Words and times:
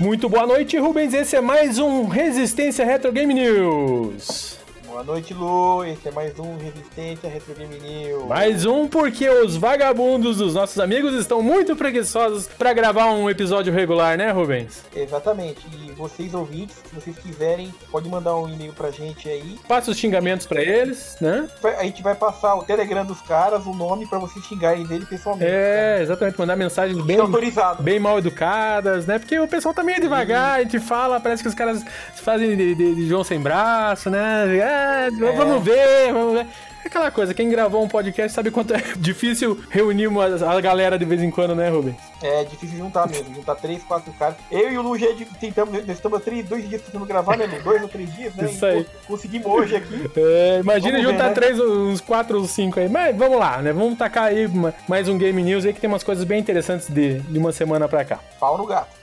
Muito 0.00 0.28
boa 0.28 0.46
noite, 0.46 0.78
Rubens. 0.78 1.12
Esse 1.12 1.36
é 1.36 1.40
mais 1.40 1.78
um 1.78 2.06
Resistência 2.06 2.84
Retro 2.84 3.12
Game 3.12 3.34
News. 3.34 4.57
Boa 4.98 5.06
noite, 5.06 5.32
Lu. 5.32 5.84
Esse 5.84 6.08
é 6.08 6.10
mais 6.10 6.36
um 6.40 6.56
Resistência 6.56 7.30
Retro 7.30 7.54
Game 7.54 7.78
News. 7.78 8.26
Mais 8.26 8.66
um 8.66 8.88
porque 8.88 9.30
os 9.30 9.56
vagabundos 9.56 10.38
dos 10.38 10.54
nossos 10.54 10.76
amigos 10.80 11.14
estão 11.14 11.40
muito 11.40 11.76
preguiçosos 11.76 12.48
para 12.48 12.72
gravar 12.72 13.12
um 13.12 13.30
episódio 13.30 13.72
regular, 13.72 14.18
né, 14.18 14.32
Rubens? 14.32 14.84
Exatamente. 14.92 15.64
E 15.72 15.92
vocês 15.92 16.34
ouvintes, 16.34 16.74
se 16.84 16.92
vocês 16.92 17.16
quiserem, 17.16 17.72
pode 17.92 18.08
mandar 18.08 18.34
um 18.38 18.48
e-mail 18.48 18.72
pra 18.72 18.90
gente 18.90 19.28
aí. 19.28 19.56
Passa 19.68 19.92
os 19.92 19.96
xingamentos 19.96 20.46
para 20.46 20.60
eles, 20.60 21.16
né? 21.20 21.48
A 21.78 21.84
gente 21.84 22.02
vai 22.02 22.16
passar 22.16 22.56
o 22.56 22.64
Telegram 22.64 23.06
dos 23.06 23.20
caras, 23.20 23.66
o 23.66 23.72
nome 23.72 24.04
para 24.04 24.18
vocês 24.18 24.44
xingarem 24.46 24.84
dele 24.84 25.06
pessoalmente. 25.06 25.48
É, 25.48 25.98
tá? 25.98 26.02
exatamente. 26.02 26.38
Mandar 26.40 26.56
mensagens 26.56 27.00
bem, 27.04 27.18
bem 27.78 28.00
mal 28.00 28.18
educadas, 28.18 29.06
né? 29.06 29.20
Porque 29.20 29.38
o 29.38 29.46
pessoal 29.46 29.72
também 29.72 29.94
é 29.94 30.00
devagar, 30.00 30.58
a 30.58 30.62
gente 30.64 30.80
fala, 30.80 31.20
parece 31.20 31.44
que 31.44 31.48
os 31.48 31.54
caras 31.54 31.84
fazem 32.16 32.56
de, 32.56 32.74
de, 32.74 32.94
de 32.96 33.06
João 33.06 33.22
sem 33.22 33.38
braço, 33.38 34.10
né? 34.10 34.56
É, 34.56 34.87
é, 34.88 35.10
vamos 35.10 35.62
ver, 35.62 36.12
vamos 36.12 36.34
ver. 36.34 36.46
Aquela 36.84 37.10
coisa, 37.10 37.34
quem 37.34 37.50
gravou 37.50 37.82
um 37.84 37.88
podcast 37.88 38.32
sabe 38.32 38.50
quanto 38.50 38.72
é 38.74 38.82
difícil 38.96 39.60
reunir 39.68 40.06
uma, 40.06 40.24
a 40.24 40.60
galera 40.60 40.98
de 40.98 41.04
vez 41.04 41.22
em 41.22 41.30
quando, 41.30 41.54
né, 41.54 41.68
Rubens? 41.68 41.96
É 42.22 42.44
difícil 42.44 42.78
juntar 42.78 43.06
mesmo, 43.06 43.34
juntar 43.34 43.56
três, 43.56 43.82
quatro 43.82 44.10
caras. 44.14 44.36
Eu 44.50 44.72
e 44.72 44.78
o 44.78 44.82
Lu 44.82 44.98
já 44.98 45.08
tentamos, 45.38 45.74
nós 45.74 45.96
estamos 45.96 46.22
três, 46.22 46.46
dois 46.46 46.66
dias 46.66 46.80
tentando 46.80 47.04
gravar, 47.04 47.36
né, 47.36 47.46
Lu? 47.46 47.62
Dois 47.62 47.82
ou 47.82 47.88
três 47.88 48.10
dias, 48.14 48.34
né? 48.34 48.50
Isso 48.50 48.64
aí. 48.64 48.86
Conseguimos 49.06 49.46
hoje 49.46 49.76
aqui. 49.76 50.10
É, 50.16 50.60
imagina 50.60 50.92
vamos 50.92 51.12
juntar 51.12 51.24
ver, 51.24 51.28
né? 51.28 51.34
três, 51.34 51.60
uns 51.60 52.00
quatro 52.00 52.38
ou 52.38 52.46
cinco 52.46 52.80
aí. 52.80 52.88
Mas 52.88 53.14
vamos 53.14 53.38
lá, 53.38 53.60
né? 53.60 53.72
Vamos 53.72 53.98
tacar 53.98 54.24
aí 54.24 54.48
mais 54.88 55.08
um 55.08 55.18
Game 55.18 55.42
News 55.42 55.66
aí 55.66 55.74
que 55.74 55.80
tem 55.80 55.88
umas 55.88 56.02
coisas 56.02 56.24
bem 56.24 56.40
interessantes 56.40 56.88
de, 56.88 57.18
de 57.20 57.38
uma 57.38 57.52
semana 57.52 57.86
pra 57.86 58.04
cá. 58.04 58.18
Pau 58.40 58.56
no 58.56 58.64
gato. 58.64 58.97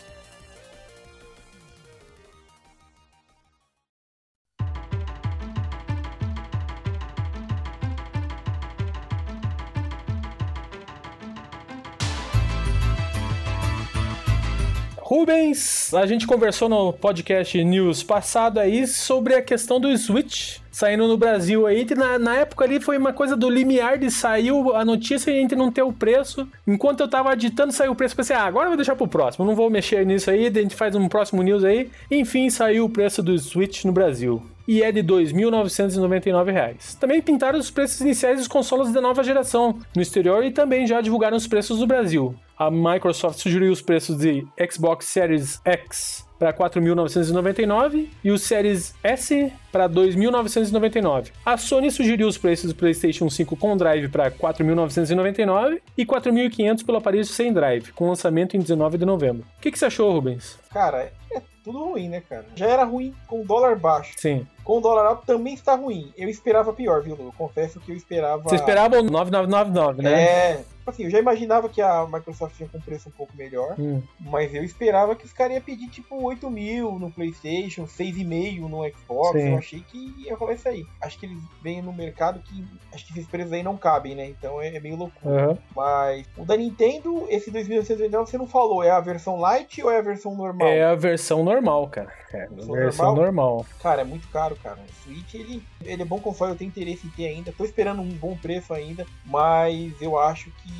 Rubens, 15.07 15.93
a 15.93 16.07
gente 16.07 16.25
conversou 16.25 16.67
no 16.67 16.91
podcast 16.91 17.63
News 17.63 18.01
passado 18.01 18.59
aí 18.59 18.87
sobre 18.87 19.35
a 19.35 19.41
questão 19.43 19.79
do 19.79 19.95
Switch 19.95 20.57
saindo 20.75 21.07
no 21.07 21.15
Brasil 21.15 21.65
aí. 21.65 21.87
Na, 21.95 22.19
na 22.19 22.35
época 22.35 22.65
ali 22.65 22.81
foi 22.81 22.97
uma 22.97 23.13
coisa 23.13 23.33
do 23.33 23.49
limiar 23.49 23.97
de 23.97 24.11
saiu 24.11 24.75
a 24.75 24.83
notícia 24.83 25.31
e 25.31 25.37
a 25.37 25.41
gente 25.41 25.55
não 25.55 25.71
ter 25.71 25.83
o 25.83 25.93
preço. 25.93 26.45
Enquanto 26.67 26.99
eu 26.99 27.07
tava 27.07 27.31
editando, 27.31 27.71
saiu 27.71 27.93
o 27.93 27.95
preço. 27.95 28.13
Pensei, 28.13 28.35
ah, 28.35 28.43
agora 28.43 28.65
eu 28.65 28.71
vou 28.71 28.77
deixar 28.77 28.93
pro 28.93 29.07
próximo, 29.07 29.45
não 29.45 29.55
vou 29.55 29.69
mexer 29.69 30.05
nisso 30.05 30.29
aí, 30.29 30.47
a 30.47 30.51
gente 30.51 30.75
faz 30.75 30.93
um 30.93 31.07
próximo 31.07 31.41
news 31.41 31.63
aí. 31.63 31.89
Enfim, 32.11 32.49
saiu 32.49 32.83
o 32.83 32.89
preço 32.89 33.23
do 33.23 33.39
Switch 33.39 33.85
no 33.85 33.93
Brasil 33.93 34.43
e 34.67 34.83
é 34.83 34.91
de 34.91 34.99
R$ 34.99 35.07
2.999. 35.07 36.97
Também 36.99 37.21
pintaram 37.21 37.57
os 37.57 37.71
preços 37.71 38.01
iniciais 38.01 38.39
dos 38.39 38.47
consoles 38.47 38.91
da 38.91 38.99
nova 38.99 39.23
geração 39.23 39.79
no 39.95 40.01
exterior 40.01 40.43
e 40.43 40.51
também 40.51 40.85
já 40.85 40.99
divulgaram 40.99 41.37
os 41.37 41.47
preços 41.47 41.79
do 41.79 41.87
Brasil. 41.87 42.35
A 42.57 42.69
Microsoft 42.69 43.39
sugeriu 43.39 43.71
os 43.71 43.81
preços 43.81 44.17
de 44.17 44.45
Xbox 44.69 45.05
Series 45.05 45.61
X 45.63 46.24
para 46.37 46.53
4.999 46.53 48.09
e 48.23 48.31
o 48.31 48.37
Series 48.37 48.93
S 49.03 49.51
para 49.71 49.89
2.999. 49.89 51.31
A 51.45 51.57
Sony 51.57 51.91
sugeriu 51.91 52.27
os 52.27 52.37
preços 52.37 52.71
do 52.71 52.75
PlayStation 52.75 53.29
5 53.29 53.55
com 53.55 53.75
drive 53.77 54.09
para 54.09 54.31
4.999 54.31 55.81
e 55.97 56.05
4.500 56.05 56.85
pelo 56.85 56.97
aparelho 56.97 57.25
sem 57.25 57.53
drive, 57.53 57.91
com 57.93 58.09
lançamento 58.09 58.55
em 58.55 58.59
19 58.59 58.97
de 58.97 59.05
novembro. 59.05 59.45
O 59.57 59.61
que, 59.61 59.71
que 59.71 59.79
você 59.79 59.85
achou, 59.85 60.11
Rubens? 60.11 60.57
Cara, 60.71 61.11
é 61.31 61.41
tudo 61.63 61.83
ruim, 61.83 62.09
né, 62.09 62.21
cara? 62.21 62.45
Já 62.55 62.67
era 62.67 62.83
ruim 62.83 63.13
com 63.27 63.43
dólar 63.43 63.75
baixo. 63.75 64.13
Sim. 64.17 64.45
Com 64.63 64.77
o 64.77 64.81
dólar 64.81 65.05
alto 65.05 65.25
também 65.25 65.55
está 65.55 65.75
ruim. 65.75 66.13
Eu 66.15 66.29
esperava 66.29 66.71
pior, 66.71 67.01
viu? 67.01 67.17
Eu 67.19 67.33
confesso 67.35 67.79
que 67.79 67.91
eu 67.91 67.95
esperava. 67.95 68.43
Você 68.43 68.55
esperava 68.55 68.99
o 68.99 69.03
9999, 69.03 70.03
né? 70.03 70.21
É. 70.21 70.63
Assim, 70.85 71.03
eu 71.03 71.09
já 71.09 71.19
imaginava 71.19 71.67
que 71.69 71.81
a 71.81 72.05
Microsoft 72.05 72.55
tinha 72.55 72.69
com 72.69 72.79
preço 72.79 73.09
um 73.09 73.11
pouco 73.11 73.35
melhor, 73.35 73.75
hum. 73.79 74.01
mas 74.19 74.53
eu 74.53 74.63
esperava 74.63 75.15
que 75.15 75.25
os 75.25 75.33
caras 75.33 75.53
iam 75.53 75.61
pedir 75.61 75.89
tipo 75.89 76.21
8 76.21 76.49
mil 76.49 76.99
no 76.99 77.11
PlayStation, 77.11 77.85
6,5 77.85 78.59
no 78.69 78.87
Xbox. 78.89 79.39
Sim. 79.39 79.51
Eu 79.51 79.57
achei 79.57 79.79
que 79.81 80.13
ia 80.17 80.35
rolar 80.35 80.53
isso 80.53 80.69
aí. 80.69 80.85
Acho 81.01 81.19
que 81.19 81.25
eles 81.25 81.39
vêm 81.61 81.81
no 81.81 81.91
mercado 81.91 82.39
que 82.39 82.65
acho 82.93 83.05
que 83.05 83.13
esses 83.13 83.27
preços 83.27 83.51
aí 83.51 83.63
não 83.63 83.77
cabem, 83.77 84.15
né? 84.15 84.27
Então 84.27 84.61
é, 84.61 84.75
é 84.75 84.79
meio 84.79 84.95
loucura. 84.95 85.49
Uhum. 85.49 85.57
Mas 85.75 86.25
o 86.37 86.45
da 86.45 86.55
Nintendo, 86.55 87.25
esse 87.29 87.51
2999 87.51 88.29
você 88.29 88.37
não 88.37 88.47
falou, 88.47 88.83
é 88.83 88.91
a 88.91 88.99
versão 88.99 89.39
light 89.39 89.81
ou 89.81 89.91
é 89.91 89.97
a 89.97 90.01
versão 90.01 90.35
normal? 90.35 90.67
É 90.67 90.83
a 90.83 90.95
versão 90.95 91.43
normal, 91.43 91.87
cara. 91.89 92.11
É 92.33 92.43
a 92.43 92.47
versão, 92.47 92.73
versão 92.73 93.05
normal? 93.15 93.25
normal? 93.25 93.65
Cara, 93.81 94.01
é 94.01 94.05
muito 94.05 94.27
caro, 94.29 94.55
cara. 94.61 94.77
O 94.77 95.03
Switch, 95.03 95.33
ele, 95.35 95.63
ele 95.83 96.01
é 96.01 96.05
bom 96.05 96.19
console, 96.19 96.51
eu 96.51 96.57
tenho 96.57 96.69
interesse 96.69 97.07
em 97.07 97.09
ter 97.11 97.27
ainda. 97.27 97.51
Tô 97.51 97.63
esperando 97.63 98.01
um 98.01 98.09
bom 98.09 98.35
preço 98.37 98.73
ainda, 98.73 99.05
mas 99.25 99.93
eu 100.01 100.19
acho 100.19 100.51
que 100.51 100.74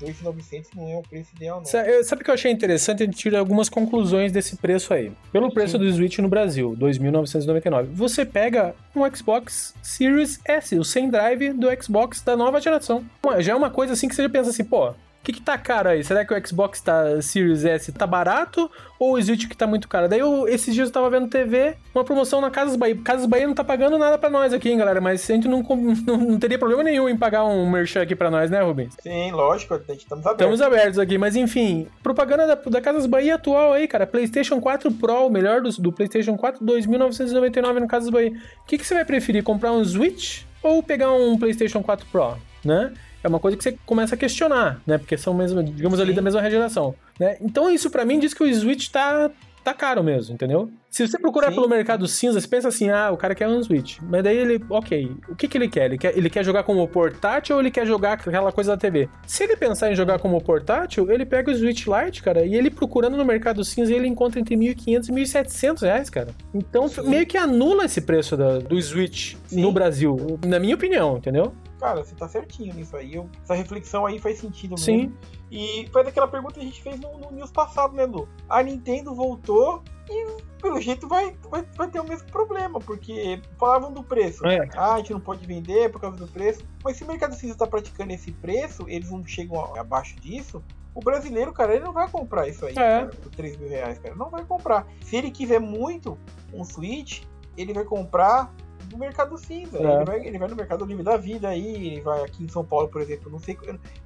2.900 0.00 0.68
não 0.76 0.88
é 0.88 0.96
o 0.96 1.02
preço 1.02 1.30
ideal, 1.34 1.58
não. 1.58 1.64
Sabe 1.64 2.22
o 2.22 2.24
que 2.24 2.30
eu 2.30 2.34
achei 2.34 2.52
interessante? 2.52 3.02
A 3.02 3.06
gente 3.06 3.18
tira 3.18 3.38
algumas 3.38 3.68
conclusões 3.68 4.30
desse 4.30 4.56
preço 4.56 4.94
aí. 4.94 5.12
Pelo 5.32 5.52
preço 5.52 5.72
Sim. 5.72 5.84
do 5.84 5.92
Switch 5.92 6.18
no 6.18 6.28
Brasil, 6.28 6.76
2.999. 6.78 7.86
Você 7.92 8.24
pega 8.24 8.74
um 8.94 9.02
Xbox 9.14 9.74
Series 9.82 10.40
S, 10.44 10.78
o 10.78 10.84
sem 10.84 11.10
drive 11.10 11.52
do 11.52 11.66
Xbox 11.82 12.22
da 12.22 12.36
nova 12.36 12.60
geração. 12.60 13.04
Já 13.40 13.52
é 13.52 13.56
uma 13.56 13.70
coisa 13.70 13.94
assim 13.94 14.08
que 14.08 14.14
você 14.14 14.28
pensa 14.28 14.50
assim, 14.50 14.64
pô, 14.64 14.94
que 15.22 15.32
que 15.32 15.42
tá 15.42 15.58
caro 15.58 15.90
aí? 15.90 16.02
Será 16.02 16.24
que 16.24 16.32
o 16.32 16.46
Xbox 16.46 16.80
tá, 16.80 17.20
Series 17.20 17.64
S 17.64 17.92
tá 17.92 18.06
barato 18.06 18.70
ou 18.98 19.14
o 19.14 19.22
Switch 19.22 19.46
que 19.46 19.56
tá 19.56 19.66
muito 19.66 19.86
caro? 19.86 20.08
Daí 20.08 20.20
eu, 20.20 20.48
esses 20.48 20.74
dias 20.74 20.88
eu 20.88 20.92
tava 20.92 21.10
vendo 21.10 21.28
TV, 21.28 21.76
uma 21.94 22.02
promoção 22.02 22.40
na 22.40 22.50
Casas 22.50 22.76
Bahia. 22.76 22.96
Casas 23.04 23.26
Bahia 23.26 23.46
não 23.46 23.54
tá 23.54 23.62
pagando 23.62 23.98
nada 23.98 24.16
pra 24.16 24.30
nós 24.30 24.52
aqui, 24.52 24.70
hein, 24.70 24.78
galera, 24.78 25.00
mas 25.00 25.28
a 25.28 25.34
gente 25.34 25.46
não, 25.46 25.62
não, 25.62 26.16
não 26.16 26.38
teria 26.38 26.58
problema 26.58 26.82
nenhum 26.82 27.08
em 27.08 27.16
pagar 27.16 27.44
um 27.44 27.68
merchan 27.68 28.02
aqui 28.02 28.16
pra 28.16 28.30
nós, 28.30 28.50
né, 28.50 28.62
Rubens? 28.62 28.94
Sim, 29.00 29.32
lógico, 29.32 29.74
estamos 29.74 30.24
abertos. 30.24 30.30
Estamos 30.30 30.60
abertos 30.62 30.98
aqui, 30.98 31.18
mas 31.18 31.36
enfim, 31.36 31.86
propaganda 32.02 32.46
da, 32.46 32.54
da 32.54 32.80
Casas 32.80 33.06
Bahia 33.06 33.34
atual 33.34 33.74
aí, 33.74 33.86
cara, 33.86 34.06
PlayStation 34.06 34.60
4 34.60 34.92
Pro, 34.92 35.26
o 35.26 35.30
melhor 35.30 35.60
do, 35.60 35.70
do 35.70 35.92
PlayStation 35.92 36.36
4, 36.36 36.64
2.999 36.64 37.80
no 37.80 37.88
Casas 37.88 38.08
Bahia. 38.08 38.30
O 38.62 38.66
que, 38.66 38.78
que 38.78 38.86
você 38.86 38.94
vai 38.94 39.04
preferir, 39.04 39.42
comprar 39.42 39.72
um 39.72 39.84
Switch 39.84 40.42
ou 40.62 40.82
pegar 40.82 41.12
um 41.12 41.38
PlayStation 41.38 41.82
4 41.82 42.06
Pro, 42.10 42.36
né? 42.64 42.92
É 43.22 43.28
uma 43.28 43.40
coisa 43.40 43.56
que 43.56 43.62
você 43.62 43.76
começa 43.84 44.14
a 44.14 44.18
questionar, 44.18 44.80
né? 44.86 44.98
Porque 44.98 45.16
são 45.16 45.34
mesmo, 45.34 45.62
digamos 45.62 45.98
Sim. 45.98 46.04
ali 46.04 46.12
da 46.12 46.22
mesma 46.22 46.48
geração, 46.50 46.94
né? 47.18 47.36
Então 47.40 47.70
isso 47.70 47.90
para 47.90 48.04
mim 48.04 48.18
diz 48.18 48.32
que 48.34 48.42
o 48.42 48.54
Switch 48.54 48.88
tá 48.88 49.30
tá 49.68 49.74
caro 49.74 50.02
mesmo, 50.02 50.34
entendeu? 50.34 50.70
Se 50.88 51.06
você 51.06 51.18
procurar 51.18 51.48
Sim. 51.48 51.56
pelo 51.56 51.68
mercado 51.68 52.06
cinza, 52.08 52.40
você 52.40 52.48
pensa 52.48 52.68
assim, 52.68 52.88
ah, 52.88 53.10
o 53.10 53.16
cara 53.16 53.34
quer 53.34 53.46
um 53.46 53.62
Switch. 53.62 53.98
Mas 54.02 54.24
daí 54.24 54.36
ele, 54.36 54.64
ok, 54.70 55.12
o 55.28 55.36
que, 55.36 55.46
que 55.46 55.58
ele 55.58 55.68
quer? 55.68 55.86
Ele, 55.86 55.98
quer? 55.98 56.16
ele 56.16 56.30
quer 56.30 56.42
jogar 56.42 56.62
como 56.62 56.86
portátil 56.88 57.56
ou 57.56 57.60
ele 57.60 57.70
quer 57.70 57.86
jogar 57.86 58.14
aquela 58.14 58.50
coisa 58.50 58.72
da 58.72 58.76
TV? 58.78 59.08
Se 59.26 59.44
ele 59.44 59.56
pensar 59.56 59.92
em 59.92 59.94
jogar 59.94 60.18
como 60.18 60.40
portátil, 60.40 61.10
ele 61.10 61.26
pega 61.26 61.50
o 61.50 61.54
Switch 61.54 61.86
Lite, 61.86 62.22
cara, 62.22 62.44
e 62.46 62.54
ele 62.54 62.70
procurando 62.70 63.16
no 63.16 63.24
mercado 63.24 63.62
cinza, 63.62 63.92
ele 63.92 64.08
encontra 64.08 64.40
entre 64.40 64.56
1.500 64.56 65.08
e 65.08 65.12
1.700 65.12 65.82
reais, 65.82 66.08
cara. 66.08 66.28
Então 66.54 66.88
Sim. 66.88 67.08
meio 67.08 67.26
que 67.26 67.36
anula 67.36 67.84
esse 67.84 68.00
preço 68.00 68.36
da, 68.36 68.58
do 68.58 68.80
Switch 68.80 69.34
Sim. 69.46 69.60
no 69.60 69.70
Brasil, 69.70 70.38
na 70.46 70.58
minha 70.58 70.74
opinião, 70.74 71.18
entendeu? 71.18 71.52
Cara, 71.78 72.04
você 72.04 72.14
tá 72.14 72.28
certinho 72.28 72.74
nisso 72.74 72.96
aí. 72.96 73.14
Eu, 73.14 73.30
essa 73.42 73.54
reflexão 73.54 74.04
aí 74.04 74.18
faz 74.18 74.38
sentido 74.38 74.70
mesmo. 74.70 74.84
Sim. 74.84 75.14
E 75.50 75.88
faz 75.92 76.06
aquela 76.06 76.26
pergunta 76.26 76.54
que 76.54 76.60
a 76.60 76.64
gente 76.64 76.82
fez 76.82 76.98
no, 77.00 77.16
no 77.18 77.30
news 77.30 77.50
passado, 77.50 77.94
né, 77.94 78.04
Lu? 78.04 78.28
A 78.48 78.62
Nintendo 78.62 79.14
voltou 79.14 79.82
e 80.10 80.42
pelo 80.60 80.80
jeito 80.80 81.06
vai, 81.06 81.36
vai, 81.48 81.64
vai 81.76 81.88
ter 81.88 82.00
o 82.00 82.04
mesmo 82.04 82.26
problema, 82.30 82.80
porque 82.80 83.40
falavam 83.58 83.92
do 83.92 84.02
preço. 84.02 84.44
É. 84.46 84.68
Ah, 84.74 84.94
a 84.94 84.98
gente 84.98 85.12
não 85.12 85.20
pode 85.20 85.46
vender 85.46 85.90
por 85.90 86.00
causa 86.00 86.16
do 86.16 86.26
preço. 86.26 86.64
Mas 86.82 86.96
se 86.96 87.04
o 87.04 87.06
mercado 87.06 87.34
cinza 87.34 87.52
está 87.52 87.66
praticando 87.66 88.12
esse 88.12 88.32
preço, 88.32 88.84
eles 88.88 89.10
não 89.10 89.24
chegam 89.24 89.76
abaixo 89.76 90.16
disso. 90.16 90.62
O 90.94 91.00
brasileiro, 91.00 91.52
cara, 91.52 91.76
ele 91.76 91.84
não 91.84 91.92
vai 91.92 92.10
comprar 92.10 92.48
isso 92.48 92.66
aí, 92.66 92.72
é. 92.72 92.74
cara, 92.74 93.06
por 93.06 93.30
3 93.30 93.56
mil 93.56 93.68
reais, 93.68 93.98
cara. 93.98 94.16
Não 94.16 94.30
vai 94.30 94.44
comprar. 94.44 94.86
Se 95.02 95.16
ele 95.16 95.30
quiser 95.30 95.60
muito 95.60 96.18
um 96.52 96.64
Switch, 96.64 97.22
ele 97.56 97.72
vai 97.72 97.84
comprar 97.84 98.52
do 98.88 98.98
mercado 98.98 99.36
cinza. 99.38 99.78
É. 99.78 99.80
Ele, 99.80 100.04
vai, 100.04 100.26
ele 100.26 100.38
vai 100.38 100.48
no 100.48 100.56
mercado 100.56 100.84
livre 100.84 101.02
da 101.02 101.16
vida 101.16 101.48
aí, 101.48 101.66
ele 101.66 102.00
vai 102.00 102.22
aqui 102.22 102.44
em 102.44 102.48
São 102.48 102.64
Paulo, 102.64 102.88
por 102.88 103.00
exemplo. 103.00 103.30
Não 103.30 103.38
sei. 103.38 103.56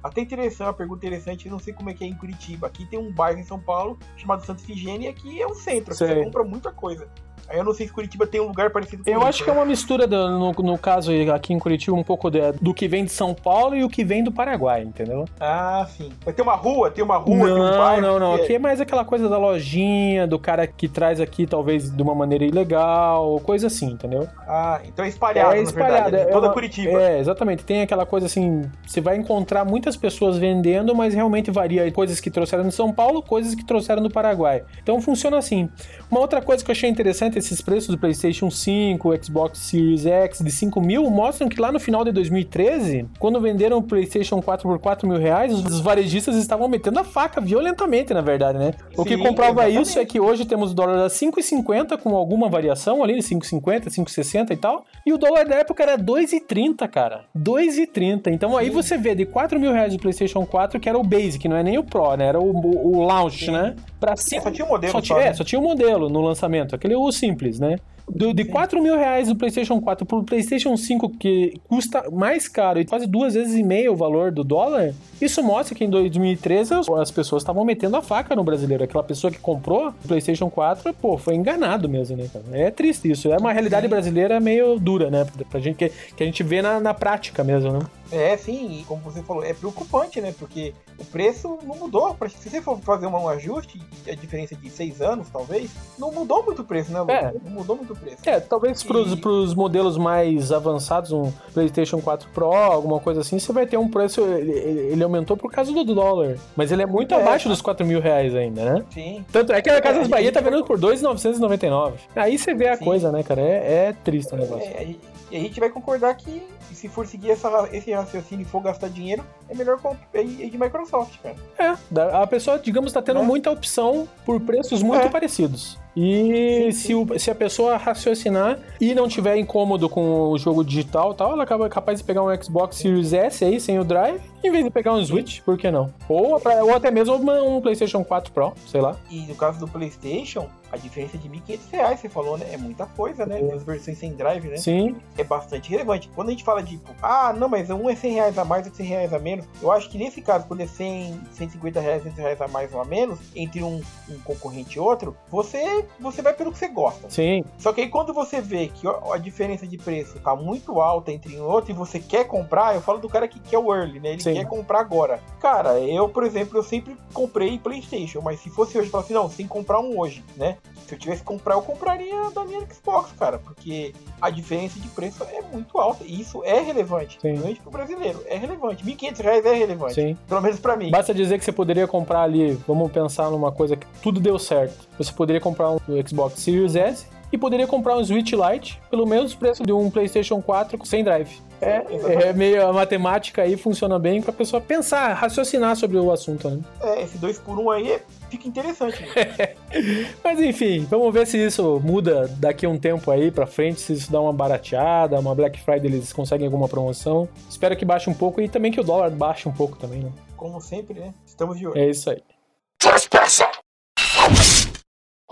Até 0.03 0.21
interessante, 0.21 0.67
uma 0.67 0.73
pergunta 0.73 1.05
interessante, 1.05 1.49
não 1.49 1.59
sei 1.59 1.73
como 1.73 1.89
é 1.89 1.93
que 1.93 2.03
é 2.03 2.07
em 2.07 2.15
Curitiba. 2.15 2.67
Aqui 2.67 2.85
tem 2.85 2.99
um 2.99 3.11
bairro 3.11 3.39
em 3.39 3.43
São 3.43 3.59
Paulo 3.59 3.97
chamado 4.17 4.45
Santa 4.45 4.61
Ifigênia, 4.61 5.07
e 5.07 5.09
aqui 5.09 5.41
é 5.41 5.47
um 5.47 5.55
centro. 5.55 5.95
Você 5.95 6.23
compra 6.23 6.43
muita 6.43 6.71
coisa. 6.71 7.07
Aí 7.47 7.57
eu 7.57 7.63
não 7.63 7.73
sei 7.73 7.87
se 7.87 7.93
Curitiba 7.93 8.25
tem 8.25 8.41
um 8.41 8.47
lugar 8.47 8.69
parecido 8.69 9.03
com 9.03 9.09
Eu 9.09 9.23
acho 9.23 9.43
que 9.43 9.49
é 9.49 9.53
uma 9.53 9.65
mistura, 9.65 10.07
do, 10.07 10.29
no, 10.29 10.51
no 10.51 10.77
caso 10.77 11.11
aqui 11.33 11.53
em 11.53 11.59
Curitiba, 11.59 11.95
um 11.95 12.03
pouco 12.03 12.29
de, 12.29 12.39
do 12.53 12.73
que 12.73 12.87
vem 12.87 13.05
de 13.05 13.11
São 13.11 13.33
Paulo 13.33 13.75
e 13.75 13.83
o 13.83 13.89
que 13.89 14.03
vem 14.03 14.23
do 14.23 14.31
Paraguai, 14.31 14.81
entendeu? 14.83 15.25
Ah, 15.39 15.85
sim. 15.89 16.11
Vai 16.23 16.33
ter 16.33 16.41
uma 16.41 16.55
rua, 16.55 16.89
tem 16.89 17.03
uma 17.03 17.17
rua, 17.17 17.35
não, 17.35 17.45
tem 17.45 17.53
um 17.53 17.77
bairro. 17.77 18.01
Não, 18.01 18.19
não, 18.19 18.33
Aqui 18.35 18.55
é 18.55 18.59
mais 18.59 18.81
aquela 18.81 19.05
coisa 19.05 19.29
da 19.29 19.37
lojinha, 19.37 20.27
do 20.27 20.39
cara 20.39 20.65
que 20.67 20.87
traz 20.87 21.19
aqui 21.19 21.45
talvez 21.45 21.89
de 21.89 22.01
uma 22.01 22.15
maneira 22.15 22.45
ilegal, 22.45 23.39
coisa 23.41 23.67
assim, 23.67 23.91
entendeu? 23.91 24.27
Ah, 24.47 24.81
então 24.85 25.05
é 25.05 25.07
espalhado, 25.07 25.55
é 25.55 25.61
espalhado, 25.61 26.11
verdade, 26.11 26.29
é, 26.29 26.31
toda 26.31 26.47
uma, 26.47 26.53
Curitiba. 26.53 27.01
É, 27.01 27.19
exatamente. 27.19 27.63
Tem 27.63 27.81
aquela 27.81 28.05
coisa 28.05 28.25
assim, 28.25 28.63
você 28.85 29.01
vai 29.01 29.15
encontrar 29.15 29.65
muitas 29.65 29.95
pessoas 29.95 30.37
vendendo, 30.37 30.95
mas 30.95 31.13
realmente 31.13 31.51
varia 31.51 31.89
coisas 31.91 32.19
que 32.19 32.31
trouxeram 32.31 32.67
de 32.67 32.73
São 32.73 32.91
Paulo, 32.91 33.21
coisas 33.21 33.55
que 33.55 33.65
trouxeram 33.65 34.01
do 34.01 34.09
Paraguai. 34.09 34.63
Então 34.81 34.99
funciona 35.01 35.37
assim. 35.37 35.69
Uma 36.09 36.19
outra 36.19 36.41
coisa 36.41 36.63
que 36.63 36.71
eu 36.71 36.73
achei 36.73 36.89
interessante, 36.89 37.32
esses 37.39 37.61
preços 37.61 37.89
do 37.89 37.97
PlayStation 37.97 38.49
5, 38.49 39.23
Xbox 39.23 39.59
Series 39.59 40.05
X 40.05 40.39
de 40.39 40.51
5 40.51 40.81
mil, 40.81 41.09
mostram 41.09 41.49
que 41.49 41.59
lá 41.59 41.71
no 41.71 41.79
final 41.79 42.03
de 42.03 42.11
2013, 42.11 43.07
quando 43.19 43.39
venderam 43.39 43.77
o 43.77 43.83
PlayStation 43.83 44.41
4 44.41 44.67
por 44.67 44.79
4 44.79 45.07
mil 45.07 45.17
reais, 45.17 45.53
os 45.53 45.79
varejistas 45.79 46.35
estavam 46.35 46.67
metendo 46.67 46.99
a 46.99 47.03
faca 47.03 47.41
violentamente, 47.41 48.13
na 48.13 48.21
verdade, 48.21 48.57
né? 48.57 48.73
O 48.97 49.03
que 49.03 49.17
comprova 49.17 49.63
exatamente. 49.63 49.87
isso 49.87 49.99
é 49.99 50.05
que 50.05 50.19
hoje 50.19 50.45
temos 50.45 50.71
o 50.71 50.73
dólar 50.73 51.05
a 51.05 51.07
5,50 51.07 51.97
com 51.97 52.15
alguma 52.15 52.49
variação 52.49 53.03
ali, 53.03 53.17
5,50, 53.19 53.85
5,60 53.85 54.51
e 54.51 54.57
tal, 54.57 54.85
e 55.05 55.13
o 55.13 55.17
dólar 55.17 55.45
da 55.45 55.55
época 55.55 55.83
era 55.83 55.97
2,30, 55.97 56.87
cara. 56.87 57.25
2,30. 57.37 58.27
Então 58.27 58.51
Sim. 58.51 58.57
aí 58.57 58.69
você 58.69 58.97
vê 58.97 59.15
de 59.15 59.25
4 59.25 59.59
mil 59.59 59.71
reais 59.71 59.93
o 59.93 59.99
PlayStation 59.99 60.45
4, 60.45 60.79
que 60.79 60.89
era 60.89 60.97
o 60.97 61.03
Basic, 61.03 61.47
não 61.47 61.57
é 61.57 61.63
nem 61.63 61.77
o 61.77 61.83
Pro, 61.83 62.15
né? 62.15 62.27
Era 62.27 62.39
o, 62.39 62.51
o, 62.51 62.97
o 62.97 63.01
Launch, 63.03 63.45
Sim. 63.45 63.51
né? 63.51 63.75
Pra 64.03 64.17
cima. 64.17 64.41
É, 64.41 64.43
só 64.43 64.51
tinha 64.51 64.65
o 64.65 64.69
modelo. 64.69 64.91
Só, 64.91 65.01
só, 65.01 65.19
é, 65.19 65.33
só 65.33 65.43
tinha 65.45 65.59
o 65.59 65.63
modelo 65.63 66.09
no 66.09 66.21
lançamento, 66.21 66.75
aquele 66.75 66.93
o 66.93 67.09
simples, 67.09 67.57
né? 67.57 67.77
Do, 68.09 68.33
de 68.33 68.43
4 68.43 68.81
mil 68.81 68.97
reais 68.97 69.29
do 69.29 69.35
PlayStation 69.35 69.79
4 69.79 70.05
pro 70.05 70.23
PlayStation 70.23 70.75
5, 70.75 71.09
que 71.11 71.53
custa 71.69 72.03
mais 72.11 72.49
caro 72.49 72.81
e 72.81 72.85
quase 72.85 73.07
duas 73.07 73.33
vezes 73.33 73.55
e 73.55 73.63
meio 73.63 73.93
o 73.93 73.95
valor 73.95 74.29
do 74.29 74.43
dólar, 74.43 74.93
isso 75.21 75.41
mostra 75.41 75.73
que 75.73 75.85
em 75.85 75.89
2013 75.89 76.73
as 76.99 77.11
pessoas 77.11 77.43
estavam 77.43 77.63
metendo 77.63 77.95
a 77.95 78.01
faca 78.01 78.35
no 78.35 78.43
brasileiro. 78.43 78.83
Aquela 78.83 79.03
pessoa 79.03 79.31
que 79.31 79.39
comprou 79.39 79.87
o 79.87 80.07
PlayStation 80.07 80.49
4, 80.49 80.93
pô, 80.95 81.17
foi 81.17 81.35
enganado 81.35 81.87
mesmo, 81.87 82.17
né, 82.17 82.27
cara? 82.31 82.45
É 82.51 82.69
triste 82.69 83.09
isso. 83.09 83.31
É 83.31 83.37
uma 83.37 83.53
realidade 83.53 83.87
brasileira 83.87 84.37
meio 84.37 84.77
dura, 84.77 85.09
né? 85.09 85.25
Pra 85.49 85.61
gente 85.61 85.77
que, 85.77 85.89
que 85.89 86.23
a 86.23 86.25
gente 86.25 86.43
vê 86.43 86.61
na, 86.61 86.81
na 86.81 86.93
prática 86.93 87.41
mesmo, 87.41 87.71
né? 87.71 87.79
É, 88.11 88.35
sim, 88.37 88.79
e 88.79 88.83
como 88.83 89.01
você 89.01 89.21
falou, 89.23 89.43
é 89.43 89.53
preocupante, 89.53 90.21
né? 90.21 90.33
Porque 90.37 90.73
o 90.99 91.05
preço 91.05 91.57
não 91.63 91.75
mudou. 91.75 92.15
Se 92.29 92.49
você 92.49 92.61
for 92.61 92.77
fazer 92.79 93.07
um 93.07 93.27
ajuste, 93.27 93.81
a 94.07 94.15
diferença 94.15 94.55
de 94.55 94.69
seis 94.69 95.01
anos, 95.01 95.29
talvez, 95.29 95.71
não 95.97 96.11
mudou 96.11 96.43
muito 96.43 96.61
o 96.61 96.65
preço, 96.65 96.91
né? 96.91 96.99
É. 97.07 97.33
Não 97.43 97.51
mudou 97.51 97.75
muito 97.75 97.93
o 97.93 97.95
preço. 97.95 98.17
É, 98.25 98.39
talvez 98.39 98.81
e... 98.81 98.85
para 98.85 99.29
os 99.29 99.53
modelos 99.55 99.97
mais 99.97 100.51
avançados, 100.51 101.11
um 101.11 101.31
PlayStation 101.53 101.99
4 102.01 102.29
Pro, 102.29 102.53
alguma 102.53 102.99
coisa 102.99 103.21
assim, 103.21 103.39
você 103.39 103.51
vai 103.51 103.65
ter 103.65 103.77
um 103.77 103.89
preço. 103.89 104.21
Ele, 104.21 104.51
ele 104.51 105.03
aumentou 105.03 105.35
por 105.35 105.51
causa 105.51 105.71
do 105.71 105.83
dólar. 105.83 106.37
Mas 106.55 106.71
ele 106.71 106.83
é 106.83 106.85
muito 106.85 107.13
é, 107.13 107.21
abaixo 107.21 107.49
dos 107.49 107.61
4 107.61 107.85
mil 107.85 107.99
reais 107.99 108.35
ainda, 108.35 108.73
né? 108.73 108.85
Sim. 108.91 109.25
Tanto 109.31 109.53
é 109.53 109.61
que 109.61 109.69
a 109.69 109.81
Casas 109.81 110.05
é, 110.07 110.09
Bahia 110.09 110.31
tá 110.31 110.41
vendendo 110.41 110.65
por 110.65 110.77
2,999. 110.77 111.97
Aí 112.15 112.37
você 112.37 112.53
vê 112.53 112.69
a 112.69 112.77
sim. 112.77 112.85
coisa, 112.85 113.11
né, 113.11 113.23
cara? 113.23 113.41
É, 113.41 113.87
é 113.87 113.95
triste 114.03 114.33
o 114.33 114.37
negócio. 114.37 114.69
É, 114.69 114.95
e 115.33 115.37
a 115.37 115.39
gente 115.39 115.59
vai 115.59 115.67
concordar 115.67 116.13
que 116.15 116.47
se 116.71 116.87
for 116.87 117.07
seguir 117.07 117.31
essa, 117.31 117.67
esse 117.71 117.91
raciocínio 117.91 118.43
e 118.43 118.45
for 118.45 118.61
gastar 118.61 118.87
dinheiro, 118.87 119.25
é 119.49 119.55
melhor 119.55 119.79
ir 120.13 120.47
de 120.47 120.57
Microsoft, 120.59 121.19
cara. 121.23 121.35
É, 121.57 122.21
a 122.21 122.27
pessoa, 122.27 122.59
digamos, 122.59 122.91
está 122.91 123.01
tendo 123.01 123.21
é. 123.21 123.23
muita 123.23 123.49
opção 123.49 124.07
por 124.23 124.39
preços 124.39 124.83
muito 124.83 125.07
é. 125.07 125.09
parecidos. 125.09 125.79
E. 125.95 126.71
Se, 126.73 126.95
o, 126.95 127.07
se 127.19 127.29
a 127.29 127.35
pessoa 127.35 127.77
raciocinar 127.77 128.59
e 128.79 128.93
não 128.93 129.07
tiver 129.07 129.37
incômodo 129.37 129.87
com 129.89 130.29
o 130.29 130.37
jogo 130.37 130.63
digital 130.63 131.13
tal, 131.13 131.33
ela 131.33 131.43
acaba 131.43 131.69
capaz 131.69 131.99
de 131.99 132.05
pegar 132.05 132.23
um 132.23 132.43
Xbox 132.43 132.77
Series 132.77 133.13
S 133.13 133.45
aí, 133.45 133.59
sem 133.59 133.79
o 133.79 133.83
Drive, 133.83 134.21
em 134.43 134.51
vez 134.51 134.63
de 134.63 134.69
pegar 134.69 134.93
um 134.93 135.05
Switch, 135.05 135.41
por 135.41 135.57
que 135.57 135.71
não? 135.71 135.93
Ou, 136.09 136.41
ou 136.63 136.75
até 136.75 136.91
mesmo 136.91 137.15
uma, 137.15 137.41
um 137.41 137.61
PlayStation 137.61 138.03
4 138.03 138.33
Pro, 138.33 138.53
sei 138.67 138.81
lá. 138.81 138.97
E 139.09 139.21
no 139.21 139.35
caso 139.35 139.59
do 139.59 139.67
PlayStation, 139.67 140.49
a 140.69 140.75
diferença 140.75 141.17
de 141.17 141.27
R$ 141.27 141.41
1.500, 141.47 141.97
você 141.97 142.09
falou, 142.09 142.37
né? 142.37 142.47
É 142.51 142.57
muita 142.57 142.85
coisa, 142.87 143.25
né? 143.25 143.39
É. 143.39 143.53
As 143.53 143.63
versões 143.63 143.97
sem 143.97 144.13
Drive, 144.13 144.47
né? 144.47 144.57
Sim. 144.57 144.95
É 145.17 145.23
bastante 145.23 145.69
relevante. 145.69 146.09
Quando 146.15 146.29
a 146.29 146.31
gente 146.31 146.43
fala 146.43 146.63
de, 146.63 146.71
tipo, 146.71 146.93
ah, 147.01 147.31
não, 147.31 147.47
mas 147.47 147.69
um 147.69 147.89
é 147.89 147.95
100 147.95 148.13
reais 148.13 148.37
a 148.37 148.43
mais, 148.43 148.65
outro 148.65 148.81
é 148.81 148.83
100 148.83 148.87
reais 148.87 149.13
a 149.13 149.19
menos, 149.19 149.45
eu 149.61 149.71
acho 149.71 149.89
que 149.89 149.97
nesse 149.97 150.21
caso, 150.21 150.45
quando 150.47 150.61
é 150.61 150.67
100, 150.67 151.21
150 151.31 151.79
reais, 151.79 152.03
100 152.03 152.11
reais 152.13 152.41
a 152.41 152.47
mais 152.47 152.73
ou 152.73 152.81
a 152.81 152.85
menos, 152.85 153.19
entre 153.35 153.63
um, 153.63 153.81
um 154.09 154.19
concorrente 154.23 154.77
e 154.77 154.79
outro, 154.79 155.15
você, 155.29 155.82
você 155.99 156.21
vai 156.21 156.33
pelo 156.33 156.51
que 156.51 156.57
você 156.57 156.67
gosta. 156.67 157.09
Sim. 157.09 157.43
Só 157.57 157.73
que 157.73 157.81
aí 157.81 157.89
quando 157.89 158.13
você 158.13 158.41
vê 158.41 158.67
que 158.67 158.87
a 158.87 159.17
diferença 159.17 159.67
de 159.67 159.77
preço 159.77 160.19
tá 160.19 160.35
muito 160.35 160.79
alta 160.79 161.11
entre 161.11 161.39
um 161.39 161.45
outro 161.45 161.71
e 161.71 161.73
você 161.73 161.99
quer 161.99 162.25
comprar, 162.25 162.75
eu 162.75 162.81
falo 162.81 162.99
do 162.99 163.09
cara 163.09 163.27
que 163.27 163.39
quer 163.39 163.57
o 163.57 163.73
early, 163.73 163.99
né? 163.99 164.13
Ele 164.13 164.23
Sim. 164.23 164.33
quer 164.33 164.45
comprar 164.45 164.79
agora. 164.79 165.19
Cara, 165.39 165.79
eu, 165.79 166.09
por 166.09 166.23
exemplo, 166.23 166.57
eu 166.57 166.63
sempre 166.63 166.95
comprei 167.13 167.57
PlayStation, 167.57 168.21
mas 168.21 168.39
se 168.39 168.49
fosse 168.49 168.77
hoje, 168.77 168.87
eu 168.87 168.91
falo 168.91 169.03
assim, 169.03 169.13
não, 169.13 169.29
que 169.29 169.47
comprar 169.47 169.79
um 169.79 169.99
hoje, 169.99 170.23
né? 170.37 170.57
Se 170.87 170.95
eu 170.95 170.99
tivesse 170.99 171.21
que 171.21 171.27
comprar, 171.27 171.55
eu 171.55 171.61
compraria 171.61 172.29
da 172.31 172.43
minha 172.43 172.61
Xbox, 172.61 173.11
cara, 173.13 173.37
porque 173.37 173.93
a 174.21 174.29
diferença 174.29 174.79
de 174.79 174.87
preço 174.89 175.23
é 175.23 175.41
muito 175.41 175.77
alta. 175.77 176.03
E 176.03 176.19
isso 176.19 176.43
é 176.43 176.59
relevante, 176.59 177.17
principalmente 177.19 177.61
pro 177.61 177.71
brasileiro. 177.71 178.21
É 178.25 178.37
relevante. 178.37 178.83
R$ 178.83 178.93
1.500 178.93 179.45
é 179.45 179.53
relevante. 179.53 179.93
Sim. 179.95 180.17
Pelo 180.27 180.41
menos 180.41 180.59
para 180.59 180.75
mim. 180.75 180.91
Basta 180.91 181.13
dizer 181.13 181.39
que 181.39 181.45
você 181.45 181.51
poderia 181.51 181.87
comprar 181.87 182.23
ali, 182.23 182.53
vamos 182.67 182.91
pensar 182.91 183.29
numa 183.29 183.51
coisa 183.51 183.75
que 183.75 183.87
tudo 184.01 184.19
deu 184.19 184.37
certo. 184.37 184.87
Você 184.97 185.11
poderia 185.11 185.41
comprar 185.41 185.72
um 185.87 186.07
Xbox 186.07 186.39
Series 186.39 186.75
S 186.75 187.05
e 187.33 187.37
poderia 187.37 187.65
comprar 187.65 187.97
um 187.97 188.05
Switch 188.05 188.31
Lite 188.33 188.79
pelo 188.91 189.07
mesmo 189.07 189.39
preço 189.39 189.63
de 189.63 189.73
um 189.73 189.89
PlayStation 189.89 190.39
4 190.39 190.85
sem 190.85 191.03
drive. 191.03 191.41
É, 191.59 192.27
é 192.27 192.33
meio 192.33 192.67
a 192.67 192.73
matemática 192.73 193.41
aí 193.41 193.55
funciona 193.55 193.97
bem 193.97 194.21
para 194.21 194.31
a 194.31 194.33
pessoa 194.33 194.61
pensar, 194.61 195.13
raciocinar 195.13 195.75
sobre 195.75 195.97
o 195.97 196.11
assunto. 196.11 196.49
Né? 196.49 196.59
É, 196.81 197.01
esse 197.01 197.17
2 197.17 197.39
por 197.39 197.57
1 197.57 197.63
um 197.63 197.71
aí 197.71 197.99
fica 198.29 198.47
interessante. 198.47 199.01
Né? 199.01 199.55
Mas 200.23 200.39
enfim, 200.41 200.85
vamos 200.89 201.11
ver 201.13 201.25
se 201.25 201.37
isso 201.37 201.81
muda 201.83 202.27
daqui 202.37 202.65
a 202.65 202.69
um 202.69 202.77
tempo 202.77 203.09
aí 203.09 203.31
para 203.31 203.47
frente, 203.47 203.79
se 203.79 203.93
isso 203.93 204.11
dá 204.11 204.19
uma 204.19 204.33
barateada, 204.33 205.19
uma 205.19 205.33
Black 205.33 205.59
Friday 205.61 205.87
eles 205.89 206.11
conseguem 206.11 206.45
alguma 206.45 206.67
promoção. 206.67 207.27
Espero 207.49 207.75
que 207.75 207.85
baixe 207.85 208.09
um 208.09 208.13
pouco 208.13 208.41
e 208.41 208.49
também 208.49 208.71
que 208.71 208.79
o 208.79 208.83
dólar 208.83 209.09
baixe 209.09 209.47
um 209.47 209.53
pouco 209.53 209.77
também, 209.77 210.01
né? 210.01 210.11
Como 210.35 210.59
sempre, 210.61 210.99
né? 210.99 211.13
Estamos 211.25 211.57
de 211.57 211.65
olho. 211.65 211.77
É 211.77 211.89
isso 211.89 212.09
aí. 212.09 212.21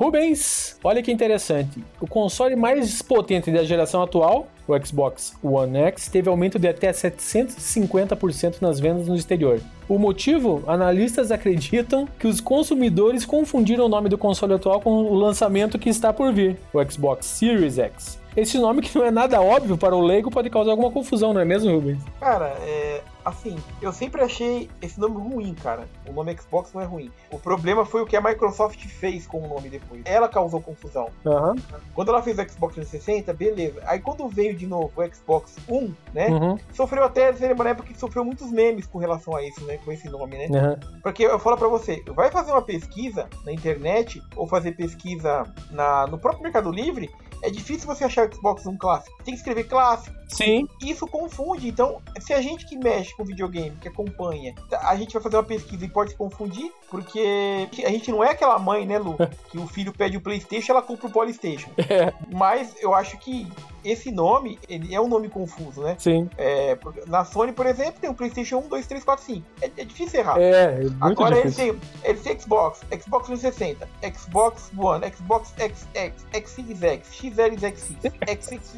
Rubens, 0.02 0.80
olha 0.84 1.04
que 1.04 1.12
interessante. 1.12 1.84
O 2.00 2.08
console 2.08 2.56
mais 2.56 3.04
potente 3.04 3.52
da 3.52 3.64
geração 3.64 4.02
atual, 4.02 4.48
o 4.68 4.76
Xbox 4.84 5.36
One 5.44 5.78
X, 5.78 6.08
teve 6.08 6.28
aumento 6.28 6.58
de 6.58 6.68
até 6.68 6.92
750% 6.92 8.56
nas 8.62 8.80
vendas 8.80 9.08
no 9.08 9.16
exterior. 9.16 9.62
O 9.88 10.00
motivo? 10.00 10.64
Analistas 10.66 11.30
acreditam 11.30 12.08
que 12.18 12.26
os 12.26 12.42
consumidores 12.42 13.26
confundiram 13.26 13.86
o 13.86 13.90
nome 13.90 14.10
do 14.10 14.18
console 14.18 14.56
atual 14.56 14.82
com 14.82 14.90
o 14.90 15.14
lançamento 15.14 15.78
que 15.78 15.90
está 15.90 16.12
por 16.12 16.34
vir, 16.34 16.58
o 16.74 16.84
Xbox 16.84 17.28
Series 17.28 17.78
X. 17.78 18.20
Esse 18.36 18.58
nome 18.58 18.82
que 18.82 18.98
não 18.98 19.06
é 19.06 19.12
nada 19.12 19.40
óbvio 19.40 19.78
para 19.78 19.96
o 19.96 20.02
leigo 20.02 20.32
pode 20.32 20.50
causar 20.50 20.72
alguma 20.72 20.90
confusão, 20.90 21.32
não 21.32 21.42
é 21.42 21.46
mesmo, 21.46 21.72
Rubens? 21.76 22.00
Cara, 22.20 22.56
é, 22.62 23.02
assim, 23.24 23.58
eu 23.82 23.92
sempre 23.92 24.22
achei 24.22 24.70
esse 24.82 25.00
nome 25.00 25.16
ruim, 25.18 25.54
cara. 25.54 25.88
O 26.08 26.14
nome 26.14 26.36
Xbox 26.38 26.74
não 26.74 26.82
é 26.82 26.86
ruim. 26.86 27.12
O 27.32 27.40
problema 27.40 27.86
foi 27.86 28.02
o 28.02 28.06
que 28.06 28.16
a 28.16 28.22
Microsoft 28.22 28.86
fez 28.88 29.28
com 29.28 29.40
o 29.40 29.48
nome 29.48 29.70
depois. 29.70 30.02
Ela 30.06 30.28
causou 30.28 30.62
confusão. 30.62 31.10
Uhum. 31.26 31.56
Quando 31.94 32.10
ela 32.10 32.22
fez 32.22 32.38
o 32.38 32.50
Xbox 32.50 32.76
360, 32.76 33.34
beleza. 33.34 33.82
Aí 33.86 34.00
quando 34.00 34.28
veio 34.28 34.56
de 34.56 34.66
novo 34.68 34.92
o 34.96 35.14
Xbox 35.14 35.56
One, 35.68 35.96
né? 36.14 36.28
Uhum. 36.28 36.58
Sofreu 36.74 37.04
até, 37.04 37.32
você 37.32 37.48
lembra 37.48 37.66
na 37.66 37.70
época 37.72 37.94
que 37.94 38.00
sofreu 38.00 38.24
muitos 38.24 38.52
memes 38.52 38.86
com 38.86 38.98
relação 38.98 39.36
a 39.36 39.44
isso, 39.44 39.64
né? 39.66 39.78
Com 39.84 39.92
esse 39.92 40.10
nome, 40.10 40.38
né? 40.38 40.48
Uhum. 40.50 41.02
Porque 41.02 41.24
eu 41.24 41.40
falo 41.40 41.58
pra 41.58 41.68
você, 41.68 42.04
vai 42.08 42.32
fazer 42.32 42.52
uma 42.52 42.62
pesquisa 42.62 43.28
na 43.46 43.52
internet 43.52 44.22
ou 44.36 44.48
fazer 44.48 44.74
pesquisa 44.74 45.44
na, 45.70 46.08
no 46.08 46.18
próprio 46.18 46.44
Mercado 46.44 46.72
Livre 46.72 47.10
é 47.42 47.50
difícil 47.50 47.88
você 47.88 48.04
achar 48.04 48.28
o 48.28 48.34
Xbox 48.34 48.66
One 48.66 48.78
clássico. 48.78 49.18
Tem 49.24 49.34
que 49.34 49.40
escrever 49.40 49.66
clássico. 49.66 50.16
Sim. 50.28 50.68
Isso 50.82 51.06
confunde. 51.08 51.68
Então, 51.68 52.02
se 52.20 52.34
a 52.34 52.42
gente 52.42 52.66
que 52.66 52.78
mexe 52.78 53.16
com 53.16 53.24
videogame, 53.24 53.76
que 53.82 53.88
acompanha, 53.88 54.56
a 54.72 54.96
gente 54.96 55.14
vai 55.14 55.22
fazer 55.22 55.36
uma 55.36 55.44
pesquisa 55.44 55.86
e 55.86 55.90
pode 55.90 56.12
se 56.12 56.18
confundir, 56.18 56.72
porque 56.90 57.68
a 57.84 57.90
gente 57.90 58.12
não 58.12 58.24
é 58.24 58.32
aquela 58.32 58.58
mãe, 58.58 58.86
né, 58.86 58.98
Lu, 58.98 59.18
que 59.52 59.58
o 59.58 59.68
filho 59.68 59.92
pede 59.92 60.18
o 60.18 60.22
PlayStation, 60.22 60.72
ela 60.72 60.82
compra 60.82 61.08
o 61.08 61.12
Polystation. 61.12 61.70
É. 61.78 62.14
Mas 62.32 62.74
eu 62.80 62.94
acho 62.94 63.18
que 63.18 63.48
esse 63.84 64.12
nome, 64.12 64.60
ele 64.70 64.94
é 64.94 65.02
um 65.02 65.08
nome 65.08 65.28
confuso, 65.28 65.82
né? 65.82 65.96
Sim. 65.98 66.30
É, 66.38 66.78
na 67.08 67.26
Sony, 67.26 67.52
por 67.52 67.66
exemplo, 67.66 68.00
tem 68.00 68.10
o 68.10 68.14
PlayStation 68.14 68.60
1, 68.60 68.68
2, 68.68 68.88
3, 68.88 69.04
4, 69.04 69.26
5. 69.26 69.48
É, 69.62 69.72
é 69.78 69.86
difícil 69.86 70.20
errar. 70.20 70.40
É, 70.40 70.52
é 70.52 70.80
muito 70.82 71.04
Agora 71.04 71.36
difícil. 71.36 71.66
ele 71.66 71.80
tem, 71.80 72.12
ele 72.12 72.20
tem 72.20 72.40
Xbox, 72.40 72.82
Xbox 73.02 73.26
360, 73.28 73.88
Xbox 74.16 74.72
One, 74.78 75.12
Xbox 75.12 75.54
X, 75.58 75.88
X, 75.94 76.26
X 76.32 76.50
Series 76.52 76.84
X, 76.84 77.14
X 77.14 77.31
Series 77.36 77.64
X, 77.64 77.96
X, 78.04 78.18
X, 78.28 78.52
X, 78.52 78.76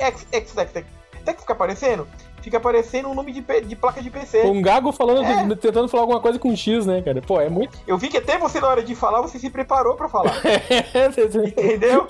X, 0.00 0.26
X, 0.32 0.56
X, 0.56 0.84
até 1.22 1.32
que 1.32 1.40
fica 1.40 1.52
aparecendo, 1.52 2.06
fica 2.42 2.56
aparecendo 2.56 3.08
um 3.08 3.14
nome 3.14 3.32
de, 3.32 3.40
de 3.62 3.76
placa 3.76 4.02
de 4.02 4.10
PC. 4.10 4.42
Um 4.42 4.60
gago 4.60 4.92
falando, 4.92 5.24
é. 5.24 5.56
tentando 5.56 5.88
falar 5.88 6.02
alguma 6.02 6.20
coisa 6.20 6.38
com 6.38 6.54
X, 6.54 6.84
né, 6.84 7.00
cara? 7.00 7.22
Pô, 7.22 7.40
é 7.40 7.48
muito. 7.48 7.78
Eu 7.86 7.96
vi 7.96 8.08
que 8.08 8.18
até 8.18 8.36
você, 8.36 8.60
na 8.60 8.68
hora 8.68 8.82
de 8.82 8.94
falar, 8.94 9.22
você 9.22 9.38
se 9.38 9.48
preparou 9.48 9.94
pra 9.94 10.08
falar. 10.08 10.34
Entendeu? 11.46 12.08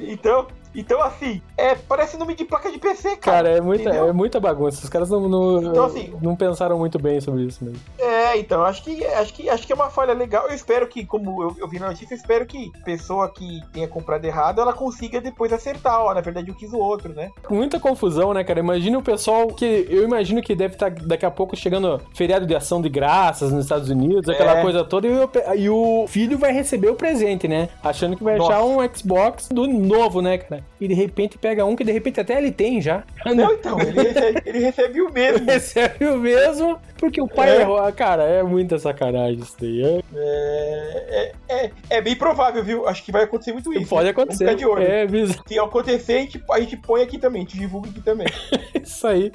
Então, 0.00 0.46
então, 0.80 1.02
assim, 1.02 1.40
é, 1.56 1.74
parece 1.74 2.16
nome 2.16 2.34
de 2.34 2.44
placa 2.44 2.70
de 2.70 2.78
PC, 2.78 3.16
cara. 3.16 3.38
Cara, 3.38 3.58
é 3.58 3.60
muita, 3.60 3.90
é 3.90 4.12
muita 4.12 4.40
bagunça. 4.40 4.82
Os 4.82 4.88
caras 4.88 5.10
não, 5.10 5.28
não, 5.28 5.62
então, 5.62 5.84
assim, 5.84 6.12
não 6.20 6.36
pensaram 6.36 6.78
muito 6.78 6.98
bem 6.98 7.20
sobre 7.20 7.42
isso 7.44 7.64
mesmo. 7.64 7.80
É, 7.98 8.38
então, 8.38 8.64
acho 8.64 8.82
que, 8.82 9.04
acho 9.04 9.34
que, 9.34 9.48
acho 9.48 9.66
que 9.66 9.72
é 9.72 9.76
uma 9.76 9.90
falha 9.90 10.12
legal. 10.12 10.46
Eu 10.48 10.54
espero 10.54 10.86
que, 10.86 11.04
como 11.04 11.42
eu, 11.42 11.56
eu 11.58 11.68
vi 11.68 11.78
na 11.78 11.88
notícia, 11.88 12.14
eu 12.14 12.18
espero 12.18 12.46
que 12.46 12.70
a 12.80 12.84
pessoa 12.84 13.28
que 13.28 13.60
tenha 13.72 13.88
comprado 13.88 14.24
errado, 14.24 14.60
ela 14.60 14.72
consiga 14.72 15.20
depois 15.20 15.52
acertar. 15.52 16.00
Ó, 16.00 16.14
na 16.14 16.20
verdade, 16.20 16.48
eu 16.48 16.54
quis 16.54 16.72
o 16.72 16.78
outro, 16.78 17.12
né? 17.12 17.30
Muita 17.50 17.80
confusão, 17.80 18.32
né, 18.32 18.44
cara? 18.44 18.60
Imagina 18.60 18.98
o 18.98 19.02
pessoal 19.02 19.48
que. 19.48 19.86
Eu 19.88 20.04
imagino 20.04 20.42
que 20.42 20.54
deve 20.54 20.74
estar 20.74 20.90
tá 20.90 21.02
daqui 21.04 21.26
a 21.26 21.30
pouco 21.30 21.56
chegando 21.56 22.00
feriado 22.14 22.46
de 22.46 22.54
ação 22.54 22.80
de 22.80 22.88
graças 22.88 23.52
nos 23.52 23.64
Estados 23.64 23.90
Unidos, 23.90 24.28
aquela 24.28 24.58
é. 24.58 24.62
coisa 24.62 24.84
toda, 24.84 25.06
e 25.06 25.10
o, 25.10 25.30
e 25.56 25.70
o, 25.70 26.06
filho 26.08 26.38
vai 26.38 26.52
receber 26.52 26.88
o 26.88 26.94
presente, 26.94 27.48
né? 27.48 27.68
Achando 27.82 28.16
que 28.16 28.24
vai 28.24 28.36
Nossa. 28.36 28.52
achar 28.52 28.64
um 28.64 28.78
Xbox 28.94 29.48
do 29.48 29.66
novo, 29.66 30.20
né, 30.20 30.38
cara? 30.38 30.64
E 30.80 30.86
de 30.86 30.94
repente 30.94 31.36
pega 31.36 31.64
um 31.64 31.74
que 31.74 31.82
de 31.82 31.90
repente 31.90 32.20
até 32.20 32.38
ele 32.38 32.52
tem 32.52 32.80
já. 32.80 33.02
Não, 33.26 33.52
então, 33.52 33.80
ele 33.80 34.00
recebe, 34.00 34.42
ele 34.46 34.58
recebe 34.60 35.00
o 35.02 35.12
mesmo. 35.12 35.46
recebe 35.50 36.06
o 36.06 36.18
mesmo, 36.18 36.78
porque 36.96 37.20
o 37.20 37.26
pai 37.26 37.50
é. 37.50 37.60
errou. 37.62 37.92
Cara, 37.92 38.22
é 38.22 38.42
muita 38.42 38.78
sacanagem 38.78 39.40
isso 39.40 39.56
daí. 39.60 39.82
É... 39.82 40.98
É, 41.10 41.32
é, 41.48 41.70
é, 41.90 42.00
bem 42.00 42.14
provável, 42.14 42.62
viu? 42.62 42.86
Acho 42.86 43.02
que 43.02 43.10
vai 43.10 43.24
acontecer 43.24 43.52
muito 43.52 43.72
isso. 43.72 43.88
Pode 43.88 44.08
acontecer. 44.08 44.54
De 44.54 44.66
olho. 44.66 44.82
É, 44.82 45.06
Se 45.46 45.58
acontecer, 45.58 46.12
a 46.12 46.20
gente, 46.20 46.44
a 46.50 46.60
gente 46.60 46.76
põe 46.76 47.02
aqui 47.02 47.18
também, 47.18 47.42
a 47.42 47.44
gente 47.44 47.58
divulga 47.58 47.88
aqui 47.88 48.00
também. 48.00 48.26
isso 48.82 49.06
aí. 49.06 49.32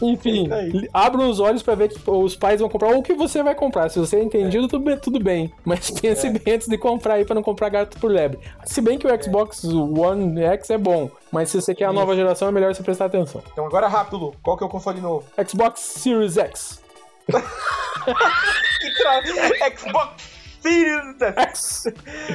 Enfim, 0.00 0.44
isso 0.44 0.54
aí. 0.54 0.88
abra 0.92 1.22
os 1.22 1.40
olhos 1.40 1.62
pra 1.62 1.74
ver 1.74 1.88
que 1.88 1.98
os 2.10 2.36
pais 2.36 2.60
vão 2.60 2.68
comprar 2.68 2.88
ou 2.88 2.98
o 2.98 3.02
que 3.02 3.14
você 3.14 3.42
vai 3.42 3.54
comprar. 3.54 3.88
Se 3.88 3.98
você 3.98 4.16
é 4.16 4.22
entendido, 4.22 4.66
tudo, 4.68 4.84
bem, 4.84 4.96
tudo 4.98 5.20
bem. 5.20 5.52
Mas 5.64 5.90
pense 6.00 6.26
é. 6.26 6.30
bem 6.30 6.54
antes 6.54 6.68
de 6.68 6.78
comprar 6.78 7.14
aí 7.14 7.24
pra 7.24 7.34
não 7.34 7.42
comprar 7.42 7.68
gato 7.68 7.98
por 7.98 8.10
lebre. 8.10 8.38
Se 8.64 8.80
bem 8.80 8.98
que 8.98 9.06
o 9.06 9.22
Xbox 9.22 9.64
One 9.64 10.42
X 10.42 10.59
é 10.68 10.76
bom. 10.76 11.10
Mas 11.30 11.50
se 11.50 11.60
você 11.60 11.74
quer 11.74 11.84
a 11.84 11.92
nova 11.92 12.14
geração, 12.14 12.48
é 12.48 12.52
melhor 12.52 12.74
você 12.74 12.82
prestar 12.82 13.06
atenção. 13.06 13.42
Então 13.52 13.64
agora 13.64 13.88
rápido, 13.88 14.18
Lu. 14.18 14.34
Qual 14.42 14.56
que 14.56 14.64
é 14.64 14.66
o 14.66 14.70
console 14.70 15.00
novo? 15.00 15.24
Xbox 15.48 15.80
Series 15.80 16.36
X. 16.36 16.82
que 17.26 18.94
tra... 18.98 19.78
Xbox 19.78 20.22
Series 20.60 21.22
X. 21.36 21.84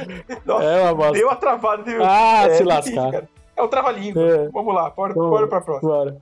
Nossa, 0.44 0.64
é 0.64 0.82
uma 0.82 0.94
bosta. 0.94 1.12
deu 1.12 1.28
uma 1.28 1.36
travada. 1.36 1.82
Viu? 1.82 2.02
Ah, 2.02 2.46
é, 2.46 2.54
se 2.54 2.64
lascar. 2.64 3.10
Difícil, 3.10 3.28
é 3.56 3.62
o 3.62 3.68
trava-língua. 3.68 4.22
É. 4.22 4.48
Vamos 4.48 4.74
lá, 4.74 4.90
bora, 4.90 5.14
Vamos, 5.14 5.30
bora 5.30 5.46
pra 5.46 5.60
próxima. 5.60 5.90
Bora. 5.90 6.16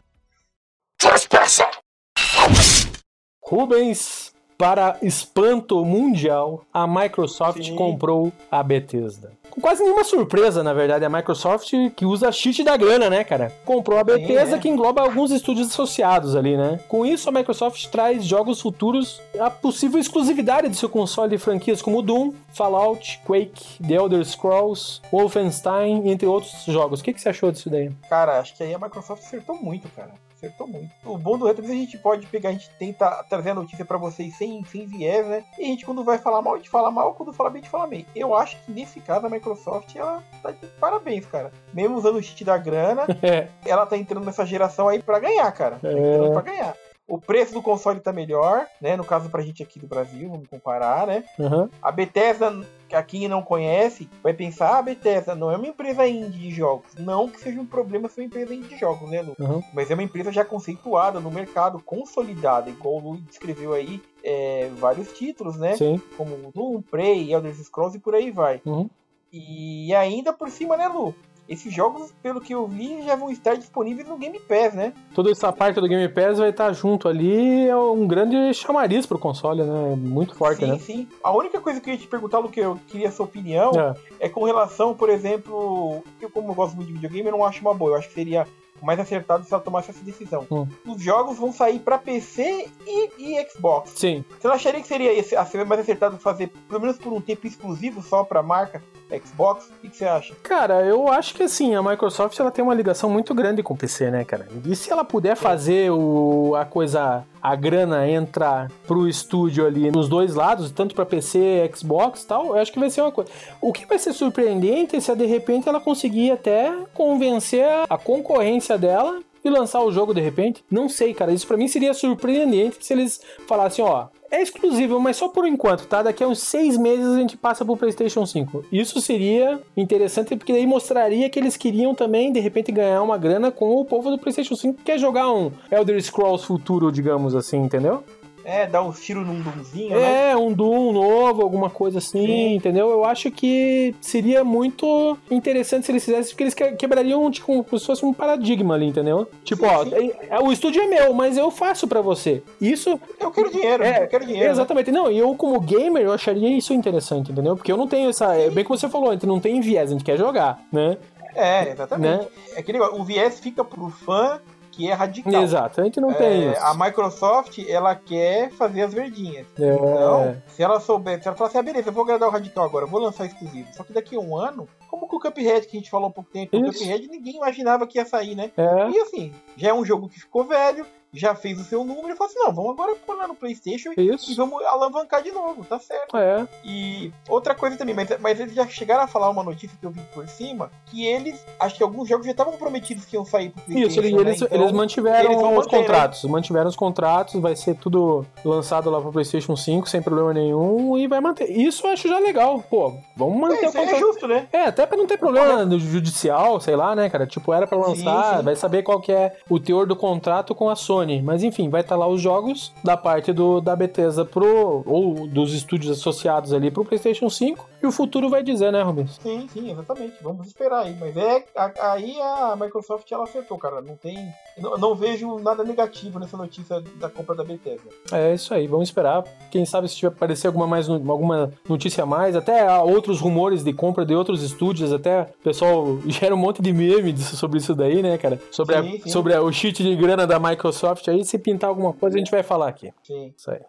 Rubens 3.42 4.33
para 4.56 4.96
espanto 5.02 5.84
mundial, 5.84 6.64
a 6.72 6.86
Microsoft 6.86 7.62
Sim. 7.62 7.74
comprou 7.74 8.32
a 8.50 8.62
Bethesda. 8.62 9.32
Com 9.50 9.60
quase 9.60 9.84
nenhuma 9.84 10.02
surpresa, 10.02 10.64
na 10.64 10.72
verdade, 10.72 11.04
a 11.04 11.08
Microsoft 11.08 11.70
que 11.94 12.04
usa 12.04 12.32
cheat 12.32 12.64
da 12.64 12.76
grana, 12.76 13.08
né, 13.08 13.22
cara? 13.22 13.52
Comprou 13.64 13.98
a 13.98 14.02
Bethesda 14.02 14.46
Sim, 14.46 14.54
é. 14.54 14.58
que 14.58 14.68
engloba 14.68 15.02
alguns 15.02 15.30
estúdios 15.30 15.68
associados 15.68 16.34
ali, 16.34 16.56
né? 16.56 16.80
Com 16.88 17.06
isso, 17.06 17.28
a 17.28 17.32
Microsoft 17.32 17.86
traz 17.86 18.24
jogos 18.24 18.60
futuros 18.60 19.22
a 19.38 19.48
possível 19.50 20.00
exclusividade 20.00 20.68
de 20.68 20.76
seu 20.76 20.88
console 20.88 21.30
de 21.30 21.38
franquias 21.38 21.80
como 21.80 22.02
Doom, 22.02 22.32
Fallout, 22.48 23.20
Quake, 23.24 23.80
The 23.86 23.94
Elder 23.94 24.24
Scrolls, 24.24 25.00
Wolfenstein, 25.12 26.08
entre 26.08 26.26
outros 26.26 26.64
jogos. 26.66 26.98
O 26.98 27.04
que, 27.04 27.12
que 27.12 27.20
você 27.20 27.28
achou 27.28 27.52
disso 27.52 27.70
daí? 27.70 27.92
Cara, 28.08 28.40
acho 28.40 28.56
que 28.56 28.62
aí 28.64 28.74
a 28.74 28.78
Microsoft 28.78 29.22
acertou 29.22 29.56
muito, 29.56 29.88
cara 29.90 30.10
acertou 30.44 30.66
muito. 30.66 30.90
O 31.04 31.16
bom 31.16 31.38
do 31.38 31.46
Retro 31.46 31.64
é 31.64 31.66
que 31.66 31.72
a 31.72 31.76
gente 31.76 31.98
pode 31.98 32.26
pegar, 32.26 32.50
a 32.50 32.52
gente 32.52 32.70
tenta 32.78 33.24
trazer 33.28 33.50
a 33.50 33.54
notícia 33.54 33.84
para 33.84 33.98
vocês 33.98 34.36
sem, 34.36 34.64
sem 34.64 34.86
viés, 34.86 35.26
né? 35.26 35.44
E 35.58 35.62
a 35.62 35.66
gente, 35.66 35.84
quando 35.84 36.04
vai 36.04 36.18
falar 36.18 36.42
mal, 36.42 36.54
a 36.54 36.56
gente 36.58 36.70
fala 36.70 36.90
mal, 36.90 37.14
quando 37.14 37.32
fala 37.32 37.50
bem, 37.50 37.60
a 37.60 37.62
gente 37.62 37.70
fala 37.70 37.86
bem. 37.86 38.06
Eu 38.14 38.34
acho 38.34 38.56
que 38.64 38.72
nesse 38.72 39.00
caso 39.00 39.26
a 39.26 39.30
Microsoft, 39.30 39.94
ela 39.96 40.22
tá 40.42 40.50
de 40.50 40.66
parabéns, 40.78 41.26
cara. 41.26 41.52
Mesmo 41.72 41.96
usando 41.96 42.16
o 42.16 42.22
cheat 42.22 42.44
da 42.44 42.58
grana, 42.58 43.06
é. 43.22 43.48
ela 43.64 43.86
tá 43.86 43.96
entrando 43.96 44.24
nessa 44.24 44.44
geração 44.44 44.88
aí 44.88 45.02
para 45.02 45.18
ganhar, 45.18 45.50
cara. 45.52 45.78
Tá 45.80 45.90
entrando 45.90 46.26
é. 46.26 46.32
pra 46.32 46.42
ganhar. 46.42 46.76
O 47.06 47.18
preço 47.18 47.52
do 47.52 47.60
console 47.60 48.00
tá 48.00 48.14
melhor, 48.14 48.66
né? 48.80 48.96
No 48.96 49.04
caso 49.04 49.28
pra 49.28 49.42
gente 49.42 49.62
aqui 49.62 49.78
do 49.78 49.86
Brasil, 49.86 50.30
vamos 50.30 50.48
comparar, 50.48 51.06
né? 51.06 51.22
Uhum. 51.38 51.68
A 51.82 51.92
Bethesda, 51.92 52.50
a 52.94 53.02
quem 53.02 53.28
não 53.28 53.42
conhece, 53.42 54.08
vai 54.22 54.32
pensar, 54.32 54.78
ah, 54.78 54.82
Bethesda 54.82 55.34
não 55.34 55.50
é 55.50 55.56
uma 55.56 55.66
empresa 55.66 56.06
indie 56.06 56.38
de 56.38 56.50
jogos. 56.50 56.94
Não 56.98 57.28
que 57.28 57.40
seja 57.40 57.60
um 57.60 57.66
problema 57.66 58.08
ser 58.08 58.20
uma 58.20 58.26
empresa 58.26 58.54
indie 58.54 58.68
de 58.68 58.78
jogos, 58.78 59.10
né, 59.10 59.22
Lu? 59.22 59.34
Uhum. 59.38 59.62
Mas 59.72 59.90
é 59.90 59.94
uma 59.94 60.02
empresa 60.02 60.32
já 60.32 60.44
conceituada 60.44 61.20
no 61.20 61.30
mercado, 61.30 61.82
consolidada, 61.82 62.70
igual 62.70 62.96
o 62.96 63.00
Lu 63.00 63.16
descreveu 63.22 63.72
aí 63.72 64.00
é, 64.22 64.70
vários 64.78 65.12
títulos, 65.12 65.56
né? 65.56 65.76
Sim. 65.76 66.00
Como 66.16 66.52
Doom, 66.52 66.82
Prey, 66.82 67.32
Elder 67.32 67.54
Scrolls 67.54 67.96
e 67.96 68.00
por 68.00 68.14
aí 68.14 68.30
vai. 68.30 68.60
Uhum. 68.64 68.88
E 69.32 69.92
ainda 69.94 70.32
por 70.32 70.48
cima, 70.48 70.76
né, 70.76 70.86
Lu? 70.88 71.14
Esses 71.48 71.72
jogos, 71.72 72.12
pelo 72.22 72.40
que 72.40 72.54
eu 72.54 72.66
vi, 72.66 73.02
já 73.02 73.16
vão 73.16 73.30
estar 73.30 73.54
disponíveis 73.54 74.08
no 74.08 74.16
Game 74.16 74.38
Pass, 74.40 74.74
né? 74.74 74.92
Toda 75.14 75.30
essa 75.30 75.52
parte 75.52 75.80
do 75.80 75.88
Game 75.88 76.08
Pass 76.08 76.38
vai 76.38 76.50
estar 76.50 76.72
junto 76.72 77.08
ali, 77.08 77.68
é 77.68 77.76
um 77.76 78.06
grande 78.06 78.52
chamariz 78.54 79.06
pro 79.06 79.18
console, 79.18 79.62
né? 79.62 79.94
Muito 79.96 80.34
forte, 80.34 80.60
sim, 80.60 80.66
né? 80.66 80.78
Sim, 80.78 80.84
sim. 80.84 81.08
A 81.22 81.32
única 81.32 81.60
coisa 81.60 81.80
que 81.80 81.90
eu 81.90 81.94
ia 81.94 82.00
te 82.00 82.06
perguntar, 82.06 82.38
Lu, 82.38 82.48
que 82.48 82.60
eu 82.60 82.78
queria 82.88 83.08
a 83.08 83.12
sua 83.12 83.26
opinião, 83.26 83.72
é. 84.20 84.26
é 84.26 84.28
com 84.28 84.44
relação, 84.44 84.94
por 84.94 85.10
exemplo, 85.10 86.02
eu 86.20 86.30
como 86.30 86.50
eu 86.50 86.54
gosto 86.54 86.76
muito 86.76 86.88
de 86.88 86.94
videogame, 86.94 87.28
eu 87.28 87.32
não 87.32 87.44
acho 87.44 87.60
uma 87.60 87.74
boa. 87.74 87.92
Eu 87.92 87.96
acho 87.96 88.08
que 88.08 88.14
seria 88.14 88.46
mais 88.82 88.98
acertado 89.00 89.44
se 89.44 89.52
ela 89.52 89.62
tomasse 89.62 89.90
essa 89.90 90.04
decisão. 90.04 90.46
Hum. 90.50 90.66
Os 90.86 91.00
jogos 91.02 91.38
vão 91.38 91.52
sair 91.52 91.78
para 91.78 91.98
PC 91.98 92.68
e, 92.86 93.10
e, 93.18 93.50
Xbox. 93.50 93.92
Sim. 93.96 94.24
Você 94.38 94.46
não 94.46 94.54
acharia 94.54 94.80
que 94.80 94.86
seria 94.86 95.64
mais 95.66 95.80
acertado 95.80 96.18
fazer, 96.18 96.50
pelo 96.68 96.80
menos 96.80 96.98
por 96.98 97.12
um 97.12 97.20
tempo 97.20 97.46
exclusivo 97.46 98.02
só 98.02 98.24
para 98.24 98.42
marca 98.42 98.82
Xbox? 99.18 99.70
O 99.82 99.88
que 99.88 99.96
você 99.96 100.04
acha? 100.04 100.34
Cara, 100.42 100.82
eu 100.82 101.08
acho 101.08 101.34
que 101.34 101.42
assim, 101.42 101.74
a 101.74 101.82
Microsoft 101.82 102.38
ela 102.38 102.50
tem 102.50 102.64
uma 102.64 102.74
ligação 102.74 103.08
muito 103.10 103.34
grande 103.34 103.62
com 103.62 103.74
o 103.74 103.76
PC, 103.76 104.10
né, 104.10 104.24
cara? 104.24 104.48
E 104.64 104.74
se 104.74 104.90
ela 104.90 105.04
puder 105.04 105.36
fazer 105.36 105.90
o, 105.90 106.54
a 106.56 106.64
coisa, 106.64 107.24
a 107.42 107.56
grana 107.56 108.08
entrar 108.08 108.70
pro 108.86 109.08
estúdio 109.08 109.66
ali 109.66 109.90
nos 109.90 110.08
dois 110.08 110.34
lados, 110.34 110.70
tanto 110.70 110.94
para 110.94 111.06
PC, 111.06 111.70
Xbox 111.74 112.22
e 112.22 112.26
tal, 112.26 112.46
eu 112.46 112.56
acho 112.56 112.72
que 112.72 112.78
vai 112.78 112.90
ser 112.90 113.02
uma 113.02 113.12
coisa. 113.12 113.30
O 113.60 113.72
que 113.72 113.86
vai 113.86 113.98
ser 113.98 114.12
surpreendente 114.12 114.96
é 114.96 115.00
se 115.00 115.14
de 115.14 115.26
repente 115.26 115.68
ela 115.68 115.80
conseguir 115.80 116.30
até 116.30 116.72
convencer 116.92 117.66
a 117.88 117.98
concorrência 117.98 118.76
dela 118.76 119.20
e 119.44 119.50
lançar 119.50 119.82
o 119.82 119.92
jogo 119.92 120.14
de 120.14 120.20
repente. 120.20 120.64
Não 120.70 120.88
sei, 120.88 121.12
cara. 121.12 121.32
Isso 121.32 121.46
para 121.46 121.56
mim 121.56 121.68
seria 121.68 121.92
surpreendente 121.92 122.78
se 122.80 122.92
eles 122.92 123.20
falassem, 123.46 123.84
ó, 123.84 124.06
é 124.30 124.42
exclusivo, 124.42 124.98
mas 124.98 125.16
só 125.16 125.28
por 125.28 125.46
enquanto, 125.46 125.86
tá? 125.86 126.02
Daqui 126.02 126.24
a 126.24 126.28
uns 126.28 126.40
seis 126.40 126.76
meses 126.76 127.06
a 127.06 127.18
gente 127.18 127.36
passa 127.36 127.64
pro 127.64 127.76
PlayStation 127.76 128.26
5. 128.26 128.64
Isso 128.72 129.00
seria 129.00 129.60
interessante 129.76 130.34
porque 130.34 130.52
aí 130.52 130.66
mostraria 130.66 131.30
que 131.30 131.38
eles 131.38 131.56
queriam 131.56 131.94
também, 131.94 132.32
de 132.32 132.40
repente, 132.40 132.72
ganhar 132.72 133.02
uma 133.02 133.16
grana 133.16 133.52
com 133.52 133.76
o 133.76 133.84
povo 133.84 134.10
do 134.10 134.18
PlayStation 134.18 134.56
5 134.56 134.78
que 134.78 134.84
quer 134.84 134.98
jogar 134.98 135.32
um 135.32 135.52
Elder 135.70 136.02
Scrolls 136.02 136.44
futuro, 136.44 136.90
digamos 136.90 137.34
assim, 137.34 137.58
entendeu? 137.58 138.02
É, 138.44 138.66
dar 138.66 138.82
uns 138.82 139.00
tiros 139.00 139.26
num 139.26 139.40
Doomzinho, 139.40 139.98
né? 139.98 140.32
É, 140.32 140.36
um 140.36 140.52
Doom 140.52 140.92
novo, 140.92 141.42
alguma 141.42 141.70
coisa 141.70 141.98
assim, 141.98 142.26
Sim. 142.26 142.54
entendeu? 142.54 142.90
Eu 142.90 143.04
acho 143.04 143.30
que 143.30 143.94
seria 144.00 144.44
muito 144.44 145.16
interessante 145.30 145.86
se 145.86 145.92
eles 145.92 146.04
fizessem, 146.04 146.30
porque 146.30 146.44
eles 146.44 146.54
quebrariam, 146.76 147.30
tipo, 147.30 147.64
como 147.64 147.78
se 147.78 147.86
fosse 147.86 148.04
um 148.04 148.12
paradigma 148.12 148.74
ali, 148.74 148.86
entendeu? 148.86 149.26
Tipo, 149.44 149.66
sim, 149.66 149.74
ó, 149.74 149.84
sim. 149.84 150.12
É, 150.28 150.38
o 150.40 150.52
estúdio 150.52 150.82
é 150.82 150.86
meu, 150.86 151.14
mas 151.14 151.38
eu 151.38 151.50
faço 151.50 151.88
para 151.88 152.02
você. 152.02 152.42
Isso... 152.60 153.00
Eu 153.18 153.30
quero 153.30 153.50
dinheiro, 153.50 153.82
é, 153.82 154.02
eu 154.02 154.08
quero 154.08 154.26
dinheiro. 154.26 154.50
Exatamente. 154.50 154.90
Né? 154.90 154.98
Não, 154.98 155.10
e 155.10 155.18
eu 155.18 155.34
como 155.34 155.58
gamer, 155.60 156.02
eu 156.02 156.12
acharia 156.12 156.50
isso 156.50 156.74
interessante, 156.74 157.32
entendeu? 157.32 157.56
Porque 157.56 157.72
eu 157.72 157.76
não 157.76 157.88
tenho 157.88 158.10
essa... 158.10 158.34
É 158.34 158.50
bem 158.50 158.62
como 158.62 158.78
você 158.78 158.88
falou, 158.88 159.08
a 159.08 159.12
gente 159.12 159.26
não 159.26 159.40
tem 159.40 159.60
viés, 159.60 159.88
a 159.88 159.92
gente 159.92 160.04
quer 160.04 160.18
jogar, 160.18 160.60
né? 160.70 160.98
É, 161.34 161.70
exatamente. 161.70 162.24
Né? 162.24 162.28
É 162.56 162.62
que 162.62 162.72
o 162.78 163.04
viés 163.04 163.40
fica 163.40 163.64
pro 163.64 163.90
fã 163.90 164.40
que 164.74 164.90
é 164.90 164.92
radical. 164.92 165.42
Exato, 165.42 165.80
a 165.80 165.84
gente 165.84 166.00
não 166.00 166.10
é, 166.10 166.14
tem 166.14 166.50
isso. 166.50 166.60
A 166.60 166.74
Microsoft, 166.74 167.58
ela 167.68 167.94
quer 167.94 168.50
fazer 168.50 168.82
as 168.82 168.92
verdinhas. 168.92 169.46
É. 169.58 169.74
Então, 169.74 170.36
se 170.48 170.62
ela 170.62 170.80
souber, 170.80 171.20
se 171.22 171.28
ela 171.28 171.36
falar 171.36 171.50
assim, 171.50 171.58
ah, 171.58 171.62
beleza, 171.62 171.88
eu 171.88 171.92
vou 171.92 172.04
agradar 172.04 172.28
o 172.28 172.32
radical 172.32 172.64
agora, 172.64 172.86
vou 172.86 173.00
lançar 173.00 173.26
exclusivo. 173.26 173.68
Só 173.72 173.84
que 173.84 173.92
daqui 173.92 174.16
a 174.16 174.20
um 174.20 174.36
ano, 174.36 174.68
como 174.88 175.06
com 175.06 175.16
o 175.16 175.20
Cuphead, 175.20 175.66
que 175.66 175.76
a 175.76 175.80
gente 175.80 175.90
falou 175.90 176.08
há 176.08 176.12
pouco 176.12 176.30
tempo, 176.30 176.56
isso. 176.56 176.66
o 176.66 176.72
Cuphead 176.72 177.08
ninguém 177.08 177.36
imaginava 177.36 177.86
que 177.86 177.98
ia 177.98 178.06
sair, 178.06 178.34
né? 178.34 178.50
É. 178.56 178.90
E 178.90 178.98
assim, 179.00 179.32
já 179.56 179.68
é 179.70 179.74
um 179.74 179.84
jogo 179.84 180.08
que 180.08 180.20
ficou 180.20 180.44
velho, 180.44 180.86
já 181.14 181.34
fez 181.34 181.60
o 181.60 181.64
seu 181.64 181.84
número 181.84 182.10
e 182.10 182.16
falou 182.16 182.30
assim: 182.30 182.38
não, 182.38 182.52
vamos 182.52 182.72
agora 182.72 182.94
pôr 183.06 183.16
lá 183.16 183.28
no 183.28 183.34
PlayStation 183.34 183.92
Isso. 183.96 184.30
e 184.30 184.34
vamos 184.34 184.62
alavancar 184.64 185.22
de 185.22 185.30
novo, 185.30 185.64
tá 185.64 185.78
certo. 185.78 186.16
É. 186.16 186.46
E 186.64 187.12
outra 187.28 187.54
coisa 187.54 187.76
também, 187.76 187.94
mas, 187.94 188.08
mas 188.20 188.40
eles 188.40 188.54
já 188.54 188.66
chegaram 188.66 189.04
a 189.04 189.06
falar 189.06 189.30
uma 189.30 189.42
notícia 189.42 189.76
que 189.78 189.86
eu 189.86 189.90
vi 189.90 190.00
por 190.12 190.26
cima, 190.28 190.70
que 190.86 191.06
eles, 191.06 191.44
acho 191.58 191.76
que 191.76 191.82
alguns 191.82 192.08
jogos 192.08 192.26
já 192.26 192.32
estavam 192.32 192.54
prometidos 192.54 193.04
que 193.04 193.16
iam 193.16 193.24
sair 193.24 193.50
pro 193.50 193.62
PlayStation. 193.62 194.00
Isso, 194.00 194.00
eles, 194.00 194.24
né? 194.24 194.34
então, 194.34 194.48
eles 194.50 194.72
mantiveram 194.72 195.30
eles 195.30 195.36
os 195.36 195.42
manter, 195.42 195.56
né? 195.56 195.78
contratos, 195.78 196.24
né? 196.24 196.30
mantiveram 196.30 196.68
os 196.68 196.76
contratos, 196.76 197.40
vai 197.40 197.56
ser 197.56 197.76
tudo 197.76 198.26
lançado 198.44 198.90
lá 198.90 199.00
pro 199.00 199.12
PlayStation 199.12 199.56
5 199.56 199.88
sem 199.88 200.02
problema 200.02 200.32
nenhum 200.32 200.98
e 200.98 201.06
vai 201.06 201.20
manter. 201.20 201.50
Isso 201.50 201.86
eu 201.86 201.92
acho 201.92 202.08
já 202.08 202.18
legal, 202.18 202.62
pô, 202.68 202.94
vamos 203.16 203.38
manter 203.38 203.64
é, 203.64 203.68
o 203.68 203.72
contrato. 203.72 203.94
É 203.94 203.98
justo, 203.98 204.28
né? 204.28 204.48
É, 204.52 204.64
até 204.64 204.86
pra 204.86 204.96
não 204.96 205.06
ter 205.06 205.18
problema 205.18 205.64
no 205.64 205.78
judicial, 205.78 206.60
sei 206.60 206.76
lá, 206.76 206.94
né, 206.94 207.08
cara? 207.08 207.26
Tipo, 207.26 207.52
era 207.52 207.66
pra 207.66 207.78
lançar, 207.78 208.32
sim, 208.32 208.36
sim. 208.38 208.44
vai 208.44 208.56
saber 208.56 208.82
qual 208.82 209.00
que 209.00 209.12
é 209.12 209.36
o 209.48 209.60
teor 209.60 209.86
do 209.86 209.96
contrato 209.96 210.54
com 210.54 210.68
a 210.68 210.76
Sony, 210.76 211.03
mas 211.22 211.42
enfim, 211.42 211.68
vai 211.68 211.80
estar 211.80 211.94
tá 211.94 211.98
lá 211.98 212.06
os 212.06 212.20
jogos 212.20 212.72
da 212.82 212.96
parte 212.96 213.32
do, 213.32 213.60
da 213.60 213.74
Bethesda 213.74 214.24
pro, 214.24 214.82
ou 214.86 215.26
dos 215.26 215.52
estúdios 215.54 215.90
associados 215.98 216.52
ali 216.52 216.70
pro 216.70 216.84
PlayStation 216.84 217.28
5 217.28 217.68
e 217.84 217.86
o 217.86 217.92
futuro 217.92 218.30
vai 218.30 218.42
dizer, 218.42 218.72
né, 218.72 218.82
Rubens? 218.82 219.18
Sim, 219.22 219.46
sim, 219.52 219.70
exatamente. 219.70 220.14
Vamos 220.22 220.46
esperar 220.46 220.84
aí. 220.84 220.96
Mas 220.98 221.14
é 221.16 221.44
aí 221.80 222.18
a 222.20 222.56
Microsoft 222.56 223.10
ela 223.12 223.24
acertou, 223.24 223.58
cara. 223.58 223.82
Não 223.82 223.94
tem. 223.96 224.16
Não, 224.56 224.78
não 224.78 224.94
vejo 224.94 225.38
nada 225.38 225.62
negativo 225.62 226.18
nessa 226.18 226.36
notícia 226.36 226.80
da 226.96 227.10
compra 227.10 227.34
da 227.34 227.44
Bethesda. 227.44 227.90
É 228.10 228.34
isso 228.34 228.54
aí, 228.54 228.66
vamos 228.66 228.88
esperar. 228.88 229.22
Quem 229.50 229.66
sabe 229.66 229.88
se 229.88 229.96
tiver 229.96 230.08
aparecer 230.14 230.46
alguma, 230.46 230.66
mais, 230.66 230.88
alguma 230.88 231.52
notícia 231.68 232.04
a 232.04 232.06
mais, 232.06 232.34
até 232.34 232.72
outros 232.80 233.20
rumores 233.20 233.62
de 233.62 233.72
compra 233.72 234.06
de 234.06 234.14
outros 234.14 234.42
estúdios, 234.42 234.92
até 234.92 235.22
o 235.22 235.42
pessoal 235.42 235.98
gera 236.06 236.34
um 236.34 236.38
monte 236.38 236.62
de 236.62 236.72
meme 236.72 237.16
sobre 237.18 237.58
isso 237.58 237.74
daí, 237.74 238.02
né, 238.02 238.16
cara? 238.16 238.40
Sobre, 238.50 238.80
sim, 238.80 238.96
a, 238.96 239.02
sim. 239.02 239.10
sobre 239.10 239.34
a, 239.34 239.42
o 239.42 239.52
cheat 239.52 239.82
de 239.82 239.94
grana 239.94 240.26
da 240.26 240.38
Microsoft. 240.38 241.06
Aí, 241.08 241.24
se 241.24 241.38
pintar 241.38 241.68
alguma 241.68 241.92
coisa, 241.92 242.16
a 242.16 242.18
gente 242.18 242.30
vai 242.30 242.42
falar 242.42 242.68
aqui. 242.68 242.92
Sim. 243.02 243.34
Isso 243.36 243.50
aí. 243.50 243.60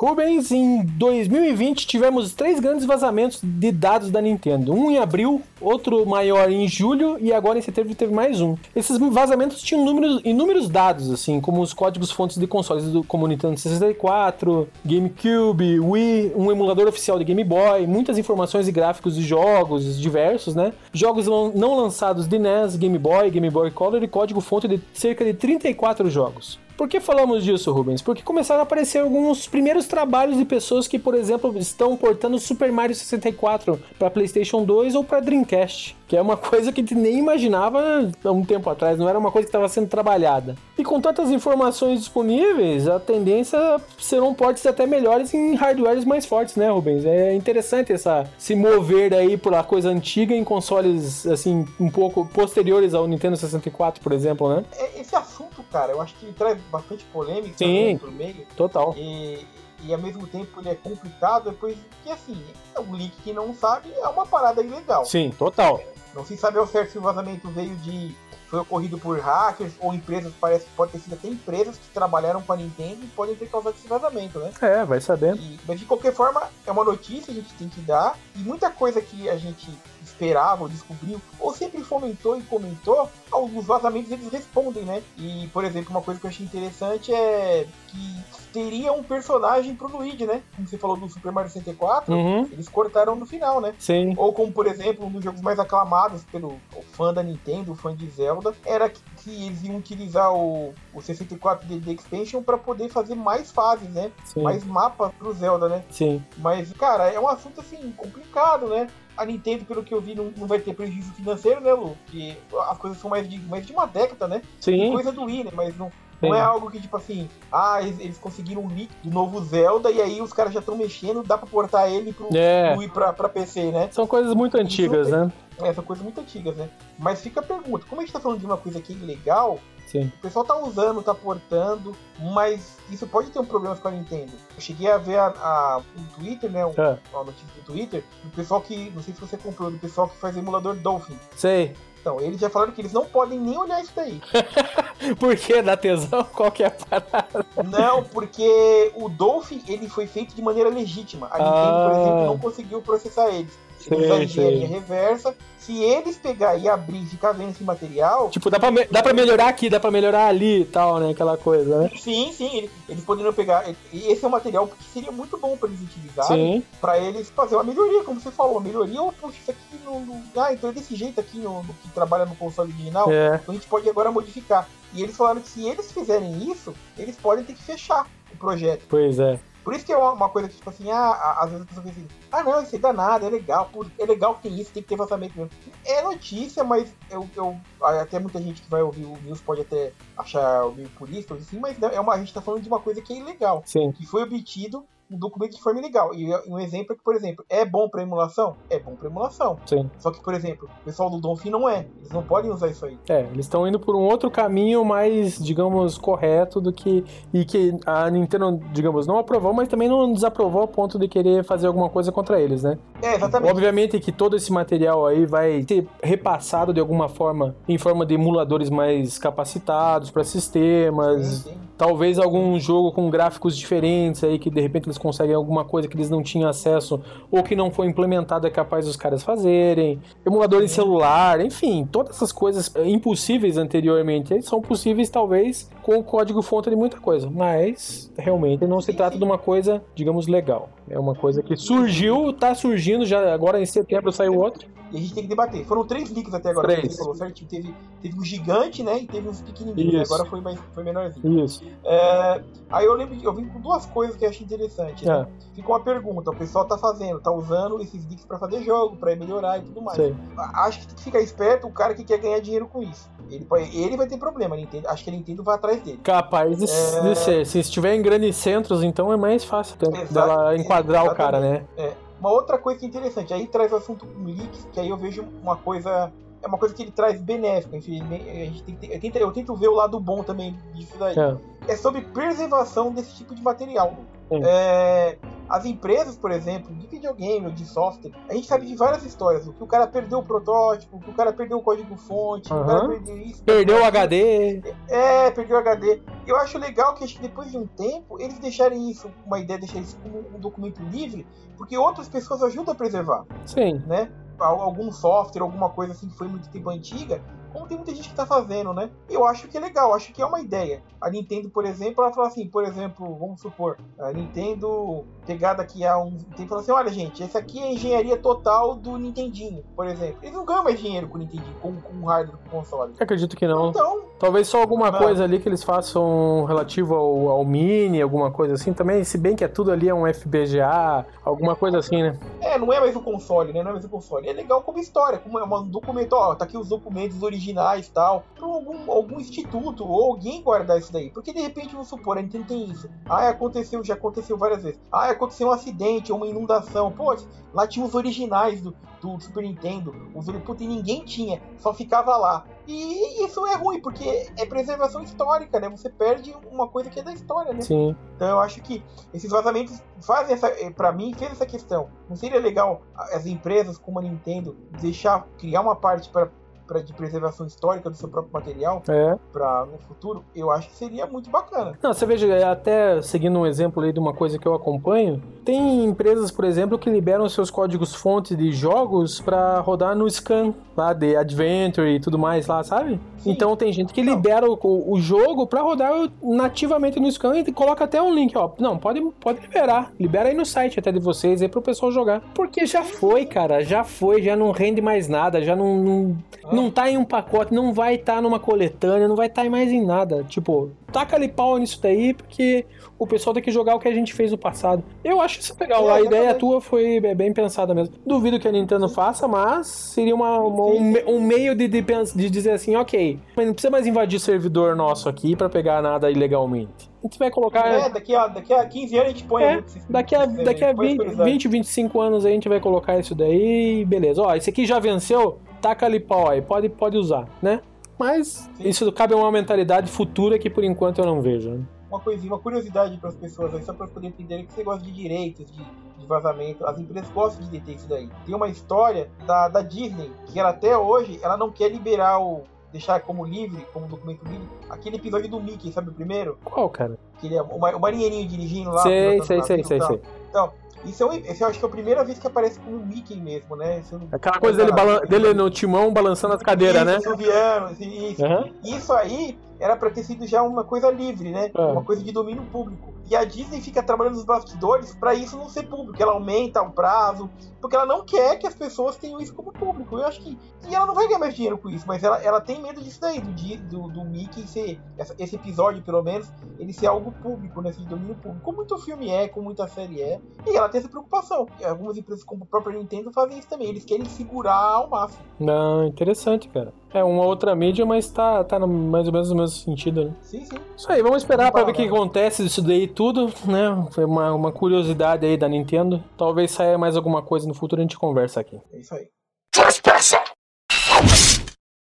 Rubens, 0.00 0.52
em 0.52 0.84
2020 0.84 1.84
tivemos 1.84 2.32
três 2.32 2.60
grandes 2.60 2.86
vazamentos 2.86 3.40
de 3.42 3.72
dados 3.72 4.12
da 4.12 4.20
Nintendo. 4.22 4.72
Um 4.72 4.92
em 4.92 4.98
abril, 4.98 5.42
outro 5.60 6.06
maior 6.06 6.48
em 6.52 6.68
julho 6.68 7.18
e 7.20 7.32
agora 7.32 7.58
em 7.58 7.62
setembro 7.62 7.92
teve 7.96 8.14
mais 8.14 8.40
um. 8.40 8.54
Esses 8.76 8.96
vazamentos 8.96 9.60
tinham 9.60 9.84
números, 9.84 10.20
inúmeros 10.24 10.68
dados, 10.68 11.10
assim, 11.10 11.40
como 11.40 11.60
os 11.60 11.74
códigos 11.74 12.12
fontes 12.12 12.38
de 12.38 12.46
consoles 12.46 12.84
do, 12.84 13.02
como 13.02 13.26
Nintendo 13.26 13.58
64, 13.58 14.68
GameCube, 14.86 15.80
Wii, 15.80 16.32
um 16.36 16.52
emulador 16.52 16.86
oficial 16.86 17.18
de 17.18 17.24
Game 17.24 17.42
Boy, 17.42 17.84
muitas 17.88 18.16
informações 18.18 18.68
e 18.68 18.72
gráficos 18.72 19.16
de 19.16 19.22
jogos 19.22 19.98
diversos, 19.98 20.54
né? 20.54 20.72
Jogos 20.92 21.26
não 21.26 21.74
lançados 21.74 22.28
de 22.28 22.38
NES, 22.38 22.76
Game 22.76 22.98
Boy, 22.98 23.32
Game 23.32 23.50
Boy 23.50 23.72
Color 23.72 24.04
e 24.04 24.06
código 24.06 24.40
fonte 24.40 24.68
de 24.68 24.80
cerca 24.94 25.24
de 25.24 25.34
34 25.34 26.08
jogos. 26.08 26.67
Por 26.78 26.88
que 26.88 27.00
falamos 27.00 27.42
disso, 27.42 27.72
Rubens? 27.72 28.00
Porque 28.00 28.22
começaram 28.22 28.60
a 28.60 28.62
aparecer 28.62 29.00
alguns 29.00 29.48
primeiros 29.48 29.88
trabalhos 29.88 30.38
de 30.38 30.44
pessoas 30.44 30.86
que, 30.86 30.96
por 30.96 31.16
exemplo, 31.16 31.52
estão 31.58 31.96
portando 31.96 32.38
Super 32.38 32.70
Mario 32.70 32.94
64 32.94 33.82
para 33.98 34.08
PlayStation 34.08 34.62
2 34.62 34.94
ou 34.94 35.02
para 35.02 35.18
Dreamcast 35.18 35.98
que 36.08 36.16
é 36.16 36.22
uma 36.22 36.36
coisa 36.38 36.72
que 36.72 36.80
a 36.80 36.82
gente 36.82 36.94
nem 36.94 37.18
imaginava 37.18 38.10
há 38.24 38.32
um 38.32 38.44
tempo 38.44 38.68
atrás, 38.70 38.98
não 38.98 39.08
era 39.08 39.18
uma 39.18 39.30
coisa 39.30 39.46
que 39.46 39.50
estava 39.50 39.68
sendo 39.68 39.88
trabalhada. 39.88 40.56
E 40.76 40.82
com 40.82 41.00
tantas 41.00 41.30
informações 41.30 42.00
disponíveis, 42.00 42.88
a 42.88 42.98
tendência 42.98 43.58
serão 43.98 44.32
portes 44.32 44.64
até 44.64 44.86
melhores 44.86 45.34
em 45.34 45.54
hardwares 45.54 46.04
mais 46.04 46.24
fortes, 46.24 46.56
né, 46.56 46.70
Rubens? 46.70 47.04
É 47.04 47.34
interessante 47.34 47.92
essa 47.92 48.28
se 48.38 48.54
mover 48.54 49.12
aí 49.12 49.36
por 49.36 49.54
a 49.54 49.62
coisa 49.62 49.90
antiga 49.90 50.34
em 50.34 50.42
consoles 50.42 51.26
assim 51.26 51.66
um 51.78 51.90
pouco 51.90 52.24
posteriores 52.26 52.94
ao 52.94 53.06
Nintendo 53.06 53.36
64, 53.36 54.00
por 54.00 54.12
exemplo, 54.12 54.48
né? 54.54 54.64
É, 54.76 55.00
esse 55.00 55.14
assunto, 55.14 55.47
cara, 55.70 55.92
eu 55.92 56.00
acho 56.00 56.14
que 56.14 56.32
traz 56.32 56.60
bastante 56.70 57.04
polêmica 57.06 57.56
Sim, 57.58 58.00
meio. 58.12 58.46
Total. 58.56 58.94
E 58.96 59.46
e 59.82 59.92
ao 59.92 60.00
mesmo 60.00 60.26
tempo 60.26 60.60
ele 60.60 60.70
é 60.70 60.74
complicado, 60.74 61.50
depois 61.50 61.76
que 62.02 62.10
assim, 62.10 62.42
é 62.74 62.80
um 62.80 62.94
link 62.94 63.12
que 63.22 63.32
não 63.32 63.54
sabe 63.54 63.92
é 63.92 64.08
uma 64.08 64.26
parada 64.26 64.62
ilegal. 64.62 65.04
Sim, 65.04 65.32
total. 65.36 65.80
Não 66.14 66.24
se 66.24 66.36
sabe 66.36 66.58
ao 66.58 66.66
certo 66.66 66.92
se 66.92 66.98
o 66.98 67.02
vazamento 67.02 67.48
veio 67.50 67.76
de. 67.76 68.14
foi 68.48 68.58
ocorrido 68.58 68.98
por 68.98 69.20
hackers 69.20 69.74
ou 69.78 69.94
empresas, 69.94 70.32
parece 70.40 70.64
que 70.64 70.72
pode 70.72 70.92
ter 70.92 70.98
sido 70.98 71.14
até 71.14 71.28
empresas 71.28 71.76
que 71.76 71.88
trabalharam 71.92 72.42
com 72.42 72.52
a 72.52 72.56
Nintendo 72.56 73.04
e 73.04 73.08
podem 73.08 73.36
ter 73.36 73.48
causado 73.48 73.76
esse 73.76 73.86
vazamento, 73.86 74.38
né? 74.40 74.50
É, 74.60 74.84
vai 74.84 75.00
saber. 75.00 75.36
E, 75.36 75.60
mas 75.66 75.78
de 75.78 75.86
qualquer 75.86 76.12
forma, 76.12 76.42
é 76.66 76.72
uma 76.72 76.84
notícia, 76.84 77.30
a 77.30 77.34
gente 77.34 77.52
tem 77.54 77.68
que 77.68 77.80
dar, 77.80 78.18
e 78.34 78.40
muita 78.40 78.70
coisa 78.70 79.00
que 79.00 79.28
a 79.28 79.36
gente 79.36 79.70
esperava 80.02 80.62
ou 80.62 80.68
descobriu, 80.68 81.20
ou 81.38 81.52
sempre 81.52 81.82
fomentou 81.82 82.38
e 82.38 82.42
comentou, 82.42 83.08
os 83.32 83.64
vazamentos 83.64 84.10
eles 84.10 84.30
respondem, 84.30 84.84
né? 84.84 85.02
E, 85.16 85.48
por 85.52 85.64
exemplo, 85.64 85.90
uma 85.90 86.02
coisa 86.02 86.18
que 86.18 86.26
eu 86.26 86.30
achei 86.30 86.44
interessante 86.44 87.12
é 87.12 87.66
que 87.88 88.24
teria 88.52 88.92
um 88.92 89.02
personagem 89.02 89.74
pro 89.74 89.88
Luigi, 89.88 90.26
né? 90.26 90.42
Como 90.56 90.66
você 90.66 90.78
falou 90.78 90.96
do 90.96 91.08
Super 91.08 91.32
Mario 91.32 91.50
64, 91.50 92.12
uhum. 92.12 92.48
eles 92.50 92.68
cortaram 92.68 93.14
no 93.14 93.26
final, 93.26 93.60
né? 93.60 93.74
Sim. 93.78 94.14
Ou 94.16 94.32
como, 94.32 94.50
por 94.52 94.66
exemplo, 94.66 95.06
um 95.06 95.10
dos 95.10 95.22
jogos 95.22 95.40
mais 95.40 95.58
aclamados 95.58 96.24
pelo 96.24 96.58
fã 96.92 97.12
da 97.12 97.22
Nintendo, 97.22 97.74
fã 97.74 97.94
de 97.94 98.08
Zelda, 98.10 98.54
era 98.64 98.88
que, 98.88 99.00
que 99.18 99.46
eles 99.46 99.62
iam 99.62 99.76
utilizar 99.76 100.32
o, 100.32 100.74
o 100.94 101.02
64 101.02 101.66
DD 101.66 101.92
Expansion 101.92 102.42
para 102.42 102.58
poder 102.58 102.88
fazer 102.88 103.14
mais 103.14 103.50
fases, 103.50 103.88
né? 103.90 104.10
Sim. 104.24 104.42
Mais 104.42 104.64
mapas 104.64 105.12
pro 105.18 105.32
Zelda, 105.32 105.68
né? 105.68 105.84
Sim. 105.90 106.22
Mas, 106.38 106.72
cara, 106.72 107.12
é 107.12 107.20
um 107.20 107.28
assunto 107.28 107.60
assim 107.60 107.92
complicado, 107.96 108.68
né? 108.68 108.88
A 109.18 109.26
Nintendo, 109.26 109.64
pelo 109.64 109.82
que 109.82 109.92
eu 109.92 110.00
vi, 110.00 110.14
não, 110.14 110.32
não 110.36 110.46
vai 110.46 110.60
ter 110.60 110.74
prejuízo 110.74 111.12
financeiro, 111.12 111.60
né, 111.60 111.72
Lu? 111.72 111.96
Porque 112.04 112.36
as 112.70 112.78
coisas 112.78 112.98
são 113.00 113.10
mais 113.10 113.28
de, 113.28 113.38
mais 113.40 113.66
de 113.66 113.72
uma 113.72 113.86
década, 113.86 114.28
né? 114.28 114.40
Sim. 114.60 114.92
Coisa 114.92 115.10
do 115.10 115.24
Wii, 115.24 115.44
né? 115.44 115.50
Mas 115.52 115.76
não, 115.76 115.90
não 116.20 116.34
é 116.34 116.40
algo 116.40 116.70
que, 116.70 116.80
tipo 116.80 116.96
assim, 116.96 117.28
ah, 117.52 117.80
eles, 117.80 118.00
eles 118.00 118.18
conseguiram 118.18 118.62
um 118.62 118.68
leak 118.68 118.90
do 119.02 119.10
novo 119.10 119.42
Zelda 119.44 119.90
e 119.90 120.00
aí 120.00 120.20
os 120.20 120.32
caras 120.32 120.52
já 120.52 120.60
estão 120.60 120.76
mexendo, 120.76 121.22
dá 121.22 121.38
pra 121.38 121.46
portar 121.46 121.90
ele 121.90 122.12
pro, 122.12 122.28
é. 122.34 122.74
pro 122.74 122.82
ir 122.82 122.90
pra, 122.90 123.12
pra 123.12 123.28
PC, 123.28 123.70
né? 123.70 123.88
São 123.92 124.06
coisas 124.06 124.34
muito 124.34 124.56
antigas, 124.56 125.08
Isso, 125.08 125.16
né? 125.16 125.32
É, 125.60 125.72
são 125.72 125.82
coisas 125.82 126.02
muito 126.02 126.20
antigas, 126.20 126.56
né? 126.56 126.68
Mas 126.98 127.20
fica 127.20 127.40
a 127.40 127.42
pergunta, 127.42 127.84
como 127.88 128.00
a 128.00 128.04
gente 128.04 128.12
tá 128.12 128.20
falando 128.20 128.40
de 128.40 128.46
uma 128.46 128.56
coisa 128.56 128.80
que 128.80 128.92
é 128.92 128.96
ilegal, 128.96 129.58
Sim. 129.88 130.12
O 130.18 130.20
pessoal 130.20 130.44
tá 130.44 130.54
usando, 130.54 131.02
tá 131.02 131.14
portando, 131.14 131.96
mas 132.18 132.76
isso 132.90 133.06
pode 133.06 133.30
ter 133.30 133.38
um 133.38 133.44
problema 133.44 133.74
com 133.74 133.88
a 133.88 133.90
Nintendo. 133.90 134.32
Eu 134.54 134.60
cheguei 134.60 134.90
a 134.90 134.98
ver 134.98 135.18
a, 135.18 135.28
a, 135.28 135.82
um 135.96 136.04
Twitter, 136.14 136.50
né? 136.50 136.64
Um, 136.66 136.74
é. 136.76 136.98
Uma 137.10 137.24
notícia 137.24 137.48
do 137.56 137.62
Twitter, 137.64 138.04
do 138.22 138.30
pessoal 138.30 138.60
que. 138.60 138.90
Não 138.90 139.02
sei 139.02 139.14
se 139.14 139.20
você 139.20 139.38
comprou, 139.38 139.70
do 139.70 139.78
pessoal 139.78 140.06
que 140.06 140.18
faz 140.18 140.36
emulador 140.36 140.76
Dolphin. 140.76 141.18
Sei. 141.34 141.74
Então, 142.08 142.20
eles 142.22 142.40
já 142.40 142.48
falaram 142.48 142.72
que 142.72 142.80
eles 142.80 142.92
não 142.94 143.04
podem 143.04 143.38
nem 143.38 143.58
olhar 143.58 143.82
isso 143.82 143.92
daí. 143.94 144.18
Por 145.20 145.36
que? 145.36 145.60
Da 145.60 145.76
tesão? 145.76 146.24
Qual 146.32 146.50
que 146.50 146.62
é 146.62 146.68
a 146.68 146.70
parada? 146.70 147.44
Não, 147.66 148.02
porque 148.02 148.90
o 148.94 149.10
Dolphin, 149.10 149.62
ele 149.68 149.90
foi 149.90 150.06
feito 150.06 150.34
de 150.34 150.40
maneira 150.40 150.70
legítima. 150.70 151.28
A 151.30 151.36
Nintendo, 151.38 151.76
ah. 151.76 151.90
por 151.90 152.00
exemplo, 152.00 152.26
não 152.26 152.38
conseguiu 152.38 152.80
processar 152.80 153.28
eles. 153.28 153.52
Engenharia 153.94 154.66
reversa 154.66 155.34
se 155.58 155.82
eles 155.82 156.16
pegar 156.16 156.56
e 156.56 156.66
abrir 156.66 157.02
e 157.02 157.06
ficar 157.06 157.32
vendo 157.32 157.50
esse 157.50 157.62
material. 157.62 158.30
Tipo, 158.30 158.48
dá 158.48 158.58
pra, 158.58 158.70
dá 158.90 159.02
pra 159.02 159.12
melhorar 159.12 159.48
aqui, 159.48 159.68
dá 159.68 159.78
pra 159.78 159.90
melhorar 159.90 160.28
ali 160.28 160.62
e 160.62 160.64
tal, 160.64 160.98
né? 160.98 161.10
Aquela 161.10 161.36
coisa, 161.36 161.82
né? 161.82 161.90
Sim, 161.94 162.32
sim. 162.32 162.56
Eles, 162.56 162.70
eles 162.88 163.04
poderiam 163.04 163.34
pegar. 163.34 163.64
Esse 163.92 164.24
é 164.24 164.28
um 164.28 164.30
material 164.30 164.66
que 164.66 164.82
seria 164.84 165.12
muito 165.12 165.36
bom 165.36 165.56
pra 165.56 165.68
eles 165.68 165.82
utilizarem. 165.82 166.60
Sim. 166.60 166.64
Pra 166.80 166.98
eles 166.98 167.28
fazer 167.30 167.56
uma 167.56 167.64
melhoria, 167.64 168.02
como 168.02 168.18
você 168.18 168.30
falou. 168.30 168.52
Uma 168.52 168.62
melhoria, 168.62 169.02
ou 169.02 169.12
puxa, 169.12 169.36
isso 169.40 169.50
aqui 169.50 169.84
no. 169.84 170.00
no 170.00 170.22
ah, 170.36 170.52
então 170.52 170.70
é 170.70 170.72
desse 170.72 170.96
jeito 170.96 171.20
aqui 171.20 171.38
no, 171.38 171.62
no 171.62 171.74
que 171.74 171.88
trabalha 171.90 172.24
no 172.24 172.34
console 172.36 172.72
original. 172.72 173.10
É. 173.12 173.38
Então 173.42 173.52
a 173.52 173.58
gente 173.58 173.68
pode 173.68 173.88
agora 173.90 174.10
modificar. 174.10 174.66
E 174.94 175.02
eles 175.02 175.16
falaram 175.16 175.42
que 175.42 175.50
se 175.50 175.68
eles 175.68 175.92
fizerem 175.92 176.50
isso, 176.50 176.72
eles 176.96 177.16
podem 177.16 177.44
ter 177.44 177.52
que 177.52 177.62
fechar 177.62 178.06
o 178.32 178.36
projeto. 178.38 178.84
Pois 178.88 179.18
é. 179.18 179.38
Por 179.68 179.74
isso 179.74 179.84
que 179.84 179.92
é 179.92 179.98
uma 179.98 180.30
coisa 180.30 180.48
que, 180.48 180.56
tipo 180.56 180.70
assim, 180.70 180.90
ah, 180.90 181.40
às 181.42 181.50
vezes 181.50 181.62
a 181.62 181.68
pessoa 181.68 181.84
pensa 181.84 182.00
assim, 182.00 182.08
ah 182.32 182.42
não, 182.42 182.62
isso 182.62 182.74
é 182.74 182.78
danado, 182.78 183.26
é 183.26 183.28
legal, 183.28 183.70
é 183.98 184.06
legal 184.06 184.34
que 184.36 184.48
tem 184.48 184.58
isso, 184.58 184.72
tem 184.72 184.82
que 184.82 184.88
ter 184.88 184.96
vazamento 184.96 185.36
mesmo. 185.36 185.50
É 185.84 186.00
notícia, 186.00 186.64
mas 186.64 186.90
eu, 187.10 187.28
eu 187.36 187.54
até 187.82 188.18
muita 188.18 188.40
gente 188.40 188.62
que 188.62 188.70
vai 188.70 188.80
ouvir 188.80 189.04
o 189.04 189.18
news 189.18 189.42
pode 189.42 189.60
até 189.60 189.92
achar 190.16 190.66
meio 190.70 190.88
por 190.96 191.10
isso, 191.10 191.34
assim, 191.34 191.58
mas 191.58 191.76
é 191.82 192.00
uma, 192.00 192.14
a 192.14 192.18
gente 192.18 192.32
tá 192.32 192.40
falando 192.40 192.62
de 192.62 192.68
uma 192.68 192.80
coisa 192.80 193.02
que 193.02 193.12
é 193.12 193.18
ilegal. 193.18 193.62
Sim. 193.66 193.92
Que 193.92 194.06
foi 194.06 194.22
obtido 194.22 194.86
um 195.10 195.18
documento 195.18 195.56
de 195.56 195.62
forma 195.62 195.80
legal. 195.80 196.14
E 196.14 196.28
um 196.46 196.58
exemplo 196.58 196.92
é 196.92 196.96
que, 196.96 197.02
por 197.02 197.14
exemplo, 197.14 197.44
é 197.48 197.64
bom 197.64 197.88
para 197.88 198.02
emulação? 198.02 198.56
É 198.68 198.78
bom 198.78 198.94
para 198.94 199.08
emulação. 199.08 199.58
Sim. 199.66 199.90
Só 199.98 200.10
que, 200.10 200.22
por 200.22 200.34
exemplo, 200.34 200.68
o 200.82 200.84
pessoal 200.84 201.10
do 201.10 201.20
Donphin 201.20 201.50
não 201.50 201.68
é. 201.68 201.86
Eles 201.98 202.10
não 202.10 202.22
podem 202.22 202.50
usar 202.50 202.68
isso 202.68 202.84
aí. 202.84 202.98
É, 203.08 203.22
eles 203.32 203.46
estão 203.46 203.66
indo 203.66 203.80
por 203.80 203.96
um 203.96 204.00
outro 204.00 204.30
caminho 204.30 204.84
mais, 204.84 205.38
digamos, 205.38 205.96
correto 205.96 206.60
do 206.60 206.72
que. 206.72 207.04
E 207.32 207.44
que 207.44 207.76
a 207.86 208.10
Nintendo, 208.10 208.60
digamos, 208.72 209.06
não 209.06 209.18
aprovou, 209.18 209.52
mas 209.52 209.68
também 209.68 209.88
não 209.88 210.12
desaprovou 210.12 210.62
ao 210.62 210.68
ponto 210.68 210.98
de 210.98 211.08
querer 211.08 211.44
fazer 211.44 211.66
alguma 211.66 211.88
coisa 211.88 212.12
contra 212.12 212.40
eles, 212.40 212.62
né? 212.62 212.78
É, 213.02 213.14
exatamente. 213.14 213.50
Obviamente 213.50 214.00
que 214.00 214.12
todo 214.12 214.36
esse 214.36 214.52
material 214.52 215.06
aí 215.06 215.24
vai 215.24 215.64
ser 215.66 215.86
repassado 216.02 216.74
de 216.74 216.80
alguma 216.80 217.08
forma 217.08 217.54
em 217.68 217.78
forma 217.78 218.04
de 218.04 218.14
emuladores 218.14 218.70
mais 218.70 219.18
capacitados 219.18 220.10
para 220.10 220.24
sistemas. 220.24 221.26
Sim, 221.26 221.50
sim. 221.50 221.58
Talvez 221.76 222.18
algum 222.18 222.58
jogo 222.58 222.90
com 222.90 223.08
gráficos 223.08 223.56
diferentes 223.56 224.24
aí 224.24 224.38
que 224.38 224.50
de 224.50 224.60
repente 224.60 224.86
eles 224.86 224.97
conseguem 224.98 225.34
alguma 225.34 225.64
coisa 225.64 225.88
que 225.88 225.96
eles 225.96 226.10
não 226.10 226.22
tinham 226.22 226.48
acesso 226.48 227.00
ou 227.30 227.42
que 227.42 227.56
não 227.56 227.70
foi 227.70 227.86
implementado 227.86 228.46
é 228.46 228.50
capaz 228.50 228.86
dos 228.86 228.96
caras 228.96 229.22
fazerem. 229.22 230.00
Emulador 230.26 230.62
em 230.62 230.68
celular, 230.68 231.40
enfim, 231.40 231.88
todas 231.90 232.16
essas 232.16 232.32
coisas 232.32 232.72
impossíveis 232.84 233.56
anteriormente 233.56 234.42
são 234.42 234.60
possíveis 234.60 235.08
talvez 235.08 235.70
com 235.82 235.98
o 235.98 236.04
código 236.04 236.42
fonte 236.42 236.68
de 236.68 236.76
muita 236.76 236.98
coisa, 236.98 237.30
mas 237.30 238.12
realmente 238.18 238.66
não 238.66 238.80
se 238.80 238.92
trata 238.92 239.16
de 239.16 239.24
uma 239.24 239.38
coisa, 239.38 239.82
digamos, 239.94 240.26
legal. 240.26 240.68
É 240.90 240.98
uma 240.98 241.14
coisa 241.14 241.42
que 241.42 241.56
surgiu, 241.56 242.32
tá 242.32 242.54
surgindo 242.54 243.06
já 243.06 243.32
agora 243.32 243.60
em 243.60 243.66
setembro 243.66 244.12
saiu 244.12 244.38
outro. 244.38 244.77
E 244.90 244.96
a 244.96 245.00
gente 245.00 245.14
tem 245.14 245.22
que 245.22 245.28
debater. 245.28 245.64
Foram 245.64 245.84
três 245.86 246.10
leaks 246.10 246.32
até 246.32 246.50
agora, 246.50 246.68
três. 246.68 246.96
falou 246.96 247.14
certinho. 247.14 247.48
Teve, 247.48 247.74
teve 248.00 248.18
um 248.18 248.24
gigante, 248.24 248.82
né? 248.82 248.98
E 248.98 249.06
teve 249.06 249.28
uns 249.28 249.42
pequenininhos. 249.42 250.10
Agora 250.10 250.28
foi, 250.28 250.40
mais, 250.40 250.58
foi 250.72 250.82
menorzinho. 250.82 251.44
Isso. 251.44 251.62
É, 251.84 252.42
aí 252.70 252.86
eu 252.86 252.94
lembro, 252.94 253.16
eu 253.22 253.34
vim 253.34 253.46
com 253.48 253.60
duas 253.60 253.86
coisas 253.86 254.16
que 254.16 254.24
eu 254.24 254.28
achei 254.28 254.44
interessante. 254.44 255.04
Né? 255.04 255.26
É. 255.28 255.54
Fica 255.54 255.68
uma 255.68 255.80
pergunta: 255.80 256.30
o 256.30 256.36
pessoal 256.36 256.64
tá 256.64 256.78
fazendo, 256.78 257.20
tá 257.20 257.30
usando 257.30 257.80
esses 257.80 258.06
leaks 258.06 258.24
pra 258.24 258.38
fazer 258.38 258.62
jogo, 258.62 258.96
pra 258.96 259.14
melhorar 259.14 259.58
e 259.58 259.62
tudo 259.62 259.82
mais. 259.82 259.96
Sim. 259.96 260.16
Acho 260.36 260.80
que 260.80 260.86
tem 260.86 260.96
que 260.96 261.02
ficar 261.02 261.20
esperto 261.20 261.66
o 261.66 261.72
cara 261.72 261.94
que 261.94 262.04
quer 262.04 262.18
ganhar 262.18 262.40
dinheiro 262.40 262.66
com 262.66 262.82
isso. 262.82 263.08
Ele, 263.30 263.46
ele 263.74 263.96
vai 263.96 264.06
ter 264.06 264.16
problema, 264.16 264.56
Nintendo, 264.56 264.88
acho 264.88 265.04
que 265.04 265.10
a 265.10 265.12
Nintendo 265.12 265.42
vai 265.42 265.56
atrás 265.56 265.82
dele. 265.82 266.00
Capaz 266.02 266.58
de, 266.58 266.64
é... 266.64 267.00
de 267.00 267.14
ser. 267.14 267.46
Se 267.46 267.58
estiver 267.58 267.94
em 267.94 268.00
grandes 268.00 268.36
centros, 268.36 268.82
então 268.82 269.12
é 269.12 269.16
mais 269.16 269.44
fácil 269.44 269.76
dela 270.10 270.56
enquadrar 270.56 271.04
Exatamente. 271.04 271.12
o 271.12 271.14
cara, 271.14 271.40
né? 271.40 271.64
É. 271.76 272.07
Uma 272.20 272.30
outra 272.30 272.58
coisa 272.58 272.80
que 272.80 272.86
é 272.86 272.88
interessante, 272.88 273.32
aí 273.32 273.46
traz 273.46 273.72
o 273.72 273.76
assunto 273.76 274.06
com 274.06 274.24
leaks, 274.24 274.66
que 274.72 274.80
aí 274.80 274.88
eu 274.88 274.96
vejo 274.96 275.24
uma 275.42 275.56
coisa. 275.56 276.12
É 276.40 276.46
uma 276.46 276.58
coisa 276.58 276.74
que 276.74 276.82
ele 276.82 276.92
traz 276.92 277.20
benéfica, 277.20 277.76
enfim, 277.76 278.00
a 278.00 278.44
gente 278.44 278.62
tem, 278.62 278.92
eu, 278.92 279.00
tento, 279.00 279.16
eu 279.16 279.32
tento 279.32 279.56
ver 279.56 279.68
o 279.68 279.74
lado 279.74 279.98
bom 279.98 280.22
também 280.22 280.56
disso 280.72 280.96
daí. 280.96 281.16
É. 281.18 281.72
é 281.72 281.76
sobre 281.76 282.02
preservação 282.02 282.92
desse 282.92 283.16
tipo 283.16 283.34
de 283.34 283.42
material. 283.42 283.96
É, 284.30 285.18
as 285.48 285.64
empresas, 285.64 286.16
por 286.16 286.30
exemplo, 286.30 286.74
de 286.74 286.86
videogame 286.86 287.46
ou 287.46 287.52
de 287.52 287.64
software, 287.64 288.12
a 288.28 288.34
gente 288.34 288.46
sabe 288.46 288.66
de 288.66 288.76
várias 288.76 289.04
histórias. 289.04 289.48
Que 289.48 289.62
o 289.62 289.66
cara 289.66 289.86
perdeu 289.86 290.18
o 290.18 290.22
protótipo, 290.22 291.00
que 291.00 291.10
o 291.10 291.14
cara 291.14 291.32
perdeu 291.32 291.58
o 291.58 291.62
código-fonte, 291.62 292.52
uhum. 292.52 292.62
o 292.62 292.66
cara 292.66 292.88
perdeu 292.88 293.18
isso. 293.18 293.42
Perdeu 293.42 293.80
o 293.80 293.84
HD. 293.84 294.62
É, 294.88 295.30
perdeu 295.30 295.56
o 295.56 295.60
HD. 295.60 296.02
Eu 296.26 296.36
acho 296.36 296.58
legal 296.58 296.94
que, 296.94 297.04
acho 297.04 297.16
que 297.16 297.22
depois 297.22 297.50
de 297.50 297.56
um 297.56 297.66
tempo 297.66 298.20
eles 298.20 298.38
deixarem 298.38 298.90
isso, 298.90 299.10
uma 299.24 299.38
ideia, 299.38 299.58
deixar 299.58 299.78
isso 299.78 299.98
como 300.02 300.18
um 300.18 300.38
documento 300.38 300.82
livre, 300.82 301.26
porque 301.56 301.76
outras 301.76 302.08
pessoas 302.08 302.42
ajudam 302.42 302.72
a 302.74 302.76
preservar. 302.76 303.24
Sim. 303.46 303.82
Né? 303.86 304.10
Algum 304.38 304.92
software, 304.92 305.42
alguma 305.42 305.70
coisa 305.70 305.92
assim 305.92 306.08
que 306.08 306.16
foi 306.16 306.28
muito 306.28 306.48
tempo 306.48 306.70
antiga, 306.70 307.20
como 307.52 307.66
tem 307.66 307.76
muita 307.76 307.94
gente 307.94 308.08
que 308.08 308.14
tá 308.14 308.26
fazendo, 308.26 308.72
né? 308.72 308.90
Eu 309.08 309.24
acho 309.24 309.48
que 309.48 309.56
é 309.56 309.60
legal, 309.60 309.94
acho 309.94 310.12
que 310.12 310.22
é 310.22 310.26
uma 310.26 310.40
ideia. 310.40 310.82
A 311.00 311.10
Nintendo, 311.10 311.48
por 311.48 311.64
exemplo, 311.64 312.02
ela 312.02 312.12
fala 312.12 312.28
assim, 312.28 312.46
por 312.46 312.64
exemplo, 312.64 313.16
vamos 313.18 313.40
supor, 313.40 313.78
a 313.98 314.12
Nintendo 314.12 315.04
pegar 315.26 315.54
daqui 315.54 315.84
a 315.84 315.98
um 315.98 316.16
tempo 316.36 316.48
falar 316.48 316.62
assim, 316.62 316.72
olha 316.72 316.90
gente, 316.90 317.22
essa 317.22 317.38
aqui 317.38 317.60
é 317.60 317.64
a 317.64 317.72
engenharia 317.72 318.16
total 318.16 318.74
do 318.74 318.96
Nintendinho, 318.96 319.64
por 319.76 319.86
exemplo. 319.86 320.18
Eles 320.22 320.34
não 320.34 320.44
ganham 320.44 320.64
mais 320.64 320.78
dinheiro 320.78 321.08
com 321.08 321.16
o 321.16 321.18
Nintendinho, 321.18 321.54
com, 321.60 321.80
com 321.80 321.94
o 322.02 322.06
hardware, 322.06 322.38
com 322.38 322.58
o 322.58 322.60
console. 322.60 322.94
Eu 322.98 323.04
acredito 323.04 323.36
que 323.36 323.46
não. 323.46 323.70
Então, 323.70 324.08
Talvez 324.18 324.48
só 324.48 324.60
alguma 324.60 324.90
coisa 324.90 325.22
ali 325.22 325.38
que 325.38 325.48
eles 325.48 325.62
façam 325.62 326.44
relativo 326.44 326.92
ao, 326.92 327.28
ao 327.28 327.44
Mini, 327.44 328.02
alguma 328.02 328.32
coisa 328.32 328.54
assim 328.54 328.72
também, 328.72 329.04
se 329.04 329.16
bem 329.16 329.36
que 329.36 329.44
é 329.44 329.48
tudo 329.48 329.70
ali 329.70 329.88
é 329.88 329.94
um 329.94 330.12
FBGA, 330.12 331.06
alguma 331.24 331.54
coisa 331.54 331.78
assim, 331.78 332.02
né? 332.02 332.18
É, 332.40 332.58
não 332.58 332.72
é 332.72 332.80
mais 332.80 332.96
o 332.96 333.00
console, 333.00 333.52
né? 333.52 333.62
Não 333.62 333.70
é 333.70 333.72
mais 333.74 333.84
o 333.84 333.88
console. 333.88 334.28
É 334.28 334.32
legal 334.32 334.60
como 334.62 334.80
história, 334.80 335.18
como 335.18 335.38
é 335.38 335.44
um 335.44 335.68
documento, 335.68 336.14
ó, 336.14 336.34
tá 336.34 336.44
aqui 336.44 336.58
os 336.58 336.68
documentos 336.68 337.22
originais 337.22 337.37
originais 337.38 337.88
tal, 337.88 338.24
para 338.34 338.46
algum, 338.46 338.90
algum 338.90 339.20
instituto 339.20 339.86
ou 339.86 340.10
alguém 340.10 340.42
guardar 340.42 340.78
isso 340.78 340.92
daí. 340.92 341.10
Porque 341.10 341.32
de 341.32 341.40
repente, 341.40 341.72
vamos 341.72 341.88
supor, 341.88 342.18
a 342.18 342.22
Nintendo 342.22 342.46
tem 342.46 342.70
isso. 342.70 342.90
Ah, 343.08 343.28
aconteceu, 343.28 343.82
já 343.84 343.94
aconteceu 343.94 344.36
várias 344.36 344.62
vezes. 344.62 344.80
Ah, 344.90 345.10
aconteceu 345.10 345.48
um 345.48 345.52
acidente 345.52 346.12
ou 346.12 346.18
uma 346.18 346.26
inundação. 346.26 346.90
Pô, 346.90 347.16
lá 347.54 347.66
tinha 347.66 347.86
os 347.86 347.94
originais 347.94 348.60
do, 348.60 348.74
do 349.00 349.20
Super 349.20 349.44
Nintendo. 349.44 349.94
Os 350.14 350.26
puta, 350.44 350.64
e 350.64 350.66
ninguém 350.66 351.04
tinha, 351.04 351.40
só 351.56 351.72
ficava 351.72 352.16
lá. 352.16 352.44
E 352.66 353.24
isso 353.24 353.46
é 353.46 353.54
ruim, 353.54 353.80
porque 353.80 354.28
é 354.36 354.44
preservação 354.44 355.02
histórica, 355.02 355.58
né? 355.58 355.70
Você 355.70 355.88
perde 355.88 356.36
uma 356.50 356.68
coisa 356.68 356.90
que 356.90 357.00
é 357.00 357.02
da 357.02 357.14
história, 357.14 357.54
né? 357.54 357.62
Sim. 357.62 357.96
Então 358.14 358.28
eu 358.28 358.40
acho 358.40 358.60
que 358.60 358.84
esses 359.14 359.30
vazamentos 359.30 359.82
fazem 360.02 360.34
essa. 360.34 360.48
Eh, 360.48 360.70
para 360.70 360.92
mim, 360.92 361.14
fez 361.14 361.32
essa 361.32 361.46
questão. 361.46 361.88
Não 362.10 362.16
seria 362.16 362.38
legal 362.38 362.82
as 362.94 363.24
empresas 363.24 363.78
como 363.78 363.98
a 363.98 364.02
Nintendo 364.02 364.54
deixar, 364.82 365.26
criar 365.38 365.62
uma 365.62 365.76
parte 365.76 366.10
para 366.10 366.30
pra, 366.68 366.80
de 366.80 366.92
preservação 366.92 367.46
histórica 367.46 367.88
do 367.88 367.96
seu 367.96 368.08
próprio 368.08 368.32
material 368.32 368.82
é. 368.86 369.16
para 369.32 369.66
no 369.66 369.78
futuro, 369.78 370.22
eu 370.36 370.50
acho 370.50 370.68
que 370.68 370.76
seria 370.76 371.06
muito 371.06 371.30
bacana. 371.30 371.76
Não, 371.82 371.92
você 371.92 372.04
veja, 372.04 372.26
é 372.26 372.44
até 372.44 373.00
seguindo 373.00 373.38
um 373.38 373.46
exemplo 373.46 373.82
aí 373.82 373.92
de 373.92 373.98
uma 373.98 374.12
coisa 374.12 374.38
que 374.38 374.46
eu 374.46 374.54
acompanho, 374.54 375.22
tem 375.44 375.84
empresas, 375.84 376.30
por 376.30 376.44
exemplo, 376.44 376.78
que 376.78 376.90
liberam 376.90 377.28
seus 377.28 377.50
códigos 377.50 377.94
fontes 377.94 378.36
de 378.36 378.52
jogos 378.52 379.20
para 379.20 379.58
rodar 379.60 379.96
no 379.96 380.08
scan 380.08 380.54
lá 380.76 380.92
de 380.92 381.16
Adventure 381.16 381.88
e 381.88 381.98
tudo 381.98 382.18
mais 382.18 382.46
lá, 382.46 382.62
sabe? 382.62 383.00
Sim. 383.18 383.30
Então 383.30 383.56
tem 383.56 383.72
gente 383.72 383.92
que 383.92 384.02
libera 384.02 384.48
o, 384.48 384.92
o 384.92 385.00
jogo 385.00 385.46
para 385.46 385.60
rodar 385.60 385.92
nativamente 386.22 387.00
no 387.00 387.10
scan 387.10 387.38
e 387.38 387.52
coloca 387.52 387.84
até 387.84 388.00
um 388.00 388.14
link, 388.14 388.36
ó. 388.36 388.50
Não, 388.58 388.78
pode, 388.78 389.00
pode 389.20 389.40
liberar. 389.40 389.92
Libera 389.98 390.28
aí 390.28 390.34
no 390.34 390.46
site 390.46 390.78
até 390.78 390.92
de 390.92 391.00
vocês 391.00 391.42
aí 391.42 391.48
pro 391.48 391.60
pessoal 391.60 391.90
jogar. 391.90 392.20
Porque 392.34 392.64
já 392.64 392.84
foi, 392.84 393.26
cara. 393.26 393.64
Já 393.64 393.82
foi, 393.82 394.22
já 394.22 394.36
não 394.36 394.52
rende 394.52 394.80
mais 394.80 395.08
nada, 395.08 395.42
já 395.42 395.56
não, 395.56 395.76
não, 395.78 396.16
ah. 396.44 396.54
Não 396.58 396.70
tá 396.70 396.90
em 396.90 396.96
um 396.96 397.04
pacote, 397.04 397.54
não 397.54 397.72
vai 397.72 397.94
estar 397.94 398.16
tá 398.16 398.22
numa 398.22 398.38
coletânea, 398.38 399.08
não 399.08 399.16
vai 399.16 399.26
estar 399.26 399.44
tá 399.44 399.50
mais 399.50 399.70
em 399.70 399.84
nada. 399.84 400.24
Tipo, 400.24 400.70
taca 400.92 401.16
ali 401.16 401.28
pau 401.28 401.56
nisso 401.58 401.80
daí, 401.80 402.14
porque 402.14 402.64
o 402.98 403.06
pessoal 403.06 403.32
tem 403.32 403.42
que 403.42 403.50
jogar 403.50 403.76
o 403.76 403.78
que 403.78 403.88
a 403.88 403.94
gente 403.94 404.12
fez 404.12 404.32
no 404.32 404.38
passado. 404.38 404.82
Eu 405.04 405.20
acho 405.20 405.40
isso 405.40 405.54
legal. 405.58 405.88
É, 405.88 405.92
a 405.94 406.00
ideia 406.00 406.34
tua 406.34 406.60
foi 406.60 407.00
bem 407.14 407.32
pensada 407.32 407.74
mesmo. 407.74 407.94
Duvido 408.04 408.40
que 408.40 408.48
a 408.48 408.52
Nintendo 408.52 408.88
faça, 408.88 409.28
mas 409.28 409.68
seria 409.68 410.14
uma, 410.14 410.38
uma 410.40 410.64
um, 410.64 410.94
um, 411.06 411.20
meio 411.20 411.54
de, 411.54 411.68
de, 411.68 411.82
de, 411.82 412.30
dizer 412.30 412.52
assim, 412.52 412.74
ok, 412.74 413.18
mas 413.36 413.46
não 413.46 413.54
precisa 413.54 413.70
mais 413.70 413.86
invadir 413.86 414.18
servidor 414.18 414.74
nosso 414.74 415.08
aqui 415.08 415.36
para 415.36 415.48
pegar 415.48 415.80
nada 415.80 416.10
ilegalmente. 416.10 416.88
A 417.02 417.06
gente 417.06 417.18
vai 417.18 417.30
colocar. 417.30 417.66
É, 417.66 417.88
daqui 417.88 418.14
a, 418.14 418.26
daqui 418.26 418.52
a 418.52 418.66
15 418.66 418.96
anos 418.96 419.06
a 419.06 419.10
gente 419.10 419.24
põe. 419.24 419.44
É, 419.44 419.64
daqui 419.88 420.16
a, 420.16 420.26
daqui 420.26 420.64
a 420.64 420.72
20, 420.72 421.14
20, 421.22 421.48
25 421.48 422.00
anos 422.00 422.26
a 422.26 422.30
gente 422.30 422.48
vai 422.48 422.58
colocar 422.58 422.98
isso 422.98 423.14
daí 423.14 423.82
e 423.82 423.84
beleza. 423.84 424.20
Ó, 424.20 424.34
esse 424.34 424.50
aqui 424.50 424.66
já 424.66 424.80
venceu, 424.80 425.38
taca 425.60 425.86
ali 425.86 426.00
pau 426.00 426.28
aí, 426.28 426.40
pode, 426.40 426.68
pode 426.68 426.96
usar, 426.96 427.28
né? 427.42 427.60
Mas 427.98 428.48
Sim. 428.56 428.68
isso 428.68 428.90
cabe 428.92 429.14
a 429.14 429.16
uma 429.16 429.32
mentalidade 429.32 429.90
futura 429.90 430.38
que 430.38 430.48
por 430.48 430.62
enquanto 430.62 430.98
eu 430.98 431.06
não 431.06 431.20
vejo. 431.20 431.50
Né? 431.50 431.64
Uma 431.90 431.98
coisinha, 431.98 432.32
uma 432.32 432.38
curiosidade 432.38 432.96
para 432.98 433.08
as 433.08 433.16
pessoas 433.16 433.54
aí, 433.54 433.62
só 433.62 433.72
para 433.72 433.88
poder 433.88 434.08
entender 434.08 434.44
que 434.44 434.52
você 434.52 434.62
gosta 434.62 434.84
de 434.84 434.92
direitos, 434.92 435.50
de, 435.50 435.64
de, 435.98 436.06
vazamento. 436.06 436.64
As 436.66 436.78
empresas 436.78 437.10
gostam 437.10 437.44
de 437.44 437.50
deter 437.50 437.74
isso 437.74 437.88
daí. 437.88 438.08
Tem 438.24 438.34
uma 438.34 438.48
história 438.48 439.10
da, 439.26 439.48
da 439.48 439.62
Disney 439.62 440.12
que 440.26 440.38
ela 440.38 440.50
até 440.50 440.76
hoje 440.76 441.18
ela 441.22 441.36
não 441.36 441.50
quer 441.50 441.70
liberar 441.70 442.20
o, 442.20 442.44
deixar 442.72 443.00
como 443.00 443.24
livre, 443.24 443.66
como 443.72 443.86
documento 443.86 444.24
livre, 444.24 444.46
aquele 444.68 444.96
episódio 444.96 445.28
do 445.28 445.40
Mickey, 445.40 445.72
sabe 445.72 445.90
o 445.90 445.92
primeiro? 445.92 446.38
Qual, 446.44 446.68
cara? 446.68 446.98
Que 447.18 447.26
ele 447.26 447.36
é 447.36 447.42
o, 447.42 447.46
o 447.46 447.80
marinheirinho 447.80 448.28
dirigindo 448.28 448.70
lá. 448.70 448.82
Sei, 448.82 449.22
sei, 449.22 449.42
sei, 449.42 449.64
sei, 449.64 449.80
sei. 449.80 450.00
Então, 450.28 450.52
isso 450.88 451.02
é 451.02 451.06
um, 451.06 451.12
esse 451.12 451.42
eu 451.42 451.48
acho 451.48 451.58
que 451.58 451.64
é 451.64 451.68
a 451.68 451.70
primeira 451.70 452.04
vez 452.04 452.18
que 452.18 452.26
aparece 452.26 452.58
com 452.60 452.70
o 452.70 452.86
Mickey 452.86 453.16
mesmo, 453.16 453.56
né? 453.56 453.82
Aquela 454.12 454.38
coisa 454.38 454.64
dele, 454.64 455.06
dele 455.08 455.34
no 455.34 455.50
timão 455.50 455.92
balançando 455.92 456.34
as 456.34 456.42
cadeiras, 456.42 456.84
né? 456.84 457.00
Subiano, 457.00 457.76
isso. 457.78 458.24
Uhum. 458.24 458.52
isso 458.64 458.92
aí 458.92 459.38
era 459.60 459.76
para 459.76 459.90
ter 459.90 460.04
sido 460.04 460.26
já 460.26 460.42
uma 460.42 460.64
coisa 460.64 460.90
livre, 460.90 461.30
né? 461.30 461.50
Uhum. 461.56 461.72
Uma 461.72 461.84
coisa 461.84 462.02
de 462.02 462.12
domínio 462.12 462.42
público. 462.44 462.94
E 463.08 463.16
a 463.16 463.24
Disney 463.24 463.60
fica 463.60 463.82
trabalhando 463.82 464.16
nos 464.16 464.24
bastidores 464.24 464.94
para 464.94 465.14
isso 465.14 465.36
não 465.36 465.48
ser 465.48 465.64
público. 465.64 466.00
Ela 466.00 466.12
aumenta 466.12 466.60
o 466.60 466.70
prazo, 466.70 467.30
porque 467.60 467.74
ela 467.74 467.86
não 467.86 468.04
quer 468.04 468.38
que 468.38 468.46
as 468.46 468.54
pessoas 468.54 468.96
tenham 468.96 469.20
isso 469.20 469.34
como 469.34 469.52
público. 469.52 469.96
Eu 469.96 470.06
acho 470.06 470.20
que. 470.20 470.38
E 470.68 470.74
ela 470.74 470.86
não 470.86 470.94
vai 470.94 471.06
ganhar 471.06 471.18
mais 471.18 471.34
dinheiro 471.34 471.56
com 471.56 471.70
isso, 471.70 471.84
mas 471.86 472.02
ela, 472.02 472.22
ela 472.22 472.40
tem 472.40 472.60
medo 472.60 472.82
disso 472.82 473.00
daí, 473.00 473.20
do, 473.20 473.32
do, 473.68 473.88
do 473.88 474.04
Mickey 474.04 474.46
ser. 474.46 474.80
Esse 475.18 475.36
episódio, 475.36 475.82
pelo 475.82 476.02
menos, 476.02 476.30
ele 476.58 476.72
ser 476.72 476.86
algo 476.86 477.12
público, 477.12 477.62
né? 477.62 477.72
Domínio 477.88 478.16
público. 478.16 478.44
Como 478.44 478.58
muito 478.58 478.76
filme 478.78 479.08
é, 479.08 479.28
como 479.28 479.46
muita 479.46 479.66
série 479.66 480.02
é. 480.02 480.20
E 480.46 480.56
ela 480.56 480.68
tem 480.68 480.80
essa 480.80 480.88
preocupação. 480.88 481.46
E 481.60 481.64
algumas 481.64 481.96
empresas, 481.96 482.24
como 482.24 482.44
a 482.44 482.46
própria 482.46 482.76
Nintendo, 482.76 483.10
fazem 483.12 483.38
isso 483.38 483.48
também. 483.48 483.68
Eles 483.68 483.84
querem 483.84 484.04
segurar 484.04 484.54
ao 484.54 484.88
máximo. 484.88 485.22
Não, 485.38 485.86
interessante, 485.86 486.48
cara. 486.48 486.72
É 486.92 487.04
uma 487.04 487.24
outra 487.24 487.54
mídia, 487.54 487.84
mas 487.84 488.10
tá, 488.10 488.42
tá 488.44 488.58
no, 488.58 488.66
mais 488.66 489.06
ou 489.06 489.12
menos 489.12 489.30
no 489.30 489.36
mesmo 489.36 489.56
sentido, 489.56 490.06
né? 490.06 490.14
Sim, 490.22 490.44
sim. 490.44 490.56
Isso 490.76 490.90
aí, 490.90 491.02
vamos 491.02 491.18
esperar 491.18 491.52
para 491.52 491.64
ver 491.64 491.72
o 491.72 491.74
que 491.74 491.86
acontece 491.86 492.42
disso 492.42 492.62
daí 492.62 492.88
tudo, 492.98 493.32
né? 493.46 493.86
Foi 493.92 494.04
uma, 494.04 494.34
uma 494.34 494.50
curiosidade 494.50 495.24
aí 495.24 495.36
da 495.36 495.48
Nintendo. 495.48 496.02
Talvez 496.16 496.50
saia 496.50 496.76
mais 496.76 496.96
alguma 496.96 497.22
coisa 497.22 497.46
no 497.46 497.54
futuro, 497.54 497.80
a 497.80 497.84
gente 497.84 497.96
conversa 497.96 498.40
aqui. 498.40 498.60
É 498.72 498.80
isso 498.80 498.92
aí. 498.92 499.06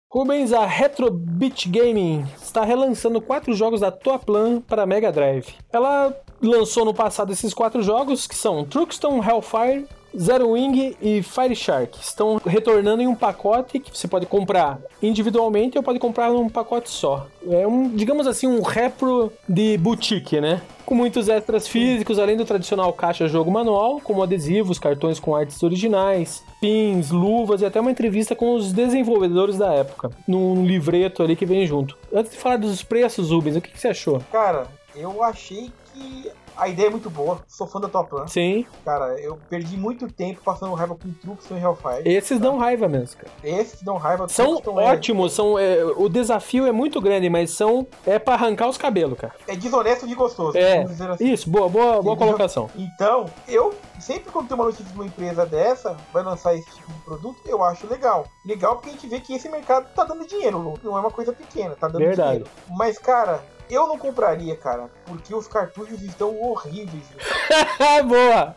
Rubens, 0.09 0.53
a 0.53 0.65
Retro 0.65 1.11
Beat 1.11 1.67
Gaming 1.67 2.25
está 2.41 2.63
relançando 2.63 3.19
quatro 3.19 3.53
jogos 3.53 3.81
da 3.81 3.91
Toaplan 3.91 4.61
para 4.61 4.85
Mega 4.85 5.11
Drive. 5.11 5.53
Ela 5.69 6.17
lançou 6.41 6.85
no 6.85 6.93
passado 6.93 7.33
esses 7.33 7.53
quatro 7.53 7.83
jogos, 7.83 8.25
que 8.25 8.35
são 8.35 8.63
Truxton 8.63 9.21
Hellfire, 9.21 9.89
Zero 10.17 10.51
Wing 10.51 10.95
e 11.01 11.23
Fire 11.23 11.55
Shark 11.55 11.99
estão 12.01 12.39
retornando 12.45 13.01
em 13.01 13.07
um 13.07 13.15
pacote 13.15 13.79
que 13.79 13.97
você 13.97 14.07
pode 14.07 14.25
comprar 14.25 14.79
individualmente 15.01 15.77
ou 15.77 15.83
pode 15.83 15.99
comprar 15.99 16.29
num 16.29 16.49
pacote 16.49 16.89
só. 16.89 17.27
É 17.49 17.65
um, 17.65 17.89
digamos 17.89 18.27
assim, 18.27 18.47
um 18.47 18.61
repro 18.61 19.31
de 19.47 19.77
boutique, 19.77 20.41
né? 20.41 20.61
Com 20.85 20.95
muitos 20.95 21.29
extras 21.29 21.67
físicos, 21.67 22.19
além 22.19 22.35
do 22.35 22.43
tradicional 22.43 22.91
caixa-jogo 22.91 23.49
manual, 23.49 24.01
como 24.01 24.21
adesivos, 24.21 24.77
cartões 24.77 25.19
com 25.19 25.35
artes 25.35 25.63
originais, 25.63 26.43
pins, 26.59 27.11
luvas 27.11 27.61
e 27.61 27.65
até 27.65 27.79
uma 27.79 27.91
entrevista 27.91 28.35
com 28.35 28.55
os 28.55 28.73
desenvolvedores 28.73 29.57
da 29.57 29.73
época, 29.73 30.11
num 30.27 30.65
livreto 30.65 31.23
ali 31.23 31.35
que 31.35 31.45
vem 31.45 31.65
junto. 31.65 31.97
Antes 32.13 32.33
de 32.33 32.37
falar 32.37 32.57
dos 32.57 32.83
preços, 32.83 33.31
Rubens, 33.31 33.55
o 33.55 33.61
que, 33.61 33.71
que 33.71 33.79
você 33.79 33.87
achou? 33.87 34.21
Cara, 34.31 34.67
eu 34.95 35.23
achei 35.23 35.71
que 35.93 36.31
A 36.61 36.67
ideia 36.67 36.85
é 36.85 36.89
muito 36.91 37.09
boa, 37.09 37.39
sou 37.47 37.65
fã 37.65 37.81
da 37.81 37.89
tua 37.89 38.03
plan. 38.03 38.27
Sim. 38.27 38.67
Cara, 38.85 39.19
eu 39.19 39.35
perdi 39.49 39.75
muito 39.75 40.07
tempo 40.07 40.41
passando 40.45 40.75
raiva 40.75 40.95
com 40.95 41.11
Trux 41.11 41.49
e 41.49 41.55
Hellfire. 41.55 42.03
Esses 42.05 42.37
tá? 42.37 42.43
dão 42.43 42.59
raiva 42.59 42.87
mesmo, 42.87 43.17
cara. 43.17 43.31
Esses 43.43 43.81
dão 43.81 43.97
raiva. 43.97 44.29
São 44.29 44.61
ótimos, 44.67 45.33
são, 45.33 45.57
é, 45.57 45.83
o 45.83 46.07
desafio 46.07 46.67
é 46.67 46.71
muito 46.71 47.01
grande, 47.01 47.27
mas 47.31 47.49
são 47.49 47.87
é 48.05 48.19
para 48.19 48.35
arrancar 48.35 48.69
os 48.69 48.77
cabelos, 48.77 49.17
cara. 49.17 49.33
É 49.47 49.55
desonesto 49.55 50.07
de 50.07 50.13
gostoso. 50.13 50.55
É, 50.55 50.83
assim. 50.83 51.33
isso, 51.33 51.49
boa, 51.49 51.67
boa, 51.67 51.99
boa 51.99 52.15
colocação. 52.15 52.69
Então, 52.75 53.25
eu 53.47 53.73
sempre 53.99 54.31
quando 54.31 54.47
tem 54.47 54.53
uma 54.53 54.65
notícia 54.65 54.85
de 54.85 54.93
uma 54.93 55.07
empresa 55.07 55.47
dessa, 55.47 55.97
vai 56.13 56.21
lançar 56.21 56.53
esse 56.53 56.69
tipo 56.69 56.93
de 56.93 56.99
produto, 56.99 57.41
eu 57.47 57.63
acho 57.63 57.87
legal. 57.87 58.27
Legal 58.45 58.75
porque 58.75 58.89
a 58.89 58.93
gente 58.93 59.07
vê 59.07 59.19
que 59.19 59.33
esse 59.33 59.49
mercado 59.49 59.87
tá 59.95 60.03
dando 60.03 60.27
dinheiro, 60.27 60.79
não 60.83 60.95
é 60.95 60.99
uma 60.99 61.09
coisa 61.09 61.33
pequena, 61.33 61.75
tá 61.75 61.87
dando 61.87 62.05
Verdade. 62.05 62.43
dinheiro. 62.43 62.49
Mas, 62.69 62.99
cara, 62.99 63.43
eu 63.71 63.87
não 63.87 63.97
compraria, 63.97 64.55
cara, 64.57 64.89
porque 65.05 65.33
os 65.33 65.47
cartuchos 65.47 66.01
estão 66.01 66.37
horríveis. 66.41 67.05
Boa! 68.05 68.55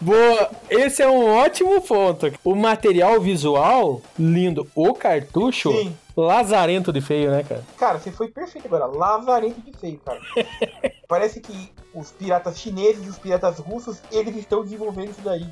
Boa! 0.00 0.50
Esse 0.68 1.02
é 1.02 1.08
um 1.08 1.26
ótimo 1.38 1.80
ponto. 1.80 2.30
O 2.44 2.54
material 2.54 3.18
visual, 3.18 4.02
lindo. 4.18 4.68
O 4.74 4.92
cartucho, 4.92 5.72
Sim. 5.72 5.96
lazarento 6.14 6.92
de 6.92 7.00
feio, 7.00 7.30
né, 7.30 7.42
cara? 7.42 7.64
Cara, 7.78 7.98
você 7.98 8.12
foi 8.12 8.28
perfeito 8.28 8.66
agora. 8.66 8.86
Lazarento 8.86 9.60
de 9.62 9.72
feio, 9.72 9.98
cara. 10.04 10.20
Parece 11.08 11.40
que 11.40 11.72
os 11.94 12.10
piratas 12.10 12.58
chineses 12.58 13.06
e 13.06 13.08
os 13.08 13.18
piratas 13.18 13.58
russos, 13.58 14.02
eles 14.10 14.36
estão 14.36 14.62
desenvolvendo 14.62 15.10
isso 15.10 15.22
daí. 15.22 15.46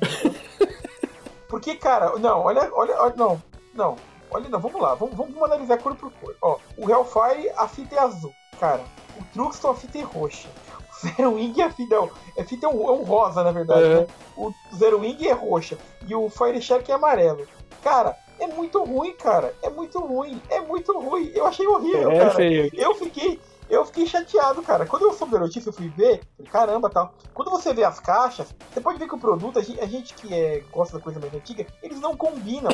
Porque, 1.49 1.75
cara, 1.75 2.17
não, 2.19 2.41
olha, 2.41 2.69
olha, 2.73 3.01
olha 3.01 3.15
não, 3.17 3.43
não, 3.73 3.95
olha, 4.29 4.47
não, 4.47 4.59
vamos 4.59 4.81
lá, 4.81 4.95
vamos, 4.95 5.15
vamos 5.17 5.43
analisar 5.43 5.77
cor 5.79 5.95
por 5.95 6.11
cor. 6.13 6.35
Ó, 6.41 6.57
o 6.77 6.89
Hellfire, 6.89 7.49
a 7.57 7.67
fita 7.67 7.95
é 7.95 7.99
azul 7.99 8.33
cara. 8.61 8.83
O 9.19 9.23
Truxton 9.33 9.71
a 9.71 9.75
fita 9.75 9.97
é 9.97 10.03
roxa. 10.03 10.47
O 10.77 11.07
Zero 11.07 11.33
Wing 11.33 11.59
a 11.63 11.71
fita, 11.71 11.95
não, 11.95 12.11
a 12.37 12.43
fita 12.43 12.67
é 12.67 12.69
um, 12.69 12.87
é 12.87 12.91
um 12.91 13.03
rosa, 13.03 13.43
na 13.43 13.51
verdade. 13.51 13.89
Né? 13.89 14.07
O 14.37 14.53
Zero 14.75 14.99
Wing 14.99 15.27
é 15.27 15.33
roxa. 15.33 15.77
E 16.07 16.13
o 16.13 16.29
Fire 16.29 16.61
Shark 16.61 16.89
é 16.89 16.93
amarelo. 16.93 17.47
Cara, 17.83 18.15
é 18.39 18.45
muito 18.45 18.83
ruim, 18.83 19.13
cara. 19.13 19.55
É 19.63 19.69
muito 19.69 19.99
ruim. 19.99 20.39
É 20.49 20.59
muito 20.59 20.97
ruim. 20.99 21.31
Eu 21.33 21.47
achei 21.47 21.65
horrível, 21.65 22.11
é, 22.11 22.19
cara. 22.19 22.31
Feio. 22.31 22.69
Eu 22.73 22.93
fiquei 22.93 23.39
eu 23.71 23.85
fiquei 23.85 24.05
chateado, 24.05 24.61
cara. 24.61 24.85
Quando 24.85 25.03
eu 25.03 25.13
soube 25.13 25.31
da 25.31 25.39
notícia, 25.39 25.69
eu 25.69 25.73
fui 25.73 25.87
ver, 25.87 26.21
caramba, 26.51 26.89
tal. 26.89 27.13
Quando 27.33 27.49
você 27.49 27.73
vê 27.73 27.85
as 27.85 28.01
caixas, 28.01 28.53
você 28.69 28.81
pode 28.81 28.99
ver 28.99 29.07
que 29.07 29.15
o 29.15 29.17
produto, 29.17 29.57
a 29.57 29.61
gente, 29.61 29.79
a 29.79 29.85
gente 29.85 30.13
que 30.13 30.33
é, 30.33 30.61
gosta 30.69 30.97
da 30.97 31.03
coisa 31.03 31.21
mais 31.21 31.33
antiga, 31.33 31.65
eles 31.81 32.01
não 32.01 32.15
combinam. 32.17 32.69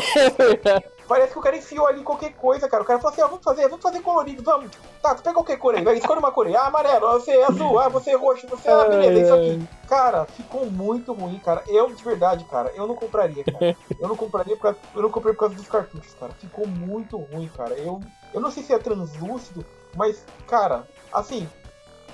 Parece 1.08 1.34
que 1.34 1.40
o 1.40 1.42
cara 1.42 1.56
enfiou 1.56 1.86
ali 1.86 2.02
qualquer 2.02 2.34
coisa, 2.34 2.68
cara. 2.68 2.82
O 2.82 2.86
cara 2.86 3.00
falou 3.00 3.14
assim, 3.14 3.22
ah, 3.22 3.28
vamos 3.28 3.44
fazer, 3.44 3.68
vamos 3.70 3.84
fazer 3.84 4.02
colorido, 4.02 4.42
vamos. 4.42 4.72
Tá, 5.02 5.14
tu 5.14 5.22
pega 5.22 5.36
qualquer 5.36 5.58
cor 5.58 5.76
aí, 5.76 5.84
vai, 5.84 5.98
escolhe 5.98 6.20
uma 6.20 6.32
cor 6.32 6.48
aí. 6.48 6.56
Ah, 6.56 6.66
amarelo, 6.66 7.12
você 7.12 7.32
é 7.32 7.46
azul, 7.46 7.80
ah, 7.80 7.90
você 7.90 8.12
é 8.12 8.16
roxo, 8.18 8.48
você 8.48 8.68
é, 8.68 8.72
ah, 8.72 8.86
beleza, 8.86 9.22
isso 9.22 9.34
aqui. 9.34 9.70
Cara, 9.88 10.26
ficou 10.26 10.66
muito 10.66 11.14
ruim, 11.14 11.40
cara. 11.40 11.64
Eu, 11.68 11.94
de 11.94 12.04
verdade, 12.04 12.44
cara, 12.46 12.72
eu 12.76 12.88
não 12.88 12.96
compraria, 12.96 13.44
cara. 13.44 13.78
Eu 14.00 14.08
não 14.08 14.16
compraria 14.16 14.56
por 14.56 14.64
causa, 14.64 14.78
eu 14.96 15.02
não 15.02 15.10
comprei 15.10 15.34
por 15.34 15.40
causa 15.40 15.56
dos 15.56 15.68
cartuchos, 15.68 16.14
cara. 16.20 16.32
Ficou 16.34 16.68
muito 16.68 17.18
ruim, 17.18 17.50
cara. 17.56 17.74
Eu, 17.74 18.00
eu 18.34 18.40
não 18.40 18.52
sei 18.52 18.62
se 18.62 18.72
é 18.72 18.78
translúcido, 18.78 19.66
mas, 19.98 20.24
cara, 20.48 20.88
assim, 21.12 21.50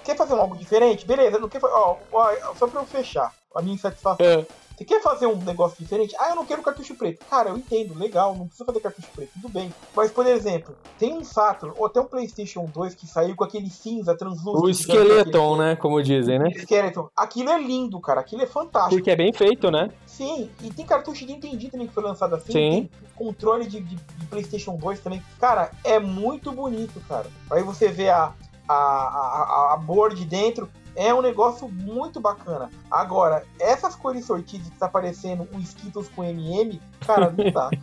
quer 0.04 0.16
fazer 0.16 0.34
algo 0.34 0.58
diferente? 0.58 1.06
Beleza, 1.06 1.38
não 1.38 1.50
quer 1.50 1.62
ó, 1.64 1.98
ó, 2.12 2.56
só 2.56 2.68
pra 2.68 2.82
eu 2.82 2.86
fechar 2.86 3.34
a 3.54 3.62
minha 3.62 3.76
insatisfação. 3.76 4.26
É. 4.26 4.46
Você 4.78 4.86
quer 4.86 5.02
fazer 5.02 5.28
um 5.28 5.38
negócio 5.38 5.78
diferente? 5.78 6.16
Ah, 6.20 6.30
eu 6.30 6.36
não 6.36 6.46
quero 6.46 6.64
cartucho 6.64 6.96
preto. 6.96 7.24
Cara, 7.30 7.50
eu 7.50 7.58
entendo, 7.58 7.98
legal, 7.98 8.36
não 8.36 8.48
precisa 8.48 8.66
fazer 8.66 8.80
cartucho 8.80 9.08
preto, 9.16 9.32
tudo 9.34 9.50
bem. 9.50 9.74
Mas, 9.96 10.12
por 10.12 10.26
exemplo, 10.26 10.76
tem 10.98 11.14
um 11.14 11.24
Saturn 11.24 11.76
ou 11.78 11.86
até 11.86 12.02
um 12.02 12.06
PlayStation 12.06 12.66
2 12.66 12.96
que 12.96 13.06
saiu 13.06 13.36
com 13.36 13.44
aquele 13.44 13.70
cinza 13.70 14.16
translúcido. 14.16 14.66
O 14.66 14.74
Skeleton, 14.74 15.58
né? 15.58 15.76
Como 15.76 16.02
dizem, 16.02 16.40
né? 16.40 16.50
Skeleton. 16.52 17.10
Aquilo 17.16 17.50
é 17.50 17.62
lindo, 17.62 18.00
cara. 18.00 18.22
Aquilo 18.22 18.42
é 18.42 18.48
fantástico. 18.48 18.96
Porque 18.96 19.12
é 19.12 19.16
bem 19.16 19.32
feito, 19.32 19.70
né? 19.70 19.90
Sim, 20.06 20.50
e 20.62 20.72
tem 20.72 20.86
cartucho 20.86 21.26
de 21.26 21.34
Nintendo 21.34 21.70
também 21.70 21.88
que 21.88 21.94
foi 21.94 22.04
lançado 22.04 22.36
assim. 22.36 22.52
Sim. 22.52 22.70
Tem 22.72 22.90
controle 23.16 23.66
de, 23.66 23.80
de, 23.80 23.96
de 23.96 24.26
PlayStation 24.28 24.76
2 24.76 25.00
também. 25.00 25.22
Cara, 25.40 25.72
é 25.84 26.00
muito 26.00 26.52
bonito, 26.52 27.00
cara. 27.08 27.28
Aí 27.52 27.62
você 27.64 27.90
vê 27.90 28.10
a, 28.10 28.34
a, 28.68 28.74
a, 28.74 29.74
a 29.74 29.78
board 29.78 30.24
dentro, 30.26 30.70
é 30.96 31.14
um 31.14 31.22
negócio 31.22 31.68
muito 31.68 32.20
bacana. 32.20 32.70
Agora, 32.90 33.44
essas 33.60 33.96
cores 33.96 34.26
sortidas 34.26 34.68
que 34.68 34.78
tá 34.78 34.86
aparecendo, 34.86 35.48
o 35.54 35.60
Skittles 35.60 36.10
com 36.10 36.24
MM, 36.24 36.82
cara, 37.06 37.34
não 37.36 37.52
dá. 37.52 37.70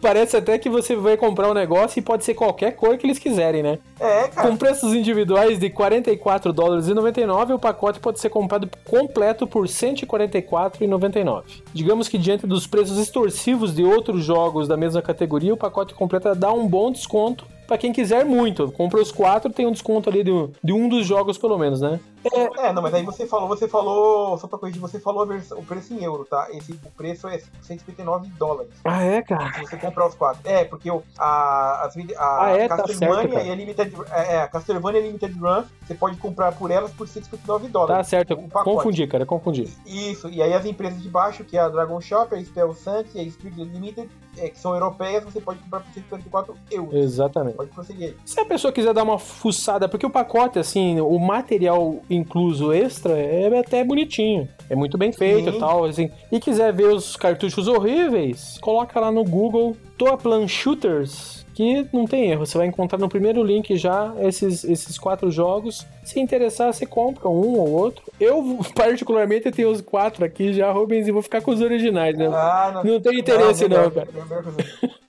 Parece 0.00 0.36
até 0.36 0.58
que 0.58 0.68
você 0.68 0.96
vai 0.96 1.16
comprar 1.16 1.48
um 1.48 1.54
negócio 1.54 1.98
e 1.98 2.02
pode 2.02 2.24
ser 2.24 2.34
qualquer 2.34 2.72
cor 2.72 2.96
que 2.98 3.06
eles 3.06 3.18
quiserem, 3.18 3.62
né? 3.62 3.78
É, 3.98 4.28
cara. 4.28 4.48
Com 4.48 4.56
preços 4.56 4.92
individuais 4.92 5.58
de 5.58 5.70
44 5.70 6.52
dólares 6.52 6.88
e 6.88 6.94
99, 6.94 7.54
o 7.54 7.58
pacote 7.58 8.00
pode 8.00 8.20
ser 8.20 8.30
comprado 8.30 8.68
completo 8.84 9.46
por 9.46 9.66
144,99. 9.66 11.62
Digamos 11.72 12.08
que 12.08 12.18
diante 12.18 12.46
dos 12.46 12.66
preços 12.66 12.98
extorsivos 12.98 13.74
de 13.74 13.84
outros 13.84 14.24
jogos 14.24 14.68
da 14.68 14.76
mesma 14.76 15.00
categoria, 15.00 15.54
o 15.54 15.56
pacote 15.56 15.94
completo 15.94 16.34
dá 16.34 16.52
um 16.52 16.66
bom 16.66 16.90
desconto 16.90 17.46
para 17.66 17.78
quem 17.78 17.92
quiser 17.92 18.24
muito. 18.24 18.70
Compra 18.72 19.00
os 19.00 19.12
quatro, 19.12 19.52
tem 19.52 19.66
um 19.66 19.72
desconto 19.72 20.08
ali 20.08 20.22
de, 20.22 20.30
de 20.62 20.72
um 20.72 20.88
dos 20.88 21.06
jogos, 21.06 21.38
pelo 21.38 21.58
menos, 21.58 21.80
né? 21.80 22.00
É, 22.32 22.68
é, 22.68 22.72
não, 22.72 22.82
mas 22.82 22.94
aí 22.94 23.02
você 23.02 23.26
falou, 23.26 23.48
você 23.48 23.68
falou, 23.68 24.38
só 24.38 24.46
pra 24.46 24.58
corrigir, 24.58 24.80
você 24.80 24.98
falou 24.98 25.26
versão, 25.26 25.58
o 25.58 25.64
preço 25.64 25.92
em 25.92 26.02
euro, 26.02 26.24
tá? 26.24 26.48
Esse, 26.50 26.72
o 26.72 26.90
preço 26.90 27.28
é 27.28 27.38
159 27.62 28.28
dólares. 28.38 28.72
Ah, 28.84 29.02
é, 29.02 29.22
cara? 29.22 29.52
Se 29.54 29.60
você 29.60 29.76
comprar 29.76 30.06
os 30.06 30.14
quatro. 30.14 30.40
É, 30.44 30.64
porque 30.64 30.90
o, 30.90 31.02
a, 31.18 31.84
as, 31.84 31.96
a, 31.96 32.44
ah, 32.44 32.50
é, 32.50 32.68
Castlevania 32.68 33.28
tá 33.28 33.34
certo, 33.34 33.46
e 33.46 33.50
a 33.50 33.54
Limited, 33.54 33.94
é, 34.10 34.40
a 34.40 34.48
Castlevania 34.48 35.00
Limited 35.00 35.38
Run, 35.38 35.64
você 35.86 35.94
pode 35.94 36.16
comprar 36.16 36.52
por 36.52 36.70
elas 36.70 36.92
por 36.92 37.06
159 37.06 37.68
dólares. 37.68 37.96
Tá 37.96 38.04
certo, 38.04 38.36
confundi, 38.64 39.06
cara, 39.06 39.26
confundi. 39.26 39.68
Isso, 39.86 40.28
e 40.28 40.42
aí 40.42 40.52
as 40.52 40.64
empresas 40.64 41.02
de 41.02 41.08
baixo, 41.08 41.44
que 41.44 41.56
é 41.56 41.60
a 41.60 41.68
Dragon 41.68 42.00
Shop, 42.00 42.34
a 42.34 42.42
Spell 42.42 42.74
Sun 42.74 43.04
e 43.14 43.20
a 43.20 43.22
Street 43.22 43.56
Limited, 43.56 44.08
é, 44.38 44.48
que 44.48 44.58
são 44.58 44.74
europeias, 44.74 45.24
você 45.24 45.40
pode 45.40 45.58
comprar 45.60 45.80
por 45.80 45.92
154 45.92 46.56
euros. 46.70 46.94
Exatamente. 46.94 47.56
Pode 47.56 47.70
conseguir. 47.70 48.16
Se 48.24 48.40
a 48.40 48.44
pessoa 48.44 48.72
quiser 48.72 48.92
dar 48.92 49.02
uma 49.02 49.18
fuçada, 49.18 49.88
porque 49.88 50.06
o 50.06 50.10
pacote, 50.10 50.58
assim, 50.58 51.00
o 51.00 51.18
material 51.18 52.00
incluso 52.14 52.72
extra 52.72 53.12
é 53.18 53.58
até 53.58 53.84
bonitinho. 53.84 54.48
É 54.68 54.74
muito 54.74 54.96
bem 54.96 55.12
feito 55.12 55.50
e 55.50 55.58
tal, 55.58 55.84
assim. 55.84 56.10
E 56.30 56.40
quiser 56.40 56.72
ver 56.72 56.88
os 56.88 57.16
cartuchos 57.16 57.68
horríveis, 57.68 58.58
coloca 58.60 58.98
lá 58.98 59.12
no 59.12 59.24
Google 59.24 59.76
Toaplan 59.96 60.48
Shooters 60.48 61.44
que 61.54 61.88
não 61.92 62.04
tem 62.04 62.30
erro. 62.30 62.44
Você 62.44 62.58
vai 62.58 62.66
encontrar 62.66 62.98
no 62.98 63.08
primeiro 63.08 63.42
link 63.42 63.76
já 63.76 64.12
esses, 64.18 64.64
esses 64.64 64.98
quatro 64.98 65.30
jogos. 65.30 65.86
Se 66.04 66.18
interessar, 66.18 66.74
você 66.74 66.84
compra 66.84 67.28
um 67.28 67.56
ou 67.58 67.70
outro. 67.70 68.04
Eu, 68.18 68.58
particularmente, 68.74 69.50
tenho 69.52 69.70
os 69.70 69.80
quatro 69.80 70.24
aqui 70.24 70.52
já, 70.52 70.70
Rubens, 70.72 71.06
e 71.06 71.12
vou 71.12 71.22
ficar 71.22 71.40
com 71.40 71.52
os 71.52 71.60
originais, 71.60 72.18
né? 72.18 72.26
Ah, 72.26 72.72
não, 72.74 72.94
não 72.94 73.00
tem 73.00 73.20
interesse, 73.20 73.68
não, 73.68 73.84
não 73.84 73.90
cara. 73.90 74.08
Melhor 74.12 74.42
coisa, 74.42 74.58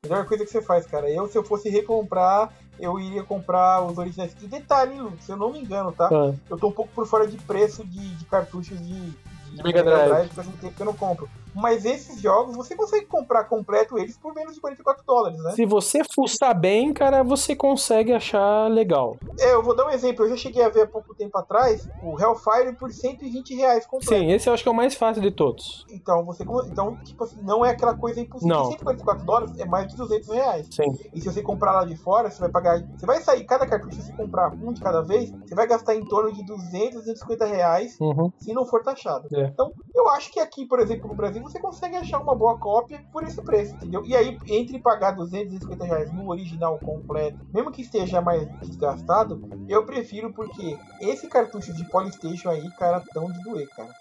melhor 0.04 0.26
coisa 0.28 0.46
que 0.46 0.52
você 0.52 0.62
faz, 0.62 0.86
cara. 0.86 1.10
Eu, 1.10 1.28
se 1.28 1.38
eu 1.38 1.44
fosse 1.44 1.70
recomprar, 1.70 2.54
eu 2.80 3.00
iria 3.00 3.24
comprar 3.24 3.82
os 3.82 3.98
originais. 3.98 4.36
E 4.42 4.48
detalhe, 4.48 4.96
se 5.20 5.32
eu 5.32 5.38
não 5.38 5.52
me 5.52 5.60
engano, 5.60 5.92
tá? 5.92 6.10
Ah. 6.12 6.34
Eu 6.50 6.58
tô 6.58 6.68
um 6.68 6.72
pouco 6.72 6.92
por 6.94 7.08
fora 7.08 7.28
de 7.28 7.38
preço 7.38 7.86
de, 7.86 8.16
de 8.16 8.26
cartuchos 8.26 8.78
de, 8.80 9.10
de 9.10 9.64
Mega 9.64 9.84
Drive, 9.84 10.30
faz 10.30 10.48
um 10.48 10.52
tempo 10.52 10.76
que 10.76 10.82
eu 10.82 10.86
não 10.86 10.94
compro. 10.94 11.30
Mas 11.56 11.86
esses 11.86 12.22
jogos 12.22 12.56
você 12.56 12.76
consegue 12.76 13.06
comprar 13.06 13.46
completo 13.46 13.98
eles 13.98 14.18
por 14.18 14.34
menos 14.34 14.56
de 14.56 14.62
44 14.62 15.04
dólares, 15.06 15.42
né? 15.42 15.52
Se 15.52 15.66
você 15.66 16.02
fuçar 16.14 16.58
bem, 16.58 16.94
cara, 16.94 17.24
você 17.24 17.56
consegue 17.56 18.12
achar 18.12 18.70
legal. 18.70 19.18
É, 19.40 19.54
eu 19.54 19.64
vou 19.64 19.76
dar 19.76 19.88
um 19.88 19.90
exemplo. 19.90 20.26
Eu 20.26 20.30
já 20.30 20.38
cheguei 20.38 20.64
a 20.64 20.70
ver 20.70 20.82
há 20.82 20.88
pouco 20.88 21.16
tempo 21.16 21.38
atrás 21.38 21.88
o 22.04 22.20
Hellfire 22.20 22.76
por 22.78 22.92
120 22.92 23.56
reais 23.56 23.86
completo. 23.86 24.14
Sim, 24.14 24.32
esse 24.32 24.50
eu 24.50 24.54
acho 24.54 24.64
que 24.64 24.70
é 24.70 24.72
o 24.72 24.76
mais 24.76 24.96
fácil 24.96 25.22
de 25.22 25.32
todos. 25.32 25.86
Então, 25.90 26.26
você. 26.26 26.44
Então, 26.44 26.98
tipo 27.04 27.24
assim, 27.24 27.38
não 27.42 27.66
é 27.66 27.72
aquela 27.72 27.96
coisa 27.96 28.20
impossível. 28.20 28.56
Não. 28.56 28.72
144 28.72 29.26
dólares 29.26 29.58
é 29.58 29.66
mais 29.66 29.88
de 29.88 29.96
200 29.96 30.30
reais. 30.30 30.68
Sim. 30.72 30.98
E 31.14 31.22
se 31.22 31.32
você 31.32 31.42
comprar 31.42 31.72
lá 31.72 31.86
de 31.86 31.96
fora, 31.96 32.30
você 32.30 32.40
vai 32.40 32.50
pagar. 32.50 32.82
Você 32.98 33.06
vai 33.06 33.22
sair, 33.22 33.44
cada 33.46 33.66
cartucho, 33.66 33.96
se 34.02 34.08
você 34.08 34.14
comprar 34.14 34.54
um 34.54 34.74
de 34.74 34.82
cada 34.82 35.02
vez, 35.02 35.32
você 35.32 35.56
vai 35.56 35.68
gastar 35.68 35.96
em 35.96 36.06
torno 36.06 36.34
de 36.34 36.46
200, 36.46 36.96
250 36.96 37.46
reais 37.46 37.98
uhum. 38.00 38.32
se 38.38 38.54
não 38.54 38.66
for 38.66 38.84
taxado. 38.84 39.28
É. 39.34 39.46
Então, 39.46 39.72
eu 39.94 40.10
acho 40.10 40.32
que 40.32 40.40
aqui, 40.40 40.66
por 40.66 40.80
exemplo, 40.80 41.08
no 41.08 41.16
Brasil, 41.16 41.45
você 41.46 41.60
consegue 41.60 41.96
achar 41.96 42.20
uma 42.20 42.36
boa 42.36 42.58
cópia 42.58 43.04
por 43.12 43.24
esse 43.24 43.42
preço, 43.42 43.76
entendeu? 43.76 44.04
E 44.06 44.16
aí, 44.16 44.38
entre 44.48 44.80
pagar 44.80 45.12
250 45.12 45.86
reais 45.86 46.12
no 46.12 46.30
original 46.30 46.80
completo, 46.80 47.38
mesmo 47.54 47.72
que 47.72 47.82
esteja 47.82 48.20
mais 48.20 48.48
desgastado, 48.60 49.42
eu 49.70 49.86
prefiro 49.86 50.34
porque 50.34 50.78
esse 51.00 51.28
cartucho 51.28 51.72
de 51.74 51.86
Polystation 51.86 52.50
aí, 52.50 52.70
cara, 52.72 53.04
tão 53.14 53.32
de 53.32 53.40
doer, 53.44 53.70
cara. 53.70 53.94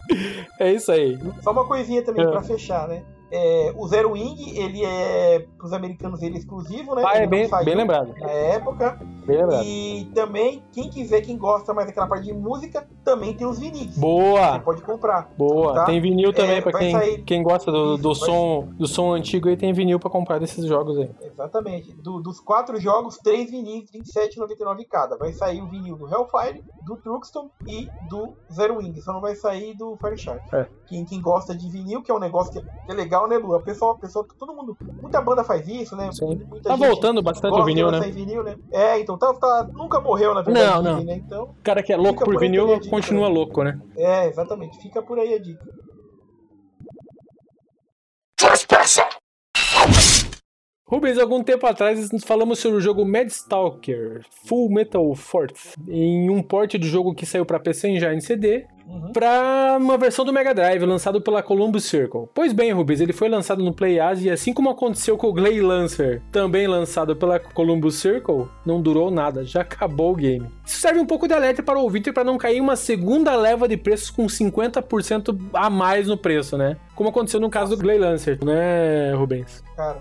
É 0.58 0.72
isso 0.72 0.90
aí. 0.90 1.18
Só 1.42 1.52
uma 1.52 1.66
coisinha 1.66 2.02
também 2.02 2.24
é. 2.24 2.30
para 2.30 2.42
fechar, 2.42 2.88
né? 2.88 3.04
É, 3.30 3.72
o 3.76 3.86
Zero 3.88 4.12
Wing, 4.12 4.58
ele 4.58 4.84
é, 4.84 5.46
pros 5.58 5.72
americanos, 5.72 6.22
ele 6.22 6.36
é 6.36 6.38
exclusivo, 6.38 6.94
né? 6.94 7.02
Ah, 7.06 7.18
é 7.18 7.26
bem, 7.26 7.48
bem 7.64 7.74
lembrado. 7.74 8.14
Na 8.18 8.30
época. 8.30 8.98
Bem 9.26 9.38
lembrado. 9.38 9.64
E 9.64 10.10
também, 10.14 10.62
quem 10.72 10.90
quiser, 10.90 11.20
quem 11.22 11.36
gosta 11.36 11.72
mais 11.72 11.86
daquela 11.86 12.06
parte 12.06 12.26
de 12.26 12.32
música, 12.32 12.86
também 13.04 13.34
tem 13.34 13.46
os 13.46 13.58
vinis. 13.58 13.96
Boa! 13.96 14.52
Você 14.52 14.60
pode 14.60 14.82
comprar. 14.82 15.30
Boa! 15.36 15.74
Tá? 15.74 15.84
Tem 15.86 16.00
vinil 16.00 16.32
também, 16.32 16.56
é, 16.56 16.60
pra 16.60 16.72
quem, 16.78 16.92
sair... 16.92 17.22
quem 17.22 17.42
gosta 17.42 17.72
do, 17.72 17.96
do 17.96 18.14
som, 18.14 18.68
do 18.76 18.86
som 18.86 19.12
antigo 19.12 19.48
aí, 19.48 19.56
tem 19.56 19.72
vinil 19.72 19.98
pra 19.98 20.10
comprar 20.10 20.38
desses 20.38 20.64
jogos 20.66 20.98
aí. 20.98 21.10
Exatamente. 21.22 21.92
Do, 21.94 22.20
dos 22.20 22.40
quatro 22.40 22.78
jogos, 22.80 23.16
três 23.18 23.50
vinis, 23.50 23.90
R$27,99 23.90 24.86
cada. 24.88 25.16
Vai 25.16 25.32
sair 25.32 25.62
o 25.62 25.66
vinil 25.66 25.96
do 25.96 26.06
Hellfire, 26.06 26.62
do 26.84 26.96
Truxton 26.96 27.50
e 27.66 27.88
do 28.08 28.34
Zero 28.52 28.78
Wing. 28.78 29.00
Só 29.00 29.12
não 29.12 29.20
vai 29.20 29.34
sair 29.34 29.74
do 29.74 29.96
Fire 29.96 30.18
Shark. 30.18 30.42
É. 30.54 30.66
Quem, 30.86 31.04
quem 31.04 31.20
gosta 31.20 31.54
de 31.54 31.70
vinil, 31.70 32.02
que 32.02 32.10
é 32.10 32.14
um 32.14 32.18
negócio 32.18 32.52
que 32.52 32.92
é 32.92 32.94
legal, 32.94 33.13
né, 33.28 33.38
Lu? 33.38 33.54
A 33.54 33.60
pessoa, 33.60 33.94
a 33.94 33.98
pessoa, 33.98 34.26
todo 34.38 34.54
mundo, 34.54 34.76
muita 35.00 35.20
banda 35.20 35.44
faz 35.44 35.66
isso, 35.68 35.96
né? 35.96 36.10
Sim. 36.12 36.42
Muita 36.48 36.70
tá 36.70 36.76
voltando 36.76 37.22
bastante 37.22 37.58
o 37.58 37.64
vinil, 37.64 37.90
né? 37.90 38.00
vinil, 38.00 38.42
né? 38.42 38.56
É, 38.72 38.98
então 38.98 39.16
tá, 39.16 39.32
tá, 39.34 39.68
nunca 39.72 40.00
morreu, 40.00 40.34
na 40.34 40.42
verdade. 40.42 40.82
Não, 40.82 40.82
não. 40.82 41.04
Né? 41.04 41.16
Então, 41.16 41.44
o 41.44 41.62
cara 41.62 41.82
que 41.82 41.92
é 41.92 41.96
louco 41.96 42.24
por 42.24 42.38
vinil 42.38 42.80
continua 42.90 43.28
louco, 43.28 43.62
né? 43.62 43.80
É, 43.96 44.26
exatamente. 44.28 44.78
Fica 44.80 45.02
por 45.02 45.18
aí 45.18 45.34
a 45.34 45.38
dica. 45.38 45.64
Rubens, 50.86 51.18
algum 51.18 51.42
tempo 51.42 51.66
atrás 51.66 52.08
falamos 52.24 52.58
sobre 52.58 52.78
o 52.78 52.80
jogo 52.80 53.04
Mad 53.04 53.28
Stalker 53.28 54.24
Full 54.46 54.70
Metal 54.70 55.14
Force, 55.14 55.74
em 55.88 56.28
um 56.30 56.42
porte 56.42 56.76
do 56.76 56.86
jogo 56.86 57.14
que 57.14 57.24
saiu 57.24 57.46
para 57.46 57.58
PC 57.58 57.98
já 57.98 58.12
em 58.12 58.20
CD, 58.20 58.66
uhum. 58.86 59.12
para 59.12 59.76
uma 59.80 59.98
versão 59.98 60.24
do 60.24 60.32
Mega 60.32 60.54
Drive 60.54 60.84
lançado 60.84 61.20
pela 61.20 61.42
Columbus 61.42 61.84
Circle. 61.84 62.28
Pois 62.34 62.52
bem, 62.52 62.72
Rubens, 62.72 63.00
ele 63.00 63.12
foi 63.12 63.28
lançado 63.28 63.62
no 63.62 63.72
Play 63.72 64.00
Asia 64.00 64.30
e 64.30 64.34
assim 64.34 64.52
como 64.52 64.70
aconteceu 64.70 65.16
com 65.16 65.28
o 65.28 65.32
Glay 65.32 65.60
Lancer, 65.60 66.22
também 66.30 66.66
lançado 66.66 67.16
pela 67.16 67.38
Columbus 67.38 67.96
Circle, 67.96 68.48
não 68.64 68.80
durou 68.80 69.10
nada, 69.10 69.44
já 69.44 69.60
acabou 69.60 70.12
o 70.12 70.16
game. 70.16 70.50
Isso 70.64 70.80
serve 70.80 71.00
um 71.00 71.06
pouco 71.06 71.26
de 71.26 71.34
alerta 71.34 71.62
para 71.62 71.78
o 71.78 71.82
ouvinte 71.82 72.12
para 72.12 72.24
não 72.24 72.38
cair 72.38 72.58
em 72.58 72.60
uma 72.60 72.76
segunda 72.76 73.34
leva 73.36 73.68
de 73.68 73.76
preços 73.76 74.10
com 74.10 74.26
50% 74.26 75.38
a 75.52 75.68
mais 75.68 76.08
no 76.08 76.16
preço, 76.16 76.56
né? 76.56 76.76
Como 76.94 77.08
aconteceu 77.08 77.40
no 77.40 77.50
caso 77.50 77.76
do 77.76 77.82
Glay 77.82 77.98
Lancer, 77.98 78.38
né, 78.44 79.12
Rubens? 79.14 79.64
Cara, 79.76 80.00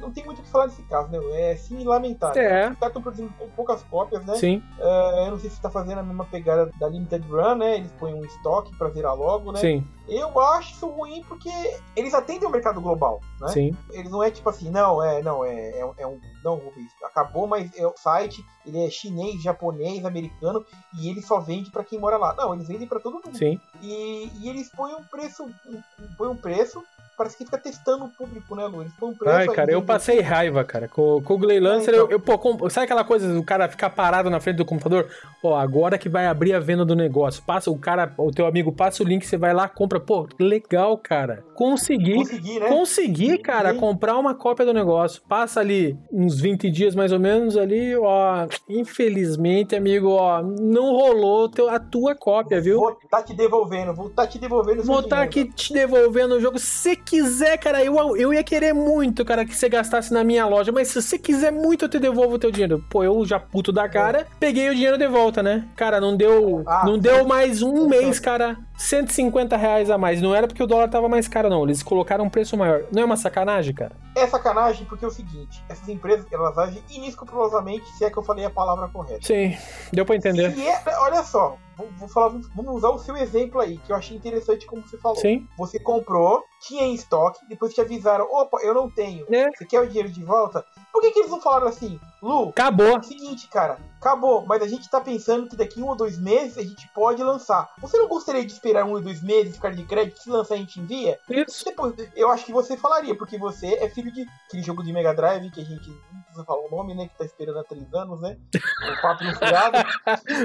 não 0.00 0.10
tem 0.10 0.24
muito 0.24 0.40
o 0.40 0.42
que 0.42 0.50
falar 0.50 0.66
desse 0.66 0.82
caso, 0.82 1.08
né? 1.10 1.18
É 1.52 1.54
sim 1.54 1.84
lamentável. 1.84 2.42
É. 2.42 2.70
Os 2.70 2.78
caras 2.78 2.88
estão 2.88 3.02
produzindo 3.02 3.32
poucas 3.54 3.84
cópias, 3.84 4.24
né? 4.24 4.34
Sim. 4.34 4.62
Uh, 4.78 5.26
eu 5.26 5.30
não 5.30 5.38
sei 5.38 5.48
se 5.48 5.56
está 5.56 5.70
fazendo 5.70 5.98
a 5.98 6.02
mesma 6.02 6.24
pegada 6.24 6.70
da 6.80 6.88
Limited 6.88 7.24
Run, 7.28 7.54
né? 7.56 7.76
Eles 7.76 7.92
põem 8.06 8.14
um 8.14 8.24
estoque 8.24 8.76
para 8.76 8.88
virar 8.88 9.12
logo, 9.12 9.50
né? 9.50 9.60
Sim. 9.60 9.84
Eu 10.08 10.38
acho 10.40 10.72
isso 10.72 10.86
ruim 10.86 11.24
porque 11.28 11.50
eles 11.96 12.14
atendem 12.14 12.48
o 12.48 12.52
mercado 12.52 12.80
global, 12.80 13.20
né? 13.40 13.48
Sim. 13.48 13.76
Eles 13.90 14.10
não 14.10 14.22
é 14.22 14.30
tipo 14.30 14.48
assim, 14.48 14.70
não, 14.70 15.02
é, 15.02 15.20
não, 15.20 15.44
é, 15.44 15.70
é, 15.70 15.92
é 15.98 16.06
um. 16.06 16.20
Não, 16.44 16.54
Rubens, 16.54 16.92
acabou, 17.02 17.46
mas 17.46 17.76
é 17.76 17.84
o 17.84 17.94
site, 17.96 18.44
ele 18.64 18.84
é 18.84 18.88
chinês, 18.88 19.42
japonês, 19.42 20.04
americano, 20.04 20.64
e 21.00 21.08
ele 21.08 21.20
só 21.20 21.40
vende 21.40 21.70
para 21.70 21.82
quem 21.82 21.98
mora 21.98 22.16
lá. 22.16 22.34
Não, 22.34 22.54
eles 22.54 22.68
vendem 22.68 22.86
para 22.86 23.00
todo 23.00 23.14
mundo. 23.14 23.36
Sim. 23.36 23.60
E, 23.82 24.30
e 24.40 24.48
eles 24.48 24.70
põem 24.70 24.94
um 24.94 25.02
preço, 25.02 25.44
um, 25.44 25.82
põem 26.16 26.30
um 26.30 26.36
preço 26.36 26.82
parece 27.16 27.36
que 27.36 27.44
fica 27.44 27.58
testando 27.58 28.04
o 28.04 28.08
público, 28.08 28.54
né, 28.54 28.66
Lu? 28.66 28.82
Eles 28.82 28.92
um 29.00 29.14
preço. 29.14 29.36
Ai, 29.36 29.48
cara, 29.48 29.72
eu 29.72 29.82
passei 29.82 30.20
raiva, 30.20 30.64
cara. 30.64 30.88
Com, 30.88 31.22
com 31.22 31.34
o 31.34 31.38
Glay 31.38 31.60
Lancer, 31.60 31.94
é, 31.94 31.96
então... 31.96 32.06
eu, 32.06 32.12
eu, 32.12 32.20
pô, 32.20 32.38
com, 32.38 32.68
sabe 32.68 32.84
aquela 32.84 33.04
coisa 33.04 33.32
do 33.32 33.42
cara 33.42 33.68
ficar 33.68 33.90
parado 33.90 34.28
na 34.28 34.40
frente 34.40 34.56
do 34.56 34.64
computador? 34.64 35.08
Ó, 35.42 35.56
agora 35.56 35.98
que 35.98 36.08
vai 36.08 36.26
abrir 36.26 36.52
a 36.52 36.60
venda 36.60 36.84
do 36.84 36.94
negócio. 36.94 37.42
Passa 37.42 37.70
o 37.70 37.78
cara, 37.78 38.12
o 38.18 38.30
teu 38.30 38.46
amigo 38.46 38.72
passa 38.72 39.02
o 39.02 39.06
link, 39.06 39.24
você 39.24 39.36
vai 39.36 39.54
lá, 39.54 39.68
compra. 39.68 40.00
Pô, 40.00 40.28
legal, 40.38 40.98
cara. 40.98 41.44
Consegui. 41.54 42.14
Consegui, 42.14 42.60
né? 42.60 42.68
Consegui, 42.68 43.38
cara, 43.38 43.72
Sim. 43.72 43.80
comprar 43.80 44.18
uma 44.18 44.34
cópia 44.34 44.66
do 44.66 44.74
negócio. 44.74 45.22
Passa 45.28 45.60
ali 45.60 45.96
uns 46.12 46.40
20 46.40 46.70
dias 46.70 46.94
mais 46.94 47.12
ou 47.12 47.20
menos 47.20 47.56
ali, 47.56 47.96
ó. 47.96 48.46
Infelizmente, 48.68 49.74
amigo, 49.74 50.10
ó, 50.10 50.42
não 50.42 50.92
rolou 50.92 51.48
teu, 51.48 51.68
a 51.68 51.78
tua 51.78 52.14
cópia, 52.14 52.60
viu? 52.60 52.78
Vou 52.78 52.96
tá 53.10 53.22
te 53.22 53.34
devolvendo, 53.34 53.94
vou 53.94 54.10
tá 54.10 54.26
te 54.26 54.38
devolvendo. 54.38 54.82
Vou 54.82 55.02
tá 55.02 55.22
aqui 55.22 55.44
te 55.44 55.72
devolvendo 55.72 56.34
o 56.34 56.40
jogo. 56.40 56.58
Se 56.58 56.96
quiser, 57.06 57.56
cara, 57.56 57.82
eu, 57.84 58.16
eu 58.16 58.34
ia 58.34 58.42
querer 58.42 58.72
muito, 58.74 59.24
cara, 59.24 59.44
que 59.44 59.54
você 59.54 59.68
gastasse 59.68 60.12
na 60.12 60.24
minha 60.24 60.44
loja, 60.44 60.72
mas 60.72 60.88
se 60.88 61.00
você 61.00 61.16
quiser 61.16 61.52
muito, 61.52 61.84
eu 61.84 61.88
te 61.88 62.00
devolvo 62.00 62.34
o 62.34 62.38
teu 62.38 62.50
dinheiro. 62.50 62.84
Pô, 62.90 63.04
eu 63.04 63.24
já 63.24 63.38
puto 63.38 63.70
da 63.70 63.88
cara, 63.88 64.22
é. 64.22 64.26
peguei 64.40 64.68
o 64.68 64.74
dinheiro 64.74 64.98
de 64.98 65.06
volta, 65.06 65.42
né? 65.42 65.68
Cara, 65.76 66.00
não 66.00 66.16
deu, 66.16 66.64
ah, 66.66 66.84
não 66.84 66.98
deu 66.98 67.24
mais 67.24 67.62
um 67.62 67.88
mês, 67.88 68.18
cara. 68.18 68.58
150 68.76 69.56
reais 69.56 69.90
a 69.90 69.96
mais. 69.96 70.20
Não 70.20 70.34
era 70.34 70.46
porque 70.46 70.62
o 70.62 70.66
dólar 70.66 70.88
tava 70.88 71.08
mais 71.08 71.26
caro, 71.28 71.48
não. 71.48 71.64
Eles 71.64 71.82
colocaram 71.82 72.24
um 72.24 72.30
preço 72.30 72.56
maior. 72.56 72.84
Não 72.92 73.02
é 73.02 73.04
uma 73.04 73.16
sacanagem, 73.16 73.74
cara? 73.74 73.92
É 74.14 74.26
sacanagem 74.26 74.86
porque 74.86 75.04
é 75.04 75.08
o 75.08 75.10
seguinte: 75.10 75.64
essas 75.68 75.88
empresas, 75.88 76.26
elas 76.30 76.56
agem 76.58 76.82
inescrupulosamente, 76.90 77.86
se 77.96 78.04
é 78.04 78.10
que 78.10 78.18
eu 78.18 78.22
falei 78.22 78.44
a 78.44 78.50
palavra 78.50 78.88
correta. 78.88 79.26
Sim, 79.26 79.56
deu 79.92 80.04
pra 80.04 80.16
entender. 80.16 80.54
É, 80.58 80.98
olha 80.98 81.22
só, 81.22 81.56
vou, 81.76 81.88
vou, 81.98 82.08
falar, 82.08 82.28
vamos 82.54 82.74
usar 82.74 82.88
o 82.90 82.98
seu 82.98 83.16
exemplo 83.16 83.60
aí, 83.60 83.78
que 83.78 83.92
eu 83.92 83.96
achei 83.96 84.16
interessante 84.16 84.66
como 84.66 84.82
você 84.82 84.98
falou. 84.98 85.18
Sim. 85.18 85.46
Você 85.58 85.78
comprou, 85.78 86.44
tinha 86.60 86.82
em 86.82 86.94
estoque, 86.94 87.46
depois 87.48 87.74
te 87.74 87.80
avisaram: 87.80 88.26
opa, 88.30 88.58
eu 88.62 88.74
não 88.74 88.90
tenho. 88.90 89.26
É. 89.32 89.50
Você 89.50 89.64
quer 89.64 89.80
o 89.80 89.86
dinheiro 89.86 90.08
de 90.08 90.22
volta? 90.22 90.64
Por 90.92 91.02
que, 91.02 91.10
que 91.10 91.18
eles 91.18 91.30
não 91.30 91.40
falaram 91.40 91.68
assim, 91.68 92.00
Lu? 92.22 92.48
Acabou. 92.48 92.86
É 92.86 92.98
o 92.98 93.02
seguinte, 93.02 93.48
cara, 93.48 93.78
acabou, 94.00 94.46
mas 94.46 94.62
a 94.62 94.66
gente 94.66 94.88
tá 94.88 94.98
pensando 95.00 95.48
que 95.48 95.56
daqui 95.56 95.82
um 95.82 95.88
ou 95.88 95.94
dois 95.94 96.18
meses 96.18 96.56
a 96.56 96.62
gente 96.62 96.88
pode 96.94 97.22
lançar. 97.22 97.68
Você 97.80 97.98
não 97.98 98.08
gostaria 98.08 98.44
de 98.44 98.52
esperar 98.52 98.84
um 98.86 98.92
ou 98.92 99.00
dois 99.00 99.22
meses, 99.22 99.56
ficar 99.56 99.74
de 99.74 99.84
crédito, 99.84 100.22
se 100.22 100.30
lançar 100.30 100.54
a 100.54 100.58
gente 100.58 100.80
envia? 100.80 101.18
Isso. 101.28 101.64
Depois, 101.66 101.94
eu 102.14 102.30
acho 102.30 102.46
que 102.46 102.52
você 102.52 102.76
falaria, 102.76 103.14
porque 103.14 103.36
você 103.36 103.74
é 103.74 103.90
filho 103.90 104.10
de 104.10 104.24
aquele 104.46 104.62
jogo 104.62 104.82
de 104.82 104.92
Mega 104.92 105.12
Drive 105.12 105.50
que 105.50 105.60
a 105.60 105.64
gente 105.64 105.88
não 105.90 106.22
precisa 106.22 106.44
falar 106.44 106.66
o 106.66 106.70
nome, 106.70 106.94
né? 106.94 107.08
Que 107.08 107.18
tá 107.18 107.24
esperando 107.24 107.58
há 107.58 107.64
três 107.64 107.92
anos, 107.92 108.20
né? 108.20 108.38
O 108.54 109.02
papo 109.02 109.24
no 109.24 109.36
fiado. 109.36 109.76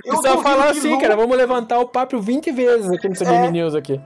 Eu 0.03 0.19
Precisa 0.19 0.37
falar 0.39 0.69
assim, 0.71 0.95
Lu... 0.95 0.99
cara, 0.99 1.15
vamos 1.15 1.37
levantar 1.37 1.79
o 1.79 1.87
papo 1.87 2.19
20 2.19 2.51
vezes 2.51 2.91
aqui 2.91 3.07
no 3.07 3.15
CBM 3.15 3.47
é... 3.47 3.51
News 3.51 3.73
aqui. 3.73 4.01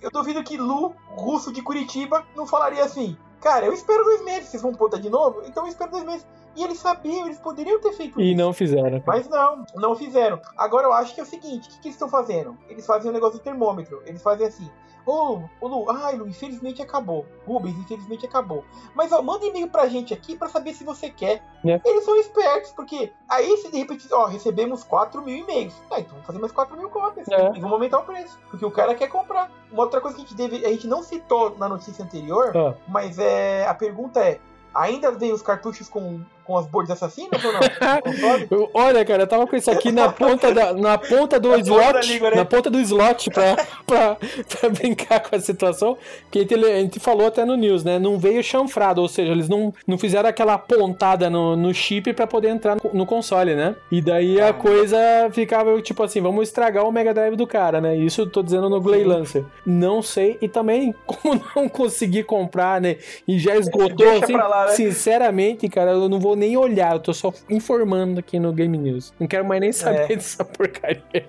Eu 0.00 0.10
duvido 0.10 0.42
que 0.42 0.56
Lu, 0.56 0.94
russo 1.10 1.52
de 1.52 1.62
Curitiba, 1.62 2.26
não 2.36 2.46
falaria 2.46 2.84
assim. 2.84 3.16
Cara, 3.40 3.66
eu 3.66 3.72
espero 3.72 4.04
dois 4.04 4.24
meses, 4.24 4.48
vocês 4.48 4.62
vão 4.62 4.72
pontar 4.72 5.00
de 5.00 5.10
novo? 5.10 5.42
Então 5.46 5.64
eu 5.64 5.68
espero 5.68 5.90
dois 5.90 6.04
meses. 6.04 6.26
E 6.54 6.62
eles 6.62 6.78
sabiam, 6.78 7.26
eles 7.26 7.38
poderiam 7.38 7.80
ter 7.80 7.92
feito 7.92 8.20
e 8.20 8.24
isso. 8.24 8.32
E 8.32 8.34
não 8.34 8.52
fizeram. 8.52 9.02
Mas 9.06 9.28
não, 9.28 9.64
não 9.74 9.96
fizeram. 9.96 10.40
Agora 10.56 10.86
eu 10.86 10.92
acho 10.92 11.14
que 11.14 11.20
é 11.20 11.22
o 11.22 11.26
seguinte: 11.26 11.68
o 11.68 11.72
que, 11.72 11.80
que 11.80 11.88
eles 11.88 11.94
estão 11.94 12.08
fazendo? 12.08 12.56
Eles 12.68 12.86
fazem 12.86 13.10
um 13.10 13.14
negócio 13.14 13.38
do 13.38 13.42
termômetro. 13.42 14.02
Eles 14.06 14.22
fazem 14.22 14.46
assim: 14.46 14.70
Ô, 15.04 15.42
ô 15.60 15.68
Lu, 15.68 15.90
ai 15.90 16.16
Lu, 16.16 16.28
infelizmente 16.28 16.80
acabou. 16.80 17.26
Rubens, 17.46 17.76
infelizmente 17.76 18.24
acabou. 18.26 18.64
Mas 18.94 19.10
ó, 19.12 19.20
manda 19.22 19.44
e-mail 19.44 19.68
pra 19.68 19.88
gente 19.88 20.14
aqui 20.14 20.36
pra 20.36 20.48
saber 20.48 20.74
se 20.74 20.84
você 20.84 21.10
quer. 21.10 21.42
É. 21.64 21.80
Eles 21.84 22.04
são 22.04 22.16
espertos, 22.16 22.72
porque 22.72 23.12
aí 23.28 23.56
se 23.58 23.70
de 23.70 23.78
repente, 23.78 24.06
ó, 24.12 24.26
recebemos 24.26 24.84
4 24.84 25.22
mil 25.22 25.36
e-mails. 25.36 25.74
Ah, 25.90 25.98
então 25.98 26.12
vamos 26.12 26.26
fazer 26.26 26.38
mais 26.38 26.52
4 26.52 26.76
mil 26.76 26.88
cópias. 26.88 27.28
É. 27.28 27.50
E 27.56 27.60
vamos 27.60 27.72
aumentar 27.72 27.98
o 27.98 28.04
preço. 28.04 28.38
Porque 28.50 28.64
o 28.64 28.70
cara 28.70 28.94
quer 28.94 29.08
comprar. 29.08 29.50
Uma 29.70 29.84
outra 29.84 30.00
coisa 30.00 30.16
que 30.16 30.22
a 30.22 30.26
gente, 30.26 30.36
deve, 30.36 30.64
a 30.64 30.68
gente 30.68 30.86
não 30.86 31.02
citou 31.02 31.56
na 31.58 31.68
notícia 31.68 32.04
anterior, 32.04 32.56
ah. 32.56 32.74
mas 32.86 33.18
é, 33.18 33.66
a 33.66 33.74
pergunta 33.74 34.20
é: 34.20 34.38
ainda 34.74 35.10
vem 35.10 35.32
os 35.32 35.42
cartuchos 35.42 35.88
com 35.88 36.20
com 36.44 36.56
as 36.56 36.66
boards 36.66 36.90
assassinas 36.90 37.42
ou 37.44 37.52
não? 37.52 38.68
Olha, 38.74 39.04
cara, 39.04 39.22
eu 39.22 39.26
tava 39.26 39.46
com 39.46 39.56
isso 39.56 39.70
aqui 39.70 39.92
na 39.92 40.10
ponta, 40.10 40.52
da, 40.52 40.72
na 40.72 40.98
ponta 40.98 41.38
do 41.38 41.50
na 41.56 41.58
slot. 41.58 42.08
Língua, 42.08 42.30
né? 42.30 42.36
Na 42.36 42.44
ponta 42.44 42.70
do 42.70 42.80
slot 42.80 43.30
pra, 43.30 43.56
pra, 43.86 44.16
pra, 44.16 44.68
brincar 44.70 45.20
com 45.20 45.36
a 45.36 45.40
situação. 45.40 45.96
Que 46.30 46.40
a 46.40 46.42
gente, 46.42 46.54
a 46.54 46.80
gente, 46.80 47.00
falou 47.00 47.26
até 47.26 47.44
no 47.44 47.56
news, 47.56 47.84
né? 47.84 47.98
Não 47.98 48.18
veio 48.18 48.42
chanfrado, 48.42 49.00
ou 49.00 49.08
seja, 49.08 49.32
eles 49.32 49.48
não, 49.48 49.72
não 49.86 49.98
fizeram 49.98 50.28
aquela 50.28 50.58
pontada 50.58 51.30
no, 51.30 51.56
no 51.56 51.72
chip 51.72 52.12
pra 52.12 52.26
poder 52.26 52.48
entrar 52.48 52.76
no, 52.76 52.90
no 52.92 53.06
console, 53.06 53.54
né? 53.54 53.76
E 53.90 54.00
daí 54.00 54.40
a 54.40 54.48
ah. 54.48 54.52
coisa 54.52 54.98
ficava 55.32 55.80
tipo 55.80 56.02
assim: 56.02 56.20
vamos 56.20 56.48
estragar 56.48 56.86
o 56.86 56.92
Mega 56.92 57.14
Drive 57.14 57.36
do 57.36 57.46
cara, 57.46 57.80
né? 57.80 57.96
Isso 57.96 58.22
eu 58.22 58.30
tô 58.30 58.42
dizendo 58.42 58.68
no 58.68 58.80
Glay 58.80 59.04
Lancer. 59.04 59.44
Não 59.64 60.02
sei. 60.02 60.38
E 60.40 60.48
também, 60.48 60.94
como 61.06 61.42
não 61.54 61.68
consegui 61.68 62.22
comprar, 62.22 62.80
né? 62.80 62.96
E 63.26 63.38
já 63.38 63.56
esgotou, 63.56 64.08
assim, 64.22 64.36
lá, 64.36 64.66
né? 64.66 64.72
sinceramente, 64.72 65.68
cara, 65.68 65.92
eu 65.92 66.08
não 66.08 66.18
vou 66.18 66.31
nem 66.36 66.56
olhar, 66.56 66.94
eu 66.94 67.00
tô 67.00 67.12
só 67.12 67.32
informando 67.48 68.20
aqui 68.20 68.38
no 68.38 68.52
Game 68.52 68.76
News. 68.76 69.12
Não 69.18 69.26
quero 69.26 69.44
mais 69.44 69.60
nem 69.60 69.72
saber 69.72 70.12
é. 70.12 70.16
dessa 70.16 70.44
porcaria. 70.44 71.28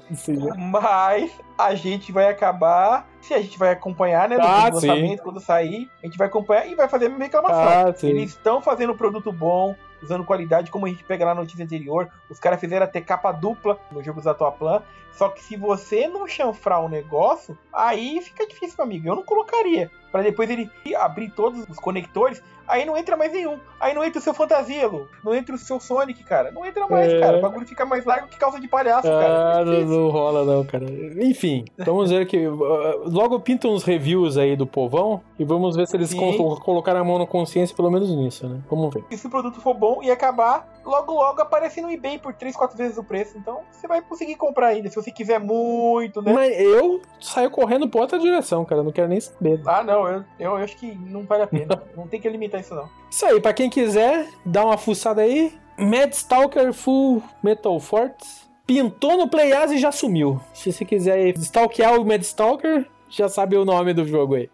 Mas 0.57 1.31
a 1.57 1.75
gente 1.75 2.11
vai 2.11 2.29
acabar, 2.29 3.07
se 3.21 3.33
a 3.33 3.41
gente 3.41 3.57
vai 3.57 3.71
acompanhar, 3.71 4.27
né, 4.27 4.37
no 4.37 4.43
ah, 4.43 4.69
lançamento, 4.69 5.23
quando 5.23 5.39
sair, 5.39 5.89
a 6.01 6.05
gente 6.05 6.17
vai 6.17 6.27
acompanhar 6.27 6.67
e 6.67 6.75
vai 6.75 6.87
fazer 6.87 7.05
a 7.05 7.09
mesma 7.09 7.25
reclamação. 7.25 7.61
Ah, 7.61 7.93
Eles 8.03 8.31
estão 8.31 8.61
fazendo 8.61 8.95
produto 8.95 9.31
bom, 9.31 9.75
usando 10.01 10.25
qualidade, 10.25 10.71
como 10.71 10.85
a 10.85 10.89
gente 10.89 11.03
pega 11.03 11.25
lá 11.25 11.33
na 11.33 11.41
notícia 11.41 11.63
anterior. 11.63 12.09
Os 12.29 12.39
caras 12.39 12.59
fizeram 12.59 12.85
até 12.85 12.99
capa 12.99 13.31
dupla 13.31 13.79
no 13.91 14.03
jogo 14.03 14.21
da 14.21 14.33
tua 14.33 14.51
plan. 14.51 14.81
Só 15.13 15.29
que 15.29 15.43
se 15.43 15.55
você 15.55 16.07
não 16.07 16.27
chanfrar 16.27 16.83
o 16.83 16.89
negócio, 16.89 17.57
aí 17.71 18.19
fica 18.21 18.47
difícil, 18.47 18.75
meu 18.77 18.85
amigo. 18.85 19.07
Eu 19.07 19.15
não 19.15 19.23
colocaria 19.23 19.91
para 20.13 20.21
depois 20.21 20.47
ele 20.47 20.69
abrir 20.95 21.31
todos 21.31 21.67
os 21.67 21.79
conectores, 21.79 22.39
aí 22.67 22.85
não 22.85 22.95
entra 22.95 23.17
mais 23.17 23.33
nenhum. 23.33 23.57
Aí 23.79 23.95
não 23.95 24.03
entra 24.03 24.19
o 24.19 24.21
seu 24.21 24.31
Fantasia, 24.31 24.87
Lu. 24.87 25.07
Não 25.25 25.33
entra 25.33 25.55
o 25.55 25.57
seu 25.57 25.79
Sonic, 25.79 26.23
cara. 26.23 26.51
Não 26.51 26.63
entra 26.63 26.87
mais, 26.87 27.11
é... 27.11 27.19
cara. 27.19 27.39
O 27.39 27.41
bagulho 27.41 27.65
fica 27.65 27.83
mais 27.83 28.05
largo 28.05 28.27
que 28.27 28.37
calça 28.37 28.59
de 28.59 28.67
palhaço, 28.67 29.07
ah, 29.07 29.19
cara. 29.19 29.65
Não, 29.65 29.81
não, 29.85 30.09
rola 30.11 30.45
não, 30.45 30.63
cara. 30.63 30.85
Enfim, 31.19 31.65
vamos 31.79 32.11
ver 32.11 32.27
que 32.27 32.47
uh, 32.47 33.09
logo 33.09 33.39
pintam 33.39 33.73
uns 33.73 33.83
reviews 33.83 34.37
aí 34.37 34.55
do 34.55 34.67
povão 34.67 35.19
e 35.39 35.43
vamos 35.43 35.75
ver 35.75 35.87
se 35.87 35.97
eles 35.97 36.13
colocaram 36.13 36.99
a 36.99 37.03
mão 37.03 37.17
na 37.17 37.25
consciência 37.25 37.75
pelo 37.75 37.89
menos 37.89 38.15
nisso, 38.15 38.47
né? 38.47 38.61
Vamos 38.69 38.93
ver. 38.93 39.03
E 39.09 39.17
se 39.17 39.25
o 39.25 39.31
produto 39.31 39.59
for 39.61 39.73
bom 39.73 40.03
e 40.03 40.11
acabar, 40.11 40.72
logo 40.85 41.13
logo 41.13 41.41
aparece 41.41 41.81
no 41.81 41.91
eBay 41.91 42.19
por 42.19 42.33
3, 42.33 42.55
4 42.55 42.77
vezes 42.77 42.97
o 42.97 43.03
preço. 43.03 43.37
Então 43.37 43.61
você 43.71 43.87
vai 43.87 44.01
conseguir 44.01 44.35
comprar 44.35 44.67
ainda, 44.67 44.89
se 44.89 44.95
você 44.95 45.11
quiser 45.11 45.39
muito, 45.39 46.21
né? 46.21 46.33
Mas 46.33 46.59
eu 46.59 47.01
saio 47.19 47.49
correndo 47.49 47.87
pra 47.87 48.01
outra 48.01 48.19
direção, 48.19 48.65
cara. 48.65 48.83
Não 48.83 48.91
quero 48.91 49.07
nem 49.07 49.19
saber. 49.19 49.61
Ah, 49.65 49.83
não. 49.83 50.07
Eu, 50.07 50.19
eu, 50.39 50.51
eu 50.51 50.55
acho 50.57 50.77
que 50.77 50.93
não 50.93 51.23
vale 51.23 51.43
a 51.43 51.47
pena. 51.47 51.81
não 51.95 52.07
tem 52.07 52.19
que 52.19 52.29
limitar 52.29 52.61
isso, 52.61 52.75
não. 52.75 52.89
Isso 53.09 53.25
aí, 53.25 53.39
pra 53.39 53.53
quem 53.53 53.69
quiser, 53.69 54.27
dá 54.45 54.65
uma 54.65 54.77
fuçada 54.77 55.21
aí. 55.21 55.53
Mad 55.77 56.11
Stalker 56.11 56.73
Full 56.73 57.23
Metal 57.41 57.79
Forts. 57.79 58.43
Pintou 58.65 59.17
no 59.17 59.27
Playas 59.27 59.71
e 59.71 59.77
já 59.77 59.91
sumiu. 59.91 60.39
Se 60.53 60.71
você 60.71 60.85
quiser 60.85 61.35
stalkear 61.37 61.99
o 61.99 62.05
Mad 62.05 62.21
Stalker, 62.21 62.87
já 63.09 63.27
sabe 63.27 63.57
o 63.57 63.65
nome 63.65 63.93
do 63.93 64.05
jogo 64.05 64.35
aí. 64.35 64.49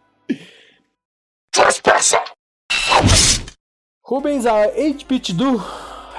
Rubens, 4.04 4.48
a 4.48 4.68
8-Bit 4.70 5.34
Do 5.34 5.64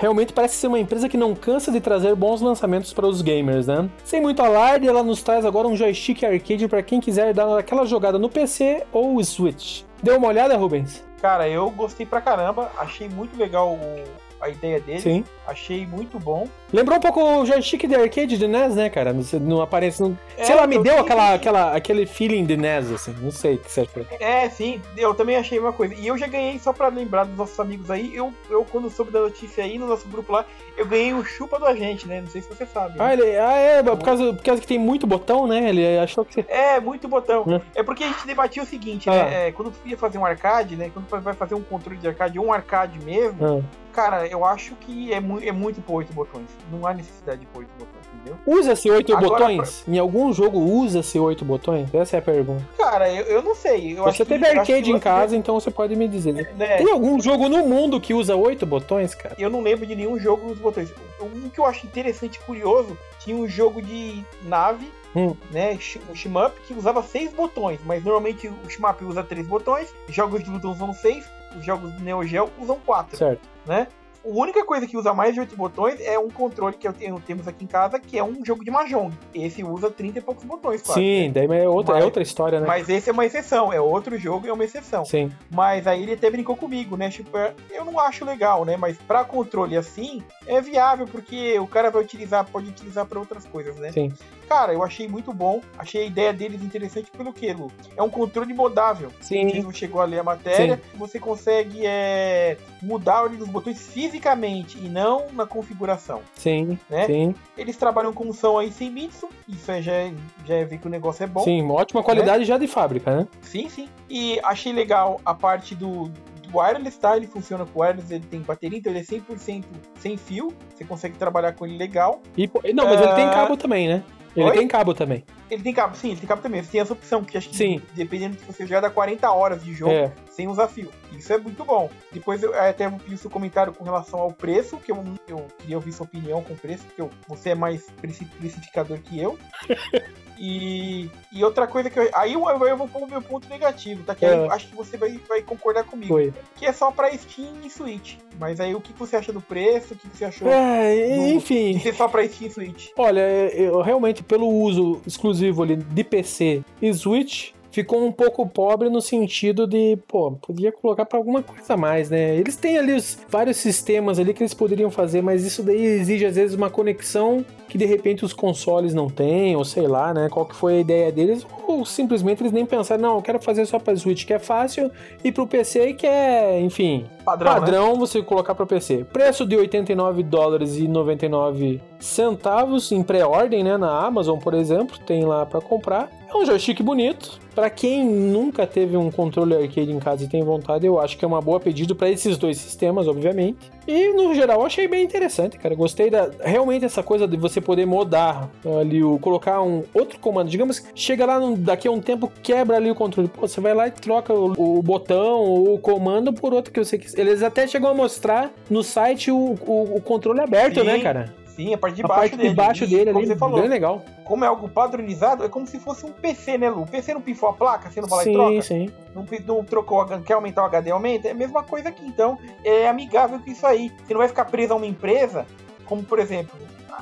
realmente 0.00 0.32
parece 0.32 0.54
ser 0.54 0.66
uma 0.66 0.78
empresa 0.78 1.10
que 1.10 1.16
não 1.18 1.34
cansa 1.34 1.70
de 1.70 1.78
trazer 1.78 2.14
bons 2.14 2.40
lançamentos 2.40 2.90
para 2.90 3.06
os 3.06 3.20
gamers, 3.20 3.66
né? 3.66 3.88
Sem 4.02 4.18
muito 4.18 4.40
alarde, 4.40 4.88
ela 4.88 5.02
nos 5.02 5.22
traz 5.22 5.44
agora 5.44 5.68
um 5.68 5.76
joystick 5.76 6.24
arcade 6.24 6.66
para 6.66 6.82
quem 6.82 7.00
quiser 7.00 7.34
dar 7.34 7.58
aquela 7.58 7.84
jogada 7.84 8.18
no 8.18 8.30
PC 8.30 8.84
ou 8.90 9.22
Switch. 9.22 9.82
Deu 10.02 10.16
uma 10.16 10.28
olhada, 10.28 10.56
Rubens? 10.56 11.04
Cara, 11.20 11.46
eu 11.46 11.70
gostei 11.70 12.06
pra 12.06 12.22
caramba, 12.22 12.72
achei 12.78 13.10
muito 13.10 13.38
legal 13.38 13.74
o, 13.74 14.04
a 14.40 14.48
ideia 14.48 14.80
dele. 14.80 15.00
Sim. 15.00 15.24
Achei 15.46 15.86
muito 15.86 16.18
bom. 16.18 16.48
Lembrou 16.72 16.98
um 16.98 17.00
pouco 17.00 17.22
o 17.22 17.44
joystick 17.44 17.86
de 17.86 17.94
arcade 17.94 18.38
de 18.38 18.46
NES, 18.46 18.74
né, 18.74 18.88
cara? 18.88 19.12
Não, 19.12 19.22
não 19.40 19.60
aparece. 19.62 20.00
Não... 20.00 20.16
É, 20.36 20.44
sei 20.44 20.54
lá, 20.54 20.66
me 20.66 20.78
deu 20.78 20.98
aquela, 20.98 21.34
aquela, 21.34 21.76
aquele 21.76 22.06
feeling 22.06 22.44
de 22.44 22.56
NES, 22.56 22.90
assim. 22.92 23.14
Não 23.20 23.30
sei 23.30 23.56
o 23.56 23.58
que 23.58 23.70
você 23.70 23.82
acha. 23.82 23.90
É, 24.20 24.48
sim, 24.48 24.80
eu 24.96 25.14
também 25.14 25.36
achei 25.36 25.58
uma 25.58 25.72
coisa. 25.72 25.94
E 25.94 26.06
eu 26.06 26.16
já 26.16 26.26
ganhei, 26.26 26.58
só 26.58 26.72
pra 26.72 26.88
lembrar 26.88 27.24
dos 27.24 27.36
nossos 27.36 27.58
amigos 27.58 27.90
aí, 27.90 28.14
eu, 28.14 28.32
eu 28.48 28.64
quando 28.64 28.88
soube 28.88 29.10
da 29.10 29.20
notícia 29.20 29.64
aí 29.64 29.78
no 29.78 29.86
nosso 29.86 30.08
grupo 30.08 30.32
lá, 30.32 30.46
eu 30.76 30.86
ganhei 30.86 31.12
o 31.12 31.24
chupa 31.24 31.58
do 31.58 31.66
agente, 31.66 32.06
né? 32.06 32.20
Não 32.20 32.28
sei 32.28 32.40
se 32.40 32.48
você 32.48 32.64
sabe. 32.64 32.98
Né? 32.98 33.04
Ah, 33.04 33.12
ele, 33.12 33.36
ah, 33.36 33.56
é, 33.56 33.82
por 33.82 34.02
causa, 34.02 34.32
por 34.32 34.42
causa 34.42 34.60
que 34.60 34.66
tem 34.66 34.78
muito 34.78 35.06
botão, 35.06 35.46
né? 35.46 35.68
Ele 35.68 35.98
achou 35.98 36.24
que. 36.24 36.44
É, 36.48 36.80
muito 36.80 37.08
botão. 37.08 37.44
É, 37.74 37.80
é 37.80 37.82
porque 37.82 38.04
a 38.04 38.08
gente 38.08 38.26
debatia 38.26 38.62
o 38.62 38.66
seguinte, 38.66 39.08
né? 39.08 39.20
ah. 39.20 39.24
né? 39.24 39.48
É, 39.48 39.52
quando 39.52 39.70
tu 39.70 39.86
ia 39.86 39.98
fazer 39.98 40.18
um 40.18 40.24
arcade, 40.24 40.76
né? 40.76 40.90
Quando 40.92 41.06
tu 41.06 41.20
vai 41.20 41.34
fazer 41.34 41.54
um 41.54 41.62
controle 41.62 41.98
de 41.98 42.08
arcade, 42.08 42.38
um 42.38 42.52
arcade 42.52 42.98
mesmo. 43.00 43.64
Ah 43.64 43.79
Cara, 43.92 44.26
eu 44.26 44.44
acho 44.44 44.74
que 44.76 45.12
é, 45.12 45.20
mu 45.20 45.40
é 45.40 45.52
muito 45.52 45.80
por 45.80 45.96
oito 45.96 46.12
botões. 46.12 46.46
Não 46.70 46.86
há 46.86 46.94
necessidade 46.94 47.40
de 47.40 47.46
por 47.46 47.60
oito 47.60 47.70
botões, 47.78 48.06
entendeu? 48.14 48.38
Usa-se 48.46 48.90
oito 48.90 49.16
botões? 49.16 49.80
Pra... 49.80 49.94
Em 49.94 49.98
algum 49.98 50.32
jogo 50.32 50.58
usa-se 50.58 51.18
oito 51.18 51.44
botões? 51.44 51.92
Essa 51.94 52.16
é 52.16 52.18
a 52.18 52.22
pergunta. 52.22 52.66
Cara, 52.78 53.12
eu, 53.12 53.24
eu 53.24 53.42
não 53.42 53.54
sei. 53.54 53.98
Eu 53.98 54.04
você 54.04 54.24
teve 54.24 54.46
arcade 54.46 54.90
em 54.90 54.98
casa, 54.98 55.36
então 55.36 55.58
você 55.58 55.70
pode 55.70 55.94
me 55.96 56.08
dizer. 56.08 56.32
Né? 56.32 56.46
É. 56.58 56.76
Tem 56.78 56.90
algum 56.90 57.20
jogo 57.20 57.48
no 57.48 57.66
mundo 57.66 58.00
que 58.00 58.14
usa 58.14 58.36
oito 58.36 58.64
botões, 58.64 59.14
cara? 59.14 59.34
Eu 59.38 59.50
não 59.50 59.60
lembro 59.60 59.86
de 59.86 59.94
nenhum 59.94 60.18
jogo 60.18 60.42
com 60.42 60.52
os 60.52 60.58
botões. 60.58 60.92
Um 61.20 61.48
que 61.48 61.58
eu 61.58 61.66
acho 61.66 61.86
interessante 61.86 62.36
e 62.36 62.40
curioso, 62.40 62.96
tinha 63.18 63.36
um 63.36 63.48
jogo 63.48 63.82
de 63.82 64.24
nave 64.44 64.90
Hum. 65.14 65.34
né, 65.50 65.76
o 66.08 66.14
shmup 66.14 66.54
que 66.60 66.72
usava 66.72 67.02
seis 67.02 67.32
botões, 67.32 67.80
mas 67.84 68.04
normalmente 68.04 68.46
o 68.46 68.70
shmup 68.70 69.04
usa 69.04 69.24
três 69.24 69.44
botões, 69.44 69.92
jogos 70.08 70.44
de 70.44 70.48
luta 70.48 70.68
usam 70.68 70.92
seis, 70.92 71.28
os 71.56 71.64
jogos 71.64 71.92
do 71.92 72.00
Neo 72.02 72.24
Geo 72.24 72.50
usam 72.58 72.78
quatro. 72.80 73.16
Certo. 73.16 73.48
Né? 73.66 73.86
A 74.22 74.28
única 74.28 74.64
coisa 74.64 74.86
que 74.86 74.96
usa 74.96 75.14
mais 75.14 75.34
de 75.34 75.40
8 75.40 75.56
botões 75.56 76.00
é 76.00 76.18
um 76.18 76.28
controle 76.28 76.76
que 76.76 76.86
eu 76.86 76.92
tenho, 76.92 77.18
temos 77.20 77.48
aqui 77.48 77.64
em 77.64 77.66
casa, 77.66 77.98
que 77.98 78.18
é 78.18 78.24
um 78.24 78.44
jogo 78.44 78.64
de 78.64 78.70
Mahjong. 78.70 79.12
Esse 79.34 79.64
usa 79.64 79.90
30 79.90 80.18
e 80.18 80.22
poucos 80.22 80.44
botões, 80.44 80.82
quase. 80.82 81.00
Sim, 81.00 81.32
daí 81.32 81.46
é 81.46 81.68
outra, 81.68 81.94
é 81.94 81.96
mas, 81.96 82.02
é 82.02 82.04
outra 82.04 82.22
história, 82.22 82.60
né? 82.60 82.66
Mas 82.66 82.88
esse 82.88 83.08
é 83.08 83.12
uma 83.12 83.24
exceção, 83.24 83.72
é 83.72 83.80
outro 83.80 84.18
jogo 84.18 84.46
e 84.46 84.50
é 84.50 84.52
uma 84.52 84.64
exceção. 84.64 85.04
Sim. 85.06 85.32
Mas 85.50 85.86
aí 85.86 86.02
ele 86.02 86.12
até 86.12 86.30
brincou 86.30 86.54
comigo, 86.54 86.96
né? 86.96 87.08
Tipo, 87.08 87.36
é, 87.38 87.54
eu 87.70 87.84
não 87.84 87.98
acho 87.98 88.24
legal, 88.24 88.64
né? 88.64 88.76
Mas 88.76 88.98
para 88.98 89.24
controle 89.24 89.76
assim, 89.76 90.22
é 90.46 90.60
viável, 90.60 91.06
porque 91.06 91.58
o 91.58 91.66
cara 91.66 91.90
vai 91.90 92.02
utilizar, 92.02 92.44
pode 92.44 92.68
utilizar 92.68 93.06
para 93.06 93.18
outras 93.18 93.46
coisas, 93.46 93.76
né? 93.76 93.90
Sim. 93.92 94.12
Cara, 94.50 94.72
eu 94.72 94.82
achei 94.82 95.06
muito 95.06 95.32
bom. 95.32 95.60
Achei 95.78 96.02
a 96.02 96.06
ideia 96.06 96.32
deles 96.32 96.60
interessante 96.60 97.08
pelo 97.12 97.32
que, 97.32 97.52
Lu? 97.52 97.70
É 97.96 98.02
um 98.02 98.10
controle 98.10 98.52
modável. 98.52 99.12
Sim. 99.20 99.62
Não 99.62 99.70
chegou 99.70 100.00
a 100.00 100.04
ler 100.04 100.18
a 100.18 100.24
matéria, 100.24 100.76
Sim. 100.76 100.98
você 100.98 101.20
consegue 101.20 101.86
é, 101.86 102.56
mudar 102.82 103.20
ali 103.20 103.36
os 103.36 103.48
botões 103.48 103.78
fisicamente 104.10 104.76
e 104.78 104.88
não 104.88 105.26
na 105.32 105.46
configuração. 105.46 106.20
Sim, 106.34 106.78
né? 106.88 107.06
sim. 107.06 107.34
Eles 107.56 107.76
trabalham 107.76 108.12
com 108.12 108.32
som 108.32 108.58
aí 108.58 108.72
sem 108.72 108.90
Mitsu, 108.90 109.28
isso 109.48 109.70
é, 109.70 109.80
já, 109.80 109.92
é, 109.92 110.12
já 110.44 110.54
é 110.56 110.64
ver 110.64 110.78
que 110.78 110.86
o 110.86 110.90
negócio 110.90 111.22
é 111.22 111.26
bom. 111.26 111.40
Sim, 111.40 111.62
uma 111.62 111.74
ótima 111.74 112.02
qualidade 112.02 112.40
né? 112.40 112.44
já 112.44 112.58
de 112.58 112.66
fábrica, 112.66 113.16
né? 113.16 113.28
Sim, 113.40 113.68
sim. 113.68 113.88
E 114.08 114.40
achei 114.42 114.72
legal 114.72 115.20
a 115.24 115.32
parte 115.32 115.74
do, 115.74 116.08
do 116.42 116.58
wireless, 116.58 116.98
tá? 116.98 117.16
Ele 117.16 117.26
funciona 117.26 117.64
com 117.64 117.80
wireless, 117.80 118.12
ele 118.12 118.24
tem 118.28 118.40
bateria, 118.40 118.78
então 118.78 118.92
ele 118.92 119.00
é 119.00 119.04
100% 119.04 119.64
sem 119.98 120.16
fio, 120.16 120.52
você 120.74 120.84
consegue 120.84 121.16
trabalhar 121.16 121.52
com 121.52 121.64
ele 121.64 121.76
legal. 121.76 122.20
E, 122.36 122.50
não, 122.74 122.86
mas 122.86 123.00
uh... 123.00 123.04
ele 123.04 123.14
tem 123.14 123.26
ah, 123.26 123.30
cabo 123.30 123.56
também, 123.56 123.88
né? 123.88 124.02
Ele 124.36 124.46
Oi? 124.46 124.56
tem 124.56 124.68
cabo 124.68 124.94
também. 124.94 125.24
Ele 125.50 125.62
tem 125.62 125.74
cabo, 125.74 125.96
sim, 125.96 126.10
ele 126.10 126.20
tem 126.20 126.28
cabo 126.28 126.40
também. 126.40 126.62
Você 126.62 126.70
tem 126.70 126.80
essa 126.80 126.92
opção, 126.92 127.24
que 127.24 127.36
acho 127.36 127.48
que 127.48 127.56
sim. 127.56 127.82
dependendo 127.94 128.38
se 128.38 128.44
você 128.44 128.66
já 128.66 128.80
dá 128.80 128.88
40 128.88 129.28
horas 129.30 129.64
de 129.64 129.74
jogo 129.74 129.92
é. 129.92 130.12
sem 130.30 130.46
usar 130.46 130.68
fio. 130.68 130.90
Isso 131.12 131.32
é 131.32 131.38
muito 131.38 131.64
bom. 131.64 131.90
Depois 132.12 132.42
eu 132.42 132.54
até 132.54 132.88
vi 132.88 133.16
seu 133.16 133.28
comentário 133.28 133.72
com 133.72 133.82
relação 133.82 134.20
ao 134.20 134.32
preço, 134.32 134.76
que 134.76 134.92
eu, 134.92 135.04
eu 135.26 135.46
queria 135.58 135.76
ouvir 135.76 135.92
sua 135.92 136.06
opinião 136.06 136.42
com 136.42 136.54
o 136.54 136.56
preço, 136.56 136.84
porque 136.84 137.02
eu, 137.02 137.10
você 137.28 137.50
é 137.50 137.54
mais 137.54 137.86
precificador 138.00 138.98
que 138.98 139.20
eu. 139.20 139.38
E, 140.42 141.10
e 141.30 141.44
outra 141.44 141.66
coisa 141.66 141.90
que 141.90 141.98
eu. 141.98 142.08
Aí 142.14 142.32
eu, 142.32 142.48
eu 142.48 142.76
vou 142.76 142.88
pôr 142.88 143.02
o 143.02 143.06
meu 143.06 143.20
ponto 143.20 143.46
negativo, 143.46 144.02
tá? 144.04 144.14
Que 144.14 144.24
é. 144.24 144.48
acho 144.48 144.68
que 144.68 144.74
você 144.74 144.96
vai, 144.96 145.20
vai 145.28 145.42
concordar 145.42 145.84
comigo. 145.84 146.14
Foi. 146.14 146.32
Que 146.56 146.64
é 146.64 146.72
só 146.72 146.90
pra 146.90 147.12
Steam 147.12 147.56
e 147.62 147.68
Switch. 147.68 148.14
Mas 148.38 148.58
aí 148.58 148.74
o 148.74 148.80
que 148.80 148.94
você 148.94 149.16
acha 149.16 149.34
do 149.34 149.42
preço? 149.42 149.92
O 149.92 149.96
que 149.98 150.08
você 150.08 150.24
achou? 150.24 150.48
É, 150.48 151.14
do, 151.14 151.26
enfim. 151.26 151.72
De 151.72 151.80
ser 151.80 151.94
só 151.94 152.08
pra 152.08 152.26
Steam 152.26 152.48
e 152.48 152.52
Switch? 152.52 152.88
Olha, 152.96 153.20
eu 153.52 153.82
realmente, 153.82 154.22
pelo 154.22 154.48
uso 154.48 155.02
exclusivo 155.06 155.62
ali 155.62 155.76
de 155.76 156.02
PC 156.02 156.62
e 156.80 156.94
Switch, 156.94 157.50
ficou 157.70 158.04
um 158.04 158.12
pouco 158.12 158.46
pobre 158.46 158.88
no 158.88 159.00
sentido 159.00 159.66
de, 159.66 159.98
pô, 160.08 160.32
podia 160.32 160.72
colocar 160.72 161.04
para 161.04 161.18
alguma 161.18 161.42
coisa 161.42 161.74
a 161.74 161.76
mais, 161.76 162.10
né? 162.10 162.36
Eles 162.36 162.56
têm 162.56 162.78
ali 162.78 162.92
os 162.92 163.18
vários 163.28 163.56
sistemas 163.56 164.18
ali 164.18 164.34
que 164.34 164.42
eles 164.42 164.54
poderiam 164.54 164.90
fazer, 164.90 165.22
mas 165.22 165.44
isso 165.44 165.62
daí 165.62 165.80
exige 165.80 166.26
às 166.26 166.36
vezes 166.36 166.56
uma 166.56 166.70
conexão 166.70 167.44
que 167.68 167.78
de 167.78 167.84
repente 167.84 168.24
os 168.24 168.32
consoles 168.32 168.92
não 168.92 169.08
têm, 169.08 169.54
ou 169.54 169.64
sei 169.64 169.86
lá, 169.86 170.12
né? 170.12 170.28
Qual 170.28 170.44
que 170.44 170.56
foi 170.56 170.78
a 170.78 170.80
ideia 170.80 171.12
deles, 171.12 171.46
ou 171.66 171.86
simplesmente 171.86 172.42
eles 172.42 172.52
nem 172.52 172.66
pensaram, 172.66 173.00
não, 173.02 173.16
eu 173.16 173.22
quero 173.22 173.40
fazer 173.40 173.64
só 173.66 173.78
para 173.78 173.96
Switch 173.96 174.24
que 174.24 174.32
é 174.32 174.38
fácil 174.38 174.90
e 175.22 175.30
pro 175.30 175.46
PC 175.46 175.94
que 175.94 176.06
é, 176.06 176.60
enfim, 176.60 177.06
padrão, 177.30 177.52
padrão 177.52 177.92
né? 177.92 177.98
você 177.98 178.22
colocar 178.22 178.54
para 178.54 178.66
PC. 178.66 179.04
Preço 179.12 179.46
de 179.46 179.56
89 179.56 180.22
dólares 180.22 180.76
e 180.76 180.88
99 180.88 181.80
centavos 181.98 182.90
em 182.90 183.02
pré-ordem, 183.02 183.62
né, 183.62 183.76
na 183.76 184.04
Amazon, 184.04 184.38
por 184.38 184.54
exemplo, 184.54 184.98
tem 185.06 185.24
lá 185.24 185.44
para 185.44 185.60
comprar. 185.60 186.08
É 186.28 186.36
um 186.36 186.46
joystick 186.46 186.80
bonito. 186.80 187.40
Para 187.54 187.68
quem 187.68 188.04
nunca 188.04 188.64
teve 188.64 188.96
um 188.96 189.10
controle 189.10 189.54
arcade 189.54 189.90
em 189.90 189.98
casa 189.98 190.24
e 190.24 190.28
tem 190.28 190.42
vontade, 190.42 190.86
eu 190.86 191.00
acho 191.00 191.18
que 191.18 191.24
é 191.24 191.28
uma 191.28 191.40
boa 191.40 191.58
pedido 191.58 191.96
para 191.96 192.08
esses 192.08 192.38
dois 192.38 192.56
sistemas, 192.56 193.08
obviamente. 193.08 193.70
E 193.88 194.12
no 194.12 194.32
geral, 194.32 194.64
achei 194.64 194.86
bem 194.86 195.04
interessante, 195.04 195.58
cara. 195.58 195.74
Gostei 195.74 196.08
da 196.08 196.30
realmente 196.40 196.84
essa 196.84 197.02
coisa 197.02 197.26
de 197.26 197.36
você 197.36 197.60
poder 197.60 197.84
modar 197.86 198.48
ali 198.80 199.02
o 199.02 199.18
colocar 199.18 199.60
um 199.60 199.82
outro 199.92 200.20
comando. 200.20 200.48
Digamos 200.48 200.80
chega 200.94 201.26
lá 201.26 201.40
no, 201.40 201.56
daqui 201.56 201.88
a 201.88 201.90
um 201.90 202.00
tempo, 202.00 202.32
quebra 202.40 202.76
ali 202.76 202.88
o 202.88 202.94
controle. 202.94 203.28
Pô, 203.28 203.48
você 203.48 203.60
vai 203.60 203.74
lá 203.74 203.88
e 203.88 203.90
troca 203.90 204.32
o, 204.32 204.78
o 204.78 204.82
botão 204.82 205.40
ou 205.40 205.74
o 205.74 205.78
comando 205.78 206.32
por 206.32 206.54
outro 206.54 206.72
que 206.72 206.82
você 206.82 206.96
quiser. 206.96 207.19
Eles 207.20 207.42
até 207.42 207.66
chegam 207.66 207.90
a 207.90 207.94
mostrar 207.94 208.50
no 208.68 208.82
site 208.82 209.30
o, 209.30 209.36
o, 209.36 209.96
o 209.96 210.00
controle 210.00 210.40
aberto, 210.40 210.82
né, 210.82 210.92
Sim. 210.92 210.98
né, 210.98 211.02
cara? 211.02 211.34
Sim, 211.46 211.74
a 211.74 211.78
parte 211.78 211.96
de 211.96 212.04
a 212.04 212.08
baixo 212.08 212.20
parte 212.20 212.36
dele. 212.36 212.48
de 212.48 212.54
baixo 212.54 212.86
dele 212.86 213.10
ali, 213.10 213.26
você 213.26 213.36
falou. 213.36 213.60
bem 213.60 213.68
legal. 213.68 214.02
Como 214.24 214.44
é 214.44 214.48
algo 214.48 214.68
padronizado, 214.68 215.44
é 215.44 215.48
como 215.48 215.66
se 215.66 215.78
fosse 215.78 216.06
um 216.06 216.12
PC, 216.12 216.56
né, 216.56 216.70
Lu? 216.70 216.82
O 216.82 216.86
PC 216.86 217.12
não 217.12 217.20
pifou 217.20 217.50
a 217.50 217.52
placa, 217.52 217.90
você 217.90 218.00
não 218.00 218.08
vai 218.08 218.18
lá 218.18 218.24
sim, 218.24 218.30
e 218.30 218.34
troca? 218.34 218.62
Sim, 218.62 218.90
não, 219.14 219.26
não 219.46 219.64
trocou, 219.64 220.06
quer 220.20 220.34
aumentar 220.34 220.62
o 220.62 220.66
HD, 220.66 220.90
aumenta? 220.90 221.28
É 221.28 221.32
a 221.32 221.34
mesma 221.34 221.62
coisa 221.62 221.90
aqui, 221.90 222.06
então 222.06 222.38
é 222.64 222.88
amigável 222.88 223.38
com 223.40 223.50
isso 223.50 223.66
aí. 223.66 223.92
Você 224.06 224.14
não 224.14 224.20
vai 224.20 224.28
ficar 224.28 224.46
preso 224.46 224.72
a 224.72 224.76
uma 224.76 224.86
empresa, 224.86 225.44
como 225.84 226.02
por 226.02 226.18
exemplo, 226.18 226.56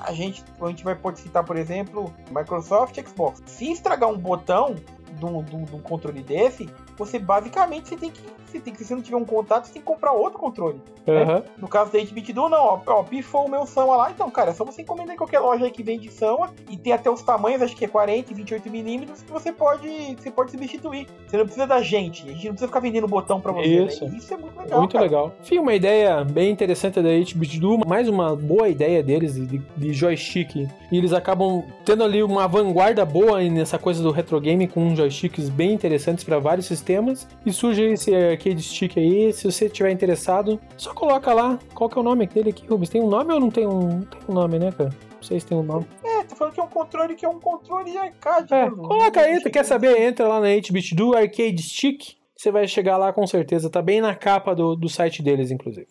a 0.04 0.12
gente, 0.12 0.42
a 0.60 0.68
gente 0.68 0.82
vai 0.82 0.94
pode 0.94 1.20
citar, 1.20 1.44
por 1.44 1.56
exemplo, 1.56 2.12
Microsoft 2.30 2.98
Xbox. 3.00 3.42
Se 3.46 3.70
estragar 3.70 4.08
um 4.08 4.16
botão 4.16 4.74
de 4.74 5.24
um 5.24 5.80
controle 5.82 6.22
desse, 6.22 6.68
você 6.96 7.18
basicamente 7.18 7.88
você 7.88 7.96
tem 7.96 8.10
que. 8.10 8.20
Você 8.50 8.60
tem 8.60 8.72
que, 8.72 8.78
se 8.78 8.86
você 8.86 8.94
não 8.94 9.02
tiver 9.02 9.16
um 9.16 9.24
contato, 9.24 9.66
você 9.66 9.74
tem 9.74 9.82
que 9.82 9.86
comprar 9.86 10.12
outro 10.12 10.38
controle. 10.38 10.80
Uhum. 11.06 11.24
Né? 11.24 11.42
No 11.58 11.68
caso 11.68 11.92
da 11.92 11.98
HBT 11.98 12.32
Duo, 12.32 12.48
não, 12.48 12.58
ó, 12.58 12.80
ó, 12.86 13.02
pifou 13.02 13.46
o 13.46 13.50
meu 13.50 13.66
Sama 13.66 13.96
lá, 13.96 14.10
então, 14.10 14.30
cara, 14.30 14.50
é 14.50 14.54
só 14.54 14.64
você 14.64 14.82
encomendar 14.82 15.14
em 15.14 15.18
qualquer 15.18 15.40
loja 15.40 15.64
aí 15.64 15.70
que 15.70 15.82
vende 15.82 16.10
Sama 16.10 16.52
e 16.68 16.76
tem 16.76 16.92
até 16.92 17.10
os 17.10 17.22
tamanhos, 17.22 17.62
acho 17.62 17.76
que 17.76 17.84
é 17.84 17.88
40 17.88 18.32
e 18.32 18.34
28 18.34 18.70
milímetros, 18.70 19.22
que 19.22 19.30
você 19.30 19.52
pode, 19.52 19.88
você 20.16 20.30
pode 20.30 20.50
substituir. 20.50 21.06
Você 21.26 21.36
não 21.36 21.44
precisa 21.44 21.66
da 21.66 21.82
gente, 21.82 22.22
a 22.24 22.32
gente 22.32 22.46
não 22.46 22.52
precisa 22.52 22.68
ficar 22.68 22.80
vendendo 22.80 23.06
botão 23.06 23.40
pra 23.40 23.52
você. 23.52 23.84
Isso, 23.84 24.04
né? 24.04 24.16
Isso 24.16 24.32
é 24.32 24.36
muito 24.36 24.58
legal. 24.58 24.78
Muito 24.78 24.92
cara. 24.92 25.04
legal. 25.04 25.32
Enfim, 25.40 25.58
uma 25.58 25.74
ideia 25.74 26.24
bem 26.24 26.50
interessante 26.50 27.00
da 27.00 27.08
HBT 27.08 27.58
Duo, 27.58 27.80
mais 27.86 28.08
uma 28.08 28.34
boa 28.34 28.68
ideia 28.68 29.02
deles 29.02 29.34
de, 29.34 29.58
de 29.58 29.92
joystick. 29.92 30.56
E 30.56 30.68
eles 30.96 31.12
acabam 31.12 31.64
tendo 31.84 32.04
ali 32.04 32.22
uma 32.22 32.46
vanguarda 32.46 33.04
boa 33.04 33.42
nessa 33.42 33.78
coisa 33.78 34.02
do 34.02 34.10
retro 34.10 34.40
game 34.40 34.66
com 34.66 34.94
joysticks 34.94 35.48
bem 35.48 35.72
interessantes 35.72 36.24
para 36.24 36.38
vários 36.38 36.66
sistemas. 36.66 37.26
E 37.44 37.52
surge 37.52 37.82
esse 37.82 38.14
arcade 38.38 38.62
stick 38.62 38.96
aí. 38.96 39.32
Se 39.32 39.50
você 39.50 39.66
estiver 39.66 39.90
interessado, 39.90 40.60
só 40.76 40.94
coloca 40.94 41.34
lá. 41.34 41.58
Qual 41.74 41.90
que 41.90 41.98
é 41.98 42.00
o 42.00 42.04
nome 42.04 42.26
dele 42.26 42.50
aqui, 42.50 42.66
Rubens? 42.66 42.88
Tem 42.88 43.02
um 43.02 43.08
nome 43.08 43.34
ou 43.34 43.40
não 43.40 43.50
tem 43.50 43.66
um, 43.66 44.02
tem 44.02 44.20
um 44.28 44.32
nome, 44.32 44.58
né, 44.58 44.70
cara? 44.72 44.90
Não 45.16 45.22
sei 45.22 45.40
se 45.40 45.46
tem 45.46 45.58
um 45.58 45.62
nome. 45.62 45.86
É, 46.04 46.22
tô 46.22 46.36
falando 46.36 46.54
que 46.54 46.60
é 46.60 46.62
um 46.62 46.68
controle 46.68 47.14
que 47.16 47.26
é 47.26 47.28
um 47.28 47.40
controle 47.40 47.90
de 47.90 47.98
arcade. 47.98 48.54
É, 48.54 48.70
coloca 48.70 49.20
aí, 49.20 49.42
tu 49.42 49.50
quer 49.50 49.64
saber? 49.64 50.00
Entra 50.00 50.28
lá 50.28 50.40
na 50.40 50.46
8-bit 50.46 50.94
do 50.94 51.16
Arcade 51.16 51.60
Stick. 51.60 52.16
Você 52.36 52.52
vai 52.52 52.68
chegar 52.68 52.96
lá 52.96 53.12
com 53.12 53.26
certeza. 53.26 53.68
Tá 53.68 53.82
bem 53.82 54.00
na 54.00 54.14
capa 54.14 54.54
do, 54.54 54.76
do 54.76 54.88
site 54.88 55.22
deles, 55.22 55.50
inclusive. 55.50 55.88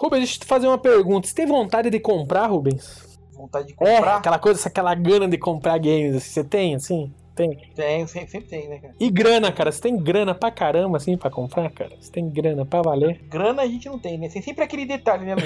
Rubens, 0.00 0.20
deixa 0.20 0.36
eu 0.36 0.40
te 0.40 0.46
fazer 0.46 0.66
uma 0.66 0.78
pergunta. 0.78 1.28
Você 1.28 1.34
tem 1.34 1.44
vontade 1.44 1.90
de 1.90 2.00
comprar, 2.00 2.46
Rubens? 2.46 3.18
Vontade 3.34 3.68
de 3.68 3.74
comprar? 3.74 4.14
É, 4.14 4.16
aquela 4.16 4.38
coisa, 4.38 4.66
aquela 4.66 4.94
gana 4.94 5.28
de 5.28 5.36
comprar 5.36 5.76
games. 5.76 6.16
Assim, 6.16 6.30
você 6.30 6.44
tem, 6.44 6.74
assim? 6.74 7.12
Tem? 7.40 7.58
Tenho, 7.74 8.06
sempre, 8.06 8.30
sempre 8.30 8.48
tem, 8.48 8.68
né, 8.68 8.78
cara? 8.78 8.94
E 9.00 9.10
grana, 9.10 9.50
cara? 9.50 9.72
Você 9.72 9.80
tem 9.80 9.96
grana 9.96 10.34
pra 10.34 10.50
caramba, 10.50 10.98
assim, 10.98 11.16
pra 11.16 11.30
comprar, 11.30 11.70
cara? 11.70 11.92
Você 11.98 12.12
tem 12.12 12.28
grana 12.28 12.66
pra 12.66 12.82
valer? 12.82 13.18
Grana 13.28 13.62
a 13.62 13.66
gente 13.66 13.88
não 13.88 13.98
tem, 13.98 14.18
né? 14.18 14.28
Tem 14.28 14.42
sempre 14.42 14.62
aquele 14.62 14.84
detalhe, 14.84 15.24
né? 15.24 15.36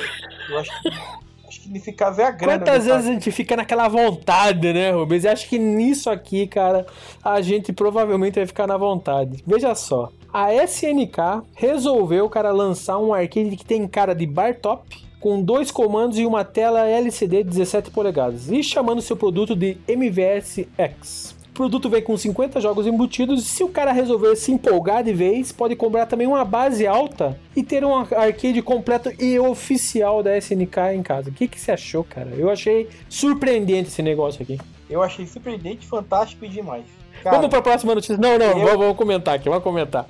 Eu 0.51 0.59
acho 0.59 0.82
que... 0.82 0.90
Acho 1.47 1.61
que 1.61 1.68
nesse 1.68 1.92
caso 1.92 2.20
é 2.20 2.24
a 2.24 2.30
grana. 2.30 2.59
Quantas 2.59 2.86
vezes 2.86 3.07
a 3.07 3.12
gente 3.12 3.30
fica 3.30 3.55
naquela 3.55 3.86
vontade, 3.86 4.72
né, 4.72 4.90
Rubens? 4.90 5.24
E 5.24 5.28
acho 5.28 5.47
que 5.47 5.59
nisso 5.59 6.09
aqui, 6.11 6.47
cara, 6.47 6.86
a 7.22 7.40
gente 7.42 7.70
provavelmente 7.70 8.36
vai 8.36 8.47
ficar 8.47 8.66
na 8.66 8.78
vontade. 8.78 9.45
Veja 9.47 9.74
só. 9.74 10.11
A 10.32 10.53
SNK 10.53 11.45
resolveu, 11.55 12.28
cara, 12.30 12.51
lançar 12.51 12.99
um 12.99 13.12
arcade 13.12 13.57
que 13.57 13.64
tem 13.64 13.86
cara 13.86 14.14
de 14.14 14.26
bar 14.26 14.59
top, 14.59 15.05
com 15.20 15.40
dois 15.40 15.70
comandos 15.70 16.18
e 16.18 16.26
uma 16.26 16.45
tela 16.45 16.88
LCD 16.88 17.45
17 17.45 17.90
polegadas, 17.90 18.51
e 18.51 18.62
chamando 18.62 19.01
seu 19.01 19.16
produto 19.16 19.55
de 19.55 19.76
MVS 19.86 20.66
X. 20.76 21.36
O 21.55 21.63
produto 21.65 21.89
vem 21.89 22.03
com 22.03 22.17
50 22.17 22.61
jogos 22.61 22.85
embutidos 22.85 23.41
e 23.41 23.49
se 23.49 23.63
o 23.63 23.69
cara 23.69 23.93
resolver 23.93 24.35
se 24.35 24.51
empolgar 24.51 25.05
de 25.05 25.13
vez, 25.13 25.53
pode 25.53 25.77
comprar 25.77 26.05
também 26.05 26.27
uma 26.27 26.45
base 26.45 26.85
alta 26.85 27.39
e 27.55 27.63
ter 27.63 27.85
um 27.85 27.95
arcade 27.95 28.61
completo 28.61 29.13
e 29.23 29.39
oficial 29.39 30.21
da 30.21 30.37
SNK 30.37 30.77
em 30.97 31.01
casa. 31.01 31.31
O 31.31 31.33
que, 31.33 31.47
que 31.47 31.61
você 31.61 31.71
achou, 31.71 32.03
cara? 32.03 32.31
Eu 32.37 32.51
achei 32.51 32.89
surpreendente 33.09 33.89
esse 33.89 34.03
negócio 34.03 34.43
aqui. 34.43 34.59
Eu 34.91 35.01
achei 35.01 35.29
surpreendente, 35.29 35.87
fantástico 35.87 36.45
e 36.45 36.49
demais. 36.49 36.87
Cara, 37.23 37.37
vamos 37.37 37.51
pra 37.51 37.63
próxima 37.63 37.95
notícia. 37.95 38.17
Não, 38.17 38.37
não, 38.37 38.59
eu... 38.59 38.77
vamos, 38.77 38.97
comentar 38.97 39.37
aqui, 39.37 39.49
vamos 39.49 39.63
comentar. 39.63 40.09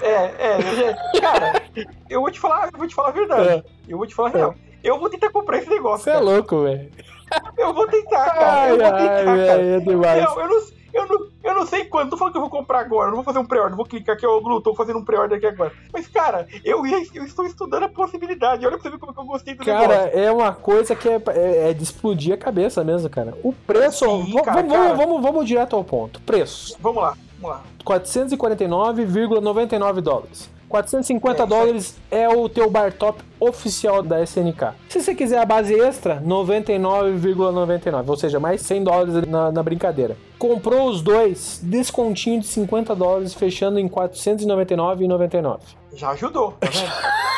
É, 0.00 0.12
é, 0.12 1.20
cara, 1.20 1.60
eu 2.08 2.20
vou 2.20 2.30
te 2.30 2.38
falar, 2.38 2.70
eu 2.72 2.78
vou 2.78 2.86
te 2.86 2.94
falar 2.94 3.08
a 3.08 3.12
verdade. 3.12 3.48
É. 3.48 3.64
Eu 3.88 3.98
vou 3.98 4.06
te 4.06 4.14
falar 4.14 4.28
a 4.28 4.32
real. 4.32 4.54
Eu 4.84 5.00
vou 5.00 5.10
tentar 5.10 5.30
comprar 5.30 5.58
esse 5.58 5.68
negócio. 5.68 6.04
Você 6.04 6.10
é 6.10 6.20
louco, 6.20 6.62
velho. 6.62 6.88
Eu 7.58 7.74
vou 7.74 7.88
tentar, 7.88 8.26
cara. 8.26 8.52
Ai, 8.52 8.70
eu 8.70 8.78
vou 8.78 8.92
tentar, 8.92 9.28
ai, 9.28 9.46
cara. 9.46 9.62
É 9.62 9.80
demais. 9.80 10.22
Eu, 10.22 10.40
eu, 10.40 10.48
não, 10.48 10.83
eu 10.94 11.08
não, 11.08 11.26
eu 11.42 11.54
não 11.54 11.66
sei 11.66 11.84
quando, 11.84 12.10
tô 12.10 12.16
falando 12.16 12.32
que 12.32 12.38
eu 12.38 12.42
vou 12.42 12.50
comprar 12.50 12.78
agora, 12.78 13.08
não 13.08 13.16
vou 13.16 13.24
fazer 13.24 13.40
um 13.40 13.44
pré-order, 13.44 13.76
vou 13.76 13.84
clicar 13.84 14.14
aqui, 14.14 14.24
eu 14.24 14.38
Lu, 14.38 14.60
tô 14.60 14.72
fazendo 14.74 15.00
um 15.00 15.04
pré-order 15.04 15.36
aqui 15.36 15.46
agora. 15.46 15.72
Mas, 15.92 16.06
cara, 16.06 16.46
eu, 16.64 16.86
eu 16.86 17.24
estou 17.24 17.44
estudando 17.44 17.82
a 17.82 17.88
possibilidade, 17.88 18.64
olha 18.64 18.78
pra 18.78 18.82
você 18.82 18.90
ver 18.90 18.98
como 18.98 19.12
que 19.12 19.18
eu 19.18 19.24
gostei 19.24 19.54
do 19.54 19.64
cara, 19.64 19.80
negócio. 19.80 20.02
Cara, 20.02 20.20
é 20.20 20.30
uma 20.30 20.52
coisa 20.52 20.94
que 20.94 21.08
é, 21.08 21.20
é, 21.28 21.70
é, 21.70 21.74
de 21.74 21.82
explodir 21.82 22.32
a 22.32 22.36
cabeça 22.36 22.84
mesmo, 22.84 23.10
cara. 23.10 23.36
O 23.42 23.52
preço, 23.52 24.04
Sim, 24.04 24.34
cara, 24.44 24.62
vamos, 24.62 24.72
cara. 24.72 24.94
Vamos, 24.94 25.20
vamos 25.20 25.44
direto 25.44 25.74
ao 25.74 25.82
ponto, 25.82 26.20
preço. 26.20 26.76
Vamos 26.80 27.02
lá, 27.02 27.16
vamos 27.40 27.56
lá. 27.56 27.64
449,99 27.84 30.00
dólares. 30.00 30.53
450 30.74 31.42
é, 31.42 31.46
dólares 31.46 31.96
é 32.10 32.28
o 32.28 32.48
teu 32.48 32.68
bar 32.68 32.92
top 32.92 33.22
oficial 33.38 34.02
da 34.02 34.20
SNK. 34.24 34.74
Se 34.88 35.00
você 35.00 35.14
quiser 35.14 35.38
a 35.38 35.46
base 35.46 35.72
extra, 35.78 36.20
99,99, 36.20 38.08
ou 38.08 38.16
seja, 38.16 38.40
mais 38.40 38.60
100 38.62 38.82
dólares 38.82 39.14
na, 39.28 39.52
na, 39.52 39.62
brincadeira. 39.62 40.16
Comprou 40.36 40.88
os 40.88 41.00
dois, 41.00 41.60
descontinho 41.62 42.40
de 42.40 42.48
50 42.48 42.96
dólares, 42.96 43.34
fechando 43.34 43.78
em 43.78 43.88
499,99. 43.88 45.60
Já 45.94 46.10
ajudou, 46.10 46.54
tá? 46.58 46.68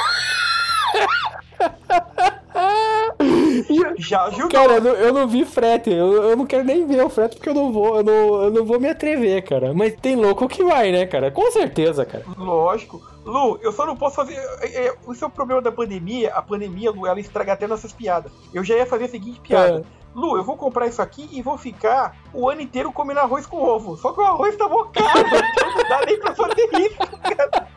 Já 3.99 4.25
ajudou. 4.25 4.49
Cara, 4.49 4.75
eu 4.75 4.81
não, 4.81 4.91
eu 4.93 5.13
não 5.13 5.29
vi 5.29 5.45
frete. 5.45 5.91
Eu, 5.91 6.31
eu, 6.31 6.37
não 6.37 6.47
quero 6.47 6.65
nem 6.65 6.87
ver 6.87 7.05
o 7.05 7.11
frete 7.11 7.37
porque 7.37 7.49
eu 7.49 7.55
não 7.55 7.73
vou, 7.73 7.97
eu 7.97 8.05
não, 8.05 8.43
eu 8.45 8.51
não 8.51 8.65
vou 8.65 8.79
me 8.81 8.89
atrever, 8.89 9.43
cara. 9.43 9.75
Mas 9.75 9.95
tem 9.97 10.17
louco 10.17 10.49
que 10.49 10.63
vai, 10.63 10.93
né, 10.93 11.07
cara? 11.07 11.31
Com 11.31 11.51
certeza, 11.51 12.05
cara. 12.05 12.25
Lógico. 12.39 13.16
Lu, 13.27 13.59
eu 13.61 13.73
só 13.73 13.85
não 13.85 13.97
posso 13.97 14.15
fazer. 14.15 14.37
É, 14.61 14.87
é, 14.87 14.87
é 14.87 15.27
o 15.27 15.31
problema 15.31 15.61
da 15.61 15.73
pandemia. 15.73 16.33
A 16.33 16.41
pandemia, 16.41 16.93
Lu, 16.93 17.07
ela 17.07 17.19
estraga 17.19 17.55
até 17.55 17.67
nossas 17.67 17.93
piadas. 17.93 18.31
Eu 18.55 18.63
já 18.63 18.77
ia 18.77 18.87
fazer 18.87 19.07
a 19.07 19.09
seguinte 19.09 19.41
piada. 19.41 19.81
É. 19.81 19.85
Lu, 20.15 20.37
eu 20.37 20.45
vou 20.45 20.57
comprar 20.57 20.87
isso 20.87 21.03
aqui 21.03 21.29
e 21.33 21.43
vou 21.43 21.59
ficar 21.59 22.17
o 22.33 22.49
ano 22.49 22.61
inteiro 22.61 22.93
comendo 22.93 23.19
arroz 23.19 23.45
com 23.45 23.59
ovo. 23.59 23.97
Só 23.97 24.13
que 24.13 24.21
o 24.21 24.25
arroz 24.25 24.57
tá 24.57 24.69
bocado. 24.69 25.09
então 25.27 25.71
não 25.75 25.89
dá 25.89 26.07
nem 26.07 26.21
pra 26.21 26.35
fazer 26.37 26.69
isso, 26.81 26.97
cara. 27.21 27.69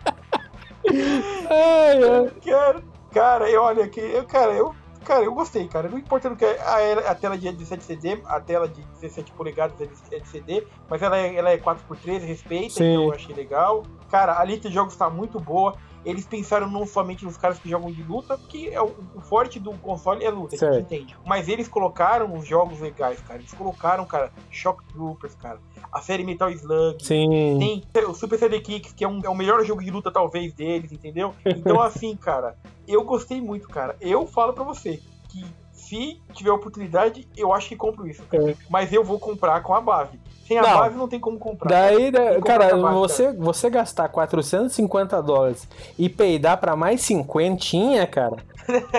Ai, 1.49 2.03
ai. 2.03 2.31
Cara, 2.45 2.83
cara, 3.11 3.49
eu 3.49 3.61
olha 3.63 3.83
aqui, 3.83 3.99
eu, 3.99 4.23
cara, 4.25 4.53
eu 4.53 4.75
cara, 5.03 5.25
eu 5.25 5.33
gostei, 5.33 5.67
cara. 5.67 5.89
Não 5.89 5.97
importa 5.97 6.33
que 6.35 6.45
é 6.45 6.59
a, 6.61 7.11
a, 7.11 7.15
tela 7.15 7.35
de 7.35 7.51
17 7.51 7.83
CD, 7.83 8.21
a 8.25 8.39
tela 8.39 8.67
de 8.67 8.83
17 9.01 9.31
polegadas 9.31 9.75
é 9.81 10.15
LCD, 10.15 10.67
mas 10.87 11.01
ela 11.01 11.17
é, 11.17 11.35
ela 11.35 11.49
é 11.49 11.57
4x3, 11.57 12.19
respeita, 12.19 12.75
Sim. 12.75 12.91
então 12.91 13.03
eu 13.05 13.13
achei 13.13 13.33
legal. 13.33 13.83
Cara, 14.09 14.39
a 14.39 14.43
lista 14.43 14.67
de 14.67 14.73
jogos 14.73 14.95
tá 14.95 15.09
muito 15.09 15.39
boa. 15.39 15.75
Eles 16.05 16.25
pensaram 16.25 16.69
não 16.69 16.85
somente 16.85 17.25
nos 17.25 17.35
caras 17.35 17.59
que 17.59 17.69
jogam 17.69 17.91
de 17.91 18.01
luta, 18.03 18.37
porque 18.37 18.69
é 18.71 18.81
o, 18.81 18.95
o 19.15 19.21
forte 19.21 19.59
do 19.59 19.73
console 19.79 20.23
é 20.23 20.29
luta, 20.29 20.55
certo. 20.55 20.71
a 20.71 20.77
gente 20.77 20.85
entende. 20.85 21.17
Mas 21.25 21.49
eles 21.49 21.67
colocaram 21.67 22.33
os 22.33 22.47
jogos 22.47 22.79
legais, 22.79 23.19
cara. 23.21 23.39
Eles 23.39 23.53
colocaram, 23.53 24.05
cara, 24.05 24.31
Shock 24.49 24.83
Troopers, 24.85 25.35
cara. 25.35 25.59
A 25.91 26.01
série 26.01 26.23
Metal 26.23 26.49
Slug. 26.51 27.03
Sim. 27.03 27.83
Tem 27.91 28.05
o 28.05 28.13
Super 28.13 28.39
CD 28.39 28.61
Kicks, 28.61 28.93
que 28.93 29.03
é, 29.03 29.07
um, 29.07 29.19
é 29.23 29.29
o 29.29 29.35
melhor 29.35 29.63
jogo 29.65 29.83
de 29.83 29.91
luta, 29.91 30.09
talvez, 30.09 30.53
deles, 30.53 30.91
entendeu? 30.91 31.35
Então, 31.45 31.81
assim, 31.83 32.15
cara, 32.15 32.55
eu 32.87 33.03
gostei 33.03 33.41
muito, 33.41 33.67
cara. 33.67 33.97
Eu 33.99 34.25
falo 34.25 34.53
pra 34.53 34.63
você 34.63 35.01
que 35.27 35.45
se 35.89 36.21
tiver 36.33 36.51
oportunidade, 36.51 37.27
eu 37.35 37.51
acho 37.51 37.67
que 37.67 37.75
compro 37.75 38.07
isso. 38.07 38.23
É. 38.31 38.55
Mas 38.69 38.93
eu 38.93 39.03
vou 39.03 39.19
comprar 39.19 39.61
com 39.63 39.73
a 39.73 39.81
base. 39.81 40.19
Sem 40.49 40.57
a 40.57 40.63
não, 40.63 40.77
base 40.79 40.97
não 40.97 41.07
tem 41.07 41.19
como 41.19 41.37
comprar. 41.37 41.69
Daí, 41.69 42.11
né, 42.11 42.41
cara, 42.41 42.75
base, 42.75 42.95
você, 42.95 43.23
cara. 43.25 43.37
você 43.37 43.69
gastar 43.69 44.09
450 44.09 45.21
dólares 45.21 45.67
e 45.95 46.09
peidar 46.09 46.57
para 46.57 46.75
mais 46.75 47.01
50, 47.01 48.07
cara. 48.07 48.37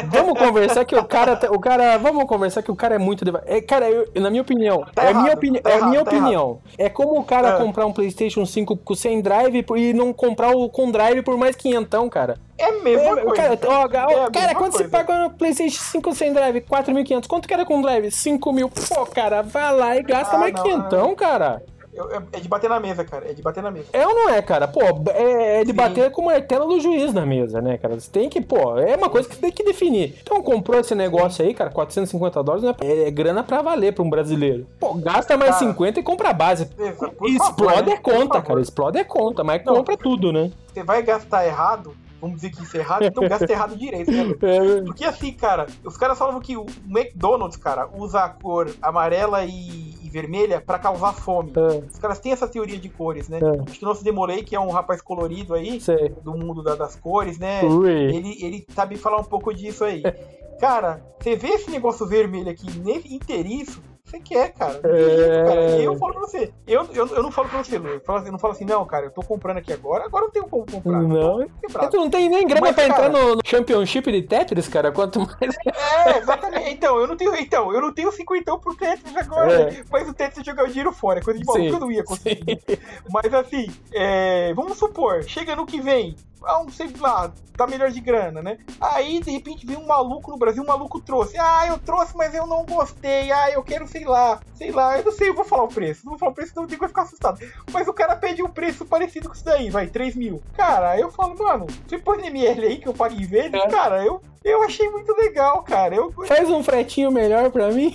Vamos 0.06 0.38
conversar 0.38 0.84
que 0.84 0.94
o 0.94 1.04
cara, 1.04 1.38
o 1.50 1.58
cara, 1.58 1.98
vamos 1.98 2.24
conversar 2.24 2.62
que 2.62 2.70
o 2.70 2.76
cara 2.76 2.94
é 2.94 2.98
muito, 2.98 3.24
é, 3.46 3.60
cara, 3.60 3.90
eu, 3.90 4.06
na 4.16 4.30
minha 4.30 4.42
opinião, 4.42 4.84
tá 4.94 5.04
é 5.04 5.10
errado, 5.10 5.22
minha 5.22 5.34
opinião, 5.34 5.62
tá 5.62 5.70
é 5.70 5.76
errado, 5.76 5.90
minha 5.90 6.04
tá 6.04 6.10
opinião. 6.10 6.48
Errado. 6.48 6.60
É 6.78 6.88
como 6.88 7.18
o 7.18 7.24
cara 7.24 7.48
é. 7.50 7.56
comprar 7.58 7.86
um 7.86 7.92
PlayStation 7.92 8.44
5 8.44 8.76
com 8.76 8.94
sem 8.94 9.20
drive 9.20 9.64
e 9.76 9.92
não 9.92 10.12
comprar 10.12 10.50
o 10.50 10.68
com 10.68 10.90
drive 10.90 11.22
por 11.22 11.36
mais 11.36 11.56
500, 11.56 12.08
cara. 12.10 12.38
É 12.58 12.66
a 12.66 12.72
mesma 12.72 13.20
é, 13.20 13.22
coisa. 13.22 13.56
Cara, 13.56 13.58
ó, 13.66 13.84
é 14.26 14.30
cara 14.30 14.54
quando 14.54 14.72
coisa. 14.72 14.78
você 14.78 14.88
paga 14.88 15.18
no 15.18 15.30
PlayStation 15.30 15.80
5 15.80 16.14
sem 16.14 16.32
drive, 16.32 16.60
4.500, 16.60 17.26
quanto 17.26 17.48
que 17.48 17.54
era 17.54 17.64
com 17.64 17.80
drive? 17.80 18.10
5 18.10 18.52
mil. 18.52 18.68
Pô, 18.68 19.06
cara, 19.06 19.42
vai 19.42 19.74
lá 19.74 19.96
e 19.96 20.02
gasta 20.02 20.36
ah, 20.36 20.38
mais 20.38 20.52
não, 20.52 20.62
500, 20.62 20.98
não. 20.98 21.14
cara. 21.14 21.62
É 22.32 22.41
de 22.41 22.49
bater 22.49 22.70
na 22.70 22.78
mesa, 22.78 23.05
cara. 23.05 23.30
É 23.30 23.34
de 23.34 23.43
bater 23.43 23.62
na 23.62 23.70
mesa. 23.70 23.86
É 23.93 24.07
ou 24.07 24.14
não 24.14 24.28
é, 24.30 24.41
cara? 24.41 24.68
Pô, 24.68 24.80
é, 25.12 25.61
é 25.61 25.64
de 25.64 25.70
Sim. 25.70 25.76
bater 25.76 26.11
com 26.12 26.22
o 26.22 26.26
martelo 26.26 26.66
do 26.68 26.80
juiz 26.80 27.12
na 27.12 27.26
mesa, 27.26 27.61
né, 27.61 27.76
cara? 27.78 27.99
Você 27.99 28.11
tem 28.11 28.28
que, 28.28 28.41
pô, 28.41 28.78
é 28.78 28.97
uma 28.97 29.11
coisa 29.11 29.28
que 29.28 29.34
você 29.34 29.41
tem 29.41 29.53
que 29.53 29.64
definir. 29.64 30.16
Então 30.22 30.41
comprou 30.43 30.78
esse 30.80 30.95
negócio 30.95 31.45
aí, 31.45 31.53
cara, 31.53 31.70
450 31.70 32.43
dólares, 32.43 32.64
né? 32.64 32.74
É 32.80 33.11
grana 33.11 33.43
pra 33.43 33.61
valer 33.61 33.93
pra 33.93 34.05
um 34.05 34.11
brasileiro. 34.11 34.66
Pô, 34.78 34.95
gasta 34.95 35.36
mais 35.36 35.57
cara, 35.57 35.66
50 35.66 36.01
e 36.01 36.03
compra 36.03 36.30
a 36.30 36.32
base. 36.32 36.68
Explode 36.78 37.91
favor, 37.91 37.93
é 37.93 37.97
conta, 37.97 38.41
cara. 38.41 38.61
Explode 38.61 38.99
é 38.99 39.05
conta, 39.05 39.43
mas 39.43 39.64
não, 39.64 39.76
compra 39.76 39.97
tudo, 39.97 40.32
né? 40.32 40.51
Você 40.72 40.84
vai 40.84 41.03
gastar 41.03 41.45
errado, 41.45 41.95
vamos 42.20 42.36
dizer 42.36 42.50
que 42.50 42.62
isso 42.62 42.76
é 42.76 42.80
errado, 42.80 43.04
então 43.04 43.26
gasta 43.28 43.50
errado 43.50 43.76
direito, 43.76 44.10
né? 44.10 44.20
É. 44.42 44.82
Porque 44.82 45.04
assim, 45.04 45.32
cara, 45.32 45.66
os 45.84 45.96
caras 45.96 46.18
falavam 46.18 46.40
que 46.40 46.56
o 46.56 46.66
McDonald's, 46.86 47.56
cara, 47.56 47.88
usa 47.94 48.20
a 48.20 48.28
cor 48.28 48.70
amarela 48.82 49.44
e, 49.44 49.94
e 50.02 50.08
vermelha 50.10 50.60
para 50.60 50.78
causar 50.78 51.12
fome. 51.12 51.52
É. 51.56 51.84
Os 51.90 51.98
caras 51.98 52.18
têm 52.18 52.32
essa 52.32 52.48
teoria 52.48 52.78
de 52.78 52.88
cores, 52.88 53.28
né? 53.28 53.38
É. 53.38 53.62
Acho 53.62 53.78
que 53.78 53.84
o 53.84 53.88
nosso 53.88 54.04
Demolei, 54.04 54.42
que 54.42 54.54
é 54.54 54.60
um 54.60 54.70
rapaz 54.70 55.00
colorido 55.00 55.54
aí, 55.54 55.80
Sei. 55.80 56.10
do 56.22 56.32
mundo 56.32 56.62
da, 56.62 56.74
das 56.74 56.96
cores, 56.96 57.38
né? 57.38 57.60
Ele, 57.64 58.36
ele 58.44 58.66
sabe 58.74 58.96
falar 58.96 59.18
um 59.18 59.24
pouco 59.24 59.54
disso 59.54 59.84
aí. 59.84 60.02
Cara, 60.60 61.02
você 61.18 61.36
vê 61.36 61.48
esse 61.48 61.70
negócio 61.70 62.06
vermelho 62.06 62.50
aqui, 62.50 62.66
inteiriço, 63.08 63.82
você 64.11 64.20
quer, 64.20 64.52
cara. 64.52 64.80
É... 64.84 65.44
cara. 65.44 65.76
E 65.76 65.84
eu 65.84 65.96
falo 65.96 66.12
pra 66.12 66.20
você. 66.22 66.52
Eu, 66.66 66.88
eu, 66.92 67.06
eu 67.06 67.22
não 67.22 67.30
falo 67.30 67.48
pra 67.48 67.62
você, 67.62 67.78
Lu. 67.78 67.88
Eu, 67.88 68.00
falo, 68.00 68.26
eu 68.26 68.32
não 68.32 68.38
falo 68.38 68.52
assim, 68.52 68.64
não, 68.64 68.84
cara, 68.84 69.06
eu 69.06 69.11
tô 69.11 69.22
comprando 69.22 69.58
aqui 69.58 69.72
agora, 69.72 70.04
agora 70.04 70.24
eu 70.24 70.26
não 70.26 70.32
tenho 70.32 70.46
como 70.46 70.66
comprar. 70.66 71.02
Não. 71.02 71.46
Tu 71.90 71.96
não 71.96 72.11
tem 72.11 72.28
nem 72.28 72.46
grana 72.46 72.61
Mas, 72.61 72.74
pra 72.74 72.88
cara, 72.88 73.06
entrar 73.06 73.20
no, 73.20 73.36
no, 73.36 73.42
Championship 73.44 74.11
de 74.11 74.22
Tetris, 74.22 74.68
cara. 74.68 74.92
Quanto 74.92 75.20
mais. 75.20 75.56
É, 76.06 76.18
exatamente. 76.18 76.70
Então, 76.70 76.98
eu 76.98 77.06
não 77.06 77.16
tenho. 77.16 77.34
Então, 77.36 77.72
eu 77.72 77.80
não 77.80 77.92
tenho 77.92 78.11
50 78.11 78.58
pro 78.58 78.76
Tetris 78.76 79.16
agora. 79.16 79.70
É. 79.70 79.84
Mas 79.90 80.08
o 80.08 80.14
Tetris 80.14 80.44
jogar 80.44 80.64
o 80.64 80.68
dinheiro 80.68 80.92
fora. 80.92 81.20
É 81.20 81.22
coisa 81.22 81.38
de 81.38 81.46
maluco 81.46 81.68
que 81.68 81.74
eu 81.74 81.80
não 81.80 81.92
ia 81.92 82.04
conseguir. 82.04 82.61
Sim. 82.68 82.76
Mas 83.12 83.32
assim, 83.32 83.70
é, 83.92 84.52
vamos 84.54 84.78
supor, 84.78 85.22
chega 85.24 85.56
no 85.56 85.66
que 85.66 85.80
vem, 85.80 86.16
a 86.45 86.61
um, 86.61 86.70
sei 86.70 86.88
lá, 86.99 87.32
tá 87.57 87.66
melhor 87.66 87.91
de 87.91 88.01
grana, 88.01 88.43
né? 88.43 88.59
Aí, 88.80 89.20
de 89.20 89.30
repente, 89.30 89.66
vem 89.66 89.76
um 89.76 89.86
maluco 89.86 90.30
no 90.30 90.38
Brasil, 90.38 90.62
um 90.62 90.66
maluco 90.66 91.01
trouxe. 91.01 91.36
Ah, 91.38 91.66
eu 91.66 91.78
trouxe, 91.78 92.16
mas 92.16 92.34
eu 92.34 92.47
não 92.47 92.64
gostei. 92.64 93.30
Ah, 93.30 93.51
eu 93.51 93.62
quero, 93.62 93.86
sei 93.86 94.05
lá, 94.05 94.41
sei 94.55 94.70
lá, 94.70 94.99
eu 94.99 95.05
não 95.05 95.12
sei, 95.12 95.28
eu 95.28 95.34
vou 95.34 95.45
falar 95.45 95.64
o 95.64 95.68
preço. 95.68 96.05
Não 96.05 96.12
vou 96.12 96.18
falar 96.18 96.32
o 96.32 96.34
preço, 96.34 96.53
não 96.57 96.66
tem 96.66 96.78
que 96.78 96.88
ficar 96.88 97.03
assustado. 97.03 97.41
Mas 97.72 97.86
o 97.86 97.93
cara 97.93 98.16
pede 98.16 98.43
um 98.43 98.49
preço 98.49 98.84
parecido 98.84 99.28
com 99.28 99.34
isso 99.34 99.45
daí, 99.45 99.70
vai, 99.70 99.86
3 99.86 100.16
mil. 100.16 100.43
Cara, 100.57 100.99
eu 100.99 101.11
falo, 101.11 101.36
mano, 101.38 101.66
você 101.86 101.99
põe 101.99 102.26
ML 102.26 102.66
aí 102.66 102.78
que 102.78 102.88
eu 102.88 102.95
pago 102.95 103.14
em 103.14 103.26
vezes, 103.26 103.55
é. 103.55 103.68
cara, 103.68 104.05
eu, 104.05 104.20
eu 104.45 104.62
achei 104.62 104.88
muito 104.88 105.12
legal, 105.16 105.62
cara. 105.62 105.95
Eu... 105.95 106.12
Faz 106.26 106.49
um 106.49 106.62
fretinho 106.62 107.11
melhor 107.11 107.51
pra 107.51 107.70
mim. 107.70 107.95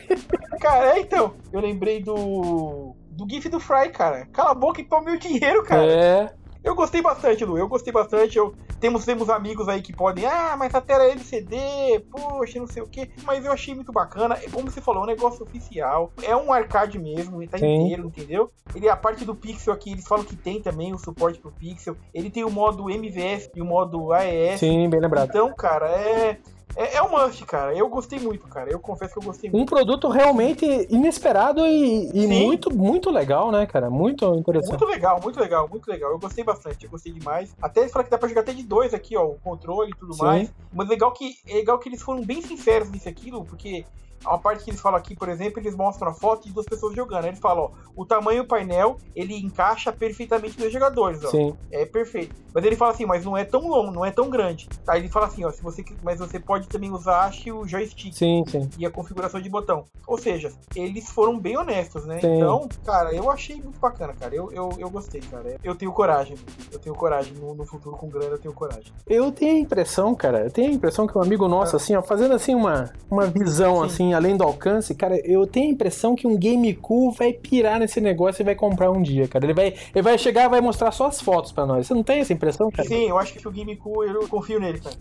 cara, 0.60 0.96
é, 0.96 1.00
então, 1.00 1.34
eu 1.52 1.60
lembrei 1.60 2.02
do 2.02 2.94
do 3.18 3.28
GIF 3.28 3.48
do 3.48 3.58
Fry, 3.58 3.90
cara. 3.90 4.26
Cala 4.32 4.52
a 4.52 4.54
boca 4.54 4.80
e 4.80 4.84
toma 4.84 5.10
meu 5.10 5.18
dinheiro, 5.18 5.64
cara. 5.64 5.84
É. 5.84 6.30
Eu 6.68 6.74
gostei 6.74 7.00
bastante, 7.00 7.46
Lu. 7.46 7.56
Eu 7.56 7.66
gostei 7.66 7.90
bastante. 7.90 8.36
Eu, 8.36 8.54
temos, 8.78 9.02
temos 9.02 9.30
amigos 9.30 9.70
aí 9.70 9.80
que 9.80 9.90
podem. 9.90 10.26
Ah, 10.26 10.54
mas 10.58 10.74
a 10.74 10.82
tela 10.82 11.04
é 11.04 11.12
LCD, 11.12 12.04
poxa, 12.10 12.58
não 12.58 12.66
sei 12.66 12.82
o 12.82 12.86
que. 12.86 13.10
Mas 13.24 13.42
eu 13.42 13.50
achei 13.50 13.74
muito 13.74 13.90
bacana. 13.90 14.36
Como 14.52 14.70
você 14.70 14.78
falou, 14.78 15.00
é 15.00 15.04
um 15.04 15.06
negócio 15.06 15.42
oficial. 15.42 16.12
É 16.22 16.36
um 16.36 16.52
arcade 16.52 16.98
mesmo, 16.98 17.40
ele 17.40 17.50
tá 17.50 17.56
Sim. 17.56 17.84
inteiro, 17.84 18.08
entendeu? 18.08 18.52
Ele, 18.74 18.86
a 18.86 18.94
parte 18.94 19.24
do 19.24 19.34
Pixel 19.34 19.72
aqui, 19.72 19.92
eles 19.92 20.06
falam 20.06 20.26
que 20.26 20.36
tem 20.36 20.60
também 20.60 20.92
o 20.92 20.98
suporte 20.98 21.38
pro 21.38 21.50
Pixel. 21.50 21.96
Ele 22.12 22.28
tem 22.28 22.44
o 22.44 22.50
modo 22.50 22.90
MVS 22.90 23.50
e 23.54 23.62
o 23.62 23.64
modo 23.64 24.12
AES. 24.12 24.60
Sim, 24.60 24.90
bem 24.90 25.00
lembrado. 25.00 25.30
Então, 25.30 25.50
cara, 25.54 25.88
é. 25.88 26.38
É, 26.78 26.94
é 26.98 27.02
um 27.02 27.10
must, 27.10 27.44
cara. 27.44 27.74
Eu 27.74 27.88
gostei 27.88 28.20
muito, 28.20 28.46
cara. 28.46 28.70
Eu 28.70 28.78
confesso 28.78 29.12
que 29.12 29.18
eu 29.18 29.24
gostei 29.24 29.50
muito. 29.50 29.60
Um 29.60 29.66
produto 29.66 30.08
realmente 30.08 30.64
inesperado 30.88 31.66
e, 31.66 32.08
e 32.14 32.26
muito, 32.28 32.72
muito 32.72 33.10
legal, 33.10 33.50
né, 33.50 33.66
cara? 33.66 33.90
Muito 33.90 34.24
interessante. 34.36 34.78
Muito 34.78 34.86
legal, 34.86 35.20
muito 35.20 35.40
legal, 35.40 35.68
muito 35.68 35.88
legal. 35.90 36.12
Eu 36.12 36.20
gostei 36.20 36.44
bastante, 36.44 36.84
eu 36.84 36.90
gostei 36.90 37.12
demais. 37.12 37.52
Até 37.60 37.80
eles 37.80 37.90
falaram 37.90 38.04
que 38.04 38.10
dá 38.12 38.18
pra 38.18 38.28
jogar 38.28 38.42
até 38.42 38.52
de 38.52 38.62
dois 38.62 38.94
aqui, 38.94 39.16
ó, 39.16 39.24
o 39.24 39.38
controle 39.42 39.90
e 39.90 39.96
tudo 39.96 40.14
Sim. 40.14 40.22
mais. 40.22 40.54
Mas 40.72 40.88
legal 40.88 41.10
que, 41.10 41.34
é 41.48 41.54
legal 41.54 41.80
que 41.80 41.88
eles 41.88 42.00
foram 42.00 42.24
bem 42.24 42.40
sinceros 42.42 42.88
nisso 42.92 43.08
aquilo, 43.08 43.44
porque 43.44 43.84
a 44.24 44.38
parte 44.38 44.64
que 44.64 44.70
eles 44.70 44.80
falam 44.80 44.98
aqui, 44.98 45.14
por 45.14 45.28
exemplo, 45.28 45.60
eles 45.60 45.74
mostram 45.74 46.10
a 46.10 46.14
foto 46.14 46.46
de 46.46 46.52
duas 46.52 46.66
pessoas 46.66 46.94
jogando. 46.94 47.24
Aí 47.24 47.30
eles 47.30 47.40
falam, 47.40 47.64
ó, 47.64 47.70
o 47.96 48.04
tamanho 48.04 48.42
do 48.42 48.48
painel, 48.48 48.98
ele 49.14 49.36
encaixa 49.36 49.92
perfeitamente 49.92 50.56
dois 50.58 50.72
jogadores, 50.72 51.22
ó. 51.24 51.30
Sim. 51.30 51.56
É 51.70 51.84
perfeito. 51.86 52.34
Mas 52.54 52.64
ele 52.64 52.76
fala 52.76 52.92
assim, 52.92 53.06
mas 53.06 53.24
não 53.24 53.36
é 53.36 53.44
tão 53.44 53.68
longo, 53.68 53.92
não 53.92 54.04
é 54.04 54.10
tão 54.10 54.28
grande. 54.28 54.68
Aí 54.86 55.00
ele 55.00 55.08
fala 55.08 55.26
assim, 55.26 55.44
ó, 55.44 55.50
se 55.50 55.62
você, 55.62 55.84
mas 56.02 56.18
você 56.18 56.38
pode 56.40 56.66
também 56.68 56.90
usar, 56.90 57.26
acho, 57.26 57.54
o 57.54 57.68
joystick. 57.68 58.12
Sim, 58.12 58.44
sim. 58.48 58.68
E 58.78 58.84
a 58.84 58.90
configuração 58.90 59.40
de 59.40 59.48
botão. 59.48 59.84
Ou 60.06 60.18
seja, 60.18 60.52
eles 60.74 61.10
foram 61.10 61.38
bem 61.38 61.56
honestos, 61.56 62.04
né? 62.04 62.20
Sim. 62.20 62.36
Então, 62.36 62.68
cara, 62.84 63.14
eu 63.14 63.30
achei 63.30 63.56
muito 63.56 63.78
bacana, 63.78 64.14
cara. 64.18 64.34
Eu, 64.34 64.50
eu, 64.52 64.70
eu 64.78 64.90
gostei, 64.90 65.20
cara. 65.20 65.56
Eu 65.62 65.74
tenho 65.74 65.92
coragem. 65.92 66.36
Eu 66.72 66.78
tenho 66.78 66.94
coragem. 66.94 67.34
No, 67.34 67.54
no 67.54 67.64
futuro 67.64 67.96
com 67.96 68.08
grana, 68.08 68.32
eu 68.32 68.38
tenho 68.38 68.54
coragem. 68.54 68.92
Eu 69.06 69.30
tenho 69.30 69.56
a 69.56 69.60
impressão, 69.60 70.14
cara, 70.14 70.44
eu 70.44 70.50
tenho 70.50 70.70
a 70.70 70.74
impressão 70.74 71.06
que 71.06 71.16
um 71.16 71.22
amigo 71.22 71.46
nosso, 71.46 71.76
ah. 71.76 71.78
assim, 71.78 71.94
ó, 71.94 72.02
fazendo 72.02 72.34
assim 72.34 72.54
uma, 72.54 72.92
uma 73.10 73.26
visão, 73.26 73.80
sim. 73.80 73.86
assim, 73.86 74.07
além 74.14 74.36
do 74.36 74.44
alcance, 74.44 74.94
cara, 74.94 75.16
eu 75.24 75.46
tenho 75.46 75.68
a 75.68 75.72
impressão 75.72 76.14
que 76.14 76.26
um 76.26 76.36
Game 76.36 76.74
Cool 76.74 77.12
vai 77.12 77.32
pirar 77.32 77.78
nesse 77.80 78.00
negócio 78.00 78.42
e 78.42 78.44
vai 78.44 78.54
comprar 78.54 78.90
um 78.90 79.02
dia, 79.02 79.26
cara. 79.28 79.44
Ele 79.44 79.54
vai, 79.54 79.74
ele 79.94 80.02
vai 80.02 80.18
chegar 80.18 80.44
e 80.44 80.48
vai 80.48 80.60
mostrar 80.60 80.92
só 80.92 81.06
as 81.06 81.20
fotos 81.20 81.52
pra 81.52 81.66
nós. 81.66 81.86
Você 81.86 81.94
não 81.94 82.02
tem 82.02 82.20
essa 82.20 82.32
impressão, 82.32 82.70
cara? 82.70 82.88
Sim, 82.88 83.08
eu 83.08 83.18
acho 83.18 83.34
que 83.34 83.46
o 83.46 83.50
Game 83.50 83.74
Cool, 83.76 84.04
eu 84.04 84.28
confio 84.28 84.60
nele, 84.60 84.80
cara. 84.80 84.96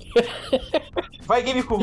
vai, 1.25 1.43
Game 1.43 1.63
Cool. 1.63 1.79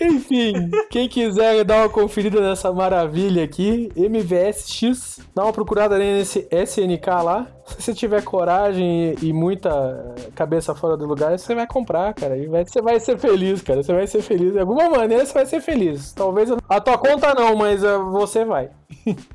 Enfim, 0.00 0.70
quem 0.90 1.08
quiser 1.08 1.64
dar 1.64 1.82
uma 1.82 1.88
conferida 1.88 2.40
nessa 2.40 2.72
maravilha 2.72 3.44
aqui, 3.44 3.90
MVSX, 3.96 5.20
dá 5.34 5.44
uma 5.44 5.52
procurada 5.52 5.98
nesse 5.98 6.48
SNK 6.50 7.06
lá. 7.22 7.46
Se 7.64 7.82
você 7.82 7.94
tiver 7.94 8.22
coragem 8.22 9.14
e, 9.22 9.32
muita 9.32 10.14
cabeça 10.34 10.74
fora 10.74 10.96
do 10.96 11.06
lugar, 11.06 11.38
você 11.38 11.54
vai 11.54 11.66
comprar, 11.66 12.12
cara. 12.12 12.36
E 12.36 12.46
vai, 12.46 12.64
você 12.64 12.82
vai 12.82 13.00
ser 13.00 13.18
feliz, 13.18 13.62
cara. 13.62 13.82
Você 13.82 13.92
vai 13.92 14.06
ser 14.06 14.20
feliz. 14.20 14.52
De 14.52 14.58
alguma 14.60 14.90
maneira 14.90 15.24
você 15.24 15.32
vai 15.32 15.46
ser 15.46 15.60
feliz. 15.62 16.12
Talvez 16.12 16.50
a 16.68 16.80
tua 16.80 16.98
conta 16.98 17.34
não, 17.34 17.56
mas 17.56 17.82
uh, 17.82 18.10
você 18.10 18.44
vai. 18.44 18.70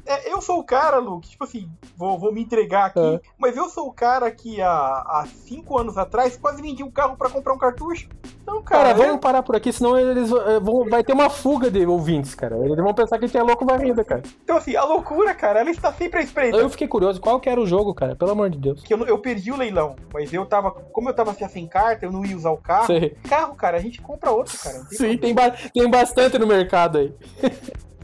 É, 0.05 0.31
eu 0.31 0.41
sou 0.41 0.59
o 0.59 0.63
cara, 0.63 0.99
Luke, 0.99 1.29
tipo 1.29 1.43
assim, 1.43 1.69
vou, 1.95 2.17
vou 2.17 2.33
me 2.33 2.41
entregar 2.41 2.85
aqui, 2.87 2.99
é. 2.99 3.19
mas 3.37 3.57
eu 3.57 3.69
sou 3.69 3.87
o 3.87 3.93
cara 3.93 4.31
que 4.31 4.61
há, 4.61 4.69
há 4.69 5.27
cinco 5.45 5.77
anos 5.77 5.97
atrás 5.97 6.37
quase 6.37 6.61
vendi 6.61 6.83
um 6.83 6.89
carro 6.89 7.17
para 7.17 7.29
comprar 7.29 7.53
um 7.53 7.57
cartucho. 7.57 8.07
Então, 8.49 8.63
cara. 8.63 8.83
Cara, 8.83 8.93
vamos 8.95 9.19
parar 9.19 9.43
por 9.43 9.55
aqui, 9.55 9.71
senão 9.71 9.97
eles 9.97 10.31
eh, 10.31 10.59
vão. 10.59 10.89
Vai 10.89 11.03
ter 11.03 11.13
uma 11.13 11.29
fuga 11.29 11.69
de 11.69 11.85
ouvintes, 11.85 12.33
cara. 12.33 12.57
Eles 12.57 12.75
vão 12.75 12.93
pensar 12.93 13.19
que 13.19 13.25
a 13.25 13.27
gente 13.27 13.37
é 13.37 13.43
louco 13.43 13.65
varrida, 13.65 14.03
cara. 14.03 14.23
Então, 14.43 14.57
assim, 14.57 14.75
a 14.75 14.83
loucura, 14.83 15.35
cara, 15.35 15.59
ela 15.59 15.69
está 15.69 15.93
sempre 15.93 16.19
à 16.19 16.23
espreita. 16.23 16.57
Eu 16.57 16.69
fiquei 16.69 16.87
curioso, 16.87 17.21
qual 17.21 17.39
que 17.39 17.49
era 17.49 17.61
o 17.61 17.67
jogo, 17.67 17.93
cara? 17.93 18.15
Pelo 18.15 18.31
amor 18.31 18.49
de 18.49 18.57
Deus. 18.57 18.81
Que 18.81 18.93
eu, 18.93 19.05
eu 19.05 19.19
perdi 19.19 19.51
o 19.51 19.57
leilão, 19.57 19.95
mas 20.11 20.33
eu 20.33 20.45
tava. 20.45 20.71
Como 20.71 21.09
eu 21.09 21.13
tava 21.13 21.31
assim, 21.31 21.47
sem 21.47 21.67
carta, 21.67 22.05
eu 22.05 22.11
não 22.11 22.25
ia 22.25 22.35
usar 22.35 22.51
o 22.51 22.57
carro. 22.57 22.87
Sei. 22.87 23.15
Carro, 23.29 23.55
cara, 23.55 23.77
a 23.77 23.81
gente 23.81 24.01
compra 24.01 24.31
outro, 24.31 24.57
cara. 24.57 24.79
Sim, 24.91 25.17
tem, 25.17 25.33
ba 25.33 25.51
tem 25.51 25.89
bastante 25.89 26.39
no 26.39 26.47
mercado 26.47 26.97
aí. 26.97 27.13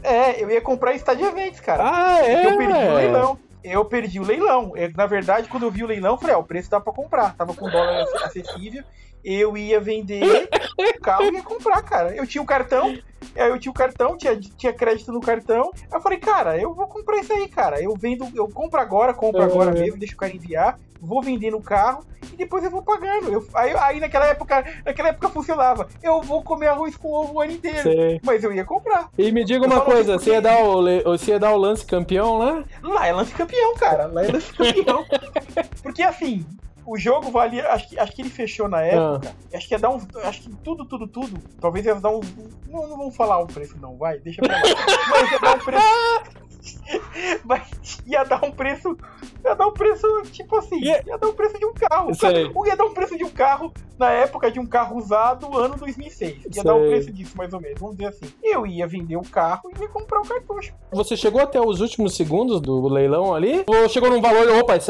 É, 0.02 0.40
eu 0.40 0.48
ia 0.50 0.60
comprar 0.60 0.92
em 0.92 0.96
Stadia 0.96 1.26
Events, 1.26 1.58
cara. 1.58 1.82
Ah, 1.84 2.24
é? 2.24 2.46
Eu 2.46 2.56
perdi 2.56 2.72
o 2.72 2.94
leilão. 2.94 3.38
Eu 3.64 3.84
perdi 3.84 4.20
o 4.20 4.24
leilão. 4.24 4.72
Eu, 4.76 4.92
na 4.96 5.06
verdade, 5.06 5.48
quando 5.48 5.64
eu 5.64 5.70
vi 5.70 5.82
o 5.82 5.86
leilão, 5.88 6.12
eu 6.12 6.18
falei, 6.18 6.36
ó, 6.36 6.38
o 6.38 6.44
preço 6.44 6.70
dá 6.70 6.80
pra 6.80 6.92
comprar. 6.92 7.34
Tava 7.34 7.52
com 7.52 7.68
dólar 7.68 8.04
acessível. 8.22 8.84
Eu 9.28 9.58
ia 9.58 9.80
vender 9.80 10.48
o 10.78 11.00
carro 11.00 11.24
e 11.24 11.34
ia 11.34 11.42
comprar, 11.42 11.82
cara. 11.82 12.14
Eu 12.14 12.24
tinha 12.24 12.40
o 12.40 12.46
cartão, 12.46 12.96
Aí 13.34 13.50
eu 13.50 13.58
tinha 13.58 13.72
o 13.72 13.74
cartão, 13.74 14.16
tinha, 14.16 14.38
tinha 14.38 14.72
crédito 14.72 15.12
no 15.12 15.20
cartão. 15.20 15.70
Aí 15.74 15.98
eu 15.98 16.00
falei, 16.00 16.18
cara, 16.18 16.56
eu 16.56 16.72
vou 16.72 16.86
comprar 16.86 17.18
isso 17.18 17.32
aí, 17.32 17.48
cara. 17.48 17.82
Eu 17.82 17.94
vendo, 17.94 18.26
eu 18.34 18.48
compro 18.48 18.80
agora, 18.80 19.12
compro 19.12 19.42
agora 19.42 19.72
mesmo, 19.72 19.98
deixo 19.98 20.14
o 20.14 20.16
cara 20.16 20.34
enviar, 20.34 20.78
vou 21.00 21.22
vender 21.22 21.50
no 21.50 21.60
carro 21.60 22.04
e 22.32 22.36
depois 22.36 22.64
eu 22.64 22.70
vou 22.70 22.82
pagando. 22.82 23.32
Eu, 23.32 23.46
aí, 23.54 23.74
aí 23.76 24.00
naquela 24.00 24.26
época, 24.26 24.64
naquela 24.84 25.08
época 25.10 25.28
funcionava. 25.28 25.88
Eu 26.02 26.22
vou 26.22 26.42
comer 26.42 26.68
arroz 26.68 26.96
com 26.96 27.12
ovo 27.12 27.34
o 27.34 27.40
ano 27.40 27.52
inteiro. 27.52 27.82
Sei. 27.82 28.20
Mas 28.22 28.42
eu 28.42 28.52
ia 28.52 28.64
comprar. 28.64 29.08
E 29.18 29.30
me 29.32 29.44
diga 29.44 29.64
eu 29.64 29.70
uma 29.70 29.80
coisa, 29.80 30.16
assim, 30.16 30.24
você, 30.26 30.30
ia 30.32 30.40
dar 30.40 30.62
o, 30.62 30.82
você 31.04 31.32
ia 31.32 31.38
dar 31.38 31.52
o 31.52 31.58
lance 31.58 31.84
campeão 31.84 32.38
lá? 32.38 32.64
Lá 32.82 33.06
é 33.06 33.12
lance 33.12 33.34
campeão, 33.34 33.74
cara. 33.76 34.06
Lá 34.06 34.24
é 34.24 34.32
lance 34.32 34.52
campeão. 34.52 35.04
porque 35.82 36.02
assim, 36.02 36.44
o 36.86 36.96
jogo 36.96 37.30
valia. 37.30 37.68
Acho 37.68 37.88
que, 37.88 37.98
acho 37.98 38.12
que 38.12 38.22
ele 38.22 38.30
fechou 38.30 38.68
na 38.68 38.80
época. 38.82 39.34
Ah. 39.52 39.56
Acho 39.56 39.68
que 39.68 39.74
ia 39.74 39.78
dar 39.78 39.90
uns. 39.90 40.06
Acho 40.16 40.42
que 40.42 40.50
tudo, 40.56 40.84
tudo, 40.84 41.06
tudo. 41.08 41.40
Talvez 41.60 41.84
ia 41.84 41.94
dar 41.96 42.10
uns. 42.10 42.32
Não, 42.68 42.88
não 42.88 42.96
vamos 42.96 43.16
falar 43.16 43.40
o 43.40 43.46
preço, 43.46 43.76
não, 43.78 43.96
vai. 43.96 44.18
Deixa 44.20 44.40
pra 44.40 44.54
lá. 44.54 44.62
Mas 45.10 45.32
ia 45.32 45.38
dar 45.38 45.56
um 45.56 45.58
preço. 45.58 46.45
Mas 47.44 48.00
ia 48.06 48.24
dar 48.24 48.44
um 48.44 48.50
preço. 48.50 48.96
Ia 49.44 49.54
dar 49.54 49.66
um 49.66 49.72
preço, 49.72 50.06
tipo 50.32 50.56
assim, 50.56 50.80
ia, 50.80 51.02
ia 51.06 51.18
dar 51.18 51.28
um 51.28 51.34
preço 51.34 51.58
de 51.58 51.64
um 51.64 51.72
carro. 51.72 52.16
Cara, 52.18 52.40
ia 52.40 52.76
dar 52.76 52.84
um 52.84 52.94
preço 52.94 53.16
de 53.16 53.24
um 53.24 53.30
carro 53.30 53.72
na 53.98 54.10
época 54.10 54.50
de 54.50 54.60
um 54.60 54.66
carro 54.66 54.96
usado, 54.96 55.56
ano 55.56 55.76
2006. 55.76 56.36
Ia 56.36 56.52
Sei. 56.52 56.62
dar 56.62 56.74
um 56.74 56.86
preço 56.88 57.12
disso, 57.12 57.36
mais 57.36 57.52
ou 57.52 57.60
menos. 57.60 57.80
Vamos 57.80 57.96
dizer 57.96 58.08
assim. 58.08 58.32
Eu 58.42 58.66
ia 58.66 58.86
vender 58.86 59.16
o 59.16 59.22
carro 59.22 59.70
e 59.76 59.80
ia 59.80 59.88
comprar 59.88 60.20
o 60.20 60.22
cartucho. 60.22 60.74
Você 60.92 61.16
chegou 61.16 61.40
até 61.40 61.60
os 61.60 61.80
últimos 61.80 62.14
segundos 62.16 62.60
do 62.60 62.88
leilão 62.88 63.34
ali? 63.34 63.64
Ou 63.66 63.88
chegou 63.88 64.10
num 64.10 64.20
valor, 64.20 64.48
opa, 64.58 64.76
é, 64.76 64.80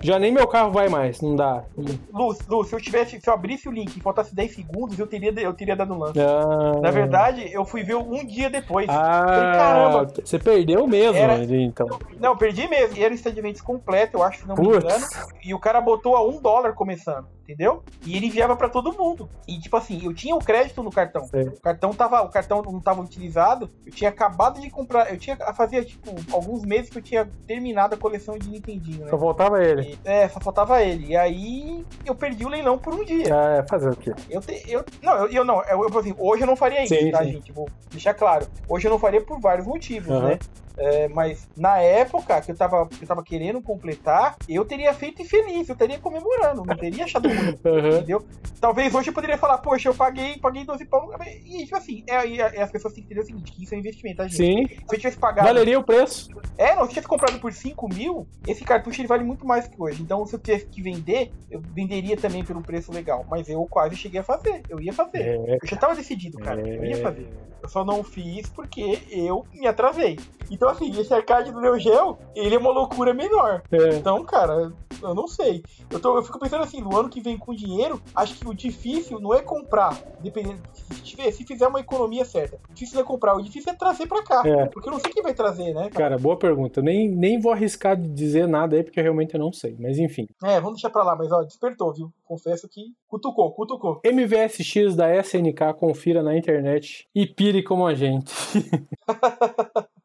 já 0.00 0.18
nem 0.18 0.32
meu 0.32 0.46
carro 0.46 0.70
vai 0.70 0.88
mais, 0.88 1.20
não 1.20 1.34
dá. 1.36 1.64
Lu, 2.12 2.36
Lu, 2.48 2.64
se 2.64 2.74
eu 2.74 2.80
tivesse, 2.80 3.20
se 3.20 3.28
eu 3.28 3.34
abrisse 3.34 3.68
o 3.68 3.72
link 3.72 3.96
e 3.96 4.00
faltasse 4.00 4.34
10 4.34 4.54
segundos, 4.54 4.98
eu 4.98 5.06
teria, 5.06 5.32
eu 5.40 5.52
teria 5.52 5.76
dado 5.76 5.96
lance. 5.96 6.18
Ah. 6.20 6.80
Na 6.80 6.90
verdade, 6.90 7.48
eu 7.52 7.64
fui 7.64 7.82
ver 7.82 7.96
um 7.96 8.24
dia 8.24 8.50
depois. 8.50 8.86
Ah, 8.88 9.24
Falei, 9.26 9.52
caramba. 9.52 10.12
Você 10.24 10.38
perdeu 10.38 10.86
mesmo. 10.86 11.19
Era, 11.20 11.44
então. 11.56 11.86
Não, 12.18 12.36
perdi 12.36 12.68
mesmo. 12.68 12.96
E 12.96 13.04
era 13.04 13.14
um 13.14 13.64
completo, 13.64 14.18
eu 14.18 14.22
acho, 14.22 14.40
se 14.40 14.48
não 14.48 14.54
me 14.54 14.66
engano. 14.66 15.06
E 15.44 15.54
o 15.54 15.58
cara 15.58 15.80
botou 15.80 16.16
a 16.16 16.26
um 16.26 16.40
dólar 16.40 16.74
começando 16.74 17.26
entendeu? 17.50 17.82
E 18.06 18.16
ele 18.16 18.26
enviava 18.26 18.56
para 18.56 18.68
todo 18.68 18.92
mundo. 18.92 19.28
E 19.46 19.58
tipo 19.58 19.76
assim, 19.76 20.00
eu 20.04 20.14
tinha 20.14 20.34
o 20.34 20.38
crédito 20.38 20.82
no 20.82 20.90
cartão. 20.90 21.24
O 21.24 21.60
cartão 21.60 21.92
tava, 21.92 22.22
o 22.22 22.28
cartão 22.28 22.62
não 22.62 22.80
tava 22.80 23.00
utilizado. 23.00 23.68
Eu 23.84 23.92
tinha 23.92 24.10
acabado 24.10 24.60
de 24.60 24.70
comprar, 24.70 25.10
eu 25.12 25.18
tinha 25.18 25.36
fazia 25.54 25.84
tipo 25.84 26.10
alguns 26.32 26.64
meses 26.64 26.90
que 26.90 26.98
eu 26.98 27.02
tinha 27.02 27.28
terminado 27.46 27.94
a 27.94 27.98
coleção 27.98 28.38
de 28.38 28.48
Nintendinho, 28.48 29.04
né? 29.04 29.10
Só 29.10 29.18
faltava 29.18 29.62
ele. 29.62 29.98
E, 30.04 30.08
é, 30.08 30.28
só 30.28 30.40
faltava 30.40 30.82
ele. 30.82 31.08
E 31.08 31.16
aí 31.16 31.84
eu 32.04 32.14
perdi 32.14 32.44
o 32.44 32.48
leilão 32.48 32.78
por 32.78 32.94
um 32.94 33.04
dia. 33.04 33.34
Ah, 33.34 33.56
é, 33.56 33.62
fazer 33.66 33.90
o 33.90 33.96
quê? 33.96 34.12
Eu, 34.28 34.40
te, 34.40 34.62
eu 34.68 34.84
não, 35.02 35.16
eu, 35.16 35.28
eu 35.28 35.44
não, 35.44 35.62
eu, 35.64 35.88
eu 35.88 35.98
assim, 35.98 36.14
hoje 36.18 36.42
eu 36.42 36.46
não 36.46 36.56
faria 36.56 36.84
isso, 36.84 36.94
sim, 36.94 37.10
tá, 37.10 37.24
sim. 37.24 37.32
gente? 37.32 37.52
Vou 37.52 37.68
deixar 37.90 38.14
claro. 38.14 38.46
Hoje 38.68 38.86
eu 38.86 38.90
não 38.90 38.98
faria 38.98 39.20
por 39.20 39.40
vários 39.40 39.66
motivos, 39.66 40.08
uhum. 40.08 40.28
né? 40.28 40.38
É, 40.80 41.08
mas 41.08 41.46
na 41.54 41.78
época 41.78 42.40
que 42.40 42.50
eu, 42.50 42.56
tava, 42.56 42.86
que 42.88 43.04
eu 43.04 43.06
tava 43.06 43.22
querendo 43.22 43.60
completar, 43.60 44.36
eu 44.48 44.64
teria 44.64 44.94
feito 44.94 45.20
infeliz, 45.20 45.68
eu 45.68 45.76
teria 45.76 45.98
comemorando, 45.98 46.64
não 46.64 46.74
teria 46.74 47.04
achado 47.04 47.28
ruim, 47.28 47.58
uhum. 47.62 47.88
entendeu? 47.88 48.26
Talvez 48.58 48.94
hoje 48.94 49.10
eu 49.10 49.14
poderia 49.14 49.36
falar, 49.36 49.58
poxa, 49.58 49.90
eu 49.90 49.94
paguei, 49.94 50.38
paguei 50.38 50.64
12 50.64 50.86
pau. 50.86 51.10
E 51.44 51.64
tipo 51.64 51.76
assim, 51.76 52.02
é, 52.08 52.36
é, 52.36 52.62
as 52.62 52.70
pessoas 52.70 52.94
têm 52.94 53.04
que 53.04 53.12
entender 53.12 53.20
o 53.20 53.26
seguinte, 53.26 53.52
que 53.52 53.62
isso 53.64 53.74
é 53.74 53.76
um 53.76 53.80
investimento, 53.80 54.16
tá, 54.16 54.24
gente? 54.26 54.36
Sim. 54.36 54.66
Se 54.68 54.96
eu 54.96 54.98
tivesse 54.98 55.18
pagado. 55.18 55.46
Valeria 55.46 55.78
o 55.78 55.84
preço. 55.84 56.30
É, 56.56 56.74
não, 56.74 56.82
se 56.82 56.82
eu 56.82 56.88
tivesse 56.88 57.08
comprado 57.08 57.38
por 57.40 57.52
5 57.52 57.88
mil, 57.94 58.26
esse 58.46 58.64
cartucho 58.64 59.02
ele 59.02 59.08
vale 59.08 59.22
muito 59.22 59.46
mais 59.46 59.68
que 59.68 59.80
hoje. 59.80 60.02
Então, 60.02 60.24
se 60.24 60.34
eu 60.34 60.38
tivesse 60.38 60.66
que 60.66 60.80
vender, 60.80 61.30
eu 61.50 61.60
venderia 61.60 62.16
também 62.16 62.42
pelo 62.42 62.62
preço 62.62 62.90
legal. 62.90 63.26
Mas 63.30 63.48
eu 63.48 63.66
quase 63.66 63.96
cheguei 63.96 64.20
a 64.20 64.24
fazer. 64.24 64.62
Eu 64.68 64.80
ia 64.80 64.92
fazer. 64.92 65.20
É. 65.20 65.58
Eu 65.62 65.68
já 65.68 65.76
tava 65.76 65.94
decidido, 65.94 66.38
cara. 66.38 66.66
É. 66.66 66.76
Eu 66.76 66.84
ia 66.84 66.96
fazer. 66.96 67.28
Eu 67.62 67.68
só 67.68 67.84
não 67.84 68.02
fiz 68.02 68.48
porque 68.48 69.00
eu 69.10 69.44
me 69.52 69.66
atrasei. 69.66 70.18
Então, 70.50 70.69
assim, 70.70 70.90
esse 70.98 71.12
arcade 71.12 71.52
do 71.52 71.60
Neo 71.60 71.78
Geo, 71.78 72.18
ele 72.34 72.54
é 72.54 72.58
uma 72.58 72.70
loucura 72.70 73.12
menor. 73.14 73.62
É. 73.70 73.96
Então, 73.96 74.24
cara, 74.24 74.72
eu 75.02 75.14
não 75.14 75.26
sei. 75.26 75.62
Eu, 75.90 76.00
tô, 76.00 76.16
eu 76.16 76.22
fico 76.22 76.38
pensando 76.38 76.62
assim, 76.62 76.80
no 76.80 76.96
ano 76.96 77.08
que 77.08 77.20
vem 77.20 77.38
com 77.38 77.54
dinheiro, 77.54 78.00
acho 78.14 78.38
que 78.38 78.48
o 78.48 78.54
difícil 78.54 79.20
não 79.20 79.34
é 79.34 79.40
comprar, 79.40 79.96
dependendo. 80.20 80.60
Se, 80.72 81.02
tiver, 81.02 81.30
se 81.32 81.44
fizer 81.44 81.66
uma 81.66 81.80
economia 81.80 82.24
certa, 82.24 82.58
o 82.68 82.74
difícil 82.74 82.96
não 82.96 83.02
é 83.02 83.06
comprar, 83.06 83.36
o 83.36 83.42
difícil 83.42 83.72
é 83.72 83.76
trazer 83.76 84.06
pra 84.06 84.22
cá. 84.22 84.42
É. 84.44 84.66
Porque 84.66 84.88
eu 84.88 84.92
não 84.92 85.00
sei 85.00 85.12
quem 85.12 85.22
vai 85.22 85.34
trazer, 85.34 85.72
né? 85.74 85.90
Cara, 85.90 86.18
boa 86.18 86.36
pergunta. 86.36 86.82
Nem, 86.82 87.08
nem 87.08 87.40
vou 87.40 87.52
arriscar 87.52 87.96
de 87.96 88.08
dizer 88.08 88.46
nada 88.46 88.76
aí, 88.76 88.82
porque 88.82 89.00
eu 89.00 89.04
realmente 89.04 89.34
eu 89.34 89.40
não 89.40 89.52
sei. 89.52 89.76
Mas 89.78 89.98
enfim. 89.98 90.26
É, 90.42 90.60
vamos 90.60 90.74
deixar 90.74 90.90
pra 90.90 91.02
lá, 91.02 91.16
mas 91.16 91.32
ó, 91.32 91.42
despertou, 91.42 91.92
viu? 91.92 92.12
Confesso 92.24 92.68
que 92.68 92.80
cutucou, 93.08 93.52
cutucou. 93.52 94.00
MVSX 94.04 94.94
da 94.94 95.14
SNK, 95.16 95.74
confira 95.78 96.22
na 96.22 96.36
internet 96.36 97.08
e 97.14 97.26
pire 97.26 97.62
como 97.62 97.86
a 97.86 97.94
gente. 97.94 98.32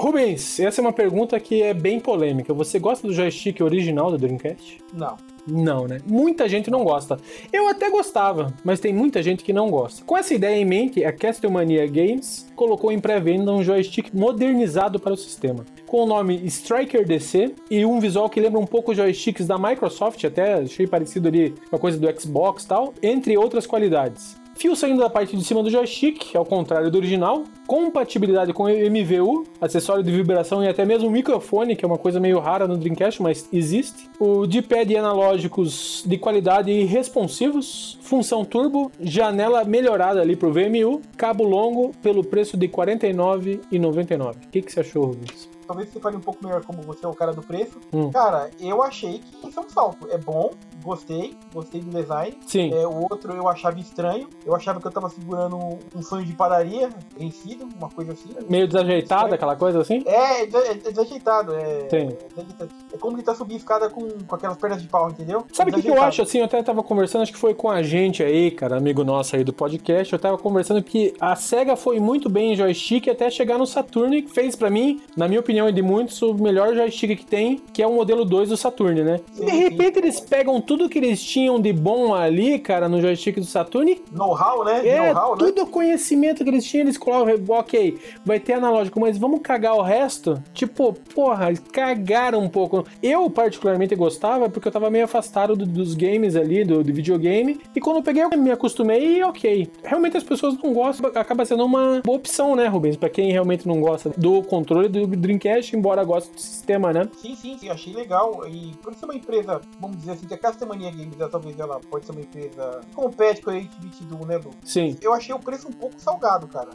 Rubens, 0.00 0.58
essa 0.60 0.80
é 0.80 0.82
uma 0.82 0.92
pergunta 0.92 1.38
que 1.38 1.62
é 1.62 1.72
bem 1.74 2.00
polêmica. 2.00 2.52
Você 2.54 2.78
gosta 2.78 3.06
do 3.06 3.12
joystick 3.12 3.60
original 3.60 4.10
do 4.10 4.18
Dreamcast? 4.18 4.78
Não. 4.92 5.16
Não, 5.46 5.86
né? 5.86 5.98
Muita 6.06 6.48
gente 6.48 6.70
não 6.70 6.82
gosta. 6.84 7.18
Eu 7.52 7.68
até 7.68 7.90
gostava, 7.90 8.52
mas 8.64 8.80
tem 8.80 8.94
muita 8.94 9.22
gente 9.22 9.44
que 9.44 9.52
não 9.52 9.70
gosta. 9.70 10.02
Com 10.04 10.16
essa 10.16 10.34
ideia 10.34 10.56
em 10.56 10.64
mente, 10.64 11.04
a 11.04 11.12
Castlevania 11.12 11.86
Games 11.86 12.46
colocou 12.56 12.90
em 12.90 12.98
pré-venda 12.98 13.52
um 13.52 13.62
joystick 13.62 14.12
modernizado 14.14 14.98
para 14.98 15.12
o 15.12 15.16
sistema, 15.16 15.64
com 15.86 16.02
o 16.02 16.06
nome 16.06 16.44
Striker 16.46 17.06
DC 17.06 17.54
e 17.70 17.84
um 17.84 18.00
visual 18.00 18.30
que 18.30 18.40
lembra 18.40 18.58
um 18.58 18.66
pouco 18.66 18.92
os 18.92 18.96
joysticks 18.96 19.46
da 19.46 19.58
Microsoft, 19.58 20.24
até 20.24 20.54
achei 20.54 20.86
parecido 20.86 21.28
ali 21.28 21.54
com 21.68 21.76
a 21.76 21.78
coisa 21.78 21.98
do 21.98 22.20
Xbox 22.20 22.64
e 22.64 22.68
tal, 22.68 22.94
entre 23.02 23.36
outras 23.36 23.66
qualidades. 23.66 24.42
Fio 24.54 24.76
saindo 24.76 25.00
da 25.00 25.10
parte 25.10 25.36
de 25.36 25.44
cima 25.44 25.62
do 25.62 25.70
joystick, 25.70 26.34
ao 26.34 26.44
contrário 26.44 26.90
do 26.90 26.96
original. 26.96 27.44
Compatibilidade 27.66 28.52
com 28.52 28.68
MVU, 28.68 29.44
acessório 29.60 30.02
de 30.02 30.12
vibração 30.12 30.62
e 30.62 30.68
até 30.68 30.84
mesmo 30.84 31.10
microfone, 31.10 31.74
que 31.74 31.84
é 31.84 31.88
uma 31.88 31.98
coisa 31.98 32.20
meio 32.20 32.38
rara 32.38 32.68
no 32.68 32.76
Dreamcast, 32.76 33.20
mas 33.20 33.48
existe. 33.52 34.08
O 34.18 34.46
D-pad 34.46 34.96
analógicos 34.96 36.04
de 36.06 36.16
qualidade 36.16 36.70
e 36.70 36.84
responsivos. 36.84 37.98
Função 38.02 38.44
turbo, 38.44 38.92
janela 39.00 39.64
melhorada 39.64 40.20
ali 40.20 40.36
pro 40.36 40.52
VMU. 40.52 41.02
Cabo 41.16 41.44
longo 41.44 41.92
pelo 42.02 42.22
preço 42.22 42.56
de 42.56 42.66
R$ 42.66 42.72
49,99. 42.72 44.34
O 44.34 44.48
que, 44.50 44.62
que 44.62 44.72
você 44.72 44.80
achou, 44.80 45.06
Rubens? 45.06 45.54
talvez 45.66 45.88
você 45.88 45.98
fale 45.98 46.16
um 46.16 46.20
pouco 46.20 46.44
melhor 46.44 46.62
como 46.62 46.82
você 46.82 47.04
é 47.04 47.08
o 47.08 47.14
cara 47.14 47.32
do 47.32 47.42
preço. 47.42 47.80
Hum. 47.92 48.10
Cara, 48.10 48.50
eu 48.60 48.82
achei 48.82 49.18
que 49.18 49.48
isso 49.48 49.58
é 49.58 49.62
um 49.62 49.68
salto. 49.68 50.08
É 50.10 50.18
bom, 50.18 50.52
gostei, 50.84 51.34
gostei 51.52 51.80
do 51.80 51.90
design. 51.90 52.36
Sim. 52.46 52.72
É, 52.72 52.86
o 52.86 53.02
outro 53.10 53.32
eu 53.32 53.48
achava 53.48 53.80
estranho. 53.80 54.28
Eu 54.44 54.54
achava 54.54 54.80
que 54.80 54.86
eu 54.86 54.92
tava 54.92 55.08
segurando 55.08 55.78
um 55.94 56.02
sonho 56.02 56.24
de 56.24 56.32
padaria 56.34 56.90
vencido, 57.16 57.66
uma 57.76 57.88
coisa 57.88 58.12
assim. 58.12 58.30
Meio 58.48 58.68
desajeitado, 58.68 59.34
aquela 59.34 59.56
coisa 59.56 59.80
assim? 59.80 60.02
É, 60.06 60.42
é, 60.42 60.70
é 60.70 60.74
desajeitado. 60.74 61.54
É, 61.54 61.88
Sim. 61.88 62.16
É, 62.36 62.94
é 62.94 62.98
como 62.98 63.16
ele 63.16 63.22
tá 63.22 63.34
subindo 63.34 63.56
escada 63.56 63.88
com, 63.88 64.08
com 64.08 64.34
aquelas 64.34 64.56
pernas 64.58 64.82
de 64.82 64.88
pau, 64.88 65.10
entendeu? 65.10 65.44
Sabe 65.52 65.70
o 65.70 65.74
que, 65.74 65.82
que, 65.82 65.88
eu 65.88 66.02
acho 66.02 66.22
assim? 66.22 66.38
Eu 66.38 66.44
até 66.44 66.62
tava 66.62 66.82
conversando, 66.82 67.22
acho 67.22 67.32
que 67.32 67.38
foi 67.38 67.54
com 67.54 67.70
a 67.70 67.82
gente 67.82 68.22
aí, 68.22 68.50
cara, 68.50 68.76
amigo 68.76 69.02
nosso 69.02 69.34
aí 69.36 69.42
do 69.42 69.52
podcast. 69.52 70.12
Eu 70.12 70.18
tava 70.18 70.36
conversando 70.36 70.82
que 70.82 71.14
a 71.18 71.34
SEGA 71.34 71.76
foi 71.76 71.98
muito 71.98 72.28
bem 72.28 72.52
em 72.52 72.56
joystick 72.56 73.08
até 73.08 73.30
chegar 73.30 73.58
no 73.58 73.66
Saturn, 73.66 74.22
que 74.22 74.30
fez 74.30 74.54
para 74.54 74.68
mim, 74.68 75.00
na 75.16 75.26
minha 75.26 75.40
opinião 75.40 75.68
e 75.68 75.72
de 75.72 75.82
muitos, 75.82 76.20
o 76.20 76.34
melhor 76.34 76.74
joystick 76.74 77.16
que 77.16 77.26
tem, 77.26 77.56
que 77.72 77.82
é 77.82 77.86
o 77.86 77.94
modelo 77.94 78.24
2 78.24 78.50
do 78.50 78.56
Saturn, 78.56 79.02
né? 79.02 79.20
E 79.36 79.44
de 79.44 79.52
repente 79.52 79.98
eles 79.98 80.20
pegam 80.20 80.60
tudo 80.60 80.73
que 80.88 80.98
eles 80.98 81.22
tinham 81.22 81.60
de 81.60 81.72
bom 81.72 82.14
ali, 82.14 82.58
cara, 82.58 82.88
no 82.88 83.00
joystick 83.00 83.38
do 83.38 83.46
Saturn. 83.46 84.02
Know-how, 84.12 84.64
né? 84.64 84.86
É, 84.86 85.12
know 85.12 85.36
tudo 85.36 85.64
né? 85.64 85.70
conhecimento 85.70 86.42
que 86.42 86.50
eles 86.50 86.64
tinham, 86.64 86.84
eles 86.84 86.98
colocam, 86.98 87.34
ok, 87.48 87.98
vai 88.24 88.40
ter 88.40 88.54
analógico, 88.54 89.00
mas 89.00 89.18
vamos 89.18 89.40
cagar 89.40 89.74
o 89.76 89.82
resto? 89.82 90.42
Tipo, 90.52 90.92
porra, 91.14 91.48
eles 91.48 91.60
cagaram 91.72 92.40
um 92.40 92.48
pouco. 92.48 92.84
Eu, 93.02 93.28
particularmente, 93.30 93.94
gostava 93.94 94.48
porque 94.48 94.68
eu 94.68 94.72
tava 94.72 94.90
meio 94.90 95.04
afastado 95.04 95.56
do, 95.56 95.66
dos 95.66 95.94
games 95.94 96.36
ali, 96.36 96.64
do, 96.64 96.82
do, 96.82 96.92
videogame, 96.92 97.60
e 97.74 97.80
quando 97.80 97.98
eu 97.98 98.02
peguei, 98.02 98.22
eu 98.22 98.30
me 98.38 98.50
acostumei 98.50 99.18
e 99.18 99.22
ok. 99.22 99.70
Realmente 99.82 100.16
as 100.16 100.24
pessoas 100.24 100.56
não 100.62 100.72
gostam, 100.72 101.10
acaba 101.14 101.44
sendo 101.44 101.64
uma 101.64 102.00
boa 102.04 102.18
opção, 102.18 102.54
né, 102.56 102.66
Rubens? 102.66 102.96
Pra 102.96 103.08
quem 103.08 103.30
realmente 103.30 103.66
não 103.66 103.80
gosta 103.80 104.12
do 104.16 104.42
controle 104.42 104.88
do 104.88 105.06
Dreamcast, 105.06 105.76
embora 105.76 106.04
goste 106.04 106.32
do 106.32 106.40
sistema, 106.40 106.92
né? 106.92 107.08
Sim, 107.20 107.34
sim, 107.34 107.58
sim, 107.58 107.68
achei 107.68 107.92
legal. 107.92 108.44
E 108.48 108.72
por 108.82 108.94
ser 108.94 109.04
uma 109.04 109.14
empresa, 109.14 109.60
vamos 109.80 109.98
dizer 109.98 110.12
assim, 110.12 110.26
que 110.26 110.34
a 110.64 110.76
Castlevania 110.76 110.90
Games, 110.90 111.30
talvez 111.30 111.58
ela 111.58 111.80
pode 111.80 112.06
ser 112.06 112.12
uma 112.12 112.20
empresa 112.20 112.80
que 112.88 112.94
compete 112.94 113.42
com 113.42 113.50
a 113.50 113.54
HT22, 113.54 114.26
né, 114.26 114.36
Lu? 114.38 114.50
Sim. 114.64 114.96
Eu 115.00 115.12
achei 115.12 115.34
o 115.34 115.38
preço 115.38 115.68
um 115.68 115.72
pouco 115.72 116.00
salgado, 116.00 116.46
cara. 116.48 116.70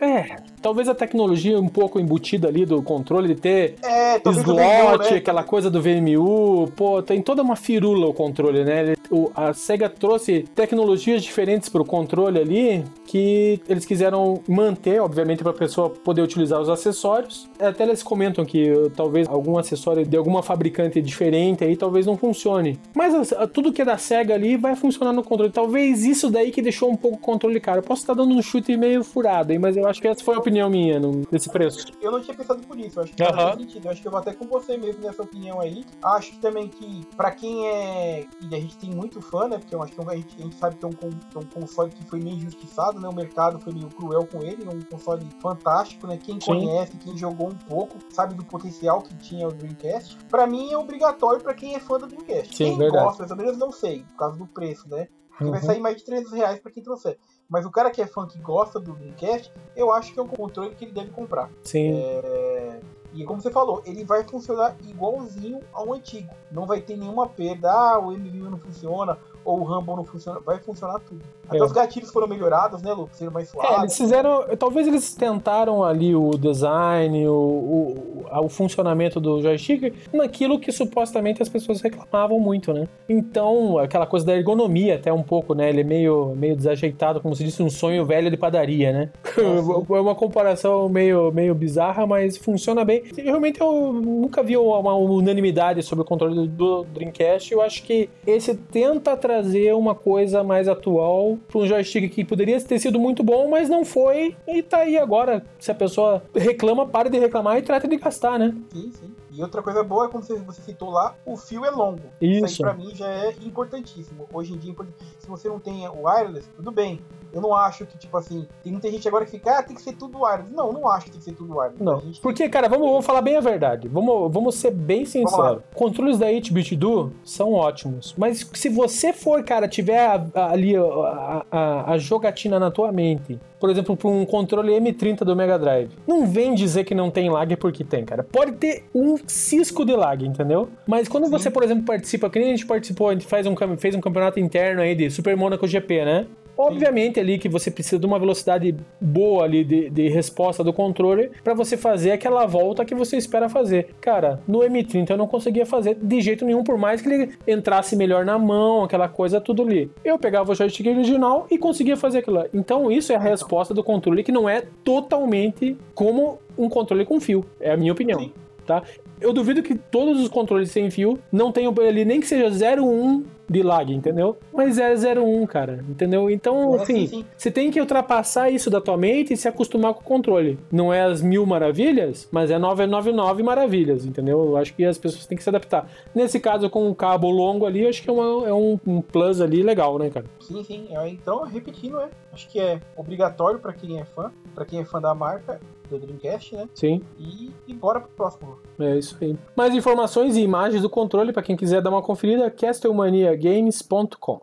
É, 0.00 0.36
talvez 0.62 0.88
a 0.88 0.94
tecnologia 0.94 1.58
um 1.60 1.68
pouco 1.68 2.00
embutida 2.00 2.48
ali 2.48 2.64
do 2.64 2.82
controle 2.82 3.28
de 3.28 3.40
ter 3.40 3.74
é, 3.82 4.16
slot, 4.16 5.10
né? 5.10 5.18
aquela 5.18 5.42
coisa 5.42 5.70
do 5.70 5.80
VMU, 5.80 6.68
pô, 6.74 7.02
tem 7.02 7.20
toda 7.20 7.42
uma 7.42 7.56
firula 7.56 8.06
o 8.06 8.14
controle, 8.14 8.64
né? 8.64 8.94
O, 9.10 9.30
a 9.34 9.52
SEGA 9.52 9.88
trouxe 9.88 10.44
tecnologias 10.54 11.22
diferentes 11.22 11.68
para 11.68 11.82
o 11.82 11.84
controle 11.84 12.38
ali 12.38 12.84
que 13.06 13.60
eles 13.68 13.84
quiseram 13.84 14.40
manter, 14.48 15.00
obviamente, 15.00 15.42
para 15.42 15.50
a 15.50 15.54
pessoa 15.54 15.90
poder 15.90 16.22
utilizar 16.22 16.60
os 16.60 16.68
acessórios. 16.68 17.48
Até 17.58 17.82
eles 17.82 18.02
comentam 18.02 18.44
que 18.44 18.70
uh, 18.70 18.88
talvez 18.90 19.28
algum 19.28 19.58
acessório 19.58 20.06
de 20.06 20.16
alguma 20.16 20.42
fabricante 20.42 21.02
diferente 21.02 21.64
aí 21.64 21.76
talvez 21.76 22.06
não 22.06 22.16
funcione. 22.16 22.78
Mas 22.94 23.32
uh, 23.32 23.46
tudo 23.48 23.72
que 23.72 23.82
é 23.82 23.84
da 23.84 23.98
SEGA 23.98 24.34
ali 24.34 24.56
vai 24.56 24.76
funcionar 24.76 25.12
no 25.12 25.24
controle. 25.24 25.50
Talvez 25.52 26.04
isso 26.04 26.30
daí 26.30 26.50
que 26.52 26.62
deixou 26.62 26.90
um 26.90 26.96
pouco 26.96 27.16
o 27.16 27.20
controle 27.20 27.58
caro. 27.58 27.80
Eu 27.80 27.82
posso 27.82 28.02
estar 28.02 28.14
dando 28.14 28.32
um 28.32 28.40
chute 28.40 28.76
meio 28.76 29.02
furado 29.02 29.52
aí, 29.52 29.58
mas 29.58 29.76
eu 29.76 29.89
acho 29.90 30.00
que 30.00 30.08
essa 30.08 30.24
foi 30.24 30.34
a 30.34 30.38
opinião 30.38 30.70
minha 30.70 30.98
no, 30.98 31.22
nesse 31.30 31.50
preço. 31.50 31.86
Eu 32.00 32.10
não 32.10 32.20
tinha 32.20 32.36
pensado 32.36 32.62
por 32.62 32.78
isso. 32.78 32.98
Eu 32.98 33.04
acho 33.04 33.14
que 33.14 33.22
uhum. 33.22 33.32
faz 33.32 33.58
sentido. 33.58 33.86
Eu 33.86 33.90
acho 33.90 34.02
que 34.02 34.08
eu 34.08 34.12
vou 34.12 34.20
até 34.20 34.32
com 34.32 34.46
você 34.46 34.76
mesmo 34.76 35.02
nessa 35.02 35.22
opinião 35.22 35.60
aí. 35.60 35.84
Acho 36.02 36.32
que 36.32 36.38
também 36.38 36.68
que, 36.68 37.06
para 37.16 37.30
quem 37.30 37.68
é. 37.68 38.26
E 38.40 38.54
a 38.54 38.60
gente 38.60 38.76
tem 38.78 38.90
muito 38.90 39.20
fã, 39.20 39.48
né? 39.48 39.58
Porque 39.58 39.74
eu 39.74 39.82
acho 39.82 39.92
que 39.92 40.00
a 40.00 40.16
gente, 40.16 40.36
a 40.38 40.42
gente 40.42 40.56
sabe 40.56 40.76
que 40.76 40.84
é 40.84 40.88
um, 40.88 40.92
é 40.92 41.38
um 41.38 41.46
console 41.46 41.90
que 41.90 42.04
foi 42.04 42.20
meio 42.20 42.36
injustiçado 42.36 42.70
né? 42.98 43.08
O 43.08 43.14
mercado 43.14 43.58
foi 43.58 43.72
meio 43.72 43.88
cruel 43.88 44.26
com 44.26 44.42
ele, 44.42 44.64
é 44.64 44.70
um 44.70 44.80
console 44.82 45.26
fantástico, 45.40 46.06
né? 46.06 46.16
Quem 46.16 46.40
Sim. 46.40 46.46
conhece, 46.46 46.96
quem 46.98 47.16
jogou 47.16 47.48
um 47.48 47.54
pouco, 47.54 47.98
sabe 48.10 48.34
do 48.34 48.44
potencial 48.44 49.02
que 49.02 49.14
tinha 49.18 49.46
o 49.46 49.52
Dreamcast. 49.52 50.16
Para 50.28 50.46
mim 50.46 50.72
é 50.72 50.76
obrigatório 50.76 51.40
para 51.40 51.54
quem 51.54 51.74
é 51.74 51.80
fã 51.80 51.98
do 51.98 52.06
Dreamcast. 52.06 52.56
Sim, 52.56 52.64
quem 52.64 52.78
verdade. 52.78 53.04
gosta, 53.04 53.26
ou 53.28 53.36
menos, 53.36 53.58
não 53.58 53.72
sei, 53.72 54.04
por 54.04 54.16
causa 54.16 54.36
do 54.36 54.46
preço, 54.46 54.88
né? 54.88 55.08
Uhum. 55.40 55.50
Vai 55.50 55.62
sair 55.62 55.80
mais 55.80 55.96
de 55.96 56.04
300 56.04 56.32
reais 56.32 56.60
pra 56.60 56.70
quem 56.70 56.82
trouxer. 56.82 57.18
Mas 57.50 57.66
o 57.66 57.70
cara 57.70 57.90
que 57.90 58.00
é 58.00 58.06
fã, 58.06 58.26
que 58.26 58.38
gosta 58.38 58.78
do 58.78 58.92
Dreamcast, 58.92 59.52
eu 59.74 59.92
acho 59.92 60.14
que 60.14 60.20
é 60.20 60.22
um 60.22 60.28
controle 60.28 60.74
que 60.76 60.84
ele 60.84 60.92
deve 60.92 61.10
comprar. 61.10 61.50
Sim. 61.64 61.90
É... 61.92 62.80
E 63.12 63.24
como 63.24 63.40
você 63.40 63.50
falou, 63.50 63.82
ele 63.84 64.04
vai 64.04 64.22
funcionar 64.22 64.76
igualzinho 64.86 65.58
ao 65.72 65.92
antigo. 65.92 66.32
Não 66.52 66.64
vai 66.64 66.80
ter 66.80 66.96
nenhuma 66.96 67.28
perda. 67.28 67.68
Ah, 67.68 67.98
o 67.98 68.12
MVU 68.12 68.48
não 68.48 68.58
funciona, 68.58 69.18
ou 69.44 69.60
o 69.60 69.64
Rumble 69.64 69.96
não 69.96 70.04
funciona, 70.04 70.40
vai 70.40 70.58
funcionar 70.58 70.98
tudo. 71.00 71.20
Até 71.48 71.58
é. 71.58 71.64
os 71.64 71.72
gatilhos 71.72 72.10
foram 72.10 72.28
melhorados, 72.28 72.80
né, 72.80 72.92
Lu? 72.92 73.08
Ser 73.12 73.30
mais 73.30 73.48
suave. 73.48 73.74
É, 73.74 73.78
eles 73.80 73.96
fizeram. 73.96 74.44
Talvez 74.56 74.86
eles 74.86 75.14
tentaram 75.14 75.82
ali 75.82 76.14
o 76.14 76.30
design, 76.30 77.26
o, 77.26 77.32
o, 77.32 78.24
o, 78.44 78.48
funcionamento 78.48 79.18
do 79.18 79.42
joystick 79.42 79.92
naquilo 80.12 80.60
que 80.60 80.70
supostamente 80.70 81.42
as 81.42 81.48
pessoas 81.48 81.80
reclamavam 81.80 82.38
muito, 82.38 82.72
né? 82.72 82.86
Então, 83.08 83.78
aquela 83.78 84.06
coisa 84.06 84.24
da 84.26 84.36
ergonomia, 84.36 84.94
até 84.94 85.12
um 85.12 85.22
pouco, 85.22 85.54
né? 85.54 85.68
Ele 85.68 85.80
é 85.80 85.84
meio, 85.84 86.34
meio 86.36 86.54
desajeitado, 86.54 87.20
como 87.20 87.34
se 87.34 87.42
disse, 87.42 87.62
um 87.62 87.70
sonho 87.70 88.04
velho 88.04 88.30
de 88.30 88.36
padaria, 88.36 88.92
né? 88.92 89.10
é 89.36 90.00
uma 90.00 90.14
comparação 90.14 90.88
meio, 90.88 91.32
meio 91.32 91.54
bizarra, 91.54 92.06
mas 92.06 92.36
funciona 92.36 92.84
bem. 92.84 93.02
Realmente 93.16 93.60
eu 93.60 93.92
nunca 93.92 94.42
vi 94.42 94.56
uma 94.56 94.94
unanimidade 94.94 95.82
sobre 95.82 96.02
o 96.02 96.04
controle 96.04 96.46
do 96.46 96.84
Dreamcast. 96.84 97.52
Eu 97.52 97.60
acho 97.60 97.82
que 97.82 98.08
esse 98.24 98.54
tenta 98.54 99.16
trazer 99.16 99.29
uma 99.76 99.94
coisa 99.94 100.42
mais 100.42 100.68
atual 100.68 101.38
para 101.48 101.60
um 101.60 101.66
joystick 101.66 102.12
que 102.12 102.24
poderia 102.24 102.60
ter 102.60 102.78
sido 102.78 102.98
muito 102.98 103.22
bom, 103.22 103.48
mas 103.48 103.68
não 103.68 103.84
foi. 103.84 104.36
E 104.46 104.62
tá 104.62 104.78
aí 104.78 104.96
agora. 104.96 105.44
Se 105.58 105.70
a 105.70 105.74
pessoa 105.74 106.22
reclama, 106.34 106.86
pare 106.86 107.08
de 107.08 107.18
reclamar 107.18 107.58
e 107.58 107.62
trata 107.62 107.86
de 107.86 107.96
gastar, 107.96 108.38
né? 108.38 108.54
Sim, 108.72 108.90
sim. 108.92 109.14
E 109.32 109.42
outra 109.42 109.62
coisa 109.62 109.82
boa 109.82 110.06
é 110.06 110.08
como 110.08 110.22
você, 110.22 110.34
você 110.36 110.60
citou 110.60 110.90
lá, 110.90 111.14
o 111.24 111.36
fio 111.36 111.64
é 111.64 111.70
longo. 111.70 112.02
Isso. 112.20 112.46
Isso 112.46 112.66
aí 112.66 112.74
pra 112.74 112.84
mim 112.84 112.94
já 112.94 113.08
é 113.08 113.34
importantíssimo. 113.42 114.26
Hoje 114.32 114.52
em 114.52 114.58
dia, 114.58 114.74
se 115.18 115.28
você 115.28 115.48
não 115.48 115.60
tem 115.60 115.86
o 115.88 116.06
wireless, 116.06 116.48
tudo 116.56 116.70
bem. 116.70 117.00
Eu 117.32 117.40
não 117.40 117.54
acho 117.54 117.86
que, 117.86 117.96
tipo 117.98 118.16
assim, 118.16 118.46
tem 118.62 118.72
muita 118.72 118.90
gente 118.90 119.06
agora 119.06 119.24
que 119.24 119.32
fica, 119.32 119.58
ah, 119.58 119.62
tem 119.62 119.76
que 119.76 119.82
ser 119.82 119.92
tudo 119.92 120.22
wireless. 120.22 120.54
Não, 120.54 120.72
não 120.72 120.88
acho 120.88 121.06
que 121.06 121.12
tem 121.12 121.18
que 121.18 121.24
ser 121.24 121.34
tudo 121.34 121.56
wireless. 121.56 121.82
Não, 121.82 122.02
porque, 122.22 122.48
cara, 122.48 122.68
vamos, 122.68 122.88
vamos 122.88 123.06
falar 123.06 123.22
bem 123.22 123.36
a 123.36 123.40
verdade. 123.40 123.88
Vamos, 123.88 124.32
vamos 124.32 124.54
ser 124.54 124.70
bem 124.70 125.04
sinceros. 125.04 125.62
Controles 125.74 126.18
da 126.18 126.26
8-bit 126.26 126.76
do 126.76 127.12
são 127.24 127.52
ótimos, 127.52 128.14
mas 128.16 128.48
se 128.52 128.68
você 128.68 129.12
for, 129.12 129.42
cara, 129.44 129.68
tiver 129.68 130.30
ali 130.34 130.76
a, 130.76 131.44
a, 131.50 131.92
a 131.92 131.98
jogatina 131.98 132.58
na 132.58 132.70
tua 132.70 132.92
mente 132.92 133.38
por 133.60 133.68
exemplo, 133.68 133.94
para 133.94 134.08
um 134.08 134.24
controle 134.24 134.72
M30 134.72 135.18
do 135.18 135.36
Mega 135.36 135.58
Drive. 135.58 135.90
Não 136.06 136.26
vem 136.26 136.54
dizer 136.54 136.84
que 136.84 136.94
não 136.94 137.10
tem 137.10 137.28
lag 137.28 137.54
porque 137.56 137.84
tem, 137.84 138.06
cara. 138.06 138.24
Pode 138.24 138.52
ter 138.52 138.84
um 138.94 139.18
cisco 139.26 139.84
de 139.84 139.94
lag, 139.94 140.26
entendeu? 140.26 140.70
Mas 140.86 141.06
quando 141.06 141.26
Sim. 141.26 141.30
você, 141.30 141.50
por 141.50 141.62
exemplo, 141.62 141.84
participa, 141.84 142.30
que 142.30 142.38
nem 142.38 142.48
a 142.48 142.56
gente 142.56 142.66
participou, 142.66 143.10
a 143.10 143.12
gente 143.12 143.26
faz 143.26 143.46
um, 143.46 143.54
fez 143.76 143.94
um 143.94 144.00
campeonato 144.00 144.40
interno 144.40 144.80
aí 144.80 144.94
de 144.94 145.10
Super 145.10 145.36
Monaco 145.36 145.66
GP, 145.66 146.04
né? 146.06 146.26
Obviamente 146.56 147.18
ali 147.18 147.38
que 147.38 147.48
você 147.48 147.70
precisa 147.70 147.98
de 147.98 148.06
uma 148.06 148.18
velocidade 148.18 148.74
boa 149.00 149.44
ali 149.44 149.64
de, 149.64 149.90
de 149.90 150.08
resposta 150.08 150.62
do 150.62 150.72
controle 150.72 151.30
para 151.42 151.54
você 151.54 151.76
fazer 151.76 152.12
aquela 152.12 152.46
volta 152.46 152.84
que 152.84 152.94
você 152.94 153.16
espera 153.16 153.48
fazer. 153.48 153.94
Cara, 154.00 154.40
no 154.46 154.60
M30 154.60 155.10
eu 155.10 155.16
não 155.16 155.26
conseguia 155.26 155.66
fazer 155.66 155.96
de 156.00 156.20
jeito 156.20 156.44
nenhum, 156.44 156.62
por 156.62 156.78
mais 156.78 157.00
que 157.00 157.08
ele 157.08 157.32
entrasse 157.46 157.96
melhor 157.96 158.24
na 158.24 158.38
mão, 158.38 158.84
aquela 158.84 159.08
coisa 159.08 159.40
tudo 159.40 159.62
ali. 159.62 159.90
Eu 160.04 160.18
pegava 160.18 160.52
o 160.52 160.54
joystick 160.54 160.86
original 160.86 161.46
e 161.50 161.58
conseguia 161.58 161.96
fazer 161.96 162.18
aquilo. 162.18 162.44
Então 162.52 162.90
isso 162.90 163.12
é 163.12 163.16
a 163.16 163.20
resposta 163.20 163.72
do 163.72 163.82
controle 163.82 164.22
que 164.22 164.32
não 164.32 164.48
é 164.48 164.62
totalmente 164.84 165.76
como 165.94 166.38
um 166.56 166.68
controle 166.68 167.04
com 167.04 167.20
fio. 167.20 167.44
É 167.60 167.72
a 167.72 167.76
minha 167.76 167.92
opinião. 167.92 168.20
Sim. 168.20 168.32
Tá? 168.70 168.84
Eu 169.20 169.32
duvido 169.32 169.64
que 169.64 169.74
todos 169.74 170.20
os 170.20 170.28
controles 170.28 170.70
sem 170.70 170.88
fio 170.92 171.18
não 171.32 171.50
tenham 171.50 171.74
ali 171.80 172.04
nem 172.04 172.20
que 172.20 172.26
seja 172.28 172.48
0,1 172.48 173.24
de 173.48 173.64
lag, 173.64 173.92
entendeu? 173.92 174.38
Mas 174.54 174.78
é 174.78 174.94
0,1, 174.94 175.44
cara, 175.48 175.84
entendeu? 175.88 176.30
Então, 176.30 176.74
assim, 176.74 177.24
você 177.36 177.50
tem 177.50 177.68
que 177.68 177.80
ultrapassar 177.80 178.48
isso 178.48 178.70
da 178.70 178.80
tua 178.80 178.96
mente 178.96 179.32
e 179.32 179.36
se 179.36 179.48
acostumar 179.48 179.92
com 179.92 180.02
o 180.02 180.04
controle. 180.04 180.56
Não 180.70 180.94
é 180.94 181.02
as 181.02 181.20
mil 181.20 181.44
maravilhas, 181.44 182.28
mas 182.30 182.48
é 182.48 182.58
999 182.60 183.42
maravilhas, 183.42 184.06
entendeu? 184.06 184.40
Eu 184.40 184.56
acho 184.56 184.72
que 184.72 184.84
as 184.84 184.96
pessoas 184.96 185.26
têm 185.26 185.36
que 185.36 185.42
se 185.42 185.50
adaptar. 185.50 185.90
Nesse 186.14 186.38
caso, 186.38 186.70
com 186.70 186.88
um 186.88 186.94
cabo 186.94 187.28
longo 187.28 187.66
ali, 187.66 187.88
acho 187.88 188.04
que 188.04 188.08
é, 188.08 188.12
uma, 188.12 188.48
é 188.48 188.54
um, 188.54 188.78
um, 188.86 189.02
plus 189.02 189.40
ali 189.40 189.64
legal, 189.64 189.98
né, 189.98 190.10
cara? 190.10 190.26
Sim, 190.38 190.62
sim. 190.62 190.86
É, 190.92 191.08
então, 191.08 191.42
repetindo, 191.42 191.98
é. 191.98 192.08
Acho 192.32 192.48
que 192.48 192.60
é 192.60 192.80
obrigatório 192.96 193.58
para 193.58 193.72
quem 193.72 193.98
é 193.98 194.04
fã, 194.04 194.30
para 194.54 194.64
quem 194.64 194.78
é 194.78 194.84
fã 194.84 195.00
da 195.00 195.12
marca, 195.12 195.60
do 195.90 195.98
Dreamcast, 195.98 196.54
né? 196.54 196.68
Sim. 196.74 197.02
E, 197.18 197.50
e 197.66 197.74
bora 197.74 198.00
pro 198.00 198.10
próximo. 198.10 198.58
É 198.78 198.96
isso 198.96 199.16
aí. 199.20 199.36
Mais 199.56 199.74
informações 199.74 200.36
e 200.36 200.40
imagens 200.40 200.82
do 200.82 200.88
controle 200.88 201.32
para 201.32 201.42
quem 201.42 201.56
quiser 201.56 201.82
dar 201.82 201.90
uma 201.90 202.02
conferida, 202.02 202.50
castlemaniagames.com. 202.50 204.40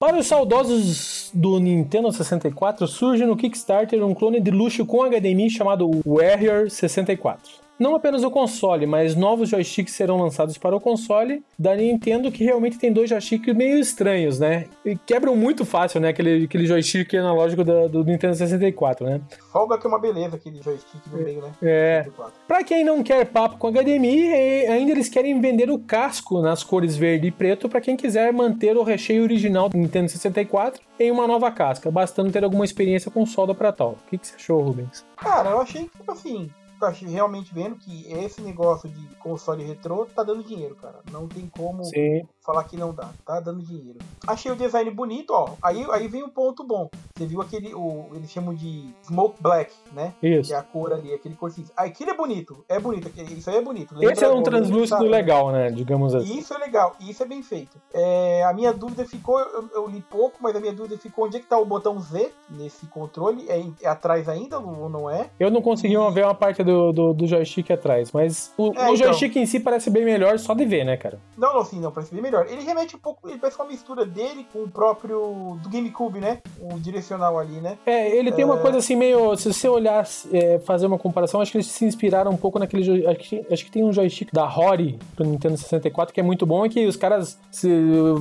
Para 0.00 0.16
os 0.16 0.26
saudosos 0.26 1.30
do 1.34 1.58
Nintendo 1.58 2.12
64, 2.12 2.86
surge 2.86 3.26
no 3.26 3.36
Kickstarter 3.36 4.04
um 4.04 4.14
clone 4.14 4.40
de 4.40 4.50
luxo 4.50 4.86
com 4.86 5.02
HDMI 5.02 5.50
chamado 5.50 5.90
Warrior 6.06 6.70
64. 6.70 7.67
Não 7.78 7.94
apenas 7.94 8.24
o 8.24 8.30
console, 8.30 8.86
mas 8.86 9.14
novos 9.14 9.48
joysticks 9.50 9.94
serão 9.94 10.16
lançados 10.16 10.58
para 10.58 10.74
o 10.74 10.80
console 10.80 11.42
da 11.56 11.76
Nintendo, 11.76 12.32
que 12.32 12.42
realmente 12.42 12.76
tem 12.76 12.92
dois 12.92 13.08
joysticks 13.08 13.54
meio 13.54 13.78
estranhos, 13.78 14.40
né? 14.40 14.66
E 14.84 14.96
quebram 14.96 15.36
muito 15.36 15.64
fácil, 15.64 16.00
né? 16.00 16.08
Aquele, 16.08 16.44
aquele 16.44 16.66
joystick 16.66 17.14
analógico 17.14 17.62
do, 17.62 17.88
do 17.88 18.04
Nintendo 18.04 18.34
64, 18.34 19.06
né? 19.06 19.20
Folga 19.52 19.78
que 19.78 19.86
é 19.86 19.88
uma 19.88 20.00
beleza 20.00 20.36
aquele 20.36 20.60
joystick 20.60 21.06
no 21.12 21.18
meio, 21.22 21.40
né? 21.40 21.52
É. 21.62 22.06
Pra 22.48 22.64
quem 22.64 22.84
não 22.84 23.02
quer 23.02 23.24
papo 23.26 23.58
com 23.58 23.70
HDMI, 23.70 24.26
ainda 24.66 24.90
eles 24.90 25.08
querem 25.08 25.40
vender 25.40 25.70
o 25.70 25.78
casco 25.78 26.40
nas 26.40 26.64
cores 26.64 26.96
verde 26.96 27.28
e 27.28 27.30
preto 27.30 27.68
para 27.68 27.80
quem 27.80 27.96
quiser 27.96 28.32
manter 28.32 28.76
o 28.76 28.82
recheio 28.82 29.22
original 29.22 29.68
do 29.68 29.76
Nintendo 29.76 30.08
64 30.08 30.82
em 30.98 31.10
uma 31.12 31.28
nova 31.28 31.50
casca, 31.52 31.90
bastando 31.90 32.32
ter 32.32 32.42
alguma 32.42 32.64
experiência 32.64 33.10
com 33.10 33.24
solda 33.24 33.54
para 33.54 33.70
tal. 33.70 33.92
O 33.92 34.10
que, 34.10 34.18
que 34.18 34.26
você 34.26 34.34
achou, 34.34 34.60
Rubens? 34.60 35.04
Cara, 35.16 35.50
eu 35.50 35.60
achei 35.60 35.84
que, 35.84 35.96
tipo 35.98 36.10
assim, 36.10 36.50
eu 36.80 37.10
realmente 37.10 37.52
vendo 37.52 37.76
que 37.76 38.10
esse 38.12 38.40
negócio 38.40 38.88
de 38.88 39.14
console 39.16 39.64
retrô 39.64 40.06
tá 40.06 40.22
dando 40.22 40.44
dinheiro, 40.44 40.76
cara. 40.76 41.00
Não 41.10 41.26
tem 41.26 41.48
como 41.48 41.84
Sim. 41.84 42.22
Falar 42.48 42.64
que 42.64 42.78
não 42.78 42.94
dá. 42.94 43.10
Tá 43.26 43.40
dando 43.40 43.62
dinheiro. 43.62 43.98
Achei 44.26 44.50
o 44.50 44.56
design 44.56 44.90
bonito, 44.90 45.34
ó. 45.34 45.50
Aí, 45.62 45.86
aí 45.92 46.08
vem 46.08 46.22
o 46.22 46.30
ponto 46.30 46.64
bom. 46.64 46.88
Você 47.14 47.26
viu 47.26 47.42
aquele, 47.42 47.74
o, 47.74 48.08
eles 48.14 48.30
chamam 48.30 48.54
de 48.54 48.88
Smoke 49.02 49.42
Black, 49.42 49.70
né? 49.92 50.14
Isso. 50.22 50.48
Que 50.48 50.54
é 50.54 50.58
a 50.58 50.62
cor 50.62 50.92
ali, 50.92 51.12
aquele 51.12 51.34
cor 51.34 51.50
cinza. 51.50 51.70
Aquilo 51.76 52.10
é 52.10 52.16
bonito. 52.16 52.64
É 52.66 52.78
bonito. 52.80 53.10
Isso 53.36 53.50
aí 53.50 53.56
é 53.56 53.60
bonito. 53.60 53.94
Lembra 53.94 54.14
Esse 54.14 54.24
é 54.24 54.30
um 54.30 54.42
translúcido 54.42 55.04
legal, 55.04 55.52
né? 55.52 55.70
Digamos 55.70 56.14
assim. 56.14 56.38
Isso 56.38 56.54
é 56.54 56.58
legal. 56.58 56.96
Isso 57.00 57.22
é 57.22 57.26
bem 57.26 57.42
feito. 57.42 57.78
É, 57.92 58.42
a 58.44 58.52
minha 58.54 58.72
dúvida 58.72 59.04
ficou, 59.04 59.38
eu, 59.40 59.68
eu, 59.74 59.88
li 59.88 60.00
pouco, 60.00 60.38
mas 60.40 60.56
a 60.56 60.60
minha 60.60 60.72
dúvida 60.72 60.96
ficou 60.96 61.26
onde 61.26 61.36
é 61.36 61.40
que 61.40 61.46
tá 61.46 61.58
o 61.58 61.66
botão 61.66 62.00
Z 62.00 62.30
nesse 62.48 62.86
controle. 62.86 63.44
É, 63.48 63.62
é 63.82 63.88
atrás 63.88 64.26
ainda 64.26 64.58
ou 64.58 64.88
não 64.88 65.10
é? 65.10 65.28
Eu 65.38 65.50
não 65.50 65.60
consegui 65.60 65.96
e... 65.96 66.10
ver 66.12 66.24
uma 66.24 66.34
parte 66.34 66.62
do, 66.62 66.92
do, 66.92 67.12
do 67.12 67.26
joystick 67.26 67.70
atrás, 67.70 68.10
mas 68.12 68.54
o, 68.56 68.68
é, 68.68 68.68
o 68.68 68.70
então. 68.70 68.96
joystick 68.96 69.32
então. 69.32 69.42
em 69.42 69.46
si 69.46 69.60
parece 69.60 69.90
bem 69.90 70.04
melhor 70.04 70.38
só 70.38 70.54
de 70.54 70.64
ver, 70.64 70.84
né, 70.84 70.96
cara? 70.96 71.20
Não, 71.36 71.52
não, 71.52 71.64
sim, 71.64 71.80
não, 71.80 71.90
parece 71.90 72.14
bem 72.14 72.22
melhor. 72.22 72.37
Ele 72.46 72.62
remete 72.62 72.96
um 72.96 72.98
pouco, 72.98 73.28
ele 73.28 73.38
parece 73.38 73.58
uma 73.58 73.68
mistura 73.68 74.04
dele 74.04 74.46
com 74.52 74.64
o 74.64 74.70
próprio 74.70 75.58
do 75.62 75.68
GameCube, 75.68 76.20
né? 76.20 76.40
O 76.60 76.78
direcional 76.78 77.38
ali, 77.38 77.60
né? 77.60 77.78
É, 77.86 78.16
ele 78.16 78.32
tem 78.32 78.42
é... 78.42 78.46
uma 78.46 78.58
coisa 78.58 78.78
assim 78.78 78.96
meio, 78.96 79.36
se 79.36 79.52
você 79.52 79.68
olhar, 79.68 80.06
é, 80.32 80.58
fazer 80.60 80.86
uma 80.86 80.98
comparação, 80.98 81.40
acho 81.40 81.52
que 81.52 81.58
eles 81.58 81.66
se 81.66 81.84
inspiraram 81.84 82.30
um 82.30 82.36
pouco 82.36 82.58
naquele, 82.58 83.06
acho 83.06 83.18
que, 83.18 83.46
acho 83.50 83.64
que 83.64 83.70
tem 83.70 83.84
um 83.84 83.92
joystick 83.92 84.32
da 84.32 84.44
Rory 84.46 84.98
pro 85.14 85.24
Nintendo 85.24 85.56
64 85.56 86.14
que 86.14 86.20
é 86.20 86.22
muito 86.22 86.46
bom 86.46 86.64
e 86.66 86.68
que 86.68 86.86
os 86.86 86.96
caras 86.96 87.38
se, 87.50 87.68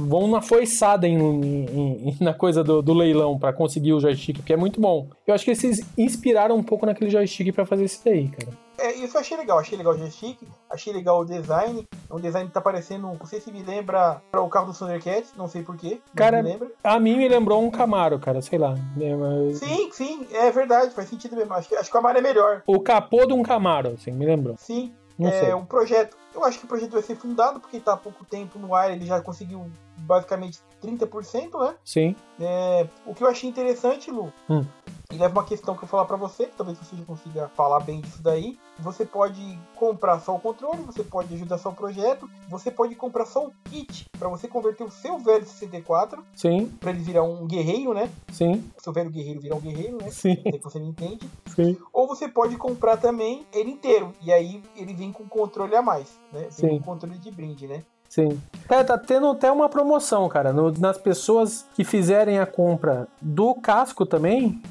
vão 0.07 0.27
na 0.27 0.41
forçada 0.41 1.07
em, 1.07 1.17
em, 1.17 2.09
em, 2.09 2.17
na 2.19 2.33
coisa 2.33 2.63
do, 2.63 2.81
do 2.81 2.93
leilão 2.93 3.37
para 3.37 3.53
conseguir 3.53 3.93
o 3.93 3.99
joystick, 3.99 4.43
que 4.43 4.53
é 4.53 4.57
muito 4.57 4.79
bom. 4.79 5.07
Eu 5.25 5.33
acho 5.33 5.43
que 5.43 5.51
eles 5.51 5.59
se 5.59 5.85
inspiraram 5.97 6.55
um 6.55 6.63
pouco 6.63 6.85
naquele 6.85 7.09
joystick 7.09 7.53
para 7.53 7.65
fazer 7.65 7.85
isso 7.85 8.01
daí, 8.03 8.27
cara. 8.29 8.66
É, 8.77 8.93
isso 8.93 9.17
eu 9.17 9.21
achei 9.21 9.35
legal, 9.35 9.59
achei 9.59 9.77
legal 9.77 9.93
o 9.93 9.97
joystick, 9.97 10.39
achei 10.69 10.93
legal 10.93 11.19
o 11.19 11.25
design. 11.25 11.85
É 12.09 12.13
um 12.13 12.19
design 12.19 12.47
que 12.47 12.53
tá 12.53 12.61
parecendo, 12.61 13.07
não 13.07 13.25
sei 13.25 13.41
se 13.41 13.51
me 13.51 13.63
lembra 13.63 14.21
o 14.33 14.47
carro 14.47 14.71
do 14.71 14.77
Thundercats, 14.77 15.33
não 15.35 15.47
sei 15.47 15.63
porquê. 15.63 15.99
Cara, 16.15 16.43
me 16.43 16.57
a 16.83 16.99
mim 16.99 17.17
me 17.17 17.27
lembrou 17.27 17.61
um 17.61 17.71
Camaro, 17.71 18.19
cara, 18.19 18.41
sei 18.41 18.59
lá. 18.59 18.75
É, 18.99 19.15
mas... 19.15 19.57
Sim, 19.57 19.89
sim, 19.91 20.27
é 20.31 20.51
verdade, 20.51 20.93
faz 20.93 21.09
sentido 21.09 21.35
mesmo. 21.35 21.53
Acho 21.53 21.69
que, 21.69 21.75
acho 21.75 21.85
que 21.85 21.97
o 21.97 21.99
Camaro 21.99 22.17
é 22.17 22.21
melhor. 22.21 22.63
O 22.67 22.79
capô 22.79 23.25
de 23.25 23.33
um 23.33 23.43
Camaro, 23.43 23.89
assim, 23.89 24.11
me 24.11 24.25
lembrou. 24.25 24.55
Sim, 24.57 24.93
não 25.17 25.29
é 25.29 25.39
sei. 25.39 25.53
um 25.53 25.65
projeto. 25.65 26.15
Eu 26.33 26.45
acho 26.45 26.59
que 26.59 26.65
o 26.65 26.67
projeto 26.67 26.91
vai 26.91 27.01
ser 27.01 27.15
fundado 27.15 27.59
porque 27.59 27.79
tá 27.79 27.93
há 27.93 27.97
pouco 27.97 28.23
tempo 28.23 28.59
no 28.59 28.75
ar, 28.75 28.91
ele 28.91 29.05
já 29.05 29.19
conseguiu 29.19 29.65
basicamente 29.97 30.59
30%, 30.83 31.59
né? 31.59 31.75
Sim. 31.83 32.15
É, 32.39 32.87
o 33.05 33.15
que 33.15 33.23
eu 33.23 33.27
achei 33.27 33.49
interessante, 33.49 34.11
Lu, 34.11 34.31
hum. 34.47 34.63
E 35.11 35.17
leva 35.17 35.33
uma 35.33 35.45
questão 35.45 35.73
que 35.73 35.83
eu 35.83 35.87
vou 35.87 35.89
falar 35.89 36.05
para 36.05 36.17
você, 36.17 36.47
que 36.47 36.55
talvez 36.55 36.77
você 36.77 36.95
consiga 37.05 37.47
falar 37.49 37.79
bem 37.79 38.01
disso 38.01 38.21
daí. 38.21 38.59
Você 38.79 39.05
pode 39.05 39.57
comprar 39.75 40.19
só 40.19 40.35
o 40.35 40.39
controle, 40.39 40.83
você 40.83 41.03
pode 41.03 41.33
ajudar 41.33 41.57
só 41.57 41.69
o 41.69 41.75
projeto, 41.75 42.29
você 42.49 42.69
pode 42.69 42.93
comprar 42.95 43.25
só 43.25 43.45
o 43.45 43.51
kit 43.65 44.05
para 44.19 44.27
você 44.27 44.47
converter 44.47 44.83
o 44.83 44.91
seu 44.91 45.17
velho 45.17 45.45
64. 45.45 46.23
Sim. 46.35 46.67
Para 46.79 46.91
ele 46.91 46.99
virar 46.99 47.23
um 47.23 47.47
guerreiro, 47.47 47.93
né? 47.93 48.11
Sim. 48.31 48.69
Seu 48.77 48.91
velho 48.91 49.09
guerreiro 49.09 49.39
virar 49.39 49.55
um 49.55 49.61
guerreiro, 49.61 49.97
né? 49.97 50.11
Sim. 50.11 50.35
que 50.35 50.59
você 50.63 50.77
me 50.79 50.89
entende. 50.89 51.27
Sim. 51.55 51.77
Ou 51.93 52.05
você 52.05 52.27
pode 52.27 52.57
comprar 52.57 52.97
também 52.97 53.45
ele 53.53 53.71
inteiro. 53.71 54.13
E 54.21 54.31
aí 54.31 54.61
ele 54.75 54.93
vem 54.93 55.11
com 55.11 55.27
controle 55.27 55.75
a 55.75 55.81
mais, 55.81 56.19
né? 56.33 56.41
Vem 56.41 56.51
Sim. 56.51 56.79
com 56.79 56.83
controle 56.83 57.17
de 57.17 57.31
brinde, 57.31 57.65
né? 57.65 57.83
Sim. 58.09 58.39
É, 58.69 58.83
tá 58.83 58.97
tendo 58.97 59.27
até 59.27 59.51
uma 59.51 59.69
promoção, 59.69 60.27
cara, 60.27 60.51
no, 60.51 60.71
nas 60.71 60.97
pessoas 60.97 61.65
que 61.73 61.83
fizerem 61.83 62.39
a 62.39 62.45
compra 62.45 63.07
do 63.21 63.53
casco 63.55 64.05
também, 64.05 64.61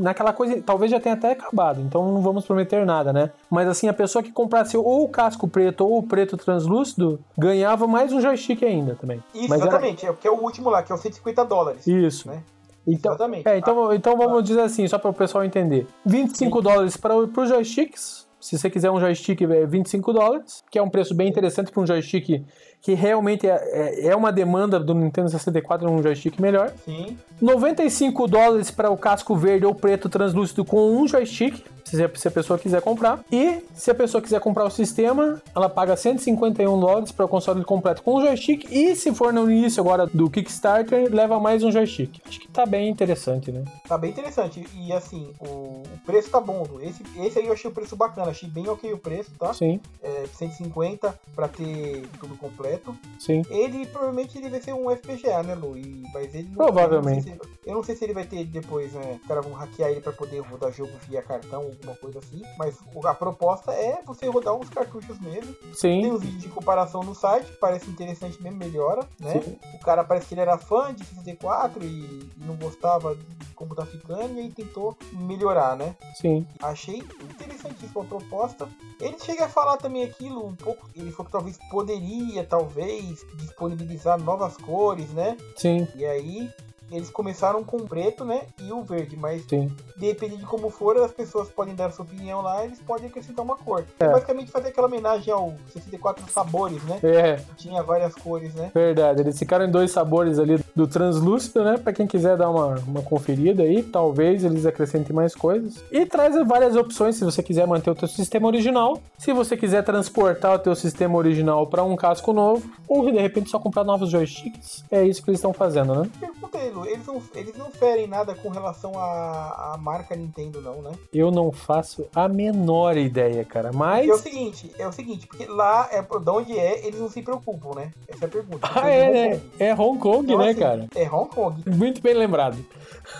naquela 0.00 0.32
coisa, 0.32 0.60
talvez 0.60 0.90
já 0.90 1.00
tenha 1.00 1.14
até 1.14 1.32
acabado, 1.32 1.80
então 1.80 2.12
não 2.12 2.20
vamos 2.20 2.44
prometer 2.44 2.84
nada, 2.84 3.12
né? 3.12 3.30
Mas 3.50 3.68
assim, 3.68 3.88
a 3.88 3.94
pessoa 3.94 4.22
que 4.22 4.30
comprasse 4.30 4.76
ou 4.76 5.04
o 5.04 5.08
casco 5.08 5.48
preto 5.48 5.84
ou 5.84 5.98
o 5.98 6.02
preto 6.02 6.36
translúcido, 6.36 7.18
ganhava 7.38 7.86
mais 7.86 8.12
um 8.12 8.20
joystick 8.20 8.62
ainda 8.62 8.94
também. 8.94 9.22
Isso, 9.34 9.48
Mas 9.48 9.60
exatamente, 9.60 10.04
era... 10.04 10.14
é, 10.14 10.16
que 10.16 10.28
é 10.28 10.30
o 10.30 10.40
último 10.40 10.68
lá, 10.68 10.82
que 10.82 10.92
é 10.92 10.94
o 10.94 10.98
150 10.98 11.44
dólares. 11.44 11.86
Isso. 11.86 12.28
Né? 12.28 12.42
Então, 12.86 13.12
Exatamente. 13.12 13.48
É, 13.48 13.58
então, 13.58 13.90
ah, 13.90 13.94
então 13.94 14.16
vamos 14.16 14.38
ah. 14.38 14.42
dizer 14.42 14.60
assim, 14.60 14.86
só 14.88 14.98
para 14.98 15.10
o 15.10 15.14
pessoal 15.14 15.44
entender: 15.44 15.86
25 16.04 16.56
Sim. 16.58 16.62
dólares 16.62 16.96
para 16.96 17.16
os 17.16 17.48
joysticks. 17.48 18.26
Se 18.42 18.58
você 18.58 18.68
quiser 18.68 18.90
um 18.90 18.98
joystick, 18.98 19.40
é 19.42 19.64
25 19.64 20.12
dólares, 20.12 20.64
que 20.68 20.76
é 20.76 20.82
um 20.82 20.90
preço 20.90 21.14
bem 21.14 21.28
interessante 21.28 21.70
para 21.70 21.80
um 21.80 21.86
joystick 21.86 22.44
que 22.82 22.94
realmente 22.94 23.46
é, 23.46 23.54
é, 23.72 24.06
é 24.08 24.16
uma 24.16 24.32
demanda 24.32 24.78
do 24.80 24.92
Nintendo 24.92 25.30
64 25.30 25.88
um 25.88 26.02
joystick 26.02 26.38
melhor. 26.40 26.72
Sim. 26.84 27.16
95 27.40 28.26
dólares 28.26 28.70
para 28.70 28.90
o 28.90 28.96
casco 28.96 29.36
verde 29.36 29.64
ou 29.64 29.74
preto 29.74 30.08
translúcido 30.08 30.64
com 30.64 30.96
um 30.96 31.08
joystick, 31.08 31.64
se 31.84 32.28
a 32.28 32.30
pessoa 32.30 32.58
quiser 32.58 32.80
comprar. 32.80 33.20
E 33.30 33.58
se 33.74 33.90
a 33.90 33.94
pessoa 33.94 34.22
quiser 34.22 34.40
comprar 34.40 34.64
o 34.64 34.70
sistema, 34.70 35.42
ela 35.54 35.68
paga 35.68 35.96
151 35.96 36.78
dólares 36.78 37.12
para 37.12 37.24
o 37.24 37.28
console 37.28 37.64
completo 37.64 38.02
com 38.02 38.14
o 38.14 38.20
joystick. 38.20 38.66
E 38.70 38.94
se 38.96 39.12
for 39.12 39.32
no 39.32 39.50
início 39.50 39.80
agora 39.80 40.06
do 40.06 40.30
Kickstarter, 40.30 41.12
leva 41.12 41.38
mais 41.38 41.62
um 41.62 41.70
joystick. 41.70 42.20
Acho 42.26 42.40
que 42.40 42.48
tá 42.48 42.64
bem 42.64 42.88
interessante, 42.88 43.50
né? 43.50 43.64
Tá 43.88 43.98
bem 43.98 44.10
interessante. 44.10 44.64
E 44.74 44.92
assim, 44.92 45.32
o, 45.40 45.82
preço 46.06 46.30
tá 46.30 46.40
bom. 46.40 46.66
Esse, 46.80 47.02
esse 47.18 47.38
aí 47.38 47.46
eu 47.46 47.52
achei 47.52 47.70
o 47.70 47.74
preço 47.74 47.96
bacana. 47.96 48.30
achei 48.30 48.48
bem 48.48 48.68
ok 48.68 48.92
o 48.92 48.98
preço, 48.98 49.30
tá? 49.38 49.52
Sim. 49.52 49.80
É, 50.02 50.26
150 50.32 51.14
pra 51.34 51.48
ter 51.48 52.06
tudo 52.20 52.36
completo. 52.36 52.71
Sim. 53.18 53.42
Ele 53.50 53.86
provavelmente 53.86 54.38
ele 54.38 54.48
vai 54.48 54.60
ser 54.60 54.72
um 54.72 54.90
FPGA, 54.90 55.42
né, 55.42 55.54
Lu? 55.54 55.76
E, 55.76 56.02
mas 56.12 56.34
ele 56.34 56.48
não, 56.48 56.56
Provavelmente. 56.56 57.30
Eu 57.30 57.36
não, 57.36 57.44
se, 57.44 57.50
eu 57.66 57.74
não, 57.74 57.84
sei 57.84 57.96
se 57.96 58.04
ele 58.04 58.14
vai 58.14 58.24
ter 58.24 58.44
depois, 58.44 58.92
né? 58.92 59.18
Os 59.20 59.28
caras 59.28 59.44
vão 59.44 59.54
hackear 59.54 59.90
ele 59.90 60.00
pra 60.00 60.12
poder 60.12 60.40
rodar 60.40 60.72
jogo 60.72 60.92
via 61.08 61.22
cartão, 61.22 61.62
alguma 61.62 61.96
coisa 61.96 62.18
assim. 62.18 62.42
Mas 62.58 62.78
a 63.04 63.14
proposta 63.14 63.72
é 63.72 64.02
você 64.04 64.26
rodar 64.26 64.54
uns 64.54 64.68
cartuchos 64.68 65.18
mesmo. 65.20 65.54
Sim. 65.74 66.02
Tem 66.02 66.12
os 66.12 66.22
vídeos 66.22 66.42
de 66.42 66.48
comparação 66.48 67.02
no 67.02 67.14
site, 67.14 67.50
parece 67.60 67.90
interessante 67.90 68.42
mesmo, 68.42 68.58
melhora, 68.58 69.06
né? 69.18 69.40
Sim. 69.40 69.58
O 69.74 69.78
cara 69.78 70.04
parece 70.04 70.26
que 70.26 70.34
ele 70.34 70.40
era 70.40 70.58
fã 70.58 70.92
de 70.94 71.04
64 71.04 71.84
e, 71.84 71.88
e 71.88 72.30
não 72.38 72.56
gostava 72.56 73.14
de 73.14 73.52
como 73.54 73.74
tá 73.74 73.86
ficando 73.86 74.36
e 74.36 74.40
aí 74.40 74.50
tentou 74.50 74.96
melhorar, 75.12 75.76
né? 75.76 75.94
Sim. 76.14 76.46
Achei 76.60 77.02
interessantíssima 77.22 78.02
a 78.02 78.06
proposta. 78.06 78.68
Ele 79.00 79.18
chega 79.18 79.44
a 79.44 79.48
falar 79.48 79.76
também 79.76 80.04
aquilo 80.04 80.46
um 80.46 80.54
pouco. 80.54 80.88
Ele 80.94 81.10
falou 81.10 81.26
que 81.26 81.32
talvez 81.32 81.58
poderia, 81.70 82.44
talvez, 82.62 83.26
disponibilizar 83.34 84.18
novas 84.20 84.56
cores, 84.56 85.10
né? 85.10 85.36
Sim. 85.56 85.88
E 85.96 86.04
aí 86.04 86.48
eles 86.90 87.10
começaram 87.10 87.64
com 87.64 87.78
o 87.78 87.88
preto, 87.88 88.24
né? 88.24 88.42
E 88.60 88.70
o 88.70 88.82
verde, 88.82 89.16
mas 89.16 89.44
Sim. 89.46 89.74
depende 89.96 90.36
de 90.36 90.44
como 90.44 90.68
for, 90.68 90.96
as 90.98 91.10
pessoas 91.10 91.48
podem 91.48 91.74
dar 91.74 91.90
sua 91.90 92.04
opinião 92.04 92.42
lá, 92.42 92.64
eles 92.64 92.78
podem 92.80 93.06
acrescentar 93.06 93.42
uma 93.44 93.56
cor. 93.56 93.84
É. 93.98 94.08
basicamente 94.08 94.50
fazer 94.50 94.68
aquela 94.68 94.86
homenagem 94.86 95.32
ao 95.32 95.54
64 95.72 96.30
sabores, 96.30 96.82
né? 96.84 97.00
É. 97.02 97.42
Tinha 97.56 97.82
várias 97.82 98.14
cores, 98.14 98.54
né? 98.54 98.70
Verdade, 98.74 99.22
eles 99.22 99.38
ficaram 99.38 99.64
em 99.64 99.70
dois 99.70 99.90
sabores 99.90 100.38
ali 100.38 100.61
do 100.74 100.86
translúcido, 100.86 101.62
né? 101.64 101.76
Pra 101.76 101.92
quem 101.92 102.06
quiser 102.06 102.36
dar 102.36 102.50
uma, 102.50 102.78
uma 102.86 103.02
conferida 103.02 103.62
aí, 103.62 103.82
talvez 103.82 104.44
eles 104.44 104.66
acrescentem 104.66 105.14
mais 105.14 105.34
coisas. 105.34 105.82
E 105.90 106.06
traz 106.06 106.34
várias 106.46 106.76
opções 106.76 107.16
se 107.16 107.24
você 107.24 107.42
quiser 107.42 107.66
manter 107.66 107.90
o 107.90 107.94
teu 107.94 108.08
sistema 108.08 108.46
original, 108.46 109.00
se 109.18 109.32
você 109.32 109.56
quiser 109.56 109.84
transportar 109.84 110.54
o 110.54 110.58
teu 110.58 110.74
sistema 110.74 111.16
original 111.16 111.66
para 111.66 111.82
um 111.82 111.96
casco 111.96 112.32
novo, 112.32 112.70
ou 112.88 113.10
de 113.10 113.18
repente 113.18 113.50
só 113.50 113.58
comprar 113.58 113.84
novos 113.84 114.10
joysticks. 114.10 114.84
É 114.90 115.04
isso 115.04 115.22
que 115.22 115.30
eles 115.30 115.38
estão 115.38 115.52
fazendo, 115.52 115.94
né? 115.94 116.10
Perguntei, 116.20 116.72
eles 116.92 117.06
não, 117.06 117.22
eles 117.34 117.56
não 117.56 117.70
ferem 117.70 118.06
nada 118.06 118.34
com 118.34 118.48
relação 118.48 118.92
à, 118.98 119.72
à 119.74 119.78
marca 119.78 120.14
Nintendo, 120.14 120.60
não, 120.60 120.82
né? 120.82 120.92
Eu 121.12 121.30
não 121.30 121.52
faço 121.52 122.06
a 122.14 122.28
menor 122.28 122.96
ideia, 122.96 123.44
cara. 123.44 123.70
Mas. 123.72 124.08
É 124.08 124.12
o 124.12 124.18
seguinte, 124.18 124.72
é 124.78 124.86
o 124.86 124.92
seguinte, 124.92 125.26
porque 125.26 125.46
lá, 125.46 125.88
é, 125.90 126.02
de 126.02 126.30
onde 126.30 126.58
é, 126.58 126.86
eles 126.86 127.00
não 127.00 127.08
se 127.08 127.22
preocupam, 127.22 127.74
né? 127.74 127.90
Essa 128.08 128.24
é 128.24 128.28
a 128.28 128.30
pergunta. 128.30 128.68
Ah, 128.74 128.88
é, 128.88 129.10
né? 129.10 129.40
É 129.58 129.74
Hong 129.74 129.98
Kong, 129.98 130.24
então, 130.24 130.38
né, 130.38 130.50
assim, 130.50 130.61
cara? 130.62 130.86
É 130.94 131.08
Hong 131.08 131.28
Kong. 131.28 131.62
Muito 131.66 132.00
bem 132.00 132.14
lembrado. 132.14 132.64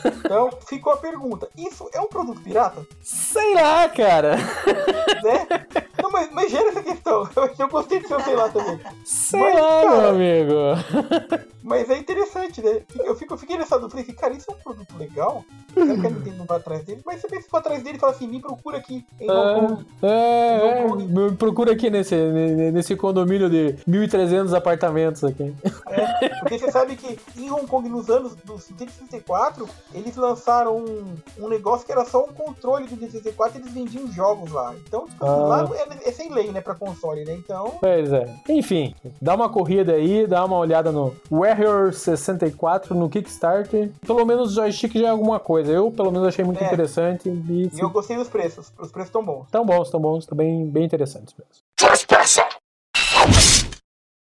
Então, 0.05 0.51
ficou 0.66 0.93
a 0.93 0.97
pergunta: 0.97 1.49
isso 1.57 1.88
é 1.93 2.01
um 2.01 2.07
produto 2.07 2.40
pirata? 2.40 2.86
Sei 3.03 3.55
lá, 3.55 3.88
cara. 3.88 4.36
Né? 4.36 5.47
Mas, 6.12 6.30
mas 6.30 6.50
gera 6.50 6.68
essa 6.68 6.82
questão. 6.82 7.28
Eu, 7.34 7.50
eu 7.58 7.68
gostei 7.68 8.00
de 8.00 8.06
seu 8.06 8.20
sei 8.20 8.36
lá 8.36 8.48
também. 8.48 8.78
Sei 9.04 9.40
mas, 9.40 9.54
lá, 9.54 9.82
cara, 9.82 9.90
meu 9.90 10.08
amigo. 10.10 11.52
Mas 11.62 11.88
é 11.88 11.96
interessante, 11.96 12.60
né? 12.60 12.82
Eu, 13.04 13.14
fico, 13.14 13.34
eu 13.34 13.38
fiquei 13.38 13.56
nessa 13.56 13.78
falei 13.78 14.02
assim, 14.02 14.12
cara, 14.12 14.34
isso 14.34 14.50
é 14.50 14.54
um 14.54 14.58
produto 14.58 14.96
legal? 14.98 15.44
Será 15.72 15.94
que 15.94 16.06
a 16.06 16.10
Nintendo 16.10 16.36
não 16.36 16.44
vai 16.44 16.58
atrás 16.58 16.84
dele? 16.84 17.00
Mas 17.06 17.20
você 17.20 17.28
vê 17.28 17.40
se 17.40 17.48
for 17.48 17.58
atrás 17.58 17.82
dele 17.82 17.96
e 17.96 18.00
fala 18.00 18.12
assim, 18.12 18.26
me 18.26 18.40
procura 18.40 18.78
aqui 18.78 19.06
em 19.20 19.30
Hong 19.30 19.66
Kong. 19.66 19.86
É, 20.02 20.08
é, 20.08 20.94
me 20.94 21.36
procura 21.36 21.72
aqui 21.72 21.88
nesse, 21.88 22.16
nesse 22.16 22.96
condomínio 22.96 23.48
de 23.48 23.76
1.300 23.88 24.54
apartamentos 24.56 25.22
aqui. 25.24 25.54
É, 25.88 26.28
porque 26.40 26.58
você 26.58 26.70
sabe 26.70 26.96
que 26.96 27.18
em 27.40 27.50
Hong 27.50 27.66
Kong, 27.66 27.88
nos 27.88 28.10
anos 28.10 28.34
do 28.34 28.58
64, 28.58 29.68
eles 29.94 30.16
lançaram 30.16 30.78
um, 30.78 31.16
um 31.38 31.48
negócio 31.48 31.86
que 31.86 31.92
era 31.92 32.04
só 32.04 32.24
um 32.24 32.32
controle 32.32 32.86
do 32.88 33.00
64 33.00 33.58
e 33.58 33.62
eles 33.62 33.72
vendiam 33.72 34.12
jogos 34.12 34.50
lá. 34.50 34.74
Então, 34.86 35.06
tipo, 35.06 35.24
ah. 35.24 35.36
lá 35.36 35.64
é, 36.05 36.09
é, 36.09 36.12
sem 36.12 36.32
lei, 36.32 36.50
né, 36.50 36.61
pra 36.61 36.74
console, 36.74 37.24
né? 37.24 37.34
Então. 37.34 37.76
Pois 37.80 38.12
é. 38.12 38.26
Enfim, 38.48 38.94
dá 39.20 39.34
uma 39.34 39.48
corrida 39.48 39.92
aí, 39.92 40.26
dá 40.26 40.44
uma 40.44 40.59
olhada 40.59 40.92
no 40.92 41.14
Warrior 41.30 41.92
64 41.92 42.94
no 42.94 43.09
Kickstarter. 43.09 43.90
Pelo 44.07 44.24
menos 44.24 44.53
o 44.53 44.55
joystick 44.55 44.94
já 44.94 45.09
é 45.09 45.11
alguma 45.11 45.40
coisa. 45.40 45.72
Eu, 45.72 45.90
pelo 45.90 46.11
menos, 46.11 46.28
achei 46.28 46.44
muito 46.44 46.62
é. 46.62 46.66
interessante. 46.66 47.28
E, 47.28 47.70
e 47.72 47.80
eu 47.80 47.90
gostei 47.90 48.16
dos 48.16 48.28
preços. 48.28 48.72
Os 48.78 48.90
preços 48.90 49.09
estão 49.09 49.24
bons. 49.24 49.44
Estão 49.46 49.64
bons, 49.64 49.86
estão 49.86 50.00
bons, 50.00 50.24
estão 50.24 50.36
bem, 50.36 50.66
bem 50.66 50.84
interessantes 50.84 51.34
mesmo. 51.38 51.62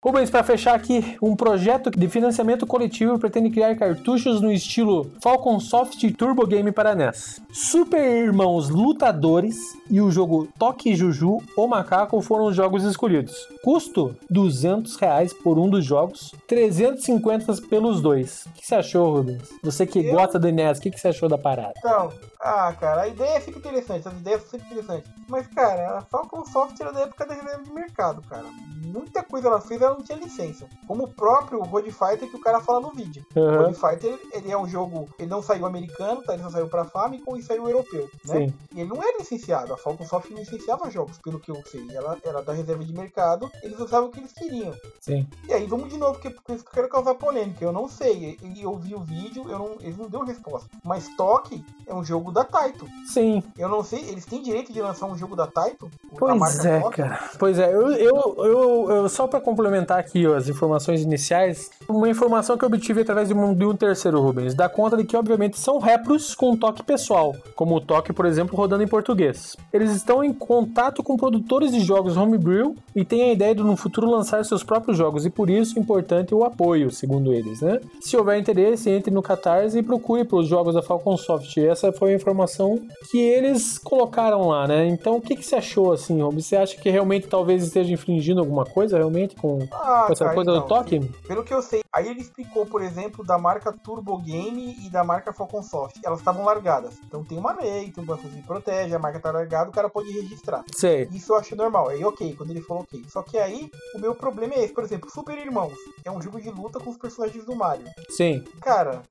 Rubens, 0.01 0.29
para 0.29 0.45
fechar 0.45 0.75
aqui, 0.75 1.17
um 1.21 1.35
projeto 1.35 1.91
de 1.91 2.07
financiamento 2.07 2.65
coletivo 2.65 3.19
pretende 3.19 3.49
criar 3.49 3.75
cartuchos 3.75 4.39
no 4.39 4.49
estilo 4.49 5.11
Falcon 5.21 5.59
Soft 5.59 6.01
Turbo 6.13 6.47
Game 6.47 6.71
para 6.71 6.95
NES. 6.95 7.41
Super 7.51 7.99
Irmãos 7.99 8.69
Lutadores 8.69 9.57
e 9.89 9.99
o 9.99 10.09
jogo 10.09 10.47
Toque 10.57 10.95
Juju 10.95 11.39
ou 11.53 11.67
Macaco 11.67 12.21
foram 12.21 12.45
os 12.45 12.55
jogos 12.55 12.85
escolhidos. 12.85 13.35
Custo: 13.61 14.15
200 14.29 14.95
reais 14.95 15.33
por 15.33 15.59
um 15.59 15.69
dos 15.69 15.83
jogos, 15.83 16.33
350 16.47 17.61
pelos 17.69 18.01
dois. 18.01 18.45
O 18.45 18.53
que 18.53 18.65
você 18.65 18.75
achou, 18.75 19.17
Rubens? 19.17 19.49
Você 19.61 19.85
que 19.85 19.99
Eu... 19.99 20.13
gosta 20.13 20.39
do 20.39 20.49
NES, 20.49 20.77
o 20.77 20.81
que 20.81 20.97
você 20.97 21.09
achou 21.09 21.27
da 21.27 21.37
parada? 21.37 21.73
Então, 21.77 22.09
ah, 22.41 22.73
cara, 22.73 23.01
a 23.01 23.07
ideia 23.07 23.41
fica 23.41 23.59
interessante, 23.59 24.07
as 24.07 24.13
ideias 24.13 24.41
são 24.41 24.51
sempre 24.51 24.67
interessantes. 24.67 25.11
Mas, 25.27 25.45
cara, 25.47 25.97
a 25.97 26.01
Falcon 26.01 26.45
Soft 26.45 26.79
era 26.79 26.93
da 26.93 27.01
época 27.01 27.25
da 27.25 27.33
reserva 27.33 27.63
de 27.63 27.71
mercado, 27.71 28.21
cara. 28.21 28.45
Muita 28.85 29.21
coisa 29.21 29.49
ela 29.49 29.59
fez, 29.59 29.81
ela 29.81 29.93
não 29.93 30.03
tinha 30.03 30.17
licença. 30.17 30.65
Como 30.87 31.03
o 31.03 31.07
próprio 31.07 31.61
Road 31.61 31.91
Fighter 31.91 32.29
que 32.29 32.37
o 32.37 32.41
cara 32.41 32.61
fala 32.61 32.79
no 32.79 32.93
vídeo. 32.93 33.25
Uhum. 33.35 33.63
Road 33.63 33.75
Fighter, 33.75 34.17
ele 34.31 34.51
é 34.51 34.57
um 34.57 34.67
jogo, 34.67 35.09
ele 35.19 35.29
não 35.29 35.41
saiu 35.41 35.65
americano, 35.65 36.23
tá? 36.23 36.33
Ele 36.33 36.43
só 36.43 36.49
saiu 36.49 36.69
pra 36.69 36.85
Famicom 36.85 37.35
e 37.35 37.43
saiu 37.43 37.67
europeu, 37.67 38.09
né? 38.25 38.47
Sim. 38.47 38.53
E 38.73 38.79
ele 38.79 38.89
não 38.89 39.03
é 39.03 39.17
licenciado. 39.17 39.73
A 39.73 39.77
Falcon 39.77 40.05
Soft 40.05 40.31
licenciava 40.31 40.89
jogos, 40.89 41.17
pelo 41.17 41.41
que 41.41 41.51
eu 41.51 41.61
sei. 41.65 41.85
Ela 41.93 42.17
era 42.23 42.41
da 42.41 42.53
reserva 42.53 42.85
de 42.85 42.93
mercado, 42.93 43.51
eles 43.61 43.77
usavam 43.79 44.07
o 44.07 44.11
que 44.11 44.19
eles 44.19 44.31
queriam. 44.31 44.73
Sim. 45.01 45.27
E 45.45 45.53
aí, 45.53 45.67
vamos 45.67 45.89
de 45.89 45.97
novo, 45.97 46.13
porque, 46.13 46.29
porque 46.29 46.53
eu 46.53 46.63
quero 46.63 46.89
causar 46.89 47.15
polêmica. 47.15 47.63
Eu 47.63 47.73
não 47.73 47.89
sei. 47.89 48.37
Ele, 48.41 48.61
eu 48.61 48.77
vi 48.77 48.95
o 48.95 49.01
vídeo, 49.01 49.43
eu 49.49 49.59
não, 49.59 49.71
eles 49.81 49.97
não 49.97 50.07
deu 50.07 50.23
resposta. 50.23 50.69
Mas 50.83 51.07
Toque 51.17 51.63
é 51.85 51.93
um 51.93 52.03
jogo 52.03 52.28
jogo 52.29 52.31
da 52.31 52.43
Taito. 52.43 52.87
Sim. 53.05 53.43
Eu 53.57 53.67
não 53.67 53.83
sei, 53.83 53.99
eles 54.07 54.25
têm 54.25 54.41
direito 54.41 54.71
de 54.71 54.81
lançar 54.81 55.07
um 55.07 55.17
jogo 55.17 55.35
da 55.35 55.47
Taito? 55.47 55.89
Pois 56.17 56.65
é, 56.65 56.81
cara. 56.91 57.19
Pois 57.37 57.59
é, 57.59 57.73
eu, 57.73 57.91
eu, 57.91 58.35
eu, 58.37 58.91
eu 58.91 59.09
só 59.09 59.27
para 59.27 59.41
complementar 59.41 59.99
aqui 59.99 60.25
ó, 60.27 60.35
as 60.35 60.47
informações 60.47 61.01
iniciais, 61.01 61.69
uma 61.87 62.07
informação 62.07 62.57
que 62.57 62.63
eu 62.63 62.67
obtive 62.67 63.01
através 63.01 63.27
de 63.27 63.33
um, 63.33 63.53
de 63.53 63.65
um 63.65 63.75
terceiro 63.75 64.21
Rubens, 64.21 64.53
dá 64.53 64.69
conta 64.69 64.95
de 64.95 65.03
que, 65.03 65.17
obviamente, 65.17 65.59
são 65.59 65.79
repros 65.79 66.35
com 66.35 66.55
toque 66.55 66.83
pessoal, 66.83 67.35
como 67.55 67.75
o 67.75 67.81
toque, 67.81 68.13
por 68.13 68.25
exemplo, 68.25 68.55
rodando 68.55 68.83
em 68.83 68.87
português. 68.87 69.55
Eles 69.73 69.91
estão 69.91 70.23
em 70.23 70.31
contato 70.31 71.03
com 71.03 71.17
produtores 71.17 71.71
de 71.71 71.79
jogos 71.79 72.15
homebrew 72.15 72.75
e 72.95 73.03
têm 73.03 73.23
a 73.23 73.33
ideia 73.33 73.55
de 73.55 73.63
no 73.63 73.75
futuro 73.75 74.09
lançar 74.09 74.43
seus 74.45 74.63
próprios 74.63 74.97
jogos, 74.97 75.25
e 75.25 75.29
por 75.29 75.49
isso 75.49 75.77
é 75.77 75.81
importante 75.81 76.33
o 76.33 76.43
apoio, 76.43 76.91
segundo 76.91 77.33
eles, 77.33 77.61
né? 77.61 77.79
Se 78.01 78.15
houver 78.15 78.39
interesse, 78.39 78.89
entre 78.89 79.11
no 79.11 79.21
Catarse 79.21 79.77
e 79.77 79.83
procure 79.83 80.23
para 80.23 80.37
os 80.37 80.47
jogos 80.47 80.75
da 80.75 80.81
Falcon 80.81 81.17
Soft. 81.17 81.57
Essa 81.57 81.91
foi 81.91 82.18
informação 82.19 82.79
que 83.09 83.19
eles 83.19 83.77
colocaram 83.77 84.47
lá, 84.47 84.67
né? 84.67 84.87
Então, 84.87 85.17
o 85.17 85.21
que, 85.21 85.35
que 85.35 85.43
você 85.43 85.55
achou, 85.55 85.91
assim, 85.91 86.21
Rob? 86.21 86.41
Você 86.41 86.55
acha 86.55 86.75
que 86.75 86.89
realmente 86.89 87.27
talvez 87.27 87.63
esteja 87.63 87.93
infringindo 87.93 88.39
alguma 88.39 88.65
coisa, 88.65 88.97
realmente, 88.97 89.35
com, 89.35 89.59
ah, 89.71 90.03
com 90.07 90.13
essa 90.13 90.25
cara, 90.25 90.35
coisa 90.35 90.51
então, 90.51 90.61
do 90.61 90.67
toque? 90.67 90.99
Pelo 91.27 91.43
que 91.43 91.53
eu 91.53 91.61
sei, 91.61 91.81
aí 91.91 92.07
ele 92.07 92.21
explicou, 92.21 92.65
por 92.65 92.81
exemplo, 92.81 93.25
da 93.25 93.37
marca 93.37 93.71
Turbo 93.71 94.17
Game 94.17 94.75
e 94.85 94.89
da 94.89 95.03
marca 95.03 95.33
Falcon 95.33 95.63
Soft. 95.63 95.97
Elas 96.03 96.19
estavam 96.19 96.45
largadas. 96.45 96.95
Então 97.05 97.23
tem 97.23 97.37
uma 97.37 97.53
lei, 97.53 97.91
tem 97.91 98.03
um 98.03 98.07
banco 98.07 98.27
que 98.27 98.41
protege, 98.43 98.93
a 98.93 98.99
marca 98.99 99.19
tá 99.19 99.31
largada, 99.31 99.69
o 99.69 99.73
cara 99.73 99.89
pode 99.89 100.11
registrar. 100.11 100.63
Sei. 100.75 101.07
Isso 101.11 101.33
eu 101.33 101.37
acho 101.37 101.55
normal. 101.55 101.89
Aí, 101.89 102.03
ok, 102.03 102.35
quando 102.35 102.51
ele 102.51 102.61
falou 102.61 102.83
ok. 102.83 103.03
Só 103.07 103.21
que 103.21 103.37
aí, 103.37 103.71
o 103.95 103.99
meu 103.99 104.13
problema 104.15 104.53
é 104.55 104.63
esse. 104.63 104.73
Por 104.73 104.83
exemplo, 104.83 105.09
Super 105.09 105.37
Irmãos. 105.37 105.73
É 106.03 106.11
um 106.11 106.21
jogo 106.21 106.39
de 106.41 106.49
luta 106.49 106.79
com 106.79 106.89
os 106.89 106.97
personagens 106.97 107.45
do 107.45 107.55
Mario. 107.55 107.85
Sim. 108.09 108.43
Cara, 108.61 109.01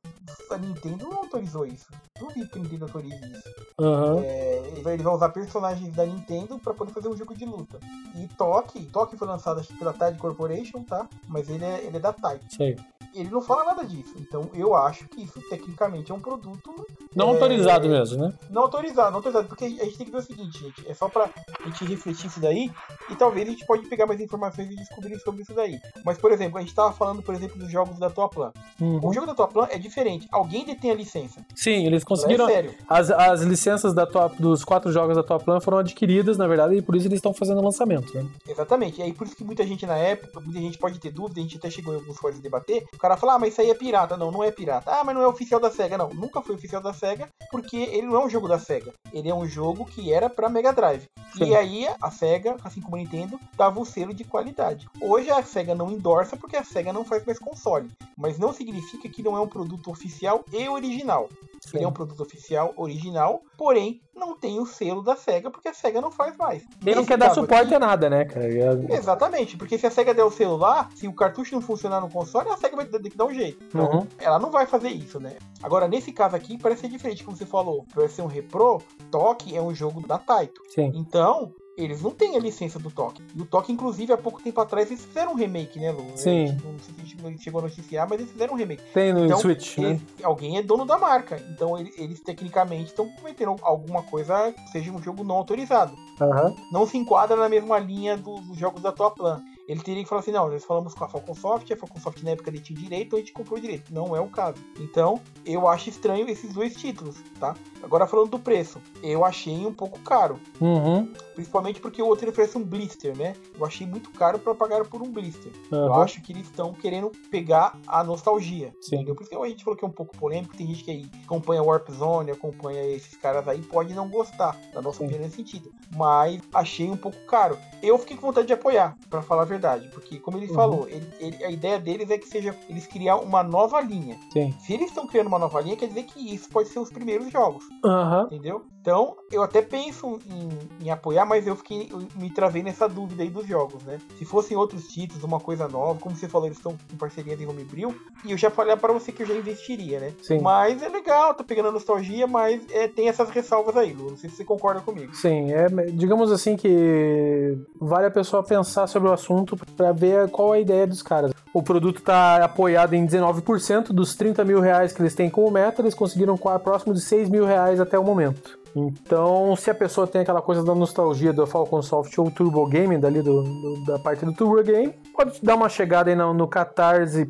a 0.50 0.56
Nintendo 0.56 1.08
não 1.08 1.18
autorizou 1.18 1.66
isso. 1.66 1.86
Duvido 2.18 2.48
que 2.48 2.58
a 2.58 2.62
Nintendo 2.62 2.84
autorize 2.98 3.32
isso. 3.32 3.58
Uhum. 3.78 4.22
É, 4.24 4.58
ele, 4.66 4.82
vai, 4.82 4.94
ele, 4.94 5.02
vai, 5.02 5.14
usar 5.14 5.28
personagens 5.28 5.92
da 5.94 6.04
Nintendo 6.04 6.58
para 6.58 6.74
poder 6.74 6.92
fazer 6.92 7.08
um 7.08 7.16
jogo 7.16 7.34
de 7.34 7.44
luta. 7.44 7.78
E 8.16 8.26
Toque, 8.36 8.84
Toque 8.86 9.16
foi 9.16 9.28
lançado 9.28 9.60
acho, 9.60 9.72
pela 9.76 9.92
Tide 9.92 10.18
Corporation, 10.18 10.82
tá? 10.82 11.08
Mas 11.28 11.48
ele 11.48 11.64
é, 11.64 11.84
ele 11.84 11.96
é 11.96 12.00
da 12.00 12.12
Tide. 12.12 12.76
Ele 13.14 13.30
não 13.30 13.40
fala 13.40 13.64
nada 13.64 13.84
disso. 13.84 14.14
Então 14.18 14.50
eu 14.54 14.74
acho 14.74 15.08
que 15.08 15.22
isso 15.22 15.40
tecnicamente 15.48 16.12
é 16.12 16.14
um 16.14 16.20
produto. 16.20 16.86
Não 17.14 17.28
é, 17.28 17.30
autorizado 17.30 17.88
mesmo, 17.88 18.18
né? 18.18 18.34
Não 18.50 18.62
autorizado, 18.62 19.10
não 19.10 19.16
autorizado. 19.16 19.48
Porque 19.48 19.64
a 19.64 19.68
gente 19.68 19.96
tem 19.96 20.06
que 20.06 20.12
ver 20.12 20.18
o 20.18 20.22
seguinte, 20.22 20.58
gente. 20.58 20.88
É 20.88 20.94
só 20.94 21.08
pra 21.08 21.30
gente 21.64 21.84
refletir 21.84 22.26
isso 22.26 22.40
daí. 22.40 22.70
E 23.10 23.16
talvez 23.16 23.48
a 23.48 23.50
gente 23.50 23.66
pode 23.66 23.86
pegar 23.86 24.06
mais 24.06 24.20
informações 24.20 24.70
e 24.70 24.76
descobrir 24.76 25.18
sobre 25.20 25.42
isso 25.42 25.54
daí. 25.54 25.80
Mas, 26.04 26.18
por 26.18 26.32
exemplo, 26.32 26.58
a 26.58 26.60
gente 26.60 26.74
tava 26.74 26.92
falando, 26.92 27.22
por 27.22 27.34
exemplo, 27.34 27.58
dos 27.58 27.70
jogos 27.70 27.98
da 27.98 28.10
Tua 28.10 28.28
Plan. 28.28 28.52
Uhum. 28.80 29.00
O 29.02 29.12
jogo 29.12 29.26
da 29.26 29.34
Tua 29.34 29.48
Plan 29.48 29.66
é 29.70 29.78
diferente. 29.78 30.28
Alguém 30.30 30.64
detém 30.64 30.90
a 30.90 30.94
licença. 30.94 31.44
Sim, 31.54 31.86
eles 31.86 32.04
conseguiram. 32.04 32.48
É 32.48 32.52
sério. 32.52 32.74
As, 32.88 33.10
as 33.10 33.42
licenças 33.42 33.92
da 33.92 34.06
tua, 34.06 34.28
dos 34.38 34.64
quatro 34.64 34.90
jogos 34.90 35.14
da 35.14 35.22
Tua 35.22 35.38
Plan 35.38 35.60
foram 35.60 35.78
adquiridas, 35.78 36.38
na 36.38 36.46
verdade, 36.46 36.76
e 36.76 36.82
por 36.82 36.96
isso 36.96 37.06
eles 37.06 37.18
estão 37.18 37.34
fazendo 37.34 37.58
o 37.60 37.64
lançamento, 37.64 38.14
né? 38.14 38.26
Exatamente. 38.48 39.00
E 39.00 39.02
aí 39.02 39.12
por 39.12 39.26
isso 39.26 39.36
que 39.36 39.44
muita 39.44 39.66
gente 39.66 39.84
na 39.84 39.96
época, 39.96 40.40
muita 40.40 40.58
gente 40.58 40.78
pode 40.78 40.98
ter 40.98 41.10
dúvida, 41.10 41.38
a 41.38 41.42
gente 41.42 41.58
até 41.58 41.68
chegou 41.68 41.92
em 41.92 41.98
alguns 41.98 42.16
fóruns 42.16 42.38
a 42.38 42.42
debater, 42.42 42.84
O 42.94 42.98
cara 42.98 43.18
fala, 43.18 43.34
ah, 43.34 43.38
mas 43.38 43.52
isso 43.52 43.60
aí 43.60 43.70
é 43.70 43.74
pirata. 43.74 44.16
Não, 44.16 44.30
não 44.30 44.42
é 44.42 44.50
pirata. 44.50 44.90
Ah, 44.90 45.04
mas 45.04 45.14
não 45.14 45.22
é 45.22 45.26
oficial 45.26 45.60
da 45.60 45.70
SEGA. 45.70 45.98
Não, 45.98 46.08
nunca 46.08 46.40
foi 46.40 46.54
oficial 46.54 46.80
da 46.80 46.94
SEGA, 46.94 47.28
porque 47.50 47.76
ele 47.76 48.06
não 48.06 48.16
é 48.16 48.24
um 48.24 48.30
jogo 48.30 48.48
da 48.48 48.58
SEGA. 48.58 48.92
Ele 49.12 49.28
é 49.28 49.34
um 49.34 49.46
jogo 49.46 49.84
que 49.84 50.10
era 50.10 50.30
pra 50.30 50.48
Mega 50.48 50.72
Drive. 50.72 51.04
Sim. 51.36 51.50
E 51.50 51.54
aí 51.54 51.86
a 52.00 52.10
SEGA, 52.10 52.56
assim 52.64 52.80
como 52.80 52.96
a 52.96 52.98
Nintendo, 52.98 53.38
dava 53.54 53.78
o 53.78 53.82
um 53.82 53.84
selo 53.84 54.14
de 54.14 54.24
qualidade. 54.24 54.88
Hoje 55.00 55.30
a 55.30 55.42
SEGA 55.42 55.74
não 55.74 55.90
endorsa 55.90 56.36
porque 56.36 56.56
a 56.56 56.64
SEGA 56.64 56.92
não 56.92 57.04
faz 57.04 57.24
mais 57.26 57.38
console. 57.38 57.90
Mas 58.16 58.38
não 58.38 58.52
significa 58.52 59.08
que 59.08 59.22
não 59.22 59.36
é 59.36 59.40
um 59.40 59.46
produto 59.46 59.90
oficial 59.90 60.42
e 60.52 60.68
original. 60.68 61.28
Sim. 61.60 61.78
Ele 61.78 61.84
é 61.84 61.88
um 61.88 61.92
produto 61.92 62.22
oficial 62.22 62.72
original, 62.78 63.42
porém 63.56 64.00
não 64.14 64.36
tem 64.36 64.58
o 64.58 64.66
selo 64.66 65.02
da 65.02 65.16
SEGA, 65.16 65.50
porque 65.50 65.68
a 65.68 65.74
SEGA 65.74 66.00
não 66.00 66.10
faz 66.10 66.36
mais. 66.36 66.64
Ele 66.84 66.96
não 66.96 67.04
quer 67.04 67.16
dar 67.16 67.34
suporte 67.34 67.66
aqui, 67.66 67.74
a 67.74 67.78
nada, 67.78 68.10
né, 68.10 68.24
cara? 68.24 68.48
Exatamente, 68.90 69.56
porque 69.56 69.78
se 69.78 69.86
a 69.86 69.90
SEGA 69.90 70.14
der 70.14 70.24
o 70.24 70.30
selo 70.30 70.56
lá, 70.56 70.88
se 70.94 71.06
o 71.06 71.12
cartucho 71.12 71.54
não 71.54 71.62
funcionar 71.62 72.00
no 72.00 72.10
console, 72.10 72.48
a 72.48 72.56
SEGA 72.56 72.76
vai 72.76 72.86
ter 72.86 73.10
que 73.10 73.16
dar 73.16 73.26
um 73.26 73.34
jeito. 73.34 73.62
Então, 73.64 73.90
uhum. 73.90 74.06
ela 74.18 74.38
não 74.38 74.50
vai 74.50 74.66
fazer 74.66 74.88
isso, 74.88 75.20
né? 75.20 75.36
Agora, 75.62 75.86
nesse 75.88 76.12
caso 76.12 76.36
aqui, 76.36 76.58
parece 76.58 76.82
ser 76.82 76.88
diferente, 76.88 77.24
como 77.24 77.36
você 77.36 77.46
falou. 77.46 77.84
Por 77.92 78.08
ser 78.08 78.22
um 78.22 78.26
repro, 78.26 78.82
Toque 79.10 79.56
é 79.56 79.62
um 79.62 79.74
jogo 79.74 80.06
da 80.06 80.18
Taito. 80.18 80.62
Sim. 80.68 80.92
Então, 80.94 81.52
eles 81.78 82.02
não 82.02 82.10
têm 82.10 82.36
a 82.36 82.40
licença 82.40 82.78
do 82.78 82.90
Toque. 82.90 83.22
E 83.34 83.40
o 83.40 83.46
Toque, 83.46 83.72
inclusive, 83.72 84.12
há 84.12 84.16
pouco 84.16 84.42
tempo 84.42 84.60
atrás, 84.60 84.90
eles 84.90 85.04
fizeram 85.04 85.32
um 85.32 85.34
remake, 85.36 85.78
né, 85.78 85.92
Lu? 85.92 86.04
Sim. 86.16 86.58
Não 86.64 86.78
sei 86.80 86.94
se 86.94 87.16
a 87.24 87.30
gente 87.30 87.42
chegou 87.42 87.60
a 87.60 87.62
noticiar, 87.62 88.08
mas 88.08 88.18
eles 88.18 88.32
fizeram 88.32 88.54
um 88.54 88.56
remake. 88.56 88.82
Tem 88.92 89.12
no 89.12 89.24
então, 89.24 89.38
Switch, 89.38 89.78
né? 89.78 90.00
Alguém 90.22 90.58
é 90.58 90.62
dono 90.62 90.84
da 90.84 90.98
marca. 90.98 91.40
Então, 91.50 91.78
eles, 91.78 91.96
eles 91.96 92.20
tecnicamente 92.20 92.86
estão 92.86 93.08
cometendo 93.08 93.54
alguma 93.62 94.02
coisa 94.02 94.52
que 94.52 94.70
seja 94.70 94.90
um 94.90 95.00
jogo 95.00 95.22
não 95.22 95.36
autorizado. 95.36 95.96
Uhum. 96.20 96.56
Não 96.72 96.86
se 96.86 96.98
enquadra 96.98 97.36
na 97.36 97.48
mesma 97.48 97.78
linha 97.78 98.16
dos, 98.16 98.40
dos 98.40 98.58
jogos 98.58 98.82
da 98.82 98.90
tua 98.90 99.10
plan 99.10 99.40
ele 99.68 99.80
teria 99.80 100.02
que 100.02 100.08
falar 100.08 100.22
assim, 100.22 100.32
não, 100.32 100.48
nós 100.48 100.64
falamos 100.64 100.94
com 100.94 101.04
a 101.04 101.08
Falcon 101.08 101.34
Soft, 101.34 101.70
a 101.70 101.76
Falcon 101.76 102.00
Soft 102.00 102.22
na 102.22 102.30
época 102.30 102.48
ele 102.48 102.58
tinha 102.58 102.78
direito, 102.78 103.14
a 103.14 103.18
gente 103.18 103.34
comprou 103.34 103.60
direito. 103.60 103.92
Não 103.92 104.16
é 104.16 104.20
o 104.20 104.26
caso. 104.26 104.56
Então, 104.80 105.20
eu 105.44 105.68
acho 105.68 105.90
estranho 105.90 106.26
esses 106.26 106.54
dois 106.54 106.74
títulos, 106.74 107.16
tá? 107.38 107.54
Agora 107.82 108.06
falando 108.06 108.30
do 108.30 108.38
preço, 108.38 108.80
eu 109.02 109.26
achei 109.26 109.66
um 109.66 109.72
pouco 109.74 109.98
caro. 109.98 110.40
Uhum. 110.58 111.12
Principalmente 111.38 111.80
porque 111.80 112.02
o 112.02 112.06
outro 112.06 112.28
oferece 112.28 112.58
um 112.58 112.64
blister, 112.64 113.16
né? 113.16 113.36
Eu 113.56 113.64
achei 113.64 113.86
muito 113.86 114.10
caro 114.10 114.40
para 114.40 114.52
pagar 114.56 114.84
por 114.84 115.00
um 115.00 115.12
blister. 115.12 115.52
Uhum. 115.70 115.86
Eu 115.86 115.94
acho 115.94 116.20
que 116.20 116.32
eles 116.32 116.46
estão 116.46 116.72
querendo 116.72 117.12
pegar 117.30 117.78
a 117.86 118.02
nostalgia. 118.02 118.74
Sim. 118.80 118.96
Entendeu? 118.96 119.14
Por 119.14 119.22
isso 119.22 119.40
a 119.40 119.48
gente 119.48 119.62
falou 119.62 119.78
que 119.78 119.84
é 119.84 119.88
um 119.88 119.92
pouco 119.92 120.16
polêmico. 120.16 120.56
Tem 120.56 120.66
gente 120.66 120.82
que 120.82 120.90
aí 120.90 121.06
acompanha 121.24 121.62
Warp 121.62 121.88
Zone, 121.90 122.32
acompanha 122.32 122.82
esses 122.84 123.16
caras 123.16 123.46
aí, 123.46 123.62
pode 123.62 123.94
não 123.94 124.08
gostar 124.08 124.58
da 124.74 124.82
nossa 124.82 124.98
Sim. 124.98 125.04
opinião 125.04 125.22
nesse 125.22 125.36
sentido. 125.36 125.70
Mas 125.96 126.40
achei 126.52 126.90
um 126.90 126.96
pouco 126.96 127.18
caro. 127.26 127.56
Eu 127.80 127.96
fiquei 127.98 128.16
com 128.16 128.26
vontade 128.26 128.48
de 128.48 128.52
apoiar, 128.52 128.96
para 129.08 129.22
falar 129.22 129.42
a 129.42 129.44
verdade 129.44 129.68
verdade, 129.68 129.88
porque 129.88 130.18
como 130.18 130.38
ele 130.38 130.46
uhum. 130.48 130.54
falou, 130.54 130.88
ele, 130.88 131.06
ele, 131.20 131.44
a 131.44 131.50
ideia 131.50 131.78
deles 131.78 132.10
é 132.10 132.16
que 132.16 132.28
seja 132.28 132.56
eles 132.68 132.86
criar 132.86 133.16
uma 133.16 133.42
nova 133.42 133.80
linha. 133.80 134.16
Sim. 134.32 134.54
Se 134.60 134.72
eles 134.72 134.88
estão 134.88 135.06
criando 135.06 135.26
uma 135.26 135.38
nova 135.38 135.60
linha, 135.60 135.76
quer 135.76 135.88
dizer 135.88 136.04
que 136.04 136.34
isso 136.34 136.48
pode 136.48 136.68
ser 136.68 136.78
os 136.78 136.90
primeiros 136.90 137.30
jogos. 137.30 137.64
Uhum. 137.84 138.22
Entendeu? 138.22 138.64
Então, 138.88 139.16
eu 139.30 139.42
até 139.42 139.60
penso 139.60 140.18
em, 140.26 140.86
em, 140.86 140.90
apoiar, 140.90 141.26
mas 141.26 141.46
eu 141.46 141.54
fiquei 141.54 141.90
eu 141.90 142.08
me 142.16 142.30
travei 142.30 142.62
nessa 142.62 142.88
dúvida 142.88 143.22
aí 143.22 143.28
dos 143.28 143.46
jogos, 143.46 143.82
né? 143.82 143.98
Se 144.16 144.24
fossem 144.24 144.56
outros 144.56 144.88
títulos, 144.88 145.22
uma 145.22 145.38
coisa 145.38 145.68
nova, 145.68 146.00
como 146.00 146.16
você 146.16 146.26
falou, 146.26 146.46
eles 146.46 146.56
estão 146.56 146.74
com 146.90 146.96
parceria 146.96 147.36
de 147.36 147.44
Homebrew, 147.44 147.94
e 148.24 148.30
eu 148.30 148.38
já 148.38 148.50
falei 148.50 148.74
para 148.76 148.90
você 148.90 149.12
que 149.12 149.22
eu 149.22 149.26
já 149.26 149.34
investiria, 149.34 150.00
né? 150.00 150.14
Sim. 150.22 150.40
Mas 150.40 150.82
é 150.82 150.88
legal, 150.88 151.34
tá 151.34 151.44
pegando 151.44 151.68
a 151.68 151.72
nostalgia, 151.72 152.26
mas 152.26 152.62
é, 152.70 152.88
tem 152.88 153.10
essas 153.10 153.28
ressalvas 153.28 153.76
aí, 153.76 153.92
Lu. 153.92 154.08
Não 154.08 154.16
sei 154.16 154.30
se 154.30 154.36
você 154.36 154.44
concorda 154.44 154.80
comigo. 154.80 155.14
Sim, 155.14 155.52
é, 155.52 155.66
digamos 155.92 156.32
assim 156.32 156.56
que 156.56 157.58
vale 157.78 158.06
a 158.06 158.10
pessoa 158.10 158.42
pensar 158.42 158.86
sobre 158.86 159.10
o 159.10 159.12
assunto 159.12 159.54
para 159.76 159.92
ver 159.92 160.30
qual 160.30 160.54
é 160.54 160.56
a 160.56 160.60
ideia 160.62 160.86
dos 160.86 161.02
caras. 161.02 161.30
O 161.52 161.62
produto 161.62 161.98
está 161.98 162.42
apoiado 162.42 162.94
em 162.94 163.06
19% 163.06 163.88
dos 163.88 164.14
30 164.14 164.46
mil 164.46 164.60
reais 164.60 164.94
que 164.94 165.02
eles 165.02 165.14
têm 165.14 165.28
como 165.28 165.50
meta, 165.50 165.82
eles 165.82 165.94
conseguiram 165.94 166.38
próximo 166.38 166.94
de 166.94 167.02
6 167.02 167.28
mil 167.28 167.44
reais 167.44 167.80
até 167.80 167.98
o 167.98 168.04
momento. 168.04 168.58
Então, 168.78 169.56
se 169.56 169.70
a 169.70 169.74
pessoa 169.74 170.06
tem 170.06 170.20
aquela 170.20 170.40
coisa 170.40 170.62
da 170.62 170.74
nostalgia 170.74 171.32
do 171.32 171.44
Falcon 171.46 171.82
Soft 171.82 172.16
ou 172.18 172.30
Turbo 172.30 172.64
Game, 172.66 172.96
dali 172.96 173.20
do, 173.20 173.42
do, 173.42 173.84
da 173.84 173.98
parte 173.98 174.24
do 174.24 174.32
Turbo 174.32 174.62
Game, 174.62 174.94
pode 175.12 175.40
dar 175.42 175.56
uma 175.56 175.68
chegada 175.68 176.10
aí 176.10 176.16
no, 176.16 176.32
no 176.32 176.46
catarse.me, 176.46 177.28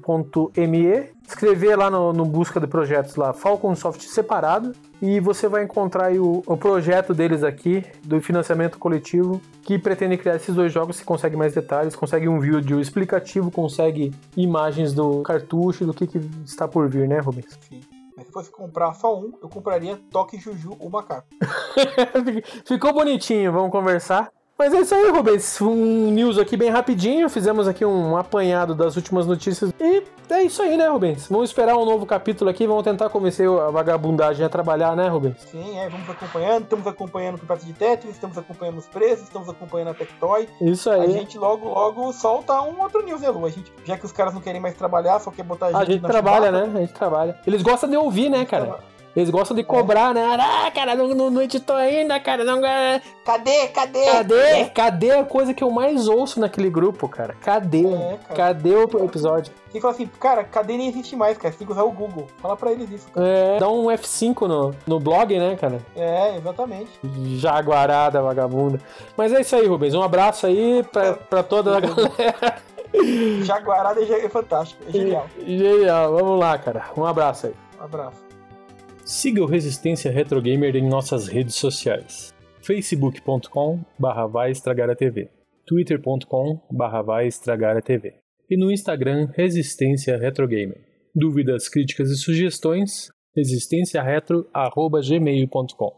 escrever 1.26 1.76
lá 1.76 1.90
no, 1.90 2.12
no, 2.12 2.24
busca 2.26 2.61
de 2.61 2.66
projetos 2.66 3.16
lá, 3.16 3.32
Falcon 3.32 3.74
Soft 3.74 4.03
separado, 4.03 4.72
e 5.01 5.20
você 5.20 5.49
vai 5.49 5.64
encontrar 5.64 6.12
o, 6.12 6.42
o, 6.46 6.57
projeto 6.57 7.14
deles 7.14 7.42
aqui, 7.42 7.82
do 8.05 8.20
financiamento 8.20 8.78
coletivo, 8.78 9.40
que 9.62 9.78
pretende 9.78 10.18
criar 10.18 10.36
esses 10.36 10.55
dois 10.55 10.72
jogos, 10.72 10.96
se 10.96 11.05
consegue 11.05 11.36
mais 11.36 11.55
detalhes, 11.55 11.96
consegue 11.96 12.28
um 12.28 12.40
vídeo 12.40 12.80
explicativo, 12.80 13.51
consegue 13.51 14.12
imagens 14.36 14.92
do 14.92 15.22
cartucho, 15.22 15.86
do 15.86 15.94
que, 15.94 16.07
que 16.07 16.18
está 16.44 16.68
por 16.68 16.88
vir, 16.88 17.09
né, 17.09 17.20
Rubens? 17.20 17.59
Sim. 17.68 17.80
Mas 18.18 18.26
se 18.26 18.32
fosse 18.32 18.50
comprar 18.50 18.92
só 18.94 19.16
um, 19.16 19.32
eu 19.40 19.48
compraria 19.48 19.96
Toque 20.10 20.40
Juju 20.40 20.76
o 20.80 20.90
Macaco. 20.90 21.28
Ficou 22.66 22.92
bonitinho, 22.92 23.52
vamos 23.52 23.70
conversar. 23.70 24.32
Mas 24.61 24.74
é 24.74 24.80
isso 24.80 24.92
aí, 24.92 25.09
Rubens. 25.09 25.61
Um 25.61 26.11
news 26.11 26.36
aqui 26.36 26.56
bem 26.56 26.68
rapidinho. 26.68 27.30
Fizemos 27.30 27.68
aqui 27.68 27.84
um 27.84 28.16
apanhado 28.16 28.74
das 28.74 28.96
últimas 28.96 29.24
notícias. 29.24 29.72
E 29.78 30.02
é 30.28 30.42
isso 30.42 30.61
aí, 30.61 30.76
né, 30.76 30.88
Rubens? 30.88 31.28
Vamos 31.28 31.50
esperar 31.50 31.76
um 31.76 31.84
novo 31.84 32.04
capítulo 32.04 32.50
aqui. 32.50 32.66
Vamos 32.66 32.82
tentar 32.82 33.09
convencer 33.09 33.48
a 33.48 33.70
vagabundagem 33.70 34.44
a 34.44 34.48
trabalhar, 34.48 34.96
né, 34.96 35.06
Rubens? 35.06 35.36
Sim, 35.42 35.78
é. 35.78 35.88
Vamos 35.88 36.11
acompanhando. 36.11 36.62
Estamos 36.64 36.86
acompanhando 36.88 37.36
o 37.36 37.38
campeonato 37.38 37.66
de 37.66 37.72
Tetris, 37.72 38.14
estamos 38.14 38.36
acompanhando 38.36 38.78
os 38.78 38.88
preços, 38.88 39.26
estamos 39.26 39.48
acompanhando 39.48 39.90
a 39.90 39.94
Tectoy. 39.94 40.48
Isso 40.61 40.90
aí. 40.90 41.04
A 41.04 41.09
gente 41.09 41.38
logo, 41.38 41.68
logo 41.68 42.12
solta 42.12 42.61
um 42.61 42.82
outro 42.82 43.04
news, 43.04 43.20
né, 43.20 43.30
Lu? 43.30 43.46
A 43.46 43.50
gente, 43.50 43.72
já 43.84 43.96
que 43.96 44.06
os 44.06 44.11
caras 44.11 44.34
não 44.34 44.40
querem 44.40 44.61
mais 44.61 44.74
trabalhar, 44.74 45.20
só 45.20 45.30
quer 45.30 45.44
botar 45.44 45.66
a 45.66 45.72
gente 45.72 45.82
A 45.82 45.84
gente 45.84 46.02
trabalha, 46.02 46.50
né? 46.50 46.68
A 46.74 46.80
gente 46.80 46.94
trabalha. 46.94 47.38
Eles 47.46 47.62
gostam 47.62 47.88
de 47.88 47.96
ouvir, 47.96 48.28
né, 48.28 48.44
cara? 48.44 48.64
Trabalha. 48.64 48.97
Eles 49.16 49.30
gostam 49.30 49.56
de 49.56 49.64
cobrar, 49.64 50.14
né? 50.14 50.36
Ah, 50.38 50.70
cara, 50.70 50.94
não, 50.94 51.09
não, 51.09 51.30
não 51.30 51.42
editou 51.42 51.74
ainda, 51.74 52.18
cara. 52.20 52.44
Não... 52.44 52.61
Cadê? 53.24 53.68
Cadê? 53.68 54.04
Cadê? 54.04 54.34
É. 54.34 54.64
Cadê 54.66 55.11
a 55.11 55.24
coisa 55.24 55.52
que 55.52 55.64
eu 55.64 55.70
mais 55.70 56.09
ouço 56.09 56.38
naquele 56.38 56.70
grupo, 56.70 57.09
cara? 57.09 57.34
Cadê? 57.40 57.86
É, 57.86 58.18
cara. 58.28 58.34
Cadê 58.34 58.74
o 58.74 59.04
episódio? 59.04 59.52
Que 59.70 59.80
falar 59.80 59.94
assim, 59.94 60.06
cara, 60.18 60.44
cadê 60.44 60.76
nem 60.76 60.88
existe 60.88 61.14
mais, 61.14 61.36
cara? 61.36 61.52
Você 61.52 61.59
tem 61.59 61.66
que 61.66 61.72
usar 61.72 61.82
o 61.82 61.90
Google. 61.90 62.26
Fala 62.38 62.56
pra 62.56 62.72
eles 62.72 62.90
isso. 62.90 63.09
Cara. 63.11 63.26
É, 63.26 63.59
dá 63.59 63.68
um 63.68 63.86
F5 63.86 64.46
no, 64.46 64.74
no 64.86 65.00
blog, 65.00 65.38
né, 65.38 65.56
cara? 65.56 65.80
É, 65.96 66.36
exatamente. 66.36 66.90
Jaguarada, 67.36 68.22
vagabunda. 68.22 68.80
Mas 69.16 69.32
é 69.32 69.40
isso 69.40 69.56
aí, 69.56 69.66
Rubens. 69.66 69.94
Um 69.94 70.02
abraço 70.02 70.46
aí 70.46 70.82
pra, 70.92 71.14
pra 71.14 71.42
toda 71.42 71.76
a 71.76 71.80
galera. 71.80 72.62
Jaguarada 73.42 74.00
é 74.00 74.28
fantástico, 74.28 74.82
é 74.88 74.92
genial. 74.92 75.26
Genial, 75.38 76.12
vamos 76.14 76.38
lá, 76.38 76.56
cara. 76.56 76.84
Um 76.96 77.04
abraço 77.04 77.48
aí. 77.48 77.54
Um 77.78 77.84
abraço. 77.84 78.28
Siga 79.09 79.42
o 79.42 79.46
Resistência 79.46 80.12
Retro 80.12 80.42
Gamer 80.42 80.76
em 80.76 80.86
nossas 80.86 81.28
redes 81.28 81.54
sociais. 81.54 82.34
facebook.com 82.61 83.80
barra 83.98 84.26
vai 84.26 84.50
estragar 84.50 84.90
a 84.90 84.94
TV, 84.94 85.30
twitter.com 85.66 86.61
TV 87.82 88.16
e 88.50 88.56
no 88.59 88.70
Instagram 88.70 89.30
Resistência 89.34 90.18
Retro 90.18 90.46
Gamer. 90.46 90.78
Dúvidas, 91.14 91.70
críticas 91.70 92.11
e 92.11 92.16
sugestões? 92.16 93.09
resistenciaretro.gmail.com 93.34 95.96